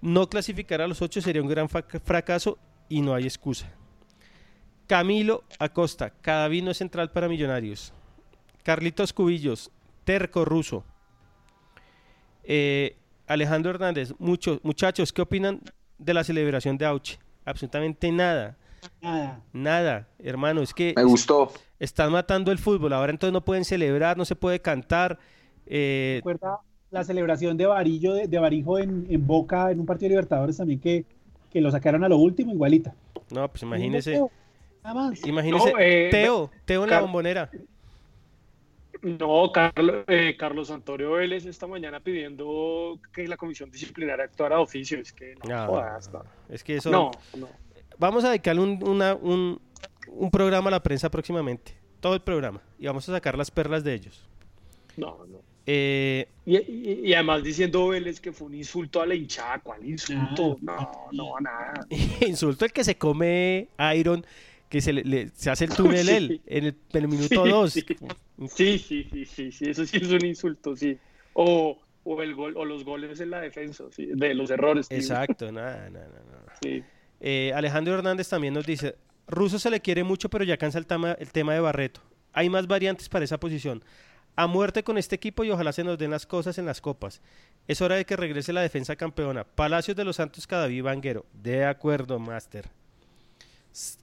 No 0.00 0.28
clasificar 0.30 0.80
a 0.80 0.88
los 0.88 1.02
ocho 1.02 1.20
sería 1.20 1.42
un 1.42 1.48
gran 1.48 1.68
fracaso 1.68 2.56
y 2.88 3.02
no 3.02 3.14
hay 3.14 3.24
excusa. 3.24 3.70
Camilo 4.86 5.44
Acosta, 5.58 6.10
cada 6.20 6.48
vino 6.48 6.70
es 6.70 6.76
central 6.78 7.10
para 7.10 7.28
Millonarios. 7.28 7.92
Carlitos 8.62 9.12
Cubillos, 9.12 9.70
terco 10.04 10.44
ruso. 10.44 10.84
Eh, 12.44 12.96
Alejandro 13.26 13.70
Hernández, 13.70 14.12
muchos 14.18 14.60
muchachos, 14.62 15.12
¿qué 15.12 15.22
opinan 15.22 15.60
de 15.98 16.14
la 16.14 16.24
celebración 16.24 16.76
de 16.76 16.84
Auche? 16.86 17.18
Absolutamente 17.44 18.10
nada. 18.12 18.56
Nada. 19.00 19.40
Nada, 19.52 20.08
hermano, 20.18 20.60
es 20.60 20.74
que 20.74 20.92
Me 20.96 21.04
gustó. 21.04 21.50
están 21.78 22.12
matando 22.12 22.52
el 22.52 22.58
fútbol. 22.58 22.92
Ahora 22.92 23.10
entonces 23.12 23.32
no 23.32 23.42
pueden 23.42 23.64
celebrar, 23.64 24.18
no 24.18 24.26
se 24.26 24.36
puede 24.36 24.60
cantar. 24.60 25.18
eh, 25.66 26.16
Recuerda 26.18 26.58
la 26.90 27.02
celebración 27.04 27.56
de 27.56 27.66
Varillo, 27.66 28.12
de, 28.14 28.28
de 28.28 28.38
Barijo 28.38 28.78
en, 28.78 29.06
en 29.08 29.26
Boca, 29.26 29.70
en 29.70 29.80
un 29.80 29.86
partido 29.86 30.06
de 30.06 30.10
Libertadores 30.10 30.58
también, 30.58 30.78
que, 30.80 31.06
que 31.50 31.60
lo 31.62 31.70
sacaron 31.70 32.04
a 32.04 32.08
lo 32.08 32.18
último, 32.18 32.52
igualita. 32.52 32.94
no, 33.30 33.48
pues 33.48 33.62
imagínese. 33.62 34.22
Nada 34.84 34.94
más. 34.94 35.26
Imagínese, 35.26 35.72
No, 35.72 35.78
eh, 35.78 36.08
Teo, 36.10 36.50
Teo 36.66 36.84
en 36.84 36.90
la 36.90 37.00
bombonera. 37.00 37.50
No, 39.02 39.50
Carlos, 39.52 40.04
eh, 40.08 40.34
Carlos 40.38 40.70
Antonio 40.70 41.12
Vélez 41.12 41.44
esta 41.44 41.66
mañana 41.66 42.00
pidiendo 42.00 42.98
que 43.12 43.26
la 43.28 43.36
comisión 43.36 43.70
disciplinaria 43.70 44.24
actuara 44.24 44.56
de 44.56 44.62
oficio. 44.62 44.98
Es 44.98 45.12
que 45.12 45.34
no, 45.46 45.54
No, 45.54 45.66
jodas, 45.66 46.10
no. 46.12 46.22
Es 46.48 46.64
que 46.64 46.76
eso. 46.76 46.90
No, 46.90 47.10
no. 47.36 47.48
Vamos 47.98 48.24
a 48.24 48.28
dedicarle 48.30 48.62
un, 48.62 48.82
una- 48.88 49.14
un, 49.14 49.60
un 50.08 50.30
programa 50.30 50.68
a 50.68 50.72
la 50.72 50.82
prensa 50.82 51.10
próximamente. 51.10 51.74
Todo 52.00 52.14
el 52.14 52.20
programa. 52.20 52.60
Y 52.78 52.86
vamos 52.86 53.06
a 53.08 53.12
sacar 53.12 53.36
las 53.36 53.50
perlas 53.50 53.84
de 53.84 53.94
ellos. 53.94 54.22
No, 54.96 55.18
no. 55.28 55.38
Eh, 55.66 56.26
Y, 56.46 56.56
y- 56.56 57.00
y 57.04 57.14
además 57.14 57.42
diciendo 57.42 57.88
Vélez 57.88 58.20
que 58.20 58.32
fue 58.32 58.46
un 58.48 58.54
insulto 58.54 59.00
a 59.02 59.06
la 59.06 59.14
hinchada, 59.14 59.58
¿cuál 59.60 59.84
insulto? 59.84 60.56
No, 60.62 61.08
no, 61.12 61.34
nada. 61.40 61.86
insulto 62.26 62.64
el 62.64 62.72
que 62.72 62.84
se 62.84 62.96
come 62.96 63.68
Iron, 63.96 64.24
que 64.68 64.80
se, 64.80 64.92
le, 64.92 65.04
le- 65.04 65.28
se 65.30 65.50
hace 65.50 65.64
el 65.66 65.70
túnel 65.76 66.06
Sí. 66.06 66.12
él 66.14 66.40
en 66.46 66.64
el, 66.64 66.76
en 66.92 67.02
el 67.02 67.08
minuto 67.08 67.44
Sí, 67.44 67.50
2. 67.50 67.72
Sí, 67.72 67.84
sí, 68.48 68.78
sí, 68.78 69.08
sí, 69.10 69.24
sí, 69.24 69.52
sí, 69.52 69.70
eso 69.70 69.86
sí 69.86 69.96
es 69.98 70.10
un 70.10 70.24
insulto, 70.24 70.74
sí. 70.76 70.98
O, 71.34 71.78
o 72.04 72.22
el 72.22 72.34
gol, 72.34 72.56
o 72.56 72.64
los 72.64 72.84
goles 72.84 73.20
en 73.20 73.30
la 73.30 73.40
defensa, 73.40 73.84
sí, 73.90 74.06
de 74.14 74.34
los 74.34 74.50
errores. 74.50 74.86
Exacto, 74.90 75.50
nada, 75.52 75.88
nada, 75.90 76.08
nada. 76.08 76.84
Eh, 77.20 77.52
Alejandro 77.54 77.94
Hernández 77.94 78.28
también 78.28 78.54
nos 78.54 78.66
dice, 78.66 78.96
Russo 79.26 79.58
se 79.58 79.70
le 79.70 79.80
quiere 79.80 80.04
mucho, 80.04 80.28
pero 80.28 80.44
ya 80.44 80.56
cansa 80.56 80.78
el 80.78 80.86
tema, 80.86 81.12
el 81.12 81.30
tema 81.32 81.54
de 81.54 81.60
Barreto. 81.60 82.00
Hay 82.32 82.50
más 82.50 82.66
variantes 82.66 83.08
para 83.08 83.24
esa 83.24 83.38
posición. 83.38 83.82
A 84.36 84.48
muerte 84.48 84.82
con 84.82 84.98
este 84.98 85.14
equipo 85.14 85.44
y 85.44 85.50
ojalá 85.50 85.72
se 85.72 85.84
nos 85.84 85.96
den 85.96 86.10
las 86.10 86.26
cosas 86.26 86.58
en 86.58 86.66
las 86.66 86.80
copas. 86.80 87.22
Es 87.68 87.80
hora 87.80 87.94
de 87.94 88.04
que 88.04 88.16
regrese 88.16 88.52
la 88.52 88.62
defensa 88.62 88.96
campeona. 88.96 89.44
Palacios 89.44 89.96
de 89.96 90.02
los 90.04 90.16
Santos 90.16 90.48
Cadaví 90.48 90.80
Vanguero. 90.80 91.24
De 91.32 91.64
acuerdo, 91.64 92.18
Master. 92.18 92.66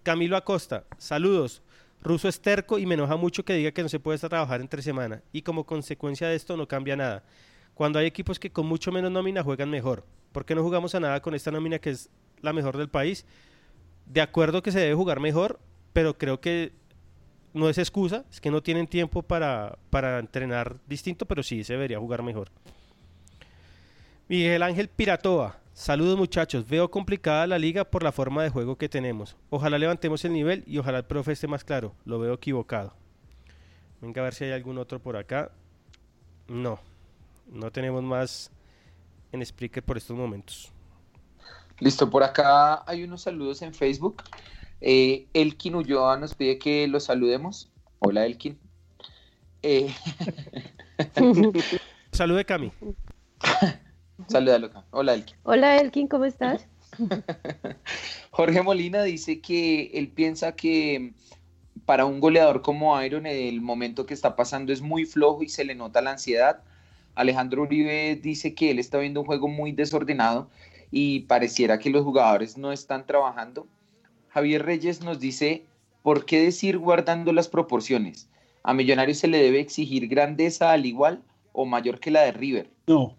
Camilo 0.04 0.36
Acosta, 0.36 0.86
saludos. 0.98 1.62
Russo 2.02 2.28
es 2.28 2.42
terco 2.42 2.80
y 2.80 2.86
me 2.86 2.96
enoja 2.96 3.16
mucho 3.16 3.46
que 3.46 3.54
diga 3.54 3.72
que 3.72 3.84
no 3.84 3.90
se 3.90 4.00
puede 4.00 4.18
trabajar 4.18 4.60
entre 4.60 4.82
semana. 4.82 5.22
Y 5.32 5.44
como 5.44 5.66
consecuencia 5.66 6.28
de 6.28 6.36
esto 6.36 6.58
no 6.58 6.68
cambia 6.68 6.96
nada. 6.96 7.24
Cuando 7.76 8.00
hay 8.00 8.08
equipos 8.08 8.40
que 8.40 8.52
con 8.52 8.66
mucho 8.66 8.92
menos 8.92 9.12
nómina 9.12 9.44
juegan 9.44 9.70
mejor. 9.70 10.04
¿Por 10.32 10.46
qué 10.46 10.56
no 10.56 10.64
jugamos 10.64 10.96
a 10.96 11.00
nada 11.00 11.22
con 11.22 11.36
esta 11.36 11.52
nómina 11.52 11.80
que 11.80 11.92
es 11.92 12.10
la 12.42 12.54
mejor 12.54 12.78
del 12.78 12.90
país? 12.90 13.26
De 14.08 14.22
acuerdo 14.22 14.64
que 14.64 14.72
se 14.72 14.80
debe 14.80 14.96
jugar 14.96 15.20
mejor, 15.20 15.60
pero 15.94 16.18
creo 16.18 16.42
que 16.42 16.74
no 17.54 17.70
es 17.70 17.78
excusa, 17.78 18.26
es 18.32 18.42
que 18.42 18.52
no 18.52 18.64
tienen 18.64 18.88
tiempo 18.88 19.22
para, 19.22 19.78
para 19.90 20.20
entrenar 20.20 20.78
distinto, 20.88 21.26
pero 21.26 21.44
sí 21.44 21.64
se 21.64 21.74
debería 21.74 22.00
jugar 22.00 22.24
mejor. 22.24 22.50
Miguel 24.28 24.64
Ángel 24.64 24.88
Piratoa, 24.88 25.61
Saludos 25.74 26.18
muchachos, 26.18 26.68
veo 26.68 26.92
complicada 26.92 27.48
la 27.48 27.58
liga 27.58 27.86
por 27.86 28.04
la 28.04 28.12
forma 28.12 28.44
de 28.44 28.50
juego 28.50 28.78
que 28.78 28.90
tenemos. 28.90 29.38
Ojalá 29.50 29.78
levantemos 29.78 30.24
el 30.26 30.34
nivel 30.34 30.64
y 30.68 30.78
ojalá 30.78 31.00
el 31.00 31.06
profe 31.06 31.32
esté 31.32 31.48
más 31.48 31.64
claro. 31.64 31.96
Lo 32.06 32.20
veo 32.20 32.34
equivocado. 32.34 32.94
Venga 34.02 34.22
a 34.22 34.26
ver 34.26 34.34
si 34.34 34.44
hay 34.44 34.52
algún 34.52 34.78
otro 34.78 35.00
por 35.00 35.16
acá. 35.16 35.52
No, 36.48 36.80
no 37.48 37.72
tenemos 37.72 38.04
más 38.04 38.52
en 39.32 39.46
Spreaker 39.46 39.84
por 39.84 39.98
estos 39.98 40.18
momentos. 40.18 40.72
Listo, 41.80 42.10
por 42.10 42.24
acá 42.24 42.84
hay 42.86 43.04
unos 43.04 43.22
saludos 43.22 43.62
en 43.62 43.74
Facebook. 43.74 44.24
Eh, 44.82 45.28
Elkin 45.34 45.76
Ulloa 45.76 46.18
nos 46.18 46.36
pide 46.36 46.60
que 46.60 46.88
los 46.88 47.06
saludemos. 47.06 47.72
Hola 48.00 48.26
Elkin. 48.26 48.60
Eh... 49.64 49.94
Salude 52.12 52.44
Cami. 52.46 52.72
Salúdalo 54.28 54.68
acá. 54.68 54.84
Hola 54.92 55.14
Elkin. 55.14 55.36
Hola 55.44 55.78
Elkin, 55.78 56.08
¿cómo 56.08 56.26
estás? 56.26 56.68
Jorge 58.32 58.62
Molina 58.62 59.04
dice 59.04 59.42
que 59.42 59.92
él 59.94 60.10
piensa 60.10 60.56
que 60.56 61.14
para 61.86 62.06
un 62.06 62.20
goleador 62.20 62.62
como 62.62 63.02
Iron 63.02 63.26
el 63.26 63.62
momento 63.62 64.06
que 64.06 64.14
está 64.14 64.36
pasando 64.36 64.72
es 64.72 64.82
muy 64.82 65.06
flojo 65.06 65.44
y 65.44 65.50
se 65.50 65.64
le 65.64 65.76
nota 65.76 66.02
la 66.02 66.12
ansiedad. 66.12 66.62
Alejandro 67.16 67.64
Uribe 67.64 68.16
dice 68.16 68.54
que 68.54 68.72
él 68.72 68.80
está 68.80 68.98
viendo 68.98 69.22
un 69.22 69.26
juego 69.26 69.48
muy 69.48 69.72
desordenado 69.72 70.50
y 70.92 71.22
pareciera 71.22 71.80
que 71.80 71.90
los 71.90 72.04
jugadores 72.04 72.58
no 72.58 72.72
están 72.72 73.06
trabajando. 73.06 73.68
Javier 74.30 74.66
Reyes 74.66 75.02
nos 75.02 75.20
dice, 75.20 75.66
¿por 76.02 76.26
qué 76.26 76.42
decir 76.42 76.78
guardando 76.78 77.34
las 77.34 77.50
proporciones? 77.50 78.30
¿A 78.64 78.74
Millonarios 78.74 79.18
se 79.18 79.28
le 79.28 79.42
debe 79.42 79.60
exigir 79.60 80.08
grandeza 80.08 80.72
al 80.72 80.86
igual 80.86 81.24
o 81.52 81.66
mayor 81.66 82.00
que 82.00 82.12
la 82.12 82.22
de 82.22 82.32
River? 82.32 82.70
No, 82.88 83.16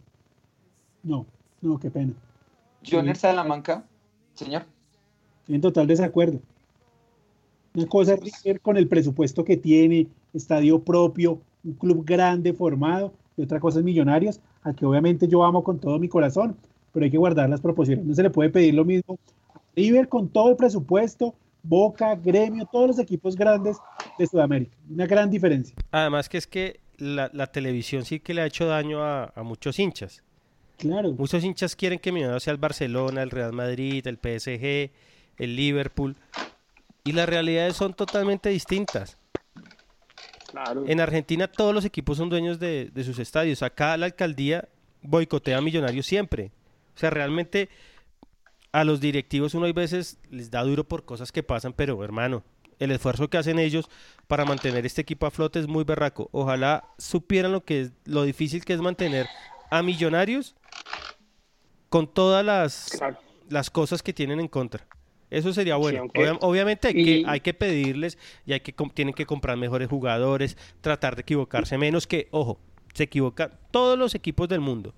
no, 1.02 1.26
no, 1.60 1.78
qué 1.78 1.90
pena. 1.90 2.12
Joner 2.88 3.16
Salamanca, 3.16 3.84
señor. 4.34 4.64
En 5.48 5.60
total 5.60 5.86
desacuerdo. 5.86 6.40
Una 7.74 7.86
cosa 7.86 8.14
es 8.14 8.20
River 8.20 8.60
con 8.60 8.76
el 8.76 8.86
presupuesto 8.86 9.44
que 9.44 9.56
tiene, 9.56 10.06
estadio 10.34 10.80
propio, 10.80 11.40
un 11.64 11.72
club 11.74 12.04
grande 12.04 12.52
formado, 12.52 13.12
y 13.36 13.42
otra 13.42 13.60
cosa 13.60 13.78
es 13.78 13.84
Millonarios, 13.84 14.40
a 14.62 14.74
que 14.74 14.84
obviamente 14.84 15.26
yo 15.26 15.44
amo 15.44 15.64
con 15.64 15.78
todo 15.78 15.98
mi 15.98 16.08
corazón, 16.08 16.56
pero 16.92 17.04
hay 17.04 17.10
que 17.10 17.18
guardar 17.18 17.48
las 17.48 17.60
proporciones. 17.60 18.04
No 18.04 18.14
se 18.14 18.22
le 18.22 18.30
puede 18.30 18.50
pedir 18.50 18.74
lo 18.74 18.84
mismo 18.84 19.18
a 19.54 19.60
River 19.74 20.08
con 20.08 20.28
todo 20.28 20.50
el 20.50 20.56
presupuesto, 20.56 21.34
Boca, 21.62 22.16
Gremio, 22.16 22.66
todos 22.70 22.88
los 22.88 22.98
equipos 22.98 23.36
grandes 23.36 23.78
de 24.18 24.26
Sudamérica. 24.26 24.76
Una 24.90 25.06
gran 25.06 25.30
diferencia. 25.30 25.74
Además 25.92 26.28
que 26.28 26.38
es 26.38 26.46
que 26.46 26.80
la, 26.98 27.30
la 27.32 27.46
televisión 27.46 28.04
sí 28.04 28.20
que 28.20 28.34
le 28.34 28.42
ha 28.42 28.46
hecho 28.46 28.66
daño 28.66 29.02
a, 29.02 29.32
a, 29.34 29.42
muchos 29.42 29.78
hinchas. 29.78 30.22
Claro. 30.82 31.12
Muchos 31.12 31.44
hinchas 31.44 31.76
quieren 31.76 32.00
que 32.00 32.10
Millonarios 32.10 32.42
sea 32.42 32.52
el 32.52 32.59
Barcelona, 32.59 33.22
el 33.22 33.30
Real 33.30 33.52
Madrid, 33.52 34.04
el 34.04 34.16
PSG, 34.16 34.90
el 35.38 35.54
Liverpool. 35.56 36.16
Y 37.04 37.12
las 37.12 37.28
realidades 37.28 37.76
son 37.76 37.94
totalmente 37.94 38.48
distintas. 38.48 39.16
Claro. 40.50 40.84
En 40.88 41.00
Argentina 41.00 41.46
todos 41.46 41.72
los 41.72 41.84
equipos 41.84 42.18
son 42.18 42.28
dueños 42.28 42.59
de, 42.59 42.90
de, 42.92 43.04
sus 43.04 43.20
estadios. 43.20 43.62
Acá 43.62 43.96
la 43.96 44.06
alcaldía 44.06 44.68
boicotea 45.02 45.59
a 45.59 45.60
Millonarios 45.60 46.04
siempre. 46.04 46.50
O 46.96 46.98
sea, 46.98 47.10
realmente 47.10 47.68
a 48.72 48.82
los 48.82 49.00
directivos 49.00 49.54
uno 49.54 49.66
hay 49.66 49.72
veces 49.72 50.18
les 50.30 50.50
da 50.50 50.64
duro 50.64 50.82
por 50.82 51.04
cosas 51.04 51.30
que 51.30 51.44
pasan, 51.44 51.74
pero 51.74 52.02
hermano, 52.02 52.42
el 52.80 52.90
esfuerzo 52.90 53.30
que 53.30 53.38
hacen 53.38 53.60
ellos 53.60 53.88
para 54.26 54.44
mantener 54.44 54.84
este 54.84 55.02
equipo 55.02 55.26
a 55.26 55.30
flote 55.30 55.60
es 55.60 55.68
muy 55.68 55.84
berraco. 55.84 56.28
Ojalá 56.32 56.88
supieran 56.98 57.52
lo 57.52 57.64
que 57.64 57.82
es 57.82 57.92
lo 58.04 58.24
difícil 58.24 58.64
que 58.64 58.72
es 58.72 58.80
mantener 58.80 59.28
a 59.70 59.82
Millonarios 59.82 60.56
con 61.93 62.06
todas 62.06 62.43
las, 62.43 62.89
Claro. 62.97 63.19
las 63.51 63.69
cosas 63.69 64.02
que 64.02 64.14
tienen 64.14 64.40
en 64.40 64.48
contra. 64.48 64.86
Eso 65.28 65.52
sería 65.52 65.77
bueno. 65.77 66.05
Obvia- 66.14 66.39
obviamente 66.40 66.89
hay, 66.89 66.94
y- 66.97 67.05
que, 67.05 67.24
hay 67.31 67.40
que 67.40 67.52
pedirles 67.52 68.16
y 68.47 68.55
hay 68.55 68.60
que 68.60 68.73
tienen 68.94 69.12
que 69.12 69.27
comprar 69.27 69.59
mejores 69.59 69.89
jugadores, 69.90 70.56
tratar 70.81 71.16
de 71.16 71.20
equivocarse 71.23 71.77
menos 71.77 72.06
que, 72.06 72.28
ojo, 72.31 72.59
se 72.94 73.02
equivocan 73.05 73.51
todos 73.70 73.98
los 73.98 74.14
equipos 74.14 74.48
del 74.48 74.60
mundo. 74.60 74.94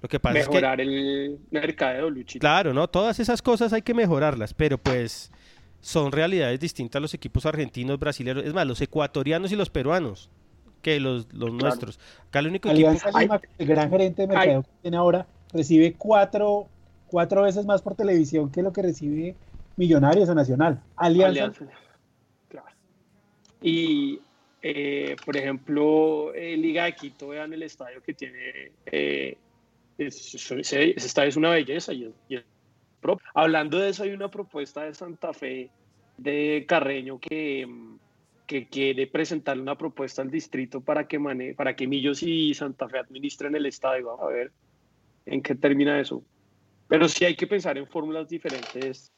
Lo 0.00 0.08
que 0.08 0.20
pasa 0.20 0.38
es 0.38 0.46
que 0.46 0.54
Mejorar 0.54 0.80
el 0.80 1.40
mercadeo, 1.50 2.08
Luchito. 2.08 2.40
Claro, 2.40 2.72
¿no? 2.72 2.86
Todas 2.88 3.18
esas 3.18 3.42
cosas 3.42 3.72
hay 3.72 3.82
que 3.82 3.94
mejorarlas, 3.94 4.54
pero 4.54 4.78
pues 4.78 5.32
son 5.80 6.12
realidades 6.12 6.60
distintas 6.60 7.02
los 7.02 7.14
equipos 7.14 7.46
argentinos, 7.46 7.98
brasileños, 7.98 8.44
es 8.44 8.54
más, 8.54 8.64
los 8.64 8.80
ecuatorianos 8.80 9.50
y 9.50 9.56
los 9.56 9.70
peruanos 9.70 10.30
que 10.82 11.00
los, 11.00 11.26
los 11.32 11.52
nuestros. 11.52 11.98
Acá 12.28 12.38
el 12.38 12.46
único 12.46 12.68
equipo... 12.68 12.88
Alianza 12.90 13.10
Lima, 13.20 13.40
el 13.58 13.66
gran 13.66 13.90
gerente 13.90 14.22
de 14.22 14.28
mercadeo 14.28 14.62
que 14.62 14.68
tiene 14.82 14.96
ahora, 14.96 15.26
recibe 15.52 15.94
cuatro, 15.96 16.68
cuatro 17.06 17.42
veces 17.42 17.64
más 17.66 17.82
por 17.82 17.94
televisión 17.94 18.50
que 18.50 18.62
lo 18.62 18.72
que 18.72 18.82
recibe 18.82 19.34
Millonarios 19.76 20.28
o 20.28 20.34
Nacional. 20.34 20.82
Alianza. 20.96 21.52
Y, 23.60 24.20
eh, 24.62 25.16
por 25.24 25.36
ejemplo, 25.36 26.32
eh, 26.34 26.56
Liga 26.56 26.84
de 26.84 26.94
Quito, 26.94 27.28
vean 27.28 27.52
el 27.52 27.62
estadio 27.62 28.02
que 28.02 28.14
tiene. 28.14 28.72
eh, 28.86 29.36
es- 29.96 30.34
ese, 30.52 30.90
estadio 30.90 31.28
es 31.28 31.36
una 31.36 31.50
belleza. 31.50 31.92
Y 31.92 32.04
es- 32.04 32.14
y 32.28 32.38
Hablando 33.34 33.78
de 33.78 33.90
eso, 33.90 34.02
hay 34.02 34.10
una 34.10 34.28
propuesta 34.28 34.82
de 34.82 34.92
Santa 34.94 35.32
Fe 35.32 35.70
de 36.16 36.64
Carreño 36.68 37.20
que, 37.20 37.66
que 38.46 38.68
quiere 38.68 39.06
presentar 39.06 39.58
una 39.60 39.78
propuesta 39.78 40.20
al 40.22 40.30
distrito 40.30 40.80
para 40.80 41.06
que, 41.06 41.18
mane 41.20 41.54
para 41.54 41.76
que 41.76 41.86
Millos 41.86 42.22
y 42.24 42.54
Santa 42.54 42.88
Fe 42.88 42.98
administren 42.98 43.54
el 43.54 43.66
estadio. 43.66 44.06
Vamos 44.06 44.22
a 44.24 44.28
ver 44.32 44.52
en 45.30 45.42
qué 45.42 45.54
termina 45.54 46.00
eso. 46.00 46.22
Pero 46.88 47.08
sí 47.08 47.24
hay 47.24 47.36
que 47.36 47.46
pensar 47.46 47.76
en 47.78 47.86
fórmulas 47.86 48.28
diferentes 48.28 49.12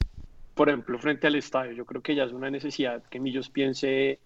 por 0.54 0.68
ejemplo, 0.68 0.98
frente 0.98 1.26
al 1.26 1.36
estadio. 1.36 1.72
Yo 1.72 1.86
creo 1.86 2.02
que 2.02 2.14
ya 2.14 2.24
es 2.24 2.32
una 2.32 2.50
necesidad 2.50 3.02
que 3.04 3.18
Millos 3.18 3.48
piense 3.48 4.18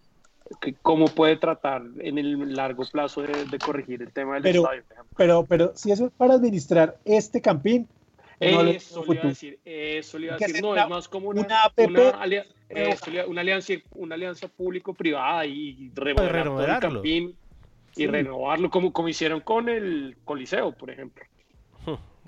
que 0.61 0.74
cómo 0.82 1.06
puede 1.06 1.36
tratar 1.36 1.82
en 2.01 2.19
el 2.19 2.55
largo 2.55 2.82
plazo 2.90 3.23
de, 3.23 3.44
de 3.44 3.59
corregir 3.59 4.02
el 4.02 4.12
tema 4.12 4.35
del 4.35 4.43
Pero- 4.43 4.62
estadio. 4.62 4.82
por 4.82 4.93
ejemplo. 4.94 5.15
pero, 5.16 5.44
pero 5.47 5.73
si 5.77 5.93
eso 5.93 6.06
es 6.06 6.12
para 6.12 6.35
administrar 6.35 6.97
este 7.05 7.40
campín, 7.40 7.86
no 8.40 8.62
le 8.65 8.77
Eso 8.77 9.02
veo 9.02 9.12
le 9.12 9.15
iba 9.15 9.24
a 9.24 9.28
decir, 9.28 9.59
eso 9.65 10.19
le 10.19 10.27
iba 10.27 10.35
a 10.35 10.39
decir. 10.39 10.61
No, 10.61 10.77
es 10.77 10.89
más 10.89 11.09
como 11.09 11.28
una, 11.28 11.43
una 11.43 11.62
APP, 11.65 11.86
una 11.89 12.11
alia- 12.20 12.47
eso 12.69 13.11
una 13.28 13.40
alianza, 13.43 13.74
una 13.93 14.15
alianza 14.16 14.48
público-privada 14.48 15.47
y 15.47 15.93
remodelar 15.94 16.44
todo 16.47 16.62
el 16.65 16.81
campín 16.81 17.36
y 17.93 18.01
Sí. 18.01 18.06
renovarlo 18.09 18.70
como, 18.70 18.93
como 18.93 19.09
hicieron 19.09 19.39
con 19.40 19.69
el 19.69 20.16
Coliseo, 20.24 20.73
por 20.73 20.90
ejemplo. 20.90 21.24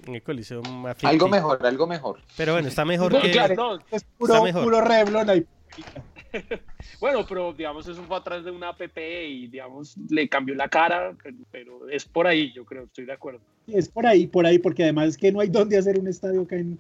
En 0.07 0.15
el 0.15 0.23
Coliseo 0.23 0.63
más 0.63 1.03
Algo 1.05 1.29
mejor, 1.29 1.65
algo 1.67 1.87
mejor. 1.87 2.21
Pero 2.37 2.53
bueno, 2.53 2.69
está 2.69 2.85
mejor 2.85 3.13
No, 3.13 3.21
que... 3.21 3.31
claro, 3.31 3.55
no. 3.55 3.75
Es 3.77 4.03
Está 4.03 4.09
puro, 4.19 4.43
mejor. 4.43 4.65
puro 4.65 4.81
Revlon 4.81 5.31
ahí. 5.31 5.47
Bueno, 7.01 7.25
pero 7.27 7.53
digamos, 7.53 7.89
eso 7.89 8.03
fue 8.03 8.17
atrás 8.17 8.45
de 8.45 8.51
una 8.51 8.69
app 8.69 8.81
y 8.99 9.47
digamos, 9.47 9.97
le 10.11 10.29
cambió 10.29 10.55
la 10.55 10.69
cara, 10.69 11.17
pero, 11.51 11.89
es 11.89 12.05
por 12.05 12.27
ahí, 12.27 12.53
yo 12.53 12.65
creo, 12.65 12.85
estoy 12.85 13.07
de 13.07 13.13
acuerdo. 13.13 13.41
Es 13.67 13.89
por 13.89 14.07
ahí, 14.07 14.27
por 14.27 14.45
ahí, 14.47 14.59
porque 14.59 14.83
además 14.83 15.09
es 15.09 15.17
que 15.17 15.33
no 15.33 15.41
hay 15.41 15.49
dónde 15.49 15.79
hacer 15.79 15.99
un 15.99 16.09
estadio 16.09 16.43
acá 16.43 16.57
en. 16.57 16.79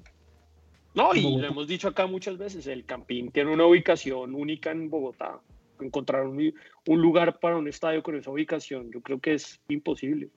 No, 0.95 1.13
En 1.15 1.21
y 1.21 1.23
Bogotá. 1.25 1.43
lo 1.43 1.49
hemos 1.49 1.69
dicho 1.69 1.89
acá 1.89 2.07
muchas 2.07 2.39
veces, 2.39 2.67
el 2.67 2.85
Campín 2.85 3.31
tiene 3.31 3.53
una 3.53 3.67
ubicación 3.67 4.35
única 4.35 4.71
en 4.71 4.91
Bogotá. 4.91 5.39
Encontrar 5.81 6.27
un, 6.27 6.55
un 6.87 7.03
lugar 7.03 7.39
para 7.39 7.57
un 7.57 7.69
estadio 7.69 8.03
con 8.03 8.17
esa 8.17 8.31
ubicación, 8.31 8.91
yo 8.93 9.01
creo 9.03 9.21
que 9.21 9.35
es 9.35 9.61
imposible. 9.69 10.29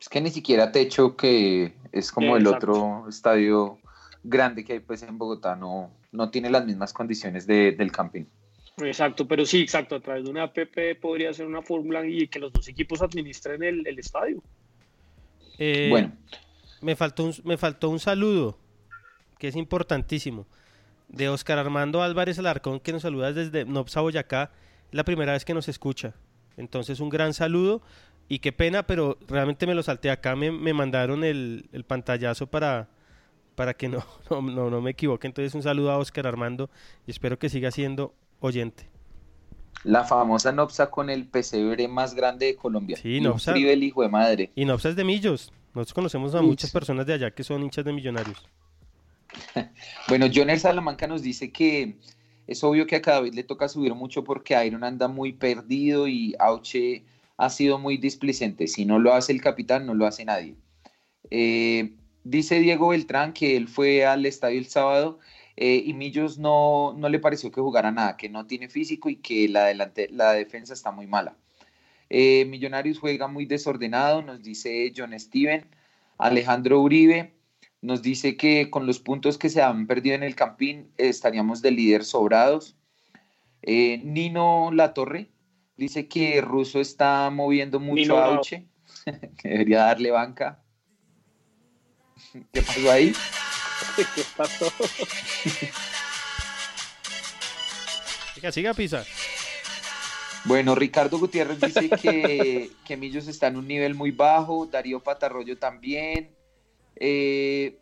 Es 0.00 0.08
que 0.08 0.20
ni 0.20 0.30
siquiera 0.30 0.72
Techo, 0.72 1.16
que 1.16 1.72
es 1.92 2.12
como 2.12 2.36
el 2.36 2.46
Exacto. 2.46 2.72
otro 2.72 3.08
estadio 3.08 3.78
grande 4.22 4.64
que 4.64 4.74
hay 4.74 4.80
pues 4.80 5.02
en 5.02 5.16
Bogotá, 5.18 5.56
no, 5.56 5.90
no 6.12 6.30
tiene 6.30 6.50
las 6.50 6.64
mismas 6.66 6.92
condiciones 6.92 7.46
de- 7.46 7.72
del 7.72 7.90
camping. 7.92 8.24
Exacto, 8.78 9.26
pero 9.26 9.46
sí, 9.46 9.60
exacto, 9.60 9.94
a 9.96 10.00
través 10.00 10.24
de 10.24 10.30
una 10.30 10.42
app 10.42 10.56
podría 11.00 11.32
ser 11.32 11.46
una 11.46 11.62
fórmula 11.62 12.06
y 12.06 12.28
que 12.28 12.38
los 12.38 12.52
dos 12.52 12.68
equipos 12.68 13.00
administren 13.00 13.62
el, 13.62 13.86
el 13.86 13.98
estadio. 13.98 14.42
Eh, 15.58 15.88
Bueno. 15.90 16.12
Me 16.82 16.94
faltó, 16.94 17.24
un, 17.24 17.34
me 17.44 17.56
faltó 17.56 17.88
un 17.88 17.98
saludo, 17.98 18.58
que 19.38 19.48
es 19.48 19.56
importantísimo, 19.56 20.46
de 21.08 21.30
Oscar 21.30 21.58
Armando 21.58 22.02
Álvarez 22.02 22.38
Alarcón, 22.38 22.80
que 22.80 22.92
nos 22.92 23.00
saluda 23.02 23.32
desde 23.32 23.64
Nopsa, 23.64 24.02
Boyacá. 24.02 24.50
La 24.92 25.02
primera 25.04 25.32
vez 25.32 25.44
que 25.46 25.54
nos 25.54 25.68
escucha. 25.68 26.12
Entonces, 26.58 27.00
un 27.00 27.08
gran 27.08 27.32
saludo. 27.32 27.80
Y 28.28 28.40
qué 28.40 28.52
pena, 28.52 28.84
pero 28.84 29.18
realmente 29.28 29.66
me 29.66 29.74
lo 29.74 29.82
salté 29.82 30.10
acá. 30.10 30.34
Me, 30.34 30.50
me 30.50 30.72
mandaron 30.72 31.22
el, 31.22 31.68
el 31.72 31.84
pantallazo 31.84 32.46
para, 32.48 32.88
para 33.54 33.74
que 33.74 33.88
no, 33.88 34.04
no, 34.30 34.42
no, 34.42 34.70
no 34.70 34.80
me 34.80 34.90
equivoque. 34.90 35.26
Entonces, 35.26 35.54
un 35.54 35.62
saludo 35.62 35.90
a 35.90 35.98
Oscar 35.98 36.26
Armando 36.26 36.70
y 37.06 37.10
espero 37.10 37.38
que 37.38 37.48
siga 37.48 37.70
siendo 37.70 38.14
oyente. 38.40 38.88
La 39.84 40.04
famosa 40.04 40.50
Nopsa 40.50 40.90
con 40.90 41.10
el 41.10 41.26
pesebre 41.26 41.86
más 41.86 42.14
grande 42.14 42.46
de 42.46 42.56
Colombia. 42.56 42.96
Sí, 42.96 43.20
Nopsa. 43.20 43.52
frío 43.52 43.68
del 43.68 43.84
hijo 43.84 44.02
de 44.02 44.08
madre. 44.08 44.50
Y 44.54 44.64
Nopsa 44.64 44.88
es 44.88 44.96
de 44.96 45.04
Millos. 45.04 45.52
Nosotros 45.74 45.94
conocemos 45.94 46.34
a 46.34 46.42
muchas 46.42 46.72
personas 46.72 47.06
de 47.06 47.12
allá 47.12 47.30
que 47.30 47.44
son 47.44 47.62
hinchas 47.62 47.84
de 47.84 47.92
millonarios. 47.92 48.48
Bueno, 50.08 50.26
Joner 50.32 50.58
Salamanca 50.58 51.06
nos 51.06 51.20
dice 51.20 51.52
que 51.52 51.96
es 52.46 52.62
obvio 52.64 52.86
que 52.86 52.96
a 52.96 53.02
cada 53.02 53.20
vez 53.20 53.34
le 53.34 53.42
toca 53.42 53.68
subir 53.68 53.94
mucho 53.94 54.24
porque 54.24 54.64
Iron 54.64 54.84
anda 54.84 55.08
muy 55.08 55.32
perdido 55.32 56.08
y 56.08 56.34
Auche 56.38 57.04
ha 57.36 57.50
sido 57.50 57.78
muy 57.78 57.96
displicente. 57.96 58.66
Si 58.66 58.84
no 58.84 58.98
lo 58.98 59.12
hace 59.14 59.32
el 59.32 59.40
capitán, 59.40 59.86
no 59.86 59.94
lo 59.94 60.06
hace 60.06 60.24
nadie. 60.24 60.56
Eh, 61.30 61.96
Dice 62.28 62.58
Diego 62.58 62.88
Beltrán 62.88 63.32
que 63.32 63.56
él 63.56 63.68
fue 63.68 64.04
al 64.04 64.26
estadio 64.26 64.58
el 64.58 64.66
sábado 64.66 65.20
eh, 65.54 65.80
y 65.86 65.94
Millos 65.94 66.38
no, 66.38 66.92
no 66.98 67.08
le 67.08 67.20
pareció 67.20 67.52
que 67.52 67.60
jugara 67.60 67.92
nada, 67.92 68.16
que 68.16 68.28
no 68.28 68.48
tiene 68.48 68.68
físico 68.68 69.08
y 69.08 69.16
que 69.16 69.48
la, 69.48 70.32
defensa 70.34 70.74
está 70.74 70.90
muy 70.90 71.06
mala. 71.06 71.36
Eh, 72.10 72.44
Millonarios 72.46 72.98
juega 72.98 73.28
muy 73.28 73.46
desordenado, 73.46 74.22
nos 74.22 74.42
dice 74.42 74.92
John 74.96 75.16
Steven. 75.16 75.68
Alejandro 76.18 76.80
Uribe 76.80 77.32
nos 77.80 78.02
dice 78.02 78.36
que 78.36 78.70
con 78.70 78.86
los 78.88 78.98
puntos 78.98 79.38
que 79.38 79.48
se 79.48 79.62
han 79.62 79.86
perdido 79.86 80.16
en 80.16 80.24
el 80.24 80.34
Campín 80.34 80.90
estaríamos 80.96 81.62
de 81.62 81.70
líder 81.70 82.04
sobrados. 82.04 82.76
Nino 83.62 84.72
Latorre 84.72 85.30
dice 85.76 86.08
que 86.08 86.40
Russo 86.40 86.80
está 86.80 87.30
moviendo 87.30 87.80
mucho 87.80 88.18
a. 88.18 88.26
Auche, 88.26 88.66
que 89.38 89.48
debería 89.48 89.80
darle 89.80 90.10
banca. 90.10 90.62
¿Qué 92.52 92.62
pasó 92.62 92.90
ahí? 92.90 93.12
¿Qué 94.14 94.22
pasó? 94.36 94.70
Siga, 98.34 98.52
siga, 98.52 98.74
Pisa. 98.74 99.04
Bueno, 100.44 100.74
Ricardo 100.74 101.18
Gutiérrez 101.18 101.60
dice 101.60 101.90
que, 101.90 102.70
que 102.84 102.96
Millos 102.96 103.26
está 103.26 103.48
en 103.48 103.56
un 103.56 103.66
nivel 103.66 103.94
muy 103.94 104.12
bajo, 104.12 104.66
Darío 104.66 105.02
Patarroyo 105.02 105.58
también. 105.58 106.30
Eh, 106.94 107.76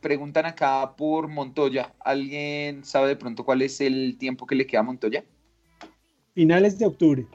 preguntan 0.00 0.46
acá 0.46 0.94
por 0.96 1.28
Montoya. 1.28 1.94
¿Alguien 2.00 2.84
sabe 2.84 3.08
de 3.08 3.16
pronto 3.16 3.44
cuál 3.44 3.62
es 3.62 3.80
el 3.80 4.18
tiempo 4.18 4.46
que 4.46 4.54
le 4.54 4.66
queda 4.66 4.80
a 4.80 4.84
Montoya? 4.84 5.24
Finales 6.36 6.78
de 6.78 6.84
octubre. 6.84 7.26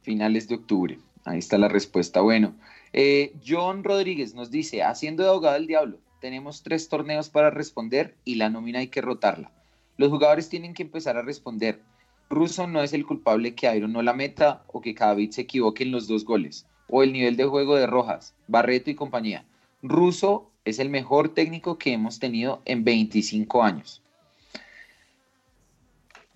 Finales 0.00 0.48
de 0.48 0.54
octubre. 0.54 0.98
Ahí 1.26 1.38
está 1.38 1.58
la 1.58 1.68
respuesta. 1.68 2.22
Bueno, 2.22 2.54
eh, 2.94 3.34
John 3.46 3.84
Rodríguez 3.84 4.34
nos 4.34 4.50
dice, 4.50 4.82
haciendo 4.82 5.22
de 5.22 5.28
abogado 5.28 5.56
del 5.56 5.66
diablo, 5.66 5.98
tenemos 6.18 6.62
tres 6.62 6.88
torneos 6.88 7.28
para 7.28 7.50
responder 7.50 8.16
y 8.24 8.36
la 8.36 8.48
nómina 8.48 8.78
hay 8.78 8.88
que 8.88 9.02
rotarla. 9.02 9.52
Los 9.98 10.08
jugadores 10.08 10.48
tienen 10.48 10.72
que 10.72 10.84
empezar 10.84 11.18
a 11.18 11.22
responder. 11.22 11.82
Russo 12.30 12.66
no 12.66 12.82
es 12.82 12.94
el 12.94 13.04
culpable 13.04 13.54
que 13.54 13.76
Iron 13.76 13.92
no 13.92 14.00
la 14.00 14.14
meta 14.14 14.64
o 14.68 14.80
que 14.80 14.94
Cavit 14.94 15.32
se 15.32 15.42
equivoque 15.42 15.82
en 15.82 15.92
los 15.92 16.08
dos 16.08 16.24
goles 16.24 16.66
o 16.88 17.02
el 17.02 17.12
nivel 17.12 17.36
de 17.36 17.44
juego 17.44 17.76
de 17.76 17.86
Rojas, 17.86 18.34
Barreto 18.48 18.88
y 18.88 18.94
compañía. 18.94 19.44
Russo 19.82 20.50
es 20.64 20.78
el 20.78 20.88
mejor 20.88 21.34
técnico 21.34 21.76
que 21.76 21.92
hemos 21.92 22.18
tenido 22.18 22.62
en 22.64 22.84
25 22.84 23.62
años. 23.62 24.00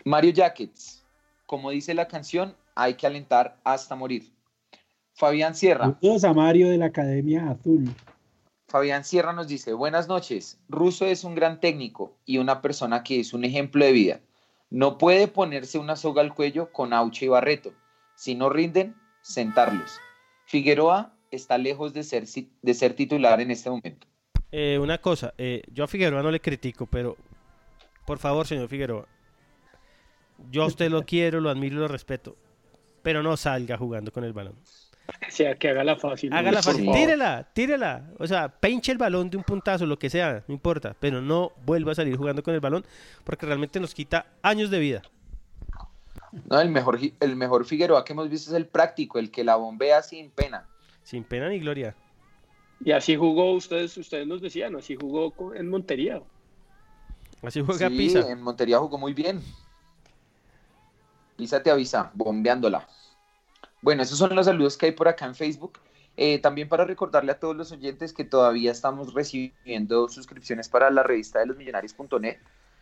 Mario 0.04 0.32
Jackets, 0.32 1.05
como 1.46 1.70
dice 1.70 1.94
la 1.94 2.08
canción, 2.08 2.54
hay 2.74 2.94
que 2.94 3.06
alentar 3.06 3.56
hasta 3.64 3.94
morir. 3.94 4.32
Fabián 5.14 5.54
Sierra. 5.54 5.96
Saludos 6.00 6.24
a 6.24 6.34
Mario 6.34 6.68
de 6.68 6.76
la 6.76 6.86
Academia 6.86 7.50
Azul. 7.50 7.88
Fabián 8.68 9.04
Sierra 9.04 9.32
nos 9.32 9.48
dice, 9.48 9.72
buenas 9.72 10.08
noches, 10.08 10.58
Russo 10.68 11.06
es 11.06 11.24
un 11.24 11.34
gran 11.34 11.60
técnico 11.60 12.18
y 12.26 12.38
una 12.38 12.60
persona 12.60 13.02
que 13.02 13.20
es 13.20 13.32
un 13.32 13.44
ejemplo 13.44 13.84
de 13.84 13.92
vida. 13.92 14.20
No 14.70 14.98
puede 14.98 15.28
ponerse 15.28 15.78
una 15.78 15.96
soga 15.96 16.20
al 16.20 16.34
cuello 16.34 16.72
con 16.72 16.92
Auche 16.92 17.26
y 17.26 17.28
Barreto. 17.28 17.72
Si 18.16 18.34
no 18.34 18.50
rinden, 18.50 18.96
sentarlos. 19.22 20.00
Figueroa 20.46 21.14
está 21.30 21.58
lejos 21.58 21.94
de 21.94 22.02
ser, 22.02 22.24
de 22.26 22.74
ser 22.74 22.94
titular 22.94 23.40
en 23.40 23.52
este 23.52 23.70
momento. 23.70 24.06
Eh, 24.50 24.78
una 24.80 24.98
cosa, 24.98 25.32
eh, 25.38 25.62
yo 25.72 25.84
a 25.84 25.88
Figueroa 25.88 26.22
no 26.22 26.30
le 26.30 26.40
critico, 26.40 26.86
pero 26.86 27.16
por 28.04 28.18
favor, 28.18 28.46
señor 28.46 28.68
Figueroa, 28.68 29.06
yo 30.50 30.62
a 30.62 30.66
usted 30.66 30.90
lo 30.90 31.04
quiero, 31.04 31.40
lo 31.40 31.50
admiro 31.50 31.76
y 31.76 31.78
lo 31.78 31.88
respeto, 31.88 32.36
pero 33.02 33.22
no 33.22 33.36
salga 33.36 33.76
jugando 33.76 34.12
con 34.12 34.24
el 34.24 34.32
balón. 34.32 34.54
O 35.08 35.30
sea, 35.30 35.54
que 35.54 35.68
haga 35.68 35.84
la 35.84 35.96
fácil. 35.96 36.32
Hágala 36.32 36.60
por 36.62 36.72
fácil, 36.72 36.90
tírela, 36.92 37.48
tírela. 37.52 38.10
O 38.18 38.26
sea, 38.26 38.48
pinche 38.48 38.90
el 38.90 38.98
balón 38.98 39.30
de 39.30 39.36
un 39.36 39.44
puntazo, 39.44 39.86
lo 39.86 39.98
que 39.98 40.10
sea, 40.10 40.42
no 40.48 40.54
importa, 40.54 40.96
pero 40.98 41.22
no 41.22 41.52
vuelva 41.64 41.92
a 41.92 41.94
salir 41.94 42.16
jugando 42.16 42.42
con 42.42 42.54
el 42.54 42.60
balón 42.60 42.84
porque 43.22 43.46
realmente 43.46 43.78
nos 43.78 43.94
quita 43.94 44.26
años 44.42 44.70
de 44.70 44.78
vida. 44.80 45.02
No, 46.50 46.60
el 46.60 46.70
mejor, 46.70 46.98
el 47.20 47.36
mejor 47.36 47.64
Figueroa 47.64 48.04
que 48.04 48.12
hemos 48.12 48.28
visto 48.28 48.50
es 48.50 48.56
el 48.56 48.66
práctico, 48.66 49.18
el 49.18 49.30
que 49.30 49.44
la 49.44 49.56
bombea 49.56 50.02
sin 50.02 50.30
pena. 50.30 50.66
Sin 51.02 51.22
pena 51.22 51.48
ni 51.48 51.60
gloria. 51.60 51.94
Y 52.84 52.92
así 52.92 53.16
jugó, 53.16 53.52
ustedes, 53.52 53.96
ustedes 53.96 54.26
nos 54.26 54.42
decían, 54.42 54.74
así 54.76 54.96
jugó 54.96 55.54
en 55.54 55.68
Montería. 55.70 56.20
Así 57.42 57.60
juega 57.60 57.88
Sí, 57.88 57.96
Pisa. 57.96 58.30
en 58.30 58.42
Montería 58.42 58.78
jugó 58.78 58.98
muy 58.98 59.14
bien. 59.14 59.40
Pisa 61.36 61.62
te 61.62 61.70
avisa, 61.70 62.10
bombeándola. 62.14 62.88
Bueno, 63.82 64.02
esos 64.02 64.18
son 64.18 64.34
los 64.34 64.46
saludos 64.46 64.76
que 64.76 64.86
hay 64.86 64.92
por 64.92 65.08
acá 65.08 65.26
en 65.26 65.34
Facebook. 65.34 65.78
Eh, 66.16 66.38
también 66.38 66.68
para 66.68 66.84
recordarle 66.84 67.32
a 67.32 67.38
todos 67.38 67.54
los 67.54 67.72
oyentes 67.72 68.14
que 68.14 68.24
todavía 68.24 68.72
estamos 68.72 69.12
recibiendo 69.12 70.08
suscripciones 70.08 70.68
para 70.68 70.90
la 70.90 71.02
revista 71.02 71.40
de 71.40 71.46
los 71.46 71.56
millonarios.net. 71.56 72.38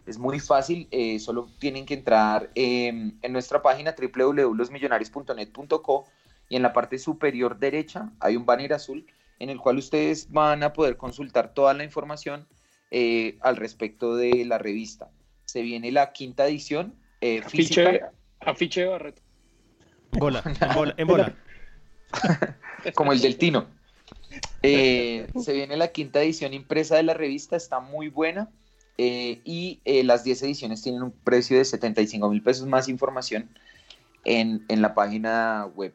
Es 0.06 0.18
muy 0.18 0.38
fácil, 0.38 0.86
eh, 0.90 1.18
solo 1.18 1.48
tienen 1.58 1.86
que 1.86 1.94
entrar 1.94 2.50
eh, 2.54 3.12
en 3.20 3.32
nuestra 3.32 3.62
página 3.62 3.94
www.losmillonarios.net.co 3.98 6.04
y 6.50 6.56
en 6.56 6.62
la 6.62 6.74
parte 6.74 6.98
superior 6.98 7.58
derecha 7.58 8.12
hay 8.20 8.36
un 8.36 8.44
banner 8.44 8.74
azul 8.74 9.06
en 9.38 9.48
el 9.48 9.58
cual 9.58 9.78
ustedes 9.78 10.30
van 10.30 10.62
a 10.62 10.74
poder 10.74 10.98
consultar 10.98 11.54
toda 11.54 11.72
la 11.74 11.84
información 11.84 12.46
eh, 12.90 13.38
al 13.40 13.56
respecto 13.56 14.14
de 14.14 14.44
la 14.44 14.58
revista. 14.58 15.10
Se 15.46 15.62
viene 15.62 15.90
la 15.90 16.12
quinta 16.12 16.46
edición. 16.46 16.94
física, 17.48 18.12
afiche 18.46 18.82
de 18.82 18.88
Barreto. 18.88 19.22
Bola, 20.12 20.42
en 20.44 20.74
bola, 20.74 20.94
en 20.96 21.06
bola. 21.06 21.34
como 22.94 23.12
el 23.12 23.20
del 23.20 23.36
Tino. 23.36 23.66
Eh, 24.62 25.26
se 25.40 25.52
viene 25.52 25.76
la 25.76 25.88
quinta 25.88 26.22
edición 26.22 26.54
impresa 26.54 26.96
de 26.96 27.02
la 27.02 27.14
revista, 27.14 27.56
está 27.56 27.80
muy 27.80 28.08
buena. 28.08 28.48
eh, 28.98 29.40
y 29.44 29.80
eh, 29.84 30.04
las 30.04 30.22
10 30.24 30.42
ediciones 30.44 30.82
tienen 30.82 31.02
un 31.02 31.12
precio 31.12 31.58
de 31.58 31.64
75 31.64 32.28
mil 32.30 32.42
pesos. 32.42 32.66
Más 32.66 32.88
información 32.88 33.50
en, 34.24 34.64
en 34.68 34.82
la 34.82 34.94
página 34.94 35.66
web. 35.74 35.94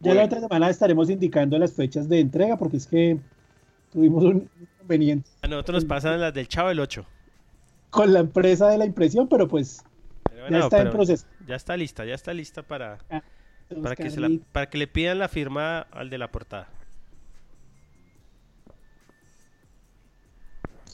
Ya 0.00 0.14
la 0.14 0.24
otra 0.24 0.40
semana 0.40 0.68
estaremos 0.70 1.10
indicando 1.10 1.58
las 1.58 1.74
fechas 1.74 2.08
de 2.08 2.20
entrega 2.20 2.56
porque 2.56 2.78
es 2.78 2.86
que 2.86 3.18
tuvimos 3.92 4.24
un 4.24 4.50
inconveniente 4.60 5.30
A 5.42 5.48
nosotros 5.48 5.74
nos 5.76 5.84
pasan 5.84 6.20
las 6.20 6.34
del 6.34 6.48
Chavo 6.48 6.70
el 6.70 6.80
8. 6.80 7.06
con 7.90 8.12
la 8.12 8.20
empresa 8.20 8.68
de 8.68 8.78
la 8.78 8.84
impresión, 8.86 9.28
pero 9.28 9.46
pues 9.48 9.84
Ya 10.50 10.58
está 10.60 10.80
en 10.82 10.90
proceso. 10.90 11.26
Ya 11.46 11.56
está 11.56 11.76
lista, 11.76 12.04
ya 12.04 12.14
está 12.14 12.32
lista 12.34 12.62
para, 12.62 12.98
Ah, 13.10 13.22
para, 13.82 13.96
que 13.96 14.10
se 14.10 14.20
la- 14.20 14.26
Carlito. 14.26 14.46
para 14.52 14.68
que 14.70 14.78
le 14.78 14.86
pidan 14.86 15.18
la 15.18 15.28
firma 15.28 15.80
al 15.90 16.10
de 16.10 16.18
la 16.18 16.30
portada. 16.30 16.68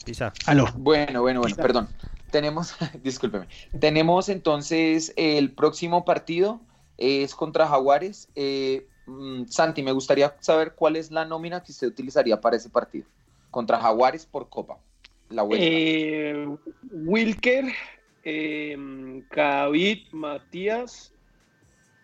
Pisa. 0.05 0.33
Aló. 0.47 0.67
Bueno, 0.77 1.21
bueno, 1.23 1.41
bueno, 1.41 1.57
perdón. 1.57 1.89
Tenemos, 2.31 2.75
discúlpeme. 3.03 3.47
Tenemos 3.79 4.29
entonces 4.29 5.13
el 5.17 5.53
próximo 5.53 6.05
partido 6.05 6.61
es 6.97 7.35
contra 7.35 7.67
Jaguares. 7.67 8.29
Eh, 8.35 8.87
mm, 9.07 9.45
Santi, 9.47 9.83
me 9.83 9.93
gustaría 9.93 10.35
saber 10.41 10.75
cuál 10.75 10.97
es 10.97 11.11
la 11.11 11.25
nómina 11.25 11.63
que 11.63 11.73
usted 11.73 11.87
utilizaría 11.89 12.41
para 12.41 12.57
ese 12.57 12.71
partido. 12.71 13.07
Contra 13.51 13.81
Jaguares 13.81 14.27
por 14.27 14.49
Copa. 14.49 14.79
La 15.31 15.43
vuelta. 15.43 15.65
Eh, 15.67 16.49
Wilker, 16.91 17.67
eh, 18.29 20.05
Matías. 20.13 21.13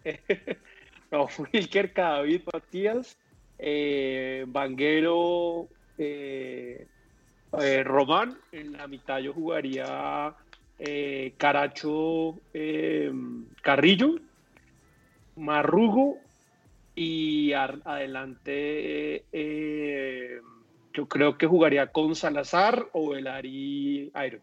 no, 1.11 1.29
Wilker, 1.39 1.93
David, 1.93 2.43
Matías. 2.53 3.19
Eh, 3.59 4.45
Vanguero, 4.49 5.69
eh, 5.99 6.87
eh, 7.61 7.85
Román. 7.85 8.39
En 8.53 8.73
la 8.73 8.87
mitad 8.89 9.19
yo 9.19 9.33
jugaría 9.35 10.35
eh, 10.79 11.35
Caracho, 11.37 12.41
eh, 12.53 13.13
Carrillo, 13.63 14.17
Marrugo. 15.37 16.19
Y 16.97 17.53
adelante, 17.53 19.25
eh, 19.33 20.41
yo 20.93 21.09
creo 21.09 21.37
que 21.37 21.47
jugaría 21.49 21.89
con 21.89 22.15
Salazar 22.15 22.87
o 22.93 23.11
Velari 23.11 24.11
Airo. 24.15 24.39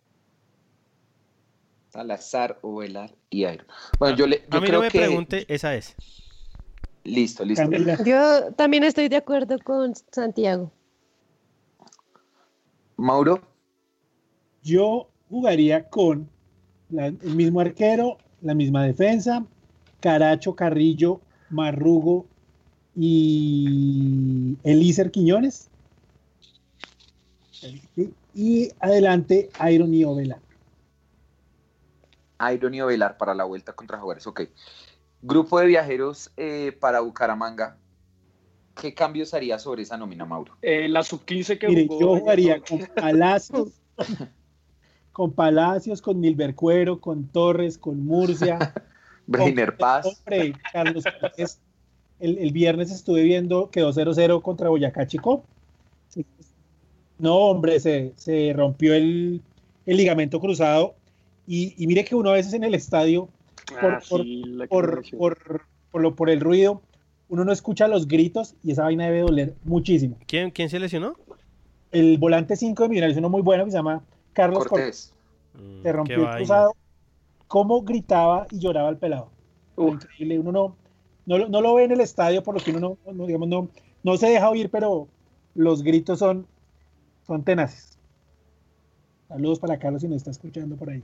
Salazar, 1.92 2.58
Ovelar 2.62 3.14
y 3.30 3.44
Airo. 3.44 3.66
Bueno, 4.00 4.16
yo, 4.18 4.26
le, 4.26 4.42
yo 4.50 4.58
A 4.58 4.62
mí 4.62 4.68
creo 4.68 4.80
no 4.80 4.86
me 4.86 4.92
que. 4.92 5.00
pregunte, 5.00 5.46
esa 5.50 5.76
es. 5.76 5.96
Listo, 7.04 7.44
listo. 7.44 7.64
Camila, 7.70 7.98
Yo 8.06 8.54
también 8.54 8.84
estoy 8.84 9.10
de 9.10 9.18
acuerdo 9.18 9.58
con 9.60 9.94
Santiago. 10.12 10.72
Mauro, 12.96 13.42
yo 14.64 15.10
jugaría 15.30 15.90
con 15.90 16.30
la- 16.92 17.08
el 17.08 17.36
mismo 17.36 17.60
arquero, 17.60 18.18
la 18.42 18.54
misma 18.54 18.86
defensa, 18.86 19.44
Caracho, 20.00 20.56
Carrillo, 20.56 21.20
Marrugo 21.50 22.26
y 22.96 24.56
Elícer 24.64 25.12
Quiñones. 25.12 25.68
Y, 27.98 28.10
y 28.34 28.70
adelante, 28.80 29.50
Iron 29.70 29.94
y 29.94 30.04
Ovela. 30.04 30.40
Iron 32.54 32.74
y 32.74 32.82
Ovelar 32.82 33.18
para 33.18 33.34
la 33.34 33.44
vuelta 33.44 33.74
contra 33.74 33.98
Jaguares. 33.98 34.26
Ok. 34.28 34.42
Grupo 35.22 35.60
de 35.60 35.68
viajeros 35.68 36.32
eh, 36.38 36.76
para 36.80 37.00
Bucaramanga. 37.02 37.78
¿qué 38.74 38.94
cambios 38.94 39.34
haría 39.34 39.60
sobre 39.60 39.84
esa 39.84 39.98
nómina, 39.98 40.26
Mauro? 40.26 40.54
Eh, 40.62 40.88
la 40.88 41.04
sub-15 41.04 41.60
que 41.60 41.68
Mire, 41.68 41.88
jugó 41.88 42.00
yo 42.00 42.20
jugaría 42.20 42.58
no- 42.58 42.64
con 42.68 42.80
Palacios, 42.96 43.70
con 45.12 45.34
Palacios, 45.34 46.02
con 46.02 46.22
con 47.00 47.28
Torres, 47.28 47.78
con 47.78 48.04
Murcia. 48.06 48.74
Breiner 49.28 49.78
Paz. 49.78 50.06
Hombre, 50.06 50.54
Carlos 50.74 51.04
Pérez, 51.04 51.60
el, 52.20 52.38
el 52.40 52.52
viernes 52.52 52.92
estuve 52.92 53.22
viendo, 53.24 53.70
quedó 53.70 53.92
0-0 53.94 54.42
contra 54.42 54.70
Boyacá 54.70 55.06
Chico. 55.06 55.44
No, 57.20 57.36
hombre, 57.36 57.80
se, 57.80 58.14
se 58.16 58.52
rompió 58.56 58.96
el, 58.96 59.42
el 59.86 59.98
ligamento 59.98 60.40
cruzado. 60.40 60.96
Y, 61.48 61.74
y 61.82 61.88
mire 61.88 62.04
que 62.06 62.16
uno 62.16 62.30
a 62.30 62.34
veces 62.34 62.54
en 62.54 62.64
el 62.64 62.76
estadio, 62.76 63.28
por, 63.80 63.94
Ah, 63.94 64.00
por- 64.10 64.22
sí, 64.24 64.44
por, 64.70 64.96
mencioné. 64.96 65.18
por- 65.20 65.62
por 65.92 66.02
lo, 66.02 66.16
por 66.16 66.30
el 66.30 66.40
ruido, 66.40 66.82
uno 67.28 67.44
no 67.44 67.52
escucha 67.52 67.88
los 67.88 68.08
gritos 68.08 68.56
y 68.64 68.72
esa 68.72 68.84
vaina 68.84 69.06
debe 69.06 69.22
doler 69.22 69.56
muchísimo. 69.64 70.18
¿Quién, 70.28 70.52
quién 70.52 70.70
se 70.70 70.80
lesionó? 70.80 71.16
El 71.92 72.18
volante 72.18 72.56
5 72.56 72.84
de 72.84 72.90
Millonarios, 72.90 73.18
uno 73.18 73.30
muy 73.30 73.42
bueno 73.42 73.66
que 73.66 73.72
se 73.72 73.78
llama 73.78 74.02
Carlos 74.34 74.66
Cortés, 74.66 75.14
Cortés. 75.52 75.84
se 75.84 75.92
rompió 75.92 76.16
el 76.30 76.36
cruzado. 76.38 76.76
¿Cómo 77.48 77.82
gritaba 77.82 78.48
y 78.50 78.60
lloraba 78.60 78.88
el 78.90 78.96
pelado? 78.98 79.30
Increíble, 79.78 80.40
uno 80.40 80.52
no, 80.54 80.76
no, 81.26 81.38
lo- 81.38 81.50
no 81.50 81.60
lo 81.60 81.74
ve 81.76 81.84
en 81.84 81.92
el 81.92 82.00
estadio, 82.00 82.42
por 82.44 82.56
lo 82.56 82.64
que 82.64 82.72
uno 82.72 82.98
no, 83.06 83.12
no, 83.14 83.26
digamos, 83.26 83.50
no, 83.50 83.68
no 84.04 84.16
se 84.16 84.28
deja 84.30 84.50
oír, 84.50 84.70
pero 84.70 85.10
los 85.56 85.84
gritos 85.84 86.20
son, 86.20 86.48
son 87.28 87.44
tenaces. 87.44 87.98
Saludos 89.28 89.60
para 89.60 89.78
Carlos 89.80 90.02
si 90.02 90.08
nos 90.08 90.18
está 90.18 90.32
escuchando 90.32 90.78
por 90.78 90.90
ahí. 90.90 91.04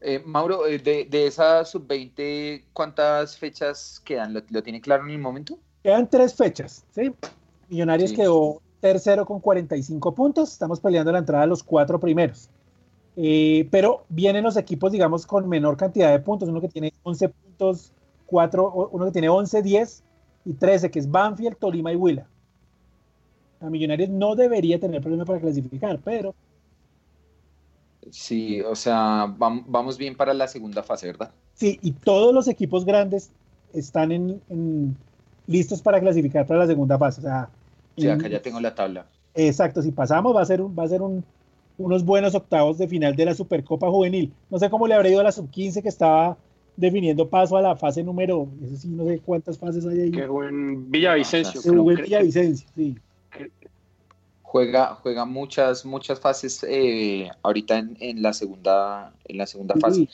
Eh, 0.00 0.22
Mauro, 0.24 0.66
eh, 0.66 0.78
de, 0.78 1.04
de 1.06 1.26
esa 1.26 1.64
sub-20, 1.64 2.68
¿cuántas 2.72 3.36
fechas 3.38 4.00
quedan? 4.04 4.32
¿Lo, 4.34 4.42
lo 4.50 4.62
tiene 4.62 4.80
claro 4.80 5.04
en 5.04 5.10
el 5.10 5.18
momento? 5.18 5.58
Quedan 5.82 6.08
tres 6.10 6.34
fechas, 6.34 6.84
¿sí? 6.90 7.12
Millonarios 7.68 8.10
Sí. 8.10 8.16
quedó 8.16 8.62
tercero 8.80 9.24
con 9.24 9.40
45 9.40 10.14
puntos. 10.14 10.52
Estamos 10.52 10.80
peleando 10.80 11.12
la 11.12 11.18
entrada 11.18 11.44
a 11.44 11.46
los 11.46 11.62
cuatro 11.62 11.98
primeros. 12.00 12.50
Eh, 13.16 13.68
pero 13.70 14.06
vienen 14.08 14.44
los 14.44 14.56
equipos, 14.56 14.92
digamos, 14.92 15.26
con 15.26 15.48
menor 15.48 15.76
cantidad 15.76 16.10
de 16.12 16.20
puntos. 16.20 16.48
Uno 16.48 16.60
que 16.60 16.68
tiene 16.68 16.92
11 17.02 17.28
puntos, 17.30 17.92
cuatro, 18.26 18.64
o- 18.66 18.88
uno 18.90 19.06
que 19.06 19.12
tiene 19.12 19.28
11, 19.28 19.62
10 19.62 20.04
y 20.44 20.54
13, 20.54 20.90
que 20.90 20.98
es 21.00 21.10
Banfield, 21.10 21.58
Tolima 21.58 21.92
y 21.92 21.96
Huila. 21.96 22.30
A 23.60 23.70
Millonarios 23.70 24.08
no 24.10 24.34
debería 24.34 24.78
tener 24.80 25.00
problema 25.02 25.24
para 25.24 25.40
clasificar, 25.40 26.00
pero 26.02 26.34
Sí, 28.10 28.60
o 28.62 28.74
sea, 28.74 29.26
vam- 29.26 29.64
vamos 29.66 29.98
bien 29.98 30.16
para 30.16 30.32
la 30.34 30.46
segunda 30.48 30.82
fase, 30.82 31.06
¿verdad? 31.06 31.34
sí, 31.54 31.78
y 31.82 31.92
todos 31.92 32.34
los 32.34 32.48
equipos 32.48 32.84
grandes 32.84 33.32
están 33.72 34.12
en, 34.12 34.42
en- 34.48 34.96
listos 35.46 35.80
para 35.80 36.00
clasificar 36.00 36.46
para 36.46 36.60
la 36.60 36.66
segunda 36.66 36.98
fase. 36.98 37.20
O 37.20 37.22
sea, 37.24 37.50
Sí, 37.96 38.06
en- 38.06 38.12
acá 38.12 38.28
ya 38.28 38.42
tengo 38.42 38.60
la 38.60 38.74
tabla. 38.74 39.06
Exacto, 39.34 39.82
si 39.82 39.92
pasamos 39.92 40.34
va 40.34 40.42
a 40.42 40.44
ser, 40.46 40.60
un- 40.62 40.76
va 40.76 40.84
a 40.84 40.88
ser 40.88 41.02
un- 41.02 41.24
unos 41.78 42.04
buenos 42.04 42.34
octavos 42.34 42.78
de 42.78 42.88
final 42.88 43.14
de 43.14 43.24
la 43.26 43.34
Supercopa 43.34 43.90
Juvenil. 43.90 44.32
No 44.48 44.58
sé 44.58 44.70
cómo 44.70 44.86
le 44.86 44.94
habrá 44.94 45.08
ido 45.08 45.20
a 45.20 45.24
la 45.24 45.32
sub-15 45.32 45.82
que 45.82 45.88
estaba 45.88 46.38
definiendo 46.74 47.28
paso 47.28 47.56
a 47.56 47.62
la 47.62 47.76
fase 47.76 48.02
número, 48.02 48.48
eso 48.62 48.76
sí, 48.76 48.88
no 48.88 49.04
sé 49.06 49.20
cuántas 49.20 49.58
fases 49.58 49.86
hay 49.86 50.00
ahí. 50.00 50.10
Que 50.10 50.26
jugó 50.26 50.44
en 50.44 50.90
Villavicencio. 50.90 51.60
Se 51.60 51.68
creo 51.70 51.80
jugó 51.80 51.90
en 51.92 51.96
Villavicencio, 52.02 52.68
sí. 52.74 52.96
Juega, 54.48 54.94
juega 55.02 55.24
muchas, 55.24 55.84
muchas 55.84 56.20
fases 56.20 56.64
eh, 56.68 57.28
ahorita 57.42 57.78
en, 57.78 57.96
en 58.00 58.22
la 58.22 58.32
segunda, 58.32 59.12
en 59.24 59.38
la 59.38 59.46
segunda 59.46 59.74
fase. 59.76 60.08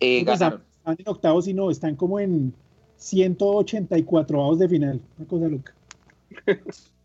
Eh, 0.00 0.24
Pues, 0.24 0.38
ganaron. 0.38 0.64
Están 0.78 0.96
en 0.98 1.08
octavos 1.08 1.46
y 1.46 1.54
no, 1.54 1.70
están 1.70 1.94
como 1.94 2.18
en 2.18 2.54
184 2.96 4.42
avos 4.42 4.58
de 4.58 4.68
final. 4.68 5.00
Una 5.18 5.28
cosa 5.28 5.48
loca. 5.48 5.74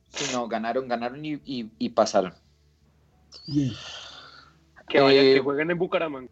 Sí, 0.09 0.25
no, 0.33 0.47
ganaron, 0.47 0.87
ganaron 0.87 1.23
y, 1.25 1.33
y- 1.45 1.69
y 1.77 1.89
pasaron. 1.89 2.33
Bien. 3.47 3.71
Que, 4.87 4.99
vayan, 5.01 5.25
Eh, 5.25 5.33
que 5.35 5.39
jueguen 5.41 5.71
en 5.71 5.77
Bucaramanga. 5.77 6.29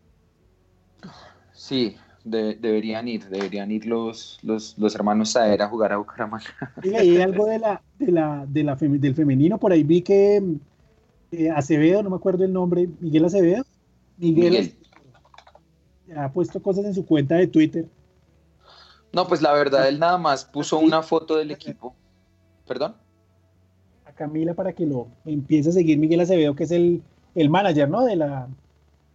Sí, 1.53 1.95
de- 2.29 2.55
deberían 2.55 3.07
ir, 3.07 3.27
deberían 3.29 3.71
ir 3.71 3.85
los, 3.85 4.39
los, 4.43 4.77
los 4.77 4.95
hermanos 4.95 5.31
Saer 5.31 5.61
a 5.61 5.67
jugar 5.67 5.91
a 5.93 5.97
Bucaramanga. 5.97 6.45
Y 6.83 6.89
leí 6.89 7.21
algo 7.21 7.45
de 7.45 7.59
la, 7.59 7.81
de 7.97 8.11
la, 8.11 8.45
de 8.47 8.63
la 8.63 8.77
femi- 8.77 8.99
del 8.99 9.15
femenino, 9.15 9.57
por 9.57 9.71
ahí 9.71 9.83
vi 9.83 10.01
que 10.01 10.41
eh, 11.31 11.49
Acevedo, 11.49 12.01
no 12.03 12.09
me 12.09 12.15
acuerdo 12.15 12.43
el 12.43 12.53
nombre, 12.53 12.87
Miguel 12.99 13.25
Acevedo, 13.25 13.63
Miguel, 14.17 14.51
Miguel. 14.51 16.17
ha 16.17 16.31
puesto 16.31 16.61
cosas 16.61 16.85
en 16.85 16.93
su 16.93 17.05
cuenta 17.05 17.35
de 17.35 17.47
Twitter. 17.47 17.85
No, 19.11 19.27
pues 19.27 19.41
la 19.41 19.53
verdad, 19.53 19.87
él 19.87 19.99
nada 19.99 20.17
más 20.17 20.45
puso 20.45 20.77
una 20.79 21.01
foto 21.01 21.35
del 21.37 21.51
equipo. 21.51 21.95
¿Perdón? 22.67 22.95
A 24.05 24.11
Camila 24.11 24.53
para 24.53 24.73
que 24.73 24.85
lo 24.85 25.07
empiece 25.25 25.69
a 25.69 25.71
seguir 25.71 25.97
Miguel 25.97 26.19
Acevedo, 26.19 26.55
que 26.55 26.65
es 26.65 26.71
el, 26.71 27.01
el 27.33 27.49
manager, 27.49 27.89
¿no? 27.89 28.05
De 28.05 28.15
la, 28.15 28.47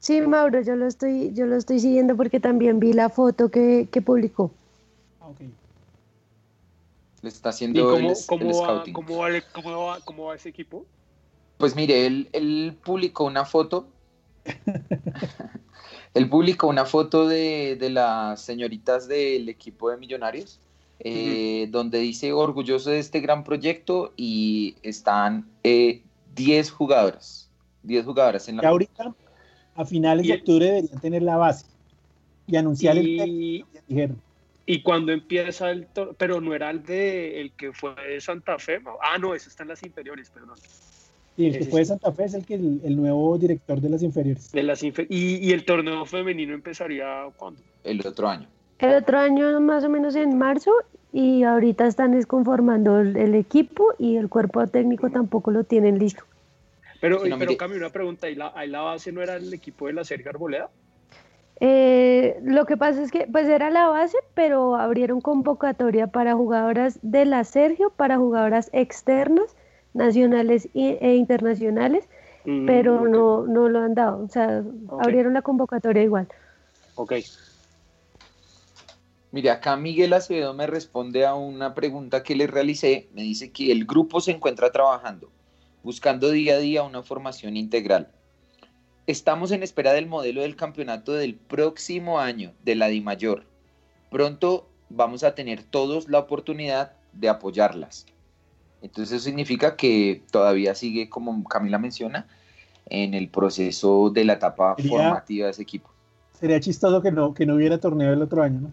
Sí, 0.05 0.21
Mauro, 0.21 0.61
yo 0.61 0.77
lo 0.77 0.87
estoy, 0.87 1.33
yo 1.33 1.47
lo 1.47 1.57
estoy 1.57 1.81
siguiendo 1.81 2.15
porque 2.15 2.39
también 2.39 2.79
vi 2.79 2.93
la 2.93 3.09
foto 3.09 3.51
que, 3.51 3.89
que 3.91 4.03
publicó. 4.03 4.51
ah, 5.19 5.29
ok. 5.29 5.41
Le 7.23 7.29
está 7.31 7.49
¿Y 7.49 7.53
haciendo 7.53 7.97
el, 7.97 8.03
cómo, 8.03 8.11
el 8.11 8.17
cómo, 8.27 8.61
va, 8.61 8.67
scouting. 8.67 8.93
cómo, 8.93 9.17
va, 9.17 9.29
cómo, 9.55 9.87
va, 9.87 10.01
cómo 10.05 10.25
va 10.27 10.35
ese 10.35 10.51
equipo? 10.51 10.85
Pues 11.57 11.75
mire, 11.75 12.05
él, 12.05 12.29
él 12.35 12.77
publicó 12.85 13.25
una 13.25 13.47
foto. 13.47 13.87
él 16.13 16.29
publicó 16.29 16.67
una 16.67 16.85
foto 16.85 17.27
de, 17.27 17.77
de 17.81 17.89
las 17.89 18.43
señoritas 18.43 19.09
del 19.09 19.49
equipo 19.49 19.89
de 19.89 19.97
Millonarios, 19.97 20.61
eh, 20.99 21.67
donde 21.71 21.99
dice 22.01 22.31
orgulloso 22.35 22.91
de 22.91 22.99
este 22.99 23.21
gran 23.21 23.43
proyecto 23.43 24.13
y 24.19 24.77
están 24.83 25.49
eh, 25.63 26.03
10 26.35 26.71
jugadoras. 26.73 27.49
10 27.85 28.05
jugadoras 28.05 28.47
en 28.51 28.59
la 28.59 28.69
ahorita, 28.69 29.15
a 29.77 29.85
finales 29.85 30.25
Y- 30.27 30.29
de 30.29 30.35
octubre, 30.35 30.67
deberían 30.67 31.01
tener 31.01 31.23
la 31.23 31.37
base 31.37 31.67
y 32.47 32.57
anunciar 32.57 32.97
el 32.99 33.07
Y, 33.09 33.65
dijeron. 33.89 34.17
y 34.67 34.83
cuando 34.83 35.13
empieza 35.13 35.71
el 35.71 35.87
torneo, 35.87 36.15
pero 36.19 36.41
no 36.41 36.55
era 36.55 36.71
el 36.71 36.83
de 36.85 37.41
el 37.41 37.53
que 37.53 37.73
fue 37.73 37.95
de 38.09 38.21
Santa 38.21 38.59
Fe. 38.59 38.81
¿no? 38.81 38.93
Ah, 39.03 39.19
no, 39.19 39.35
ese 39.35 39.49
está 39.49 39.63
en 39.63 39.71
las 39.71 39.83
inferiores, 39.83 40.31
perdón. 40.31 40.57
Y 41.37 41.47
el 41.47 41.59
que 41.59 41.65
fue 41.65 41.81
de. 41.81 41.87
Santa 41.87 42.13
Fe 42.13 42.25
es 42.27 42.35
el, 42.35 42.45
que, 42.47 42.55
el, 42.55 42.81
el 42.85 42.97
nuevo 42.97 43.37
director 43.39 43.81
de 43.81 43.89
las 43.91 44.03
inferiores. 44.03 44.53
De 44.53 44.63
las 44.63 44.85
infe- 44.85 45.07
y, 45.11 45.37
y 45.45 45.53
el 45.53 45.65
torneo 45.65 46.05
femenino 46.07 46.55
empezaría 46.55 47.25
cuándo? 47.37 47.61
el 47.83 48.07
otro 48.07 48.29
año. 48.29 48.47
El 48.79 48.95
otro 48.95 49.19
año 49.19 49.61
más 49.61 49.85
o 49.85 49.89
menos 49.89 50.15
en 50.17 50.37
marzo 50.39 50.71
y 51.13 51.43
ahorita 51.45 51.87
están 51.87 52.13
desconformando 52.13 53.01
el, 53.01 53.17
el 53.17 53.35
equipo 53.35 53.95
y 53.99 54.17
el 54.17 54.29
cuerpo 54.29 54.67
técnico 54.67 55.11
tampoco 55.11 55.51
lo 55.51 55.65
tienen 55.65 55.99
listo. 55.99 56.25
Pero, 57.05 57.27
no, 57.27 57.39
pero. 57.39 57.55
Cami, 57.59 57.77
una 57.77 57.91
pregunta, 57.91 58.29
¿ahí 58.29 58.35
la, 58.35 58.51
ahí 58.57 58.67
la 58.67 58.81
base 58.81 59.13
no 59.13 59.21
era 59.21 59.37
el 59.37 59.53
equipo 59.53 59.89
de 59.89 59.93
la 59.93 60.05
Sergio 60.05 60.31
Arboleda? 60.31 60.71
Eh, 61.61 62.39
lo 62.43 62.65
que 62.65 62.79
pasa 62.79 63.03
es 63.03 63.11
que 63.11 63.27
pues 63.31 63.47
era 63.47 63.69
la 63.69 63.89
base, 63.89 64.17
pero 64.33 64.77
abrieron 64.77 65.21
convocatoria 65.21 66.07
para 66.07 66.35
jugadoras 66.35 66.99
de 67.03 67.27
la 67.27 67.45
Sergio, 67.45 67.91
para 67.91 68.17
jugadoras 68.17 68.71
externas, 68.73 69.55
nacionales 69.93 70.71
y- 70.73 70.97
e 70.99 71.17
internacionales, 71.17 72.09
Mm, 72.47 72.67
pero 72.67 73.07
no, 73.07 73.47
no 73.47 73.69
lo 73.69 73.81
han 73.81 73.95
dado. 73.95 74.25
O 74.25 74.29
sea, 74.31 74.65
abrieron 74.99 75.35
la 75.35 75.43
convocatoria 75.43 76.03
igual. 76.03 76.27
Ok. 76.95 77.13
Mire, 79.31 79.51
acá 79.51 79.77
Miguel 79.77 80.15
Acevedo 80.15 80.55
me 80.55 80.67
responde 80.67 81.27
a 81.27 81.35
una 81.35 81.75
pregunta 81.75 82.23
que 82.23 82.35
le 82.35 82.47
realicé. 82.47 83.09
Me 83.13 83.21
dice 83.23 83.53
que 83.53 83.71
el 83.73 83.85
grupo 83.85 84.23
se 84.23 84.31
encuentra 84.31 84.73
trabajando, 84.73 85.31
buscando 85.85 86.31
día 86.31 86.55
a 86.55 86.59
día 86.59 86.83
una 86.83 87.03
formación 87.03 87.57
integral. 87.57 88.09
Estamos 89.07 89.53
en 89.53 89.63
espera 89.63 89.93
del 89.93 90.07
modelo 90.07 90.41
del 90.41 90.57
campeonato 90.57 91.13
del 91.13 91.35
próximo 91.35 92.19
año 92.19 92.53
de 92.65 92.75
la 92.75 92.89
DIMAYOR. 92.89 93.45
Pronto 94.11 94.67
vamos 94.89 95.23
a 95.25 95.35
tener 95.35 95.63
todos 95.63 96.09
la 96.09 96.19
oportunidad 96.21 96.93
de 97.13 97.29
apoyarlas. 97.29 98.07
Entonces 98.81 99.17
eso 99.17 99.25
significa 99.27 99.77
que 99.77 100.23
todavía 100.31 100.75
sigue, 100.75 101.09
como 101.09 101.45
Camila 101.45 101.79
menciona, 101.79 102.27
en 102.87 103.15
el 103.15 103.29
proceso 103.29 104.11
de 104.11 104.25
la 104.25 104.35
etapa 104.35 104.75
Sería- 104.77 104.91
formativa 104.91 105.47
de 105.47 105.53
ese 105.53 105.63
equipo. 105.63 105.91
Sería 106.39 106.61
chistoso 106.61 107.01
que 107.01 107.13
no, 107.13 107.33
que 107.33 107.47
no 107.47 107.55
hubiera 107.55 107.79
torneo 107.79 108.13
el 108.13 108.21
otro 108.23 108.43
año, 108.43 108.61
¿no? 108.61 108.73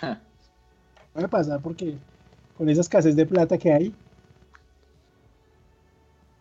Puede 1.12 1.28
pasar 1.28 1.60
porque 1.60 1.96
con 2.56 2.68
esa 2.68 2.80
escasez 2.82 3.16
de 3.16 3.26
plata 3.26 3.58
que 3.58 3.72
hay, 3.72 3.94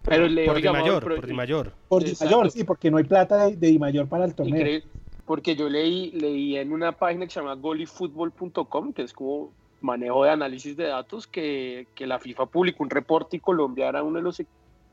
Pero 0.05 0.27
le 0.27 0.45
Por 0.45 0.55
Di 0.55 0.61
oiga, 0.61 0.71
Mauro, 0.73 0.85
Mayor, 0.85 1.03
pero- 1.03 1.15
por 1.15 1.27
Di 1.27 1.33
Mayor. 1.33 1.73
por 1.87 2.01
Exacto. 2.03 2.25
Di 2.25 2.29
Mayor, 2.35 2.51
sí, 2.51 2.63
porque 2.63 2.91
no 2.91 2.97
hay 2.97 3.03
plata 3.05 3.45
de, 3.45 3.55
de 3.55 3.67
Di 3.67 3.79
Mayor 3.79 4.07
para 4.07 4.25
el 4.25 4.35
torneo. 4.35 4.81
Porque 5.25 5.55
yo 5.55 5.69
leí, 5.69 6.11
leí 6.11 6.57
en 6.57 6.73
una 6.73 6.91
página 6.91 7.25
que 7.25 7.31
se 7.31 7.39
llama 7.39 7.55
golifutbol.com, 7.55 8.91
que 8.91 9.03
es 9.03 9.13
como 9.13 9.53
manejo 9.79 10.25
de 10.25 10.31
análisis 10.31 10.75
de 10.75 10.87
datos, 10.87 11.27
que, 11.27 11.87
que 11.95 12.05
la 12.05 12.19
FIFA 12.19 12.47
publicó 12.47 12.83
un 12.83 12.89
reporte 12.89 13.37
y 13.37 13.39
Colombia 13.39 13.87
era 13.87 14.03
uno 14.03 14.17
de 14.17 14.23
los 14.23 14.41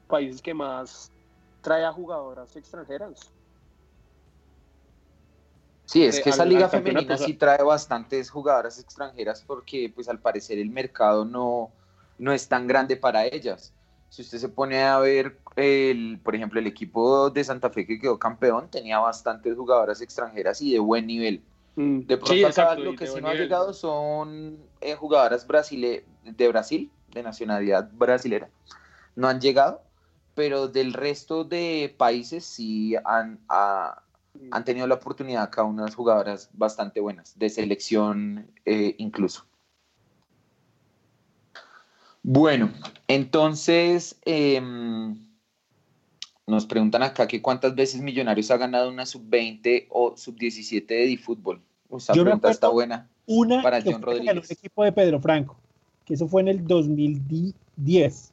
países 0.06 0.40
que 0.40 0.54
más 0.54 1.10
trae 1.60 1.84
a 1.84 1.92
jugadoras 1.92 2.54
extranjeras. 2.54 3.32
Sí, 5.86 6.04
es 6.04 6.18
eh, 6.18 6.22
que 6.22 6.30
esa 6.30 6.44
al- 6.44 6.48
liga 6.48 6.68
femenina 6.68 7.16
sí 7.16 7.34
trae 7.34 7.62
bastantes 7.64 8.30
jugadoras 8.30 8.78
extranjeras 8.78 9.42
porque 9.44 9.90
pues 9.92 10.08
al 10.08 10.20
parecer 10.20 10.58
el 10.58 10.70
mercado 10.70 11.24
no, 11.24 11.70
no 12.18 12.32
es 12.32 12.48
tan 12.48 12.68
grande 12.68 12.96
para 12.96 13.26
ellas. 13.26 13.74
Si 14.10 14.22
usted 14.22 14.38
se 14.38 14.48
pone 14.48 14.82
a 14.82 14.98
ver, 14.98 15.38
el, 15.56 16.20
por 16.22 16.34
ejemplo, 16.34 16.58
el 16.60 16.66
equipo 16.66 17.30
de 17.30 17.44
Santa 17.44 17.70
Fe 17.70 17.86
que 17.86 17.98
quedó 17.98 18.18
campeón 18.18 18.68
tenía 18.68 18.98
bastantes 18.98 19.56
jugadoras 19.56 20.00
extranjeras 20.00 20.60
y 20.60 20.72
de 20.72 20.80
buen 20.80 21.06
nivel. 21.06 21.42
Mm, 21.76 22.00
De 22.00 22.16
pronto 22.16 22.34
sí, 22.34 22.40
acá 22.40 22.48
exacto, 22.48 22.84
lo 22.84 22.96
que 22.96 23.06
sí 23.06 23.20
no 23.20 23.28
ha 23.28 23.34
llegado 23.34 23.72
son 23.72 24.58
eh, 24.80 24.94
jugadoras 24.96 25.46
brasile 25.46 26.04
de 26.24 26.48
Brasil, 26.48 26.90
de 27.08 27.22
nacionalidad 27.22 27.88
brasilera. 27.92 28.50
No 29.14 29.28
han 29.28 29.40
llegado, 29.40 29.80
pero 30.34 30.66
del 30.68 30.92
resto 30.92 31.44
de 31.44 31.94
países 31.96 32.44
sí 32.44 32.96
han, 33.04 33.38
ha- 33.48 34.02
han 34.50 34.64
tenido 34.64 34.86
la 34.88 34.96
oportunidad 34.96 35.44
acá 35.44 35.62
unas 35.62 35.94
jugadoras 35.94 36.50
bastante 36.52 36.98
buenas, 37.00 37.38
de 37.38 37.48
selección 37.48 38.50
eh, 38.64 38.96
incluso. 38.98 39.44
Bueno, 42.22 42.70
entonces 43.08 44.20
em, 44.24 45.16
nos 46.46 46.66
preguntan 46.66 47.02
acá 47.02 47.26
que 47.26 47.40
cuántas 47.40 47.74
veces 47.74 48.00
Millonarios 48.02 48.50
ha 48.50 48.56
ganado 48.58 48.90
una 48.90 49.06
sub-20 49.06 49.86
o 49.90 50.16
sub-17 50.16 50.86
de 50.86 51.16
fútbol. 51.16 51.62
Esa 51.90 52.12
Yo 52.12 52.22
me 52.22 52.30
pregunta 52.30 52.50
está 52.50 52.68
buena. 52.68 53.08
Una 53.26 53.62
Para 53.62 53.82
que 53.82 53.92
John 53.92 54.00
ganó 54.00 54.12
Rodríguez. 54.12 54.50
el 54.50 54.56
equipo 54.56 54.84
de 54.84 54.92
Pedro 54.92 55.20
Franco, 55.20 55.56
que 56.04 56.14
eso 56.14 56.28
fue 56.28 56.42
en 56.42 56.48
el 56.48 56.66
2010. 56.66 58.32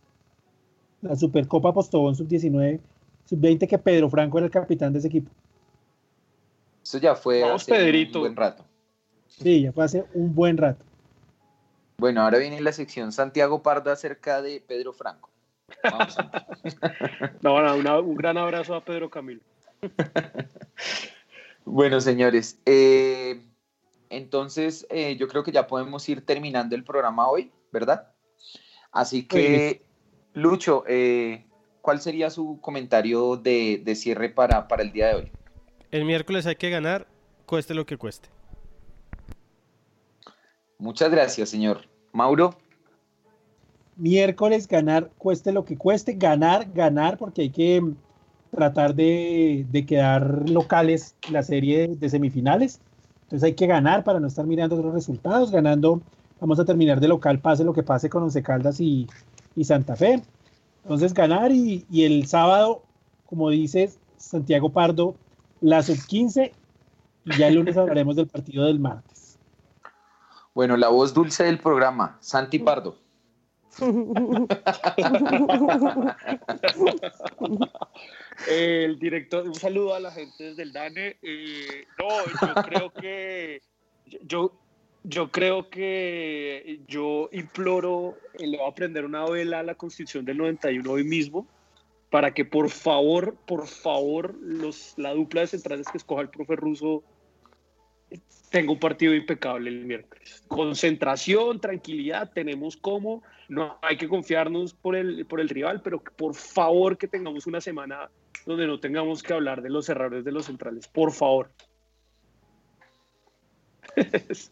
La 1.01 1.15
Supercopa 1.15 1.73
Postobón 1.73 2.15
Sub-19, 2.15 2.79
Sub-20, 3.25 3.67
que 3.67 3.77
Pedro 3.77 4.09
Franco 4.09 4.37
era 4.39 4.45
el 4.45 4.51
capitán 4.51 4.91
de 4.93 4.99
ese 4.99 5.07
equipo. 5.07 5.31
Eso 6.83 6.97
ya 6.97 7.15
fue 7.15 7.41
Vamos, 7.41 7.61
hace 7.63 7.71
Pedrito. 7.71 8.19
un 8.19 8.23
buen 8.23 8.35
rato. 8.35 8.65
Sí, 9.27 9.61
ya 9.61 9.71
fue 9.71 9.83
hace 9.85 10.05
un 10.13 10.33
buen 10.33 10.57
rato. 10.57 10.83
Bueno, 11.99 12.21
ahora 12.21 12.37
viene 12.37 12.61
la 12.61 12.71
sección 12.73 13.11
Santiago 13.11 13.63
Pardo 13.63 13.91
acerca 13.91 14.43
de 14.43 14.61
Pedro 14.61 14.93
Franco. 14.93 15.31
Vamos. 15.83 16.15
No, 17.41 17.61
no, 17.61 17.75
una- 17.77 17.99
un 17.99 18.15
gran 18.15 18.37
abrazo 18.37 18.75
a 18.75 18.83
Pedro 18.83 19.09
Camilo. 19.09 19.41
bueno, 21.65 21.99
señores, 22.01 22.59
eh, 22.65 23.41
entonces 24.09 24.85
eh, 24.89 25.15
yo 25.17 25.27
creo 25.27 25.43
que 25.43 25.51
ya 25.51 25.65
podemos 25.65 26.07
ir 26.09 26.25
terminando 26.25 26.75
el 26.75 26.83
programa 26.83 27.27
hoy, 27.29 27.51
¿verdad? 27.71 28.11
Así 28.91 29.27
que, 29.27 29.81
Lucho, 30.33 30.83
eh, 30.87 31.45
¿cuál 31.81 32.01
sería 32.01 32.29
su 32.29 32.59
comentario 32.61 33.37
de, 33.37 33.81
de 33.83 33.95
cierre 33.95 34.29
para, 34.29 34.67
para 34.67 34.83
el 34.83 34.91
día 34.91 35.07
de 35.07 35.15
hoy? 35.15 35.31
El 35.91 36.05
miércoles 36.05 36.45
hay 36.47 36.55
que 36.57 36.69
ganar, 36.69 37.07
cueste 37.45 37.73
lo 37.73 37.85
que 37.85 37.97
cueste. 37.97 38.29
Muchas 40.79 41.09
gracias, 41.11 41.49
señor. 41.49 41.81
Mauro, 42.13 42.55
Miércoles 43.97 44.67
ganar, 44.67 45.09
cueste 45.17 45.51
lo 45.51 45.65
que 45.65 45.75
cueste, 45.75 46.13
ganar, 46.13 46.71
ganar, 46.71 47.17
porque 47.17 47.41
hay 47.41 47.49
que 47.49 47.83
tratar 48.51 48.93
de, 48.93 49.65
de 49.71 49.85
quedar 49.87 50.47
locales 50.47 51.15
la 51.31 51.41
serie 51.41 51.87
de 51.87 52.09
semifinales. 52.09 52.79
Entonces 53.23 53.43
hay 53.43 53.53
que 53.55 53.65
ganar 53.65 54.03
para 54.03 54.19
no 54.19 54.27
estar 54.27 54.45
mirando 54.45 54.75
otros 54.75 54.93
resultados. 54.93 55.49
Ganando, 55.49 55.99
vamos 56.39 56.59
a 56.59 56.65
terminar 56.65 56.99
de 56.99 57.07
local, 57.07 57.39
pase 57.39 57.63
lo 57.63 57.73
que 57.73 57.81
pase 57.81 58.07
con 58.07 58.21
Once 58.21 58.43
Caldas 58.43 58.79
y, 58.79 59.07
y 59.55 59.63
Santa 59.63 59.95
Fe. 59.95 60.21
Entonces 60.83 61.15
ganar 61.15 61.51
y, 61.51 61.83
y 61.89 62.03
el 62.03 62.27
sábado, 62.27 62.83
como 63.25 63.49
dices, 63.49 63.97
Santiago 64.17 64.69
Pardo, 64.69 65.15
la 65.59 65.81
sub 65.81 65.97
15 66.05 66.53
y 67.25 67.37
ya 67.37 67.47
el 67.47 67.55
lunes 67.55 67.75
hablaremos 67.75 68.15
del 68.15 68.27
partido 68.27 68.65
del 68.65 68.79
martes. 68.79 69.16
Bueno, 70.57 70.75
la 70.75 70.89
voz 70.89 71.13
dulce 71.13 71.43
del 71.43 71.59
programa, 71.59 72.17
Santi 72.19 72.57
Pardo. 72.57 72.97
El 78.49 78.97
director, 78.97 79.47
un 79.47 79.53
saludo 79.53 79.93
a 79.93 79.99
la 79.99 80.09
gente 80.11 80.45
desde 80.45 80.63
el 80.63 80.73
DANE. 80.73 81.17
Eh, 81.21 81.85
no, 81.99 82.07
yo 82.41 82.55
creo 82.63 82.91
que 82.91 83.61
yo, 84.23 84.51
yo 85.03 85.29
creo 85.29 85.69
que 85.69 86.81
yo 86.87 87.29
imploro, 87.31 88.17
le 88.39 88.57
voy 88.57 88.65
a 88.65 88.69
aprender 88.69 89.05
una 89.05 89.25
vela 89.25 89.59
a 89.59 89.63
la 89.63 89.75
Constitución 89.75 90.25
del 90.25 90.39
91 90.39 90.91
hoy 90.91 91.03
mismo 91.03 91.45
para 92.09 92.33
que 92.33 92.45
por 92.45 92.71
favor, 92.71 93.35
por 93.45 93.67
favor, 93.67 94.33
los, 94.41 94.95
la 94.97 95.13
dupla 95.13 95.41
de 95.41 95.47
centrales 95.49 95.85
que 95.87 95.99
escoja 95.99 96.23
el 96.23 96.29
profe 96.29 96.55
ruso 96.55 97.03
tenga 98.49 98.71
un 98.71 98.79
partido 98.79 99.13
impecable 99.13 99.69
el 99.69 99.85
miércoles. 99.85 100.43
Concentración, 100.47 101.59
tranquilidad, 101.59 102.31
tenemos 102.33 102.77
como, 102.77 103.23
no 103.49 103.77
hay 103.81 103.97
que 103.97 104.07
confiarnos 104.07 104.73
por 104.73 104.95
el, 104.95 105.25
por 105.25 105.39
el 105.39 105.49
rival, 105.49 105.81
pero 105.81 106.01
por 106.01 106.33
favor 106.33 106.97
que 106.97 107.07
tengamos 107.07 107.47
una 107.47 107.61
semana 107.61 108.09
donde 108.45 108.67
no 108.67 108.79
tengamos 108.79 109.23
que 109.23 109.33
hablar 109.33 109.61
de 109.61 109.69
los 109.69 109.89
errores 109.89 110.23
de 110.23 110.31
los 110.31 110.45
centrales, 110.45 110.87
por 110.87 111.11
favor. 111.11 111.51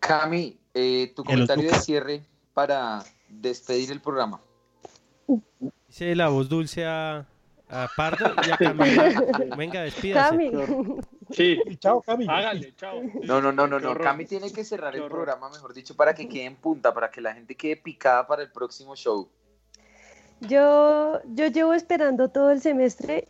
Cami, 0.00 0.58
eh, 0.74 1.12
tu 1.14 1.22
comentario 1.24 1.70
de 1.70 1.74
cierre 1.76 2.22
para 2.54 3.04
despedir 3.28 3.92
el 3.92 4.00
programa. 4.00 4.40
Dice 5.88 6.16
la 6.16 6.28
voz 6.28 6.48
dulce 6.48 6.86
a, 6.86 7.26
a 7.68 7.88
Pardo 7.96 8.32
y 8.46 8.50
a 8.50 8.56
Camila. 8.56 9.22
Venga, 9.56 9.82
despídase. 9.82 10.30
Cami. 10.30 10.50
Sí, 11.30 11.58
Chao, 11.78 12.02
Cami. 12.02 12.26
hágale, 12.28 12.74
chao. 12.76 13.02
No, 13.22 13.40
no, 13.40 13.52
no, 13.52 13.66
no, 13.66 13.78
no. 13.78 13.96
Cami 13.98 14.24
tiene 14.24 14.52
que 14.52 14.64
cerrar 14.64 14.94
el 14.96 15.04
programa, 15.04 15.48
mejor 15.50 15.74
dicho, 15.74 15.94
para 15.96 16.14
que 16.14 16.28
quede 16.28 16.44
en 16.44 16.56
punta, 16.56 16.92
para 16.92 17.10
que 17.10 17.20
la 17.20 17.34
gente 17.34 17.54
quede 17.54 17.76
picada 17.76 18.26
para 18.26 18.42
el 18.42 18.50
próximo 18.50 18.96
show. 18.96 19.28
Yo, 20.40 21.20
yo 21.34 21.46
llevo 21.48 21.74
esperando 21.74 22.28
todo 22.28 22.50
el 22.50 22.60
semestre 22.60 23.28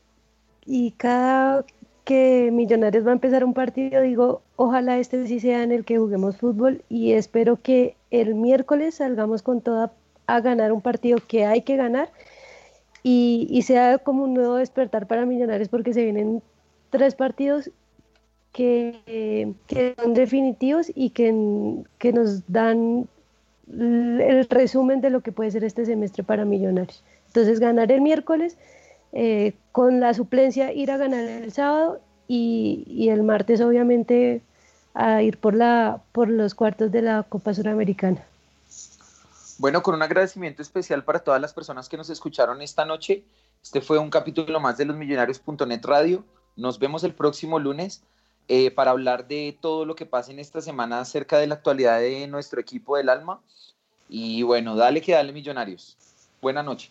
y 0.65 0.93
cada 0.93 1.65
que 2.05 2.51
Millonarios 2.53 3.07
va 3.07 3.11
a 3.11 3.15
empezar 3.15 3.45
un 3.45 3.55
partido, 3.55 4.01
digo, 4.03 4.43
ojalá 4.57 4.99
este 4.99 5.27
sí 5.27 5.41
sea 5.41 5.63
en 5.63 5.73
el 5.73 5.85
que 5.85 5.99
juguemos 5.99 6.37
fútbol 6.37 6.83
y 6.89 7.13
espero 7.13 7.57
que 7.61 7.97
el 8.11 8.35
miércoles 8.35 8.97
salgamos 8.97 9.43
con 9.43 9.61
toda 9.61 9.93
a 10.27 10.41
ganar 10.41 10.73
un 10.73 10.81
partido 10.81 11.19
que 11.27 11.45
hay 11.45 11.63
que 11.63 11.77
ganar 11.77 12.11
y, 13.03 13.47
y 13.51 13.63
sea 13.63 13.99
como 13.99 14.25
un 14.25 14.35
nuevo 14.35 14.57
despertar 14.57 15.07
para 15.07 15.27
Millonarios 15.27 15.69
porque 15.69 15.93
se 15.93 16.05
vienen 16.05 16.43
tres 16.91 17.15
partidos 17.15 17.71
que, 18.53 19.55
que 19.67 19.95
son 20.01 20.15
definitivos 20.15 20.91
y 20.95 21.11
que, 21.11 21.85
que 21.99 22.13
nos 22.13 22.51
dan 22.51 23.09
el 23.69 24.49
resumen 24.49 25.01
de 25.01 25.11
lo 25.11 25.21
que 25.21 25.33
puede 25.33 25.51
ser 25.51 25.65
este 25.65 25.87
semestre 25.87 26.25
para 26.25 26.45
Millonarios. 26.45 27.05
Entonces, 27.29 27.61
ganar 27.61 27.93
el 27.93 28.01
miércoles, 28.01 28.57
eh, 29.13 29.55
con 29.73 30.01
la 30.01 30.15
suplencia 30.15 30.73
ir 30.73 30.91
a 30.91 30.97
ganar 30.97 31.25
el 31.25 31.53
sábado 31.53 32.01
y, 32.27 32.85
y 32.89 33.11
el 33.11 33.23
martes, 33.23 33.61
obviamente, 33.61 34.43
a 34.95 35.23
ir 35.23 35.39
por, 35.39 35.55
la, 35.55 36.03
por 36.13 36.29
los 36.29 36.55
cuartos 36.55 36.91
de 36.91 37.03
la 37.03 37.23
Copa 37.23 37.55
Suramericana. 37.55 38.25
Bueno, 39.59 39.83
con 39.83 39.95
un 39.95 40.03
agradecimiento 40.03 40.63
especial 40.63 41.05
para 41.05 41.21
todas 41.21 41.41
las 41.41 41.53
personas 41.53 41.89
que 41.89 41.97
nos 41.97 42.11
escucharon 42.11 42.63
esta 42.63 42.85
noche. 42.85 43.23
Este 43.63 43.81
fue 43.81 43.99
un 43.99 44.11
capítulo 44.11 44.59
más 44.59 44.79
de 44.79 44.87
los 44.87 44.97
Millonarios.net 44.97 45.85
Radio. 45.85 46.25
Nos 46.57 46.79
vemos 46.79 47.05
el 47.05 47.15
próximo 47.15 47.59
lunes 47.59 48.03
eh, 48.49 48.71
para 48.71 48.91
hablar 48.91 49.29
de 49.29 49.57
todo 49.61 49.85
lo 49.85 49.95
que 49.95 50.07
pasa 50.07 50.33
en 50.33 50.39
esta 50.39 50.61
semana 50.61 51.01
acerca 51.01 51.39
de 51.39 51.47
la 51.47 51.55
actualidad 51.55 52.01
de 52.01 52.27
nuestro 52.27 52.61
equipo 52.61 52.97
del 52.97 53.09
alma. 53.09 53.41
Y 54.09 54.43
bueno, 54.43 54.77
dale 54.77 55.01
que 55.01 55.13
dale, 55.13 55.33
Millonarios. 55.33 55.97
Buena 56.41 56.63
noche. 56.63 56.91